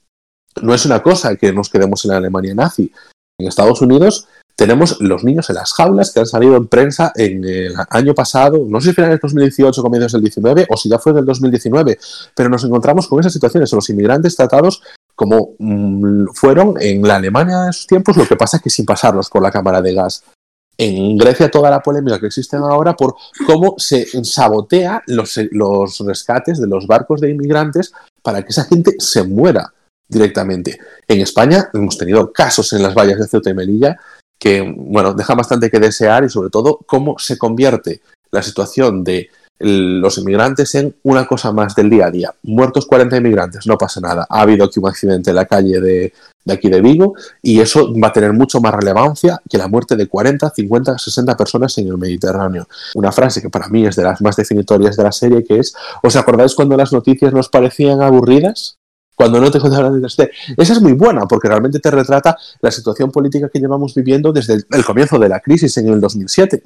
no 0.62 0.72
es 0.72 0.86
una 0.86 1.02
cosa 1.02 1.36
que 1.36 1.52
nos 1.52 1.68
quedemos 1.68 2.02
en 2.04 2.12
la 2.12 2.16
Alemania 2.16 2.54
nazi. 2.54 2.90
En 3.38 3.46
Estados 3.46 3.82
Unidos 3.82 4.26
tenemos 4.56 4.98
los 5.00 5.24
niños 5.24 5.50
en 5.50 5.56
las 5.56 5.74
jaulas 5.74 6.10
que 6.10 6.20
han 6.20 6.26
salido 6.26 6.56
en 6.56 6.68
prensa 6.68 7.12
en 7.16 7.44
el 7.44 7.74
año 7.90 8.14
pasado, 8.14 8.64
no 8.66 8.80
sé 8.80 8.88
si 8.88 8.94
finales 8.94 9.20
del 9.20 9.20
2018 9.20 9.78
o 9.78 9.84
comienzos 9.84 10.12
del 10.12 10.22
19 10.22 10.66
o 10.70 10.76
si 10.78 10.88
ya 10.88 10.98
fue 10.98 11.12
del 11.12 11.26
2019, 11.26 11.98
pero 12.34 12.48
nos 12.48 12.64
encontramos 12.64 13.08
con 13.08 13.20
esas 13.20 13.32
situaciones, 13.32 13.72
los 13.72 13.90
inmigrantes 13.90 14.36
tratados 14.36 14.82
como 15.14 15.50
mm, 15.58 16.28
fueron 16.34 16.76
en 16.80 17.02
la 17.02 17.16
Alemania 17.16 17.60
de 17.60 17.70
esos 17.70 17.86
tiempos, 17.86 18.16
lo 18.16 18.26
que 18.26 18.36
pasa 18.36 18.56
es 18.56 18.62
que 18.62 18.70
sin 18.70 18.86
pasarlos 18.86 19.28
por 19.28 19.42
la 19.42 19.50
cámara 19.50 19.82
de 19.82 19.92
gas 19.92 20.22
en 20.76 21.16
Grecia 21.16 21.50
toda 21.50 21.70
la 21.70 21.80
polémica 21.80 22.18
que 22.18 22.26
existe 22.26 22.56
ahora 22.56 22.94
por 22.94 23.14
cómo 23.46 23.74
se 23.78 24.06
sabotea 24.24 25.02
los, 25.06 25.38
los 25.52 25.98
rescates 26.00 26.60
de 26.60 26.66
los 26.66 26.86
barcos 26.86 27.20
de 27.20 27.30
inmigrantes 27.30 27.92
para 28.22 28.42
que 28.42 28.48
esa 28.48 28.64
gente 28.64 28.94
se 28.98 29.22
muera 29.22 29.72
directamente. 30.08 30.78
En 31.06 31.20
España 31.20 31.70
hemos 31.72 31.96
tenido 31.96 32.32
casos 32.32 32.72
en 32.72 32.82
las 32.82 32.94
vallas 32.94 33.18
de 33.18 33.28
Ceuta 33.28 33.50
y 33.50 33.54
Melilla 33.54 33.98
que, 34.38 34.74
bueno, 34.76 35.14
deja 35.14 35.34
bastante 35.34 35.70
que 35.70 35.78
desear 35.78 36.24
y 36.24 36.28
sobre 36.28 36.50
todo 36.50 36.80
cómo 36.86 37.18
se 37.18 37.38
convierte 37.38 38.02
la 38.30 38.42
situación 38.42 39.04
de 39.04 39.30
los 39.58 40.18
inmigrantes 40.18 40.74
en 40.74 40.94
una 41.02 41.26
cosa 41.26 41.52
más 41.52 41.74
del 41.74 41.90
día 41.90 42.06
a 42.06 42.10
día. 42.10 42.34
Muertos 42.42 42.86
40 42.86 43.16
inmigrantes, 43.16 43.66
no 43.66 43.78
pasa 43.78 44.00
nada. 44.00 44.26
Ha 44.28 44.40
habido 44.40 44.64
aquí 44.64 44.80
un 44.80 44.88
accidente 44.88 45.30
en 45.30 45.36
la 45.36 45.46
calle 45.46 45.80
de, 45.80 46.12
de 46.44 46.52
aquí 46.52 46.68
de 46.68 46.80
Vigo 46.80 47.14
y 47.42 47.60
eso 47.60 47.92
va 48.00 48.08
a 48.08 48.12
tener 48.12 48.32
mucho 48.32 48.60
más 48.60 48.74
relevancia 48.74 49.40
que 49.48 49.58
la 49.58 49.68
muerte 49.68 49.96
de 49.96 50.08
40, 50.08 50.50
50, 50.50 50.98
60 50.98 51.36
personas 51.36 51.76
en 51.78 51.88
el 51.88 51.98
Mediterráneo. 51.98 52.68
Una 52.94 53.12
frase 53.12 53.40
que 53.40 53.50
para 53.50 53.68
mí 53.68 53.86
es 53.86 53.96
de 53.96 54.04
las 54.04 54.20
más 54.20 54.36
definitorias 54.36 54.96
de 54.96 55.02
la 55.04 55.12
serie 55.12 55.44
que 55.44 55.58
es, 55.58 55.74
¿os 56.02 56.16
acordáis 56.16 56.54
cuando 56.54 56.76
las 56.76 56.92
noticias 56.92 57.32
nos 57.32 57.48
parecían 57.48 58.02
aburridas? 58.02 58.78
cuando 59.16 59.40
no 59.40 59.50
te 59.50 59.60
condenas 59.60 60.16
Esa 60.56 60.72
es 60.72 60.80
muy 60.80 60.92
buena 60.92 61.22
porque 61.28 61.48
realmente 61.48 61.78
te 61.78 61.90
retrata 61.90 62.36
la 62.60 62.70
situación 62.70 63.10
política 63.10 63.48
que 63.48 63.60
llevamos 63.60 63.94
viviendo 63.94 64.32
desde 64.32 64.54
el, 64.54 64.84
comienzo 64.84 65.18
de 65.18 65.28
la 65.28 65.40
crisis 65.40 65.76
en 65.78 65.88
el 65.88 66.00
2007. 66.00 66.62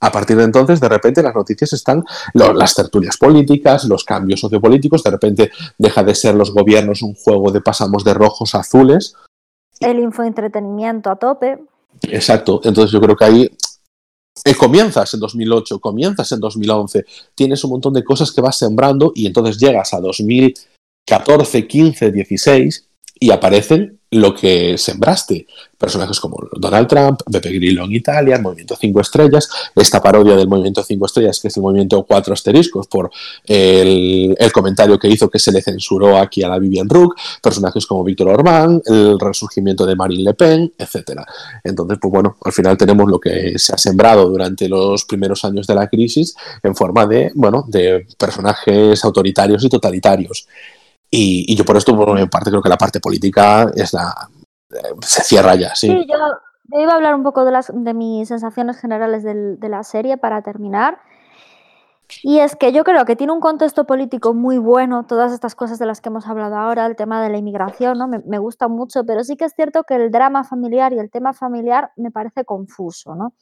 A 0.00 0.10
partir 0.10 0.36
de 0.36 0.44
entonces, 0.44 0.80
de 0.80 0.88
repente, 0.88 1.22
las 1.22 1.34
noticias 1.34 1.72
están 1.74 2.04
las 2.32 2.74
tertulias 2.74 3.18
políticas, 3.18 3.84
los 3.84 4.04
cambios 4.04 4.40
sociopolíticos, 4.40 5.02
de 5.02 5.10
repente 5.10 5.50
deja 5.76 6.02
de 6.02 6.14
ser 6.14 6.34
los 6.34 6.52
gobiernos 6.52 7.02
un 7.02 7.14
juego 7.14 7.52
de 7.52 7.60
pasamos 7.60 8.02
de 8.02 8.14
rojos 8.14 8.54
a 8.54 8.60
azules. 8.60 9.14
El 9.78 9.98
infoentretenimiento 9.98 11.10
a 11.10 11.16
tope. 11.16 11.58
Exacto, 12.02 12.60
entonces 12.64 12.92
yo 12.92 13.00
creo 13.00 13.16
que 13.16 13.24
ahí 13.24 13.50
eh, 14.44 14.54
comienzas 14.54 15.12
en 15.12 15.20
2008, 15.20 15.80
comienzas 15.80 16.32
en 16.32 16.40
2011, 16.40 17.04
tienes 17.34 17.62
un 17.64 17.70
montón 17.70 17.92
de 17.92 18.02
cosas 18.02 18.32
que 18.32 18.40
vas 18.40 18.56
sembrando 18.56 19.12
y 19.14 19.26
entonces 19.26 19.58
llegas 19.58 19.92
a 19.92 20.00
2014, 20.00 21.66
15, 21.66 22.10
16 22.10 22.89
y 23.20 23.30
aparecen 23.30 24.00
lo 24.12 24.34
que 24.34 24.76
sembraste. 24.76 25.46
Personajes 25.78 26.18
como 26.18 26.36
Donald 26.56 26.88
Trump, 26.88 27.20
Beppe 27.26 27.50
Grillo 27.50 27.84
en 27.84 27.92
Italia, 27.92 28.36
el 28.36 28.42
Movimiento 28.42 28.76
5 28.78 29.00
Estrellas, 29.00 29.48
esta 29.74 30.02
parodia 30.02 30.36
del 30.36 30.48
Movimiento 30.48 30.82
5 30.82 31.06
Estrellas, 31.06 31.38
que 31.40 31.48
es 31.48 31.56
el 31.56 31.62
Movimiento 31.62 32.02
4 32.04 32.34
Asteriscos, 32.34 32.86
por 32.86 33.10
el, 33.44 34.36
comentario 34.52 34.98
que 34.98 35.08
hizo 35.08 35.30
que 35.30 35.38
se 35.38 35.52
le 35.52 35.62
censuró 35.62 36.18
aquí 36.18 36.42
a 36.42 36.48
la 36.48 36.58
Vivian 36.58 36.88
Rook, 36.88 37.14
personajes 37.42 37.86
como 37.86 38.02
Víctor 38.02 38.28
Orbán, 38.28 38.82
el 38.84 39.18
resurgimiento 39.18 39.86
de 39.86 39.96
Marine 39.96 40.24
Le 40.24 40.34
Pen, 40.34 40.72
etc. 40.76 41.20
Entonces, 41.62 41.98
pues 42.00 42.12
bueno, 42.12 42.36
al 42.42 42.52
final 42.52 42.76
tenemos 42.76 43.08
lo 43.08 43.20
que 43.20 43.58
se 43.58 43.74
ha 43.74 43.78
sembrado 43.78 44.28
durante 44.28 44.68
los 44.68 45.04
primeros 45.04 45.44
años 45.44 45.66
de 45.66 45.74
la 45.74 45.88
crisis 45.88 46.34
en 46.62 46.74
forma 46.74 47.06
de, 47.06 47.30
bueno, 47.34 47.64
de 47.68 48.06
personajes 48.18 49.04
autoritarios 49.04 49.62
y 49.64 49.68
totalitarios. 49.68 50.46
Y, 51.10 51.56
yo 51.56 51.64
por 51.64 51.76
esto, 51.76 51.96
por 51.96 52.14
mi 52.14 52.26
parte, 52.26 52.50
creo 52.50 52.62
que 52.62 52.68
la 52.68 52.78
parte 52.78 53.00
política 53.00 53.70
es 53.74 53.96
se 55.02 55.22
cierra 55.22 55.56
ya, 55.56 55.74
sí. 55.74 55.88
Sí, 55.88 56.06
yo, 56.08 56.78
iba 56.80 56.92
a 56.92 56.96
hablar 56.96 57.16
un 57.16 57.24
poco 57.24 57.44
de, 57.44 57.50
las, 57.50 57.72
de 57.74 57.94
mis 57.94 58.28
sensaciones 58.28 58.78
generales 58.78 59.24
de 59.24 59.68
la 59.68 59.82
serie 59.82 60.16
para 60.16 60.42
terminar. 60.42 61.00
Y 62.22 62.40
es 62.40 62.56
que 62.56 62.72
yo 62.72 62.84
creo 62.84 63.04
que 63.04 63.16
tiene 63.16 63.32
un 63.32 63.40
contexto 63.40 63.84
político 63.84 64.34
muy 64.34 64.58
bueno, 64.58 65.06
todas 65.06 65.32
estas 65.32 65.54
cosas 65.54 65.78
de 65.78 65.86
las 65.86 66.00
que 66.00 66.08
hemos 66.08 66.26
hablado 66.26 66.56
ahora, 66.56 66.86
el 66.86 66.96
tema 66.96 67.22
de 67.22 67.30
la 67.30 67.38
inmigración, 67.38 67.98
¿no? 67.98 68.08
me, 68.08 68.18
me, 68.20 68.38
gusta 68.38 68.68
mucho, 68.68 69.04
pero 69.04 69.22
sí 69.24 69.36
que 69.36 69.44
es 69.44 69.54
cierto 69.54 69.84
que 69.84 69.94
el 69.94 70.10
drama 70.10 70.44
familiar 70.44 70.92
y 70.92 70.98
el 70.98 71.10
tema 71.10 71.32
familiar 71.32 71.92
me 71.96 72.10
parece 72.10 72.44
confuso, 72.44 73.14
¿no? 73.14 73.34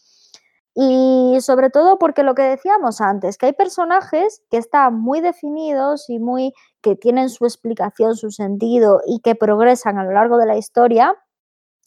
Y 0.75 1.39
sobre 1.41 1.71
todo 1.71 1.99
porque 1.99 2.23
lo 2.23 2.37
que 2.37 2.43
decíamos 2.43 3.01
antes, 3.01 3.37
que 3.37 3.47
hay 3.47 3.53
personajes 3.53 4.43
que 4.49 4.59
están 4.59 4.95
muy 4.95 5.21
definidos 5.21 6.09
y 6.09 6.21
muy 6.21 6.53
que 6.81 6.97
tienen 6.97 7.29
su 7.29 7.45
explicación, 7.45 8.17
su 8.17 8.31
sentido 8.31 9.01
y 9.07 9.21
que 9.21 9.35
progresan 9.35 9.99
a 9.99 10.05
lo 10.05 10.13
largo 10.13 10.39
de 10.39 10.47
la 10.47 10.57
historia, 10.57 11.17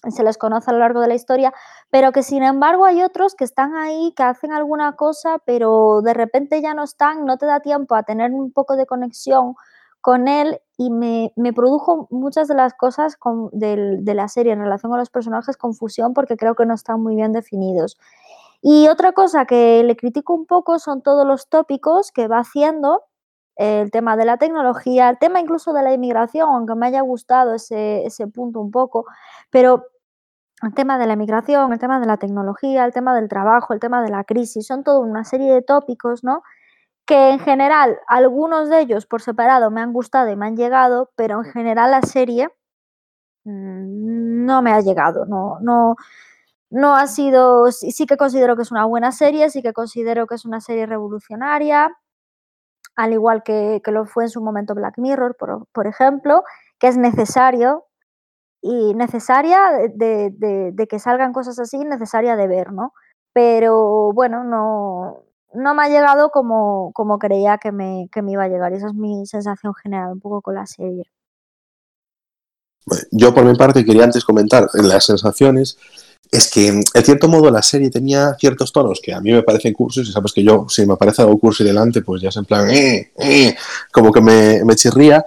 se 0.09 0.23
les 0.23 0.37
conoce 0.37 0.71
a 0.71 0.73
lo 0.73 0.79
largo 0.79 0.99
de 1.01 1.07
la 1.07 1.13
historia, 1.13 1.53
pero 1.91 2.11
que 2.11 2.23
sin 2.23 2.43
embargo 2.43 2.85
hay 2.85 3.03
otros 3.03 3.35
que 3.35 3.43
están 3.43 3.75
ahí, 3.75 4.13
que 4.15 4.23
hacen 4.23 4.51
alguna 4.51 4.95
cosa, 4.95 5.37
pero 5.45 6.01
de 6.01 6.13
repente 6.13 6.61
ya 6.61 6.73
no 6.73 6.83
están, 6.83 7.25
no 7.25 7.37
te 7.37 7.45
da 7.45 7.59
tiempo 7.59 7.95
a 7.95 8.03
tener 8.03 8.31
un 8.31 8.51
poco 8.51 8.75
de 8.75 8.87
conexión 8.87 9.55
con 10.01 10.27
él 10.27 10.59
y 10.77 10.89
me, 10.89 11.31
produjo 11.53 12.07
muchas 12.09 12.47
de 12.47 12.55
las 12.55 12.73
cosas 12.73 13.17
de, 13.51 13.97
de 14.01 14.15
la 14.15 14.27
serie 14.27 14.53
en 14.53 14.61
relación 14.61 14.91
a 14.93 14.97
los 14.97 15.11
personajes 15.11 15.55
confusión 15.57 16.13
porque 16.13 16.37
creo 16.37 16.55
que 16.55 16.65
no 16.65 16.73
están 16.73 17.01
muy 17.01 17.15
bien 17.15 17.31
definidos. 17.31 17.99
Y 18.63 18.87
otra 18.87 19.11
cosa 19.11 19.45
que 19.45 19.83
le 19.83 19.95
critico 19.95 20.33
un 20.33 20.45
poco 20.45 20.79
son 20.79 21.01
todos 21.01 21.25
los 21.25 21.47
tópicos 21.49 22.11
que 22.11 22.27
va 22.27 22.39
haciendo, 22.39 23.03
el 23.61 23.91
tema 23.91 24.17
de 24.17 24.25
la 24.25 24.37
tecnología, 24.37 25.09
el 25.09 25.19
tema 25.19 25.39
incluso 25.39 25.71
de 25.73 25.83
la 25.83 25.93
inmigración, 25.93 26.49
aunque 26.49 26.73
me 26.75 26.87
haya 26.87 27.01
gustado 27.01 27.53
ese, 27.53 28.27
punto 28.33 28.59
un 28.59 28.71
poco, 28.71 29.05
pero 29.51 29.85
el 30.63 30.73
tema 30.73 30.97
de 30.97 31.07
la 31.07 31.13
inmigración, 31.13 31.71
el 31.71 31.79
tema 31.79 31.99
de 31.99 32.07
la 32.07 32.17
tecnología, 32.17 32.85
el 32.85 32.93
tema 32.93 33.15
del 33.15 33.29
trabajo, 33.29 33.73
el 33.73 33.79
tema 33.79 34.01
de 34.03 34.09
la 34.09 34.23
crisis, 34.23 34.65
son 34.65 34.83
toda 34.83 34.99
una 34.99 35.23
serie 35.25 35.53
de 35.53 35.61
tópicos, 35.61 36.23
¿no? 36.23 36.43
Que 37.05 37.31
en 37.31 37.39
general, 37.39 37.99
algunos 38.07 38.69
de 38.69 38.81
ellos 38.81 39.05
por 39.05 39.21
separado 39.21 39.71
me 39.71 39.81
han 39.81 39.93
gustado 39.93 40.31
y 40.31 40.35
me 40.35 40.47
han 40.47 40.57
llegado, 40.57 41.11
pero 41.15 41.39
en 41.43 41.51
general 41.51 41.91
la 41.91 42.01
serie 42.01 42.49
mm, 43.45 44.45
no 44.45 44.61
me 44.63 44.71
ha 44.73 44.81
llegado, 44.81 45.25
no, 45.25 45.59
no, 45.61 45.95
no 46.71 46.95
ha 46.95 47.07
sido, 47.07 47.71
sí, 47.71 48.05
que 48.07 48.17
considero 48.17 48.55
que 48.55 48.63
es 48.63 48.71
una 48.71 48.85
buena 48.85 49.11
serie, 49.11 49.49
sí 49.51 49.61
que 49.61 49.73
considero 49.73 50.25
que 50.27 50.35
es 50.35 50.45
una 50.45 50.61
serie 50.61 50.85
revolucionaria, 50.87 51.95
al 52.95 53.13
igual 53.13 53.43
que, 53.43 53.81
lo 53.87 54.05
fue 54.05 54.25
en 54.25 54.29
su 54.29 54.41
momento 54.41 54.75
Black 54.75 54.97
Mirror, 54.97 55.35
por, 55.37 55.87
ejemplo, 55.87 56.43
que 56.79 56.87
es 56.87 56.97
necesario 56.97 57.85
y 58.61 58.93
necesaria 58.93 59.59
de, 59.93 60.87
que 60.89 60.99
salgan 60.99 61.33
cosas 61.33 61.59
así, 61.59 61.79
necesaria 61.79 62.35
de 62.35 62.47
ver, 62.47 62.71
¿no? 62.71 62.93
Pero 63.33 64.11
bueno, 64.13 64.43
no, 64.43 65.23
no 65.53 65.73
me 65.73 65.83
ha 65.83 65.89
llegado 65.89 66.29
como, 66.31 66.91
como 66.93 67.17
creía 67.19 67.57
que 67.57 67.71
me, 67.71 68.09
que 68.11 68.21
me 68.21 68.33
iba 68.33 68.43
a 68.43 68.49
llegar. 68.49 68.73
Esa 68.73 68.87
es 68.87 68.93
mi 68.93 69.25
sensación 69.25 69.73
general 69.75 70.13
un 70.13 70.19
poco 70.19 70.41
con 70.41 70.55
la 70.55 70.65
serie. 70.65 71.05
Yo 73.11 73.33
por 73.33 73.45
mi 73.45 73.55
parte 73.55 73.85
quería 73.85 74.05
antes 74.05 74.23
comentar 74.23 74.67
en 74.73 74.87
las 74.87 75.05
sensaciones 75.05 75.77
es 76.31 76.49
que, 76.49 76.67
en 76.67 77.03
cierto 77.03 77.27
modo, 77.27 77.51
la 77.51 77.61
serie 77.61 77.89
tenía 77.89 78.35
ciertos 78.39 78.71
tonos 78.71 79.01
que 79.03 79.13
a 79.13 79.19
mí 79.19 79.33
me 79.33 79.43
parecen 79.43 79.73
cursos, 79.73 80.07
y 80.07 80.13
sabes 80.13 80.31
que 80.31 80.43
yo, 80.43 80.65
si 80.69 80.85
me 80.85 80.93
aparece 80.93 81.21
algo 81.21 81.37
curso 81.37 81.61
y 81.61 81.67
delante, 81.67 82.01
pues 82.01 82.21
ya 82.21 82.29
es 82.29 82.37
en 82.37 82.45
plan, 82.45 82.69
eh, 82.69 83.11
eh, 83.19 83.53
como 83.91 84.13
que 84.13 84.21
me, 84.21 84.63
me, 84.63 84.75
chirría. 84.75 85.25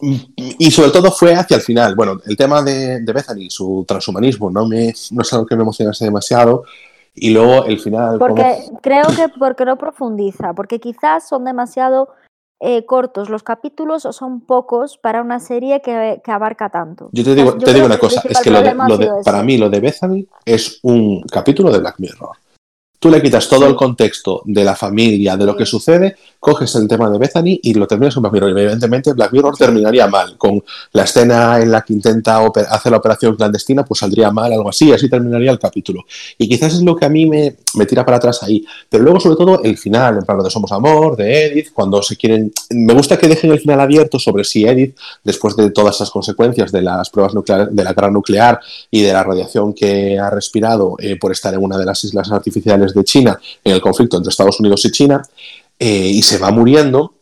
Y 0.00 0.70
sobre 0.70 0.92
todo 0.92 1.12
fue 1.12 1.34
hacia 1.34 1.56
el 1.56 1.62
final. 1.62 1.94
Bueno, 1.94 2.18
el 2.24 2.34
tema 2.38 2.62
de, 2.62 3.00
de 3.00 3.12
Bethany, 3.12 3.50
su 3.50 3.84
transhumanismo, 3.86 4.50
no, 4.50 4.66
me, 4.66 4.94
no 5.10 5.20
es 5.20 5.32
algo 5.34 5.44
que 5.44 5.56
me 5.56 5.62
emocionase 5.62 6.06
demasiado. 6.06 6.64
Y 7.14 7.30
luego 7.30 7.66
el 7.66 7.78
final. 7.78 8.18
Porque 8.18 8.64
creo 8.80 9.08
que 9.08 9.28
porque 9.38 9.66
no 9.66 9.76
profundiza, 9.76 10.54
porque 10.54 10.80
quizás 10.80 11.28
son 11.28 11.44
demasiado 11.44 12.08
eh, 12.60 12.84
cortos 12.84 13.30
los 13.30 13.42
capítulos 13.42 14.04
o 14.04 14.12
son 14.12 14.42
pocos 14.42 14.98
para 14.98 15.22
una 15.22 15.40
serie 15.40 15.80
que, 15.80 16.20
abarca 16.26 16.68
tanto. 16.68 17.08
Yo 17.12 17.24
te 17.24 17.34
digo, 17.34 17.56
te 17.56 17.72
digo 17.72 17.86
una 17.86 17.98
cosa, 17.98 18.22
es 18.28 18.38
que 18.40 18.50
para 19.24 19.42
mí 19.42 19.56
lo 19.56 19.70
de 19.70 19.80
Bethany 19.80 20.26
es 20.44 20.78
un 20.82 21.22
capítulo 21.22 21.72
de 21.72 21.78
Black 21.78 21.96
Mirror. 21.98 22.36
Tú 23.00 23.08
le 23.08 23.22
quitas 23.22 23.48
todo 23.48 23.66
el 23.66 23.74
contexto 23.76 24.42
de 24.44 24.62
la 24.62 24.76
familia, 24.76 25.34
de 25.34 25.46
lo 25.46 25.56
que 25.56 25.64
sucede, 25.64 26.16
coges 26.38 26.74
el 26.74 26.86
tema 26.86 27.08
de 27.08 27.18
Bethany 27.18 27.58
y 27.62 27.72
lo 27.72 27.86
terminas 27.86 28.12
con 28.12 28.22
Black 28.22 28.34
Mirror. 28.34 28.50
Evidentemente 28.50 29.14
Black 29.14 29.32
Mirror 29.32 29.56
terminaría 29.56 30.06
mal. 30.06 30.36
Con 30.36 30.62
la 30.92 31.04
escena 31.04 31.58
en 31.60 31.70
la 31.70 31.80
que 31.80 31.94
intenta 31.94 32.44
hacer 32.68 32.92
la 32.92 32.98
operación 32.98 33.36
clandestina, 33.36 33.86
pues 33.86 34.00
saldría 34.00 34.30
mal, 34.30 34.52
algo 34.52 34.68
así, 34.68 34.92
así 34.92 35.08
terminaría 35.08 35.50
el 35.50 35.58
capítulo. 35.58 36.04
Y 36.36 36.46
quizás 36.46 36.74
es 36.74 36.82
lo 36.82 36.94
que 36.94 37.06
a 37.06 37.08
mí 37.08 37.24
me, 37.24 37.56
me 37.74 37.86
tira 37.86 38.04
para 38.04 38.18
atrás 38.18 38.42
ahí. 38.42 38.66
Pero 38.90 39.02
luego, 39.02 39.18
sobre 39.18 39.36
todo, 39.36 39.62
el 39.62 39.78
final, 39.78 40.18
en 40.18 40.24
plan 40.24 40.38
de 40.38 40.50
Somos 40.50 40.70
Amor, 40.70 41.16
de 41.16 41.46
Edith, 41.46 41.72
cuando 41.72 42.02
se 42.02 42.16
quieren. 42.16 42.52
Me 42.68 42.92
gusta 42.92 43.16
que 43.16 43.28
dejen 43.28 43.50
el 43.50 43.60
final 43.60 43.80
abierto 43.80 44.18
sobre 44.18 44.44
si 44.44 44.66
Edith, 44.66 44.94
después 45.24 45.56
de 45.56 45.70
todas 45.70 45.94
esas 45.94 46.10
consecuencias 46.10 46.70
de 46.70 46.82
las 46.82 47.08
pruebas 47.08 47.32
nucleares, 47.32 47.74
de 47.74 47.82
la 47.82 47.94
guerra 47.94 48.10
nuclear 48.10 48.60
y 48.90 49.00
de 49.00 49.12
la 49.14 49.24
radiación 49.24 49.72
que 49.72 50.18
ha 50.18 50.28
respirado 50.28 50.96
eh, 50.98 51.16
por 51.16 51.32
estar 51.32 51.54
en 51.54 51.62
una 51.64 51.78
de 51.78 51.86
las 51.86 52.04
islas 52.04 52.30
artificiales 52.30 52.89
de 52.94 53.04
China, 53.04 53.38
en 53.64 53.74
el 53.74 53.80
conflicto 53.80 54.16
entre 54.16 54.30
Estados 54.30 54.60
Unidos 54.60 54.84
y 54.84 54.90
China, 54.90 55.22
eh, 55.78 56.08
y 56.08 56.22
se 56.22 56.38
va 56.38 56.50
muriendo, 56.50 57.14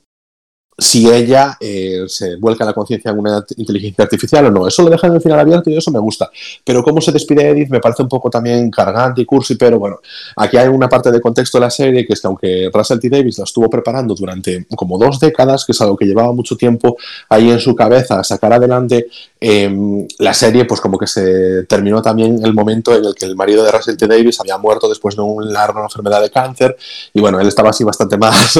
si 0.81 1.11
ella 1.11 1.57
eh, 1.61 2.05
se 2.07 2.37
vuelca 2.37 2.65
la 2.65 2.73
conciencia 2.73 3.11
en 3.11 3.19
una 3.19 3.45
inteligencia 3.57 4.05
artificial 4.05 4.47
o 4.47 4.51
no. 4.51 4.69
Eso 4.69 4.85
lo 4.85 4.91
dejan 4.91 5.11
en 5.11 5.17
el 5.17 5.23
final 5.23 5.41
abierto 5.41 5.71
y 5.71 5.77
eso 5.77 5.91
me 5.91 5.99
gusta. 5.99 6.31
Pero 6.65 6.85
cómo 6.85 7.01
se 7.01 7.11
despide 7.11 7.49
Edith 7.49 7.69
me 7.69 7.81
parece 7.81 8.05
un 8.05 8.09
poco 8.09 8.31
también 8.31 8.71
cargante 8.71 9.23
y 9.23 9.25
cursi, 9.25 9.57
pero 9.57 9.81
bueno, 9.81 9.99
aquí 10.37 10.57
hay 10.57 10.69
una 10.69 10.89
parte 10.89 11.11
de 11.11 11.21
contexto 11.21 11.59
de 11.59 11.63
la 11.63 11.71
serie 11.71 12.07
que 12.07 12.13
es 12.13 12.21
que 12.21 12.27
aunque 12.29 12.71
Russell 12.73 13.01
T. 13.01 13.09
Davis 13.09 13.39
la 13.39 13.45
estuvo 13.45 13.69
preparando 13.69 14.15
durante 14.15 14.67
como 14.77 14.99
dos 14.99 15.19
décadas, 15.19 15.65
que 15.65 15.73
es 15.73 15.81
algo 15.81 15.97
que 15.97 16.05
llevaba 16.05 16.33
mucho 16.33 16.57
tiempo 16.57 16.97
ahí 17.29 17.51
en 17.51 17.59
su 17.59 17.75
cabeza 17.75 18.21
a 18.21 18.25
sacar 18.25 18.53
adelante, 18.53 19.09
em, 19.41 20.07
la 20.19 20.35
serie 20.35 20.65
pues 20.65 20.81
como 20.81 20.99
que 20.99 21.07
se 21.07 21.65
terminó 21.65 22.03
también 22.03 22.45
el 22.45 22.55
momento 22.55 22.95
en 22.95 23.05
el 23.05 23.15
que 23.15 23.27
el 23.27 23.37
marido 23.37 23.65
de 23.65 23.71
Russell 23.71 23.97
T. 23.97 24.07
Davis 24.07 24.41
había 24.41 24.59
muerto 24.59 24.89
después 24.89 25.17
de 25.17 25.23
una 25.23 25.51
larga 25.51 25.83
enfermedad 25.83 26.21
de 26.23 26.31
cáncer 26.31 26.77
y 27.13 27.21
bueno, 27.21 27.41
él 27.41 27.49
estaba 27.49 27.71
así 27.71 27.85
bastante 27.85 28.17
más 28.19 28.59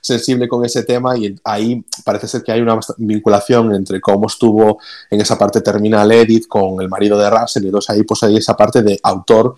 sensible 0.00 0.48
con 0.48 0.64
ese 0.64 0.82
tema 0.84 1.16
y 1.16 1.34
ahí 1.44 1.84
parece 2.04 2.28
ser 2.28 2.42
que 2.42 2.52
hay 2.52 2.60
una 2.60 2.78
vinculación 2.98 3.74
entre 3.74 4.00
cómo 4.00 4.26
estuvo 4.26 4.78
en 5.10 5.20
esa 5.20 5.38
parte 5.38 5.60
terminal 5.60 6.10
Edith 6.10 6.46
con 6.46 6.80
el 6.80 6.88
marido 6.88 7.18
de 7.18 7.30
Russell 7.30 7.66
y 7.66 7.70
dos 7.70 7.90
ahí 7.90 8.02
pues 8.02 8.22
hay 8.22 8.36
esa 8.36 8.56
parte 8.56 8.82
de 8.82 8.98
autor 9.02 9.54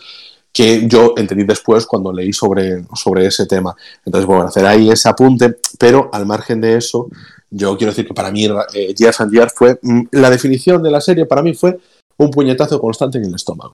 que 0.57 0.89
yo 0.89 1.13
entendí 1.19 1.45
después 1.45 1.85
cuando 1.85 2.11
leí 2.11 2.33
sobre, 2.33 2.83
sobre 2.95 3.27
ese 3.27 3.45
tema. 3.45 3.77
Entonces, 4.07 4.27
bueno, 4.27 4.45
hacer 4.45 4.65
ahí 4.65 4.89
ese 4.89 5.07
apunte, 5.07 5.59
pero 5.79 6.09
al 6.15 6.25
margen 6.25 6.63
de 6.63 6.79
eso, 6.79 7.11
yo 7.57 7.77
quiero 7.77 7.93
decir 7.93 8.07
que 8.07 8.15
para 8.15 8.31
mí 8.31 8.47
eh, 8.75 8.95
Years 8.95 9.21
and 9.21 9.51
fue, 9.55 9.79
mm, 9.83 10.03
la 10.13 10.31
definición 10.31 10.83
de 10.83 10.91
la 10.91 11.01
serie 11.01 11.27
para 11.27 11.43
mí 11.43 11.55
fue 11.55 11.79
un 12.19 12.31
puñetazo 12.31 12.81
constante 12.81 13.19
en 13.19 13.25
el 13.25 13.35
estómago. 13.35 13.73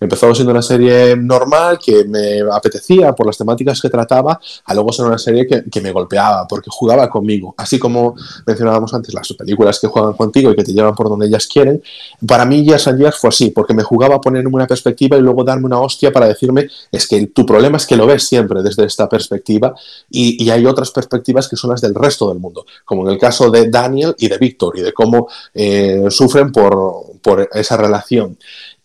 Empezó 0.00 0.34
siendo 0.34 0.52
una 0.52 0.62
serie 0.62 1.14
normal 1.14 1.78
que 1.78 2.04
me 2.04 2.40
apetecía 2.50 3.12
por 3.12 3.26
las 3.26 3.36
temáticas 3.36 3.82
que 3.82 3.90
trataba, 3.90 4.40
a 4.64 4.74
luego 4.74 4.92
ser 4.92 5.04
una 5.04 5.18
serie 5.18 5.46
que, 5.46 5.64
que 5.70 5.80
me 5.82 5.92
golpeaba 5.92 6.48
porque 6.48 6.70
jugaba 6.72 7.10
conmigo. 7.10 7.54
Así 7.58 7.78
como 7.78 8.14
mencionábamos 8.46 8.94
antes, 8.94 9.12
las 9.12 9.30
películas 9.34 9.78
que 9.78 9.88
juegan 9.88 10.14
contigo 10.14 10.50
y 10.50 10.56
que 10.56 10.64
te 10.64 10.72
llevan 10.72 10.94
por 10.94 11.10
donde 11.10 11.26
ellas 11.26 11.46
quieren, 11.46 11.82
para 12.26 12.46
mí 12.46 12.64
Years 12.64 12.88
and 12.88 12.98
Years 12.98 13.18
fue 13.18 13.28
así, 13.28 13.50
porque 13.50 13.74
me 13.74 13.82
jugaba 13.82 14.20
ponerme 14.22 14.50
una 14.54 14.66
perspectiva 14.66 15.18
y 15.18 15.20
luego 15.20 15.44
darme 15.44 15.66
una 15.66 15.80
hostia 15.80 16.10
para 16.10 16.26
decirme, 16.26 16.68
es 16.90 17.06
que 17.06 17.26
tu 17.26 17.44
problema 17.44 17.76
es 17.76 17.86
que 17.86 17.96
lo 17.96 18.06
ves 18.06 18.26
siempre 18.26 18.62
desde 18.62 18.86
esta 18.86 19.06
perspectiva 19.06 19.74
y, 20.10 20.42
y 20.42 20.48
hay 20.48 20.64
otras 20.64 20.90
perspectivas 20.92 21.46
que 21.46 21.56
son 21.56 21.70
las 21.70 21.82
del 21.82 21.94
resto 21.94 22.28
del 22.30 22.38
mundo, 22.38 22.64
como 22.86 23.06
en 23.06 23.12
el 23.12 23.18
caso 23.18 23.50
de 23.50 23.68
Daniel 23.68 24.14
y 24.18 24.28
de 24.28 24.38
Víctor 24.38 24.78
y 24.78 24.80
de 24.80 24.92
cómo 24.92 25.28
eh, 25.54 26.06
sufren 26.08 26.52
por, 26.52 27.04
por, 27.22 27.48
esa 27.52 27.76
relación. 27.76 28.36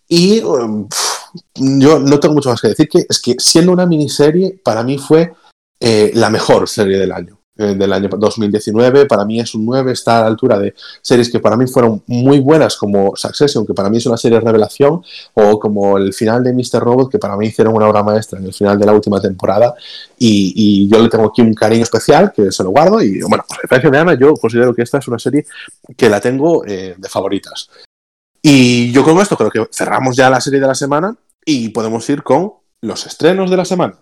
Y 0.08 0.42
um, 0.42 0.88
yo 1.56 2.00
no 2.00 2.20
tengo 2.20 2.36
mucho 2.36 2.50
más 2.50 2.62
que 2.62 2.70
decir, 2.70 2.88
que 2.88 3.06
es 3.10 3.20
que 3.22 3.36
siendo 3.38 3.72
una 3.72 3.86
miniserie, 3.86 4.60
para 4.64 4.84
mí 4.84 4.98
fue 4.98 5.34
eh, 5.80 6.12
la 6.14 6.30
mejor 6.30 6.68
serie 6.70 6.98
del 6.98 7.12
año. 7.12 7.40
Eh, 7.58 7.74
del 7.74 7.94
año 7.94 8.10
2019, 8.10 9.06
para 9.06 9.24
mí 9.24 9.40
es 9.40 9.56
un 9.56 9.66
9, 9.66 9.94
está 9.94 10.18
a 10.18 10.22
la 10.24 10.28
altura 10.28 10.60
de 10.60 10.74
series 11.02 11.32
que 11.32 11.40
para 11.40 11.56
mí 11.56 11.66
fueron 11.68 12.04
muy 12.06 12.42
buenas 12.42 12.76
como 12.76 13.16
Succession, 13.16 13.66
que 13.66 13.74
para 13.74 13.90
mí 13.90 13.96
es 13.96 14.06
una 14.06 14.18
serie 14.18 14.40
de 14.40 14.46
revelación, 14.46 15.02
o 15.36 15.58
como 15.58 15.98
el 15.98 16.14
final 16.14 16.44
de 16.44 16.52
Mr. 16.52 16.82
Robot, 16.82 17.10
que 17.10 17.18
para 17.18 17.38
mí 17.38 17.48
hicieron 17.48 17.74
una 17.74 17.88
obra 17.88 18.04
maestra 18.04 18.40
en 18.40 18.46
el 18.46 18.54
final 18.54 18.78
de 18.78 18.86
la 18.86 18.92
última 18.92 19.22
temporada, 19.22 19.74
y, 20.20 20.90
yo 20.90 21.00
le 21.02 21.08
tengo 21.08 21.28
aquí 21.28 21.42
un 21.42 21.54
cariño 21.54 21.84
especial, 21.84 22.34
que 22.36 22.52
se 22.52 22.62
lo 22.62 22.72
guardo, 22.72 23.02
y 23.02 23.22
bueno, 23.22 23.46
referencia 23.62 23.90
de 23.90 23.98
Ana, 24.00 24.14
yo 24.20 24.34
considero 24.34 24.76
que 24.76 24.82
esta 24.82 24.98
es 24.98 25.08
una 25.08 25.18
serie 25.18 25.46
que 25.96 26.10
la 26.10 26.20
tengo 26.20 26.66
eh, 26.66 26.96
de 26.98 27.08
favoritas. 27.10 27.70
Y 28.48 28.92
yo 28.92 29.04
con 29.04 29.18
esto 29.18 29.36
creo 29.38 29.50
que 29.50 29.66
cerramos 29.72 30.16
ya 30.16 30.30
la 30.30 30.40
serie 30.40 30.60
de 30.60 30.68
la 30.68 30.76
semana 30.76 31.18
y 31.44 31.70
podemos 31.70 32.08
ir 32.12 32.22
con 32.22 32.54
los 32.80 33.08
estrenos 33.08 33.50
de 33.50 33.58
la 33.58 33.66
semana. 33.66 33.98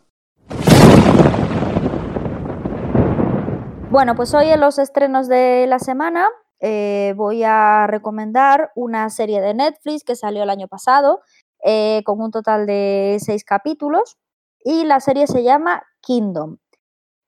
Bueno, 3.90 4.16
pues 4.16 4.34
hoy 4.34 4.48
en 4.48 4.60
los 4.60 4.80
estrenos 4.80 5.30
de 5.30 5.66
la 5.66 5.80
semana 5.80 6.28
eh, 6.60 7.14
voy 7.16 7.44
a 7.46 7.88
recomendar 7.88 8.74
una 8.76 9.10
serie 9.10 9.40
de 9.40 9.54
Netflix 9.54 10.04
que 10.04 10.18
salió 10.18 10.44
el 10.44 10.50
año 10.50 10.68
pasado 10.68 11.22
eh, 11.64 12.02
con 12.04 12.20
un 12.20 12.32
total 12.32 12.66
de 12.66 13.20
seis 13.22 13.46
capítulos 13.46 14.18
y 14.66 14.84
la 14.84 15.00
serie 15.00 15.26
se 15.26 15.44
llama 15.44 15.84
Kingdom. 16.02 16.58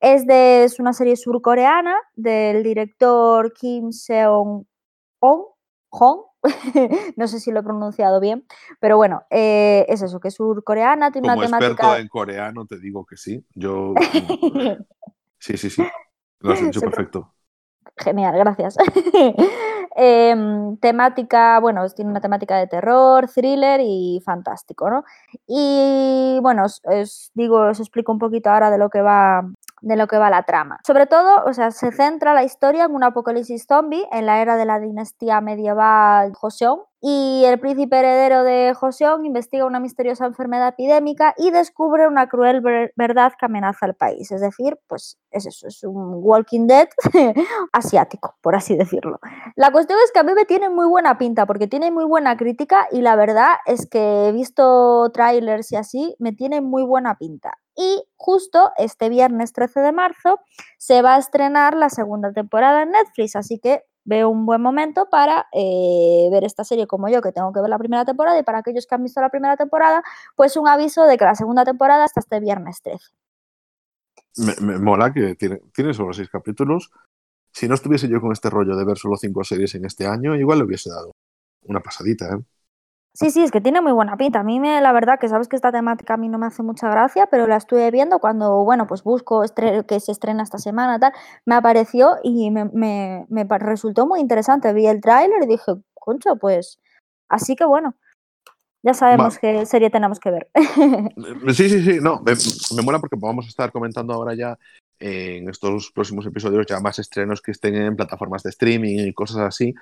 Es, 0.01 0.27
de, 0.27 0.65
es 0.65 0.81
una 0.81 0.91
serie 0.91 1.15
surcoreana 1.15 1.95
del 2.13 2.61
director 2.61 3.53
Kim 3.53 3.93
Seong-hong, 3.93 4.65
no 7.15 7.27
sé 7.27 7.39
si 7.39 7.51
lo 7.51 7.59
he 7.59 7.63
pronunciado 7.63 8.19
bien, 8.19 8.45
pero 8.79 8.97
bueno, 8.97 9.23
eh, 9.29 9.85
es 9.89 10.01
eso, 10.01 10.19
que 10.19 10.29
es 10.29 10.35
surcoreana, 10.35 11.11
tiene 11.11 11.27
Como 11.27 11.39
una 11.39 11.45
temática... 11.47 11.71
experto 11.71 11.97
en 11.97 12.07
coreano 12.07 12.65
te 12.65 12.79
digo 12.79 13.05
que 13.05 13.17
sí. 13.17 13.45
Yo... 13.53 13.93
sí, 15.39 15.57
sí, 15.57 15.69
sí. 15.69 15.83
Lo 16.39 16.53
has 16.53 16.61
hecho 16.61 16.81
perfecto. 16.81 17.31
Genial, 17.97 18.37
gracias. 18.37 18.75
eh, 19.95 20.35
temática, 20.81 21.59
bueno, 21.59 21.87
tiene 21.89 22.11
una 22.11 22.19
temática 22.21 22.57
de 22.57 22.67
terror, 22.67 23.29
thriller 23.29 23.79
y 23.81 24.21
fantástico, 24.25 24.89
¿no? 24.89 25.05
Y 25.47 26.39
bueno, 26.41 26.65
os, 26.65 26.81
os, 26.83 27.31
digo, 27.33 27.69
os 27.69 27.79
explico 27.79 28.11
un 28.11 28.19
poquito 28.19 28.49
ahora 28.49 28.69
de 28.69 28.77
lo 28.77 28.89
que 28.89 29.01
va 29.01 29.49
de 29.85 29.95
lo 29.95 30.07
que 30.07 30.17
va 30.17 30.31
la 30.31 30.43
trama. 30.43 30.79
Sobre 30.85 31.05
todo, 31.05 31.43
o 31.45 31.53
sea, 31.53 31.69
se 31.69 31.91
centra 31.91 32.33
la 32.33 32.43
historia 32.43 32.85
en 32.85 32.95
un 32.95 33.03
apocalipsis 33.03 33.65
zombie 33.67 34.07
en 34.11 34.25
la 34.25 34.41
era 34.41 34.57
de 34.57 34.65
la 34.65 34.79
dinastía 34.79 35.41
medieval 35.41 36.33
Joseon 36.33 36.79
y 37.07 37.45
el 37.45 37.59
príncipe 37.59 37.99
heredero 37.99 38.43
de 38.43 38.73
Joseon 38.73 39.27
investiga 39.27 39.67
una 39.67 39.79
misteriosa 39.79 40.25
enfermedad 40.25 40.69
epidémica 40.69 41.35
y 41.37 41.51
descubre 41.51 42.07
una 42.07 42.27
cruel 42.27 42.61
ver 42.61 42.93
verdad 42.95 43.33
que 43.39 43.45
amenaza 43.45 43.85
al 43.85 43.93
país. 43.93 44.31
Es 44.31 44.41
decir, 44.41 44.79
pues 44.87 45.19
es 45.29 45.45
eso, 45.45 45.67
es 45.67 45.83
un 45.83 46.15
Walking 46.23 46.65
Dead 46.65 46.89
asiático, 47.73 48.33
por 48.41 48.55
así 48.55 48.75
decirlo. 48.75 49.19
La 49.55 49.71
cuestión 49.71 49.99
es 50.03 50.11
que 50.11 50.19
a 50.19 50.23
mí 50.23 50.33
me 50.33 50.45
tiene 50.45 50.71
muy 50.71 50.87
buena 50.87 51.19
pinta 51.19 51.45
porque 51.45 51.67
tiene 51.67 51.91
muy 51.91 52.05
buena 52.05 52.37
crítica 52.37 52.87
y 52.91 53.03
la 53.03 53.15
verdad 53.15 53.53
es 53.67 53.87
que 53.87 54.29
he 54.29 54.31
visto 54.31 55.11
trailers 55.11 55.71
y 55.73 55.75
así, 55.75 56.15
me 56.17 56.31
tiene 56.31 56.61
muy 56.61 56.81
buena 56.81 57.19
pinta. 57.19 57.59
Y 57.75 58.03
justo 58.15 58.71
este 58.77 59.09
viernes 59.09 59.53
13 59.53 59.81
de 59.81 59.91
marzo 59.91 60.39
se 60.79 61.03
va 61.03 61.13
a 61.13 61.19
estrenar 61.19 61.75
la 61.75 61.91
segunda 61.91 62.33
temporada 62.33 62.81
en 62.81 62.89
Netflix, 62.89 63.35
así 63.35 63.59
que 63.59 63.83
veo 64.05 64.29
un 64.29 64.45
buen 64.45 64.61
momento 64.61 65.07
para 65.09 65.47
eh, 65.51 66.29
ver 66.31 66.43
esta 66.43 66.63
serie 66.63 66.87
como 66.87 67.09
yo, 67.09 67.21
que 67.21 67.31
tengo 67.31 67.51
que 67.51 67.59
ver 67.59 67.69
la 67.69 67.77
primera 67.77 68.05
temporada, 68.05 68.39
y 68.39 68.43
para 68.43 68.59
aquellos 68.59 68.85
que 68.87 68.95
han 68.95 69.03
visto 69.03 69.19
la 69.19 69.29
primera 69.29 69.57
temporada, 69.57 70.03
pues 70.35 70.55
un 70.55 70.67
aviso 70.67 71.05
de 71.05 71.17
que 71.17 71.25
la 71.25 71.35
segunda 71.35 71.65
temporada 71.65 72.05
está 72.05 72.21
este 72.21 72.39
viernes 72.39 72.81
13. 72.81 73.05
Me, 74.37 74.53
me 74.65 74.79
mola 74.79 75.11
que 75.13 75.35
tiene, 75.35 75.59
tiene, 75.73 75.93
solo 75.93 76.13
seis 76.13 76.29
capítulos. 76.29 76.91
Si 77.51 77.67
no 77.67 77.75
estuviese 77.75 78.07
yo 78.07 78.21
con 78.21 78.31
este 78.31 78.49
rollo 78.49 78.75
de 78.75 78.85
ver 78.85 78.97
solo 78.97 79.15
cinco 79.15 79.43
series 79.43 79.75
en 79.75 79.85
este 79.85 80.07
año, 80.07 80.35
igual 80.35 80.59
le 80.59 80.65
hubiese 80.65 80.89
dado 80.89 81.11
una 81.63 81.79
pasadita, 81.79 82.25
¿eh? 82.33 82.39
Sí, 83.15 83.31
sí, 83.31 83.43
es 83.43 83.51
que 83.51 83.61
tiene 83.61 83.79
muy 83.79 83.93
buena 83.93 84.17
pinta. 84.17 84.41
A 84.41 84.43
mí 84.43 84.59
me, 84.59 84.81
la 84.81 84.91
verdad 84.91 85.17
que 85.17 85.29
sabes 85.29 85.47
que 85.47 85.55
esta 85.55 85.71
temática 85.71 86.15
a 86.15 86.17
mí 86.17 86.27
no 86.27 86.37
me 86.37 86.47
hace 86.47 86.63
mucha 86.63 86.89
gracia, 86.89 87.27
pero 87.31 87.47
la 87.47 87.55
estuve 87.55 87.89
viendo 87.89 88.19
cuando, 88.19 88.65
bueno, 88.65 88.87
pues 88.87 89.03
busco 89.03 89.41
que 89.87 89.99
se 90.01 90.11
estrena 90.11 90.43
esta 90.43 90.57
semana, 90.57 90.99
tal, 90.99 91.13
me 91.45 91.55
apareció 91.55 92.17
y 92.23 92.51
me, 92.51 92.65
me, 92.65 93.25
me 93.29 93.45
resultó 93.57 94.05
muy 94.05 94.19
interesante. 94.19 94.73
Vi 94.73 94.87
el 94.87 94.99
tráiler 94.99 95.43
y 95.43 95.47
dije, 95.47 95.75
concho, 95.93 96.35
pues, 96.35 96.81
así 97.29 97.55
que 97.55 97.63
bueno, 97.63 97.95
ya 98.83 98.93
sabemos 98.93 99.39
qué 99.39 99.65
serie 99.65 99.89
tenemos 99.89 100.19
que 100.19 100.31
ver. 100.31 100.49
Sí, 101.53 101.69
sí, 101.69 101.83
sí, 101.83 101.99
no, 102.01 102.21
me, 102.21 102.33
me 102.75 102.81
mola 102.81 102.99
porque 102.99 103.15
vamos 103.17 103.45
a 103.45 103.49
estar 103.49 103.71
comentando 103.71 104.13
ahora 104.13 104.35
ya 104.35 104.59
en 104.99 105.47
estos 105.47 105.89
próximos 105.91 106.25
episodios 106.25 106.65
ya 106.67 106.81
más 106.81 106.99
estrenos 106.99 107.41
que 107.41 107.51
estén 107.51 107.75
en 107.75 107.95
plataformas 107.95 108.43
de 108.43 108.49
streaming 108.49 109.07
y 109.07 109.13
cosas 109.13 109.37
así, 109.37 109.73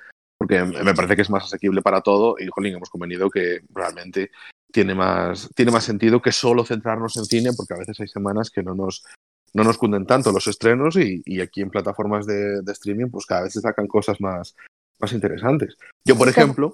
porque 0.44 0.64
me 0.64 0.94
parece 0.94 1.16
que 1.16 1.22
es 1.22 1.30
más 1.30 1.46
asequible 1.46 1.82
para 1.82 2.02
todo 2.02 2.36
y, 2.38 2.48
jolín, 2.48 2.76
hemos 2.76 2.90
convenido 2.90 3.30
que 3.30 3.62
realmente 3.74 4.32
tiene 4.72 4.94
más, 4.94 5.50
tiene 5.56 5.72
más 5.72 5.84
sentido 5.84 6.22
que 6.22 6.32
solo 6.32 6.66
centrarnos 6.66 7.16
en 7.18 7.26
cine, 7.26 7.52
porque 7.56 7.76
a 7.76 7.78
veces 7.78 8.00
hay 8.00 8.08
semanas 8.08 8.50
que 8.50 8.64
no 8.64 8.76
nos, 8.76 9.06
no 9.54 9.64
nos 9.64 9.78
cunden 9.78 10.06
tanto 10.06 10.32
los 10.32 10.48
estrenos 10.48 10.98
y, 10.98 11.22
y 11.26 11.42
aquí 11.42 11.62
en 11.62 11.70
plataformas 11.70 12.26
de, 12.26 12.62
de, 12.62 12.72
streaming 12.72 13.10
pues 13.10 13.26
cada 13.26 13.44
vez 13.44 13.54
se 13.54 13.62
sacan 13.62 13.88
cosas 13.88 14.20
más, 14.20 14.56
más 15.00 15.14
interesantes. 15.14 15.78
Yo, 16.06 16.18
por 16.18 16.28
ejemplo, 16.28 16.74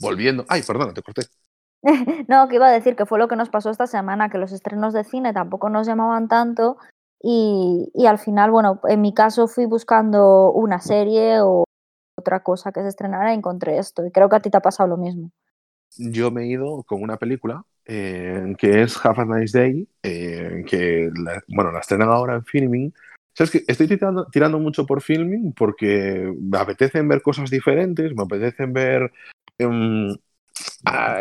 volviendo... 0.00 0.46
Ay, 0.48 0.62
perdona, 0.62 0.94
te 0.94 1.02
corté. 1.02 1.22
No, 2.28 2.46
que 2.48 2.56
iba 2.56 2.68
a 2.68 2.72
decir 2.72 2.94
que 2.94 3.06
fue 3.06 3.18
lo 3.18 3.26
que 3.26 3.36
nos 3.36 3.48
pasó 3.48 3.70
esta 3.70 3.86
semana, 3.86 4.28
que 4.28 4.38
los 4.38 4.52
estrenos 4.52 4.94
de 4.94 5.04
cine 5.04 5.32
tampoco 5.32 5.70
nos 5.70 5.86
llamaban 5.86 6.28
tanto 6.28 6.76
y, 7.22 7.90
y 7.94 8.06
al 8.06 8.18
final, 8.18 8.50
bueno, 8.50 8.80
en 8.84 9.00
mi 9.00 9.12
caso 9.12 9.48
fui 9.48 9.66
buscando 9.66 10.52
una 10.52 10.80
serie 10.80 11.40
o 11.40 11.64
otra 12.20 12.40
cosa 12.40 12.72
que 12.72 12.82
se 12.82 12.88
estrenara 12.88 13.32
y 13.32 13.36
encontré 13.36 13.78
esto. 13.78 14.06
Y 14.06 14.10
creo 14.10 14.28
que 14.28 14.36
a 14.36 14.40
ti 14.40 14.50
te 14.50 14.56
ha 14.56 14.62
pasado 14.62 14.88
lo 14.88 14.96
mismo. 14.96 15.30
Yo 15.96 16.30
me 16.30 16.44
he 16.44 16.46
ido 16.46 16.84
con 16.84 17.02
una 17.02 17.16
película 17.16 17.64
eh, 17.84 18.54
que 18.58 18.82
es 18.82 19.04
Half 19.04 19.18
a 19.18 19.24
Nice 19.24 19.58
Day, 19.58 19.88
eh, 20.02 20.64
que 20.66 21.10
la, 21.14 21.42
bueno, 21.48 21.72
la 21.72 21.80
estrenan 21.80 22.08
ahora 22.08 22.36
en 22.36 22.44
filming. 22.44 22.94
¿Sabes 23.32 23.50
que 23.50 23.64
Estoy 23.66 23.86
tirando, 23.86 24.58
mucho 24.58 24.86
por 24.86 25.02
filming 25.02 25.52
porque 25.52 26.32
me 26.40 26.58
apetecen 26.58 27.08
ver 27.08 27.22
cosas 27.22 27.50
diferentes, 27.50 28.14
me 28.14 28.22
apetecen 28.22 28.72
ver 28.72 29.10
um, 29.58 30.14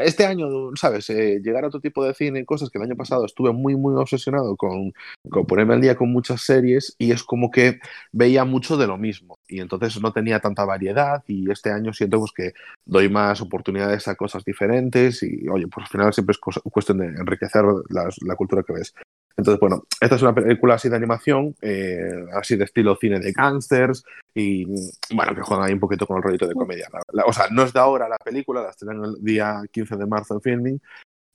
este 0.04 0.26
año, 0.26 0.48
¿sabes? 0.76 1.10
Eh, 1.10 1.40
llegar 1.44 1.64
a 1.64 1.68
otro 1.68 1.80
tipo 1.80 2.04
de 2.04 2.14
cine 2.14 2.46
cosas 2.46 2.70
que 2.70 2.78
el 2.78 2.86
año 2.86 2.96
pasado 2.96 3.26
estuve 3.26 3.52
muy, 3.52 3.76
muy 3.76 3.96
obsesionado 3.96 4.56
con, 4.56 4.94
con, 5.30 5.46
ponerme 5.46 5.74
al 5.76 5.82
día 5.82 5.96
con 5.96 6.12
muchas 6.12 6.42
series 6.42 6.96
y 6.98 7.12
es 7.12 7.24
como 7.24 7.52
que 7.52 7.80
veía 8.12 8.46
mucho 8.46 8.78
de 8.78 8.88
lo 8.88 8.98
mismo 8.98 9.38
y 9.48 9.60
entonces 9.60 10.02
no 10.02 10.14
tenía 10.14 10.40
tanta 10.40 10.66
variedad 10.66 11.24
y 11.28 11.50
este 11.52 11.72
año 11.72 11.94
siento 11.94 12.20
pues, 12.20 12.32
que 12.32 12.54
doy 12.86 13.10
más 13.10 13.42
oportunidades 13.42 14.08
a 14.08 14.16
cosas 14.16 14.44
diferentes 14.44 15.24
y, 15.24 15.48
oye, 15.48 15.68
pues 15.68 15.86
al 15.86 15.92
final 15.92 16.14
siempre 16.14 16.34
es 16.34 16.60
cuestión 16.64 17.00
de 17.00 17.08
enriquecer 17.08 17.64
la 17.90 18.36
cultura 18.36 18.64
que 18.64 18.74
ves. 18.74 18.94
Entonces, 19.40 19.60
bueno, 19.60 19.84
esta 20.02 20.16
es 20.16 20.22
una 20.22 20.36
película 20.36 20.76
así 20.76 20.90
de 20.90 20.98
animación, 20.98 21.56
eh, 21.62 22.26
así 22.34 22.58
de 22.58 22.66
estilo 22.66 22.98
cine 22.98 23.20
de 23.20 23.32
gangsters 23.32 24.04
y, 24.36 24.66
bueno, 25.14 25.34
que 25.34 25.42
juegan 25.42 25.66
ahí 25.66 25.74
un 25.74 25.80
poquito 25.80 26.06
con 26.06 26.18
el 26.18 26.24
rollito 26.24 26.46
de 26.46 26.54
comedia. 26.54 26.90
La, 26.92 27.00
la, 27.14 27.24
o 27.26 27.32
sea, 27.32 27.48
no 27.50 27.64
es 27.64 27.72
de 27.72 27.80
ahora 27.80 28.10
la 28.10 28.18
película, 28.18 28.62
la 28.62 28.72
estrenan 28.72 29.06
el 29.06 29.24
día 29.24 29.62
15 29.72 29.96
de 29.96 30.06
marzo 30.06 30.34
en 30.34 30.42
filming, 30.42 30.82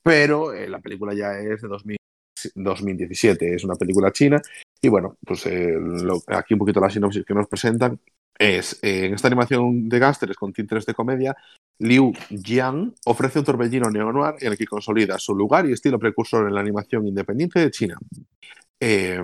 pero 0.03 0.53
eh, 0.53 0.69
la 0.69 0.79
película 0.79 1.15
ya 1.15 1.33
es 1.39 1.63
de 1.63 1.67
2000, 1.67 1.97
2017, 2.53 3.55
es 3.55 3.63
una 3.63 3.75
película 3.75 4.11
china 4.11 4.39
y, 4.79 4.87
bueno, 4.87 5.17
pues 5.25 5.47
eh, 5.47 5.75
lo, 5.79 6.21
aquí 6.27 6.53
un 6.53 6.59
poquito 6.59 6.79
la 6.79 6.91
sinopsis 6.91 7.25
que 7.25 7.33
nos 7.33 7.47
presentan 7.47 7.99
es, 8.37 8.77
eh, 8.83 9.07
en 9.07 9.15
esta 9.15 9.29
animación 9.29 9.89
de 9.89 9.97
gangsters 9.97 10.37
con 10.37 10.53
tintes 10.53 10.85
de 10.85 10.93
comedia, 10.93 11.35
Liu 11.79 12.13
Jiang 12.29 12.93
ofrece 13.05 13.39
un 13.39 13.45
torbellino 13.45 13.89
neo-noir 13.89 14.35
en 14.39 14.51
el 14.51 14.57
que 14.57 14.65
consolida 14.65 15.19
su 15.19 15.35
lugar 15.35 15.67
y 15.67 15.73
estilo 15.73 15.99
precursor 15.99 16.47
en 16.47 16.53
la 16.53 16.61
animación 16.61 17.07
independiente 17.07 17.59
de 17.59 17.71
China. 17.71 17.97
Eh, 18.79 19.21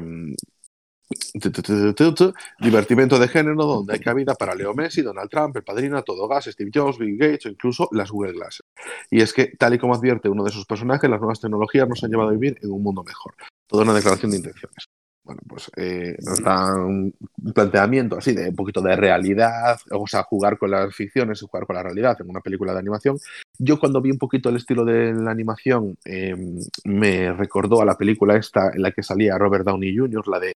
Divertimento 2.60 3.20
de 3.20 3.28
género 3.28 3.66
donde 3.66 3.94
hay 3.94 4.00
cabida 4.00 4.36
para 4.36 4.56
Leo 4.56 4.74
Messi, 4.74 5.02
Donald 5.02 5.30
Trump, 5.30 5.56
el 5.58 5.64
padrino, 5.64 6.02
Todo 6.04 6.28
Gas, 6.28 6.46
Steve 6.46 6.72
Jobs, 6.74 6.98
Bill 6.98 7.18
Gates 7.18 7.46
o 7.46 7.50
incluso 7.50 7.90
las 7.92 8.10
Google 8.12 8.34
Glasses. 8.34 8.66
Y 9.10 9.22
es 9.22 9.34
que, 9.34 9.48
tal 9.58 9.74
y 9.74 9.78
como 9.78 9.94
advierte 9.94 10.30
uno 10.30 10.44
de 10.44 10.52
sus 10.52 10.66
personajes, 10.66 11.10
las 11.10 11.20
nuevas 11.20 11.40
tecnologías 11.40 11.88
nos 11.88 12.04
han 12.04 12.12
llevado 12.12 12.30
a 12.30 12.34
vivir 12.34 12.58
en 12.62 12.72
un 12.72 12.84
mundo 12.84 13.04
mejor. 13.04 13.36
Toda 13.68 13.84
una 13.84 13.94
declaración 13.94 14.32
de 14.32 14.38
intenciones. 14.38 14.91
Bueno, 15.32 15.44
pues 15.48 15.72
eh, 15.78 16.18
nos 16.26 16.44
da 16.44 16.76
un 16.76 17.14
planteamiento 17.54 18.18
así 18.18 18.34
de 18.34 18.50
un 18.50 18.56
poquito 18.56 18.82
de 18.82 18.98
realidad, 18.98 19.80
o 19.92 20.06
sea, 20.06 20.24
jugar 20.24 20.58
con 20.58 20.72
las 20.72 20.94
ficciones 20.94 21.42
y 21.42 21.46
jugar 21.46 21.66
con 21.66 21.78
la 21.78 21.84
realidad 21.84 22.18
en 22.20 22.30
una 22.30 22.42
película 22.42 22.74
de 22.74 22.80
animación. 22.80 23.18
Yo 23.58 23.80
cuando 23.80 24.02
vi 24.02 24.12
un 24.12 24.18
poquito 24.18 24.50
el 24.50 24.58
estilo 24.58 24.84
de 24.84 25.14
la 25.14 25.32
animación, 25.32 25.98
eh, 26.04 26.36
me 26.84 27.32
recordó 27.32 27.82
a 27.82 27.86
la 27.86 27.96
película 27.96 28.36
esta 28.36 28.72
en 28.74 28.82
la 28.82 28.92
que 28.92 29.04
salía 29.04 29.38
Robert 29.38 29.64
Downey 29.64 29.96
Jr., 29.96 30.28
la 30.28 30.40
de 30.40 30.54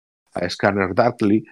Scanner 0.50 0.94
Darkly, 0.94 1.46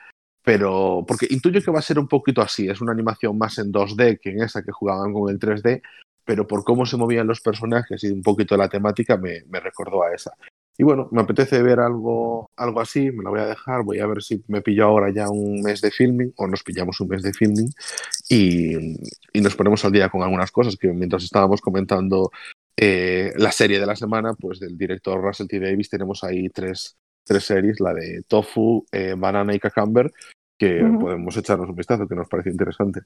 pero 0.43 1.05
porque 1.07 1.27
intuyo 1.29 1.61
que 1.61 1.71
va 1.71 1.79
a 1.79 1.83
ser 1.83 1.99
un 1.99 2.09
poquito 2.09 2.41
así, 2.41 2.67
es 2.67 2.81
una 2.81 2.91
animación 2.91 3.37
más 3.37 3.57
en 3.57 3.71
2D 3.71 4.19
que 4.19 4.31
en 4.31 4.41
esa 4.41 4.63
que 4.63 4.73
jugaban 4.73 5.13
con 5.13 5.29
el 5.29 5.39
3D, 5.39 5.81
pero 6.25 6.45
por 6.45 6.65
cómo 6.65 6.85
se 6.85 6.97
movían 6.97 7.27
los 7.27 7.39
personajes 7.39 8.03
y 8.03 8.11
un 8.11 8.21
poquito 8.21 8.57
la 8.57 8.67
temática 8.67 9.15
me, 9.15 9.43
me 9.47 9.61
recordó 9.61 10.03
a 10.03 10.13
esa. 10.13 10.33
Y 10.77 10.83
bueno, 10.83 11.07
me 11.11 11.21
apetece 11.21 11.61
ver 11.61 11.79
algo, 11.79 12.49
algo 12.57 12.81
así, 12.81 13.11
me 13.11 13.23
la 13.23 13.29
voy 13.29 13.39
a 13.41 13.45
dejar, 13.45 13.83
voy 13.83 13.99
a 13.99 14.07
ver 14.07 14.23
si 14.23 14.43
me 14.47 14.61
pillo 14.61 14.85
ahora 14.85 15.11
ya 15.11 15.29
un 15.29 15.61
mes 15.61 15.81
de 15.81 15.91
filming 15.91 16.33
o 16.35 16.47
nos 16.47 16.63
pillamos 16.63 16.99
un 16.99 17.09
mes 17.09 17.21
de 17.21 17.31
filming 17.31 17.69
y, 18.27 18.97
y 19.33 19.41
nos 19.41 19.55
ponemos 19.55 19.85
al 19.85 19.91
día 19.91 20.09
con 20.09 20.23
algunas 20.23 20.51
cosas 20.51 20.75
que 20.75 20.87
mientras 20.87 21.23
estábamos 21.23 21.61
comentando 21.61 22.31
eh, 22.75 23.33
la 23.37 23.51
serie 23.51 23.79
de 23.79 23.85
la 23.85 23.95
semana, 23.95 24.33
pues 24.33 24.59
del 24.59 24.77
director 24.77 25.21
Russell 25.21 25.47
T. 25.47 25.59
Davis 25.59 25.89
tenemos 25.89 26.23
ahí 26.23 26.49
tres, 26.49 26.97
tres 27.23 27.43
series, 27.43 27.79
la 27.79 27.93
de 27.93 28.23
Tofu, 28.27 28.85
eh, 28.91 29.13
Banana 29.15 29.53
y 29.53 29.59
Cucumber, 29.59 30.11
que 30.57 30.83
Ujú. 30.83 30.99
podemos 30.99 31.37
echarnos 31.37 31.69
un 31.69 31.75
vistazo, 31.75 32.07
que 32.07 32.15
nos 32.15 32.27
parece 32.27 32.49
interesante. 32.49 33.01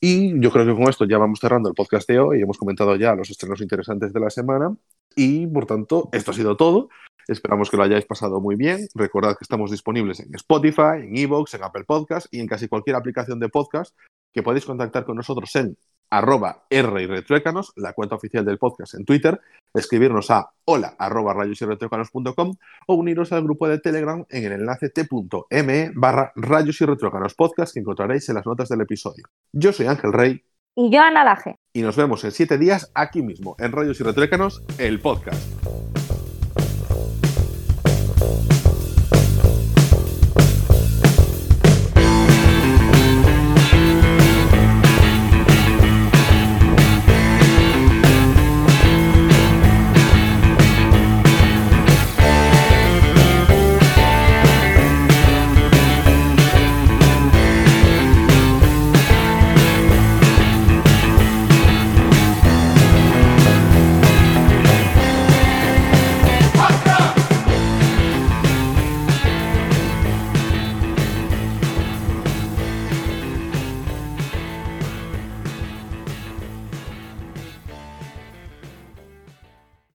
Y 0.00 0.40
yo 0.40 0.50
creo 0.50 0.66
que 0.66 0.74
con 0.74 0.88
esto 0.88 1.04
ya 1.04 1.18
vamos 1.18 1.38
cerrando 1.40 1.68
el 1.68 1.74
podcast 1.74 2.08
de 2.08 2.18
hoy. 2.18 2.40
Hemos 2.40 2.58
comentado 2.58 2.96
ya 2.96 3.14
los 3.14 3.30
estrenos 3.30 3.60
interesantes 3.60 4.12
de 4.12 4.20
la 4.20 4.30
semana. 4.30 4.74
Y 5.16 5.46
por 5.46 5.66
tanto, 5.66 6.08
esto 6.12 6.30
ha 6.30 6.34
sido 6.34 6.56
todo. 6.56 6.88
Esperamos 7.28 7.70
que 7.70 7.76
lo 7.76 7.84
hayáis 7.84 8.06
pasado 8.06 8.40
muy 8.40 8.56
bien. 8.56 8.88
Recordad 8.94 9.36
que 9.36 9.44
estamos 9.44 9.70
disponibles 9.70 10.20
en 10.20 10.34
Spotify, 10.34 11.02
en 11.02 11.16
Evox, 11.16 11.54
en 11.54 11.62
Apple 11.62 11.84
Podcast 11.84 12.26
y 12.32 12.40
en 12.40 12.46
casi 12.46 12.68
cualquier 12.68 12.96
aplicación 12.96 13.38
de 13.38 13.48
podcast 13.48 13.94
que 14.32 14.42
podéis 14.42 14.64
contactar 14.64 15.04
con 15.04 15.16
nosotros 15.16 15.54
en 15.56 15.76
arroba 16.10 16.64
R 16.68 17.02
y 17.02 17.06
retruécanos, 17.06 17.72
la 17.76 17.92
cuenta 17.92 18.16
oficial 18.16 18.44
del 18.44 18.58
podcast 18.58 18.94
en 18.94 19.04
Twitter, 19.04 19.40
escribirnos 19.72 20.30
a 20.30 20.50
hola 20.64 20.96
arroba 20.98 21.32
rayos 21.34 21.62
y 21.62 21.64
retruécanos.com 21.64 22.54
o 22.88 22.94
uniros 22.94 23.32
al 23.32 23.44
grupo 23.44 23.68
de 23.68 23.78
Telegram 23.78 24.24
en 24.28 24.44
el 24.44 24.52
enlace 24.52 24.88
t.me 24.88 25.92
barra 25.94 26.32
rayos 26.34 26.80
y 26.80 26.84
retruécanos 26.84 27.34
podcast 27.34 27.72
que 27.72 27.80
encontraréis 27.80 28.28
en 28.28 28.34
las 28.36 28.46
notas 28.46 28.68
del 28.68 28.80
episodio. 28.80 29.24
Yo 29.52 29.72
soy 29.72 29.86
Ángel 29.86 30.12
Rey 30.12 30.42
Y 30.74 30.90
yo, 30.90 31.00
Ana 31.00 31.22
Laje. 31.22 31.59
Y 31.72 31.82
nos 31.82 31.96
vemos 31.96 32.24
en 32.24 32.32
siete 32.32 32.58
días 32.58 32.90
aquí 32.94 33.22
mismo 33.22 33.56
en 33.58 33.72
Rayos 33.72 34.00
y 34.00 34.04
Retruécanos, 34.04 34.62
el 34.78 35.00
podcast. 35.00 35.40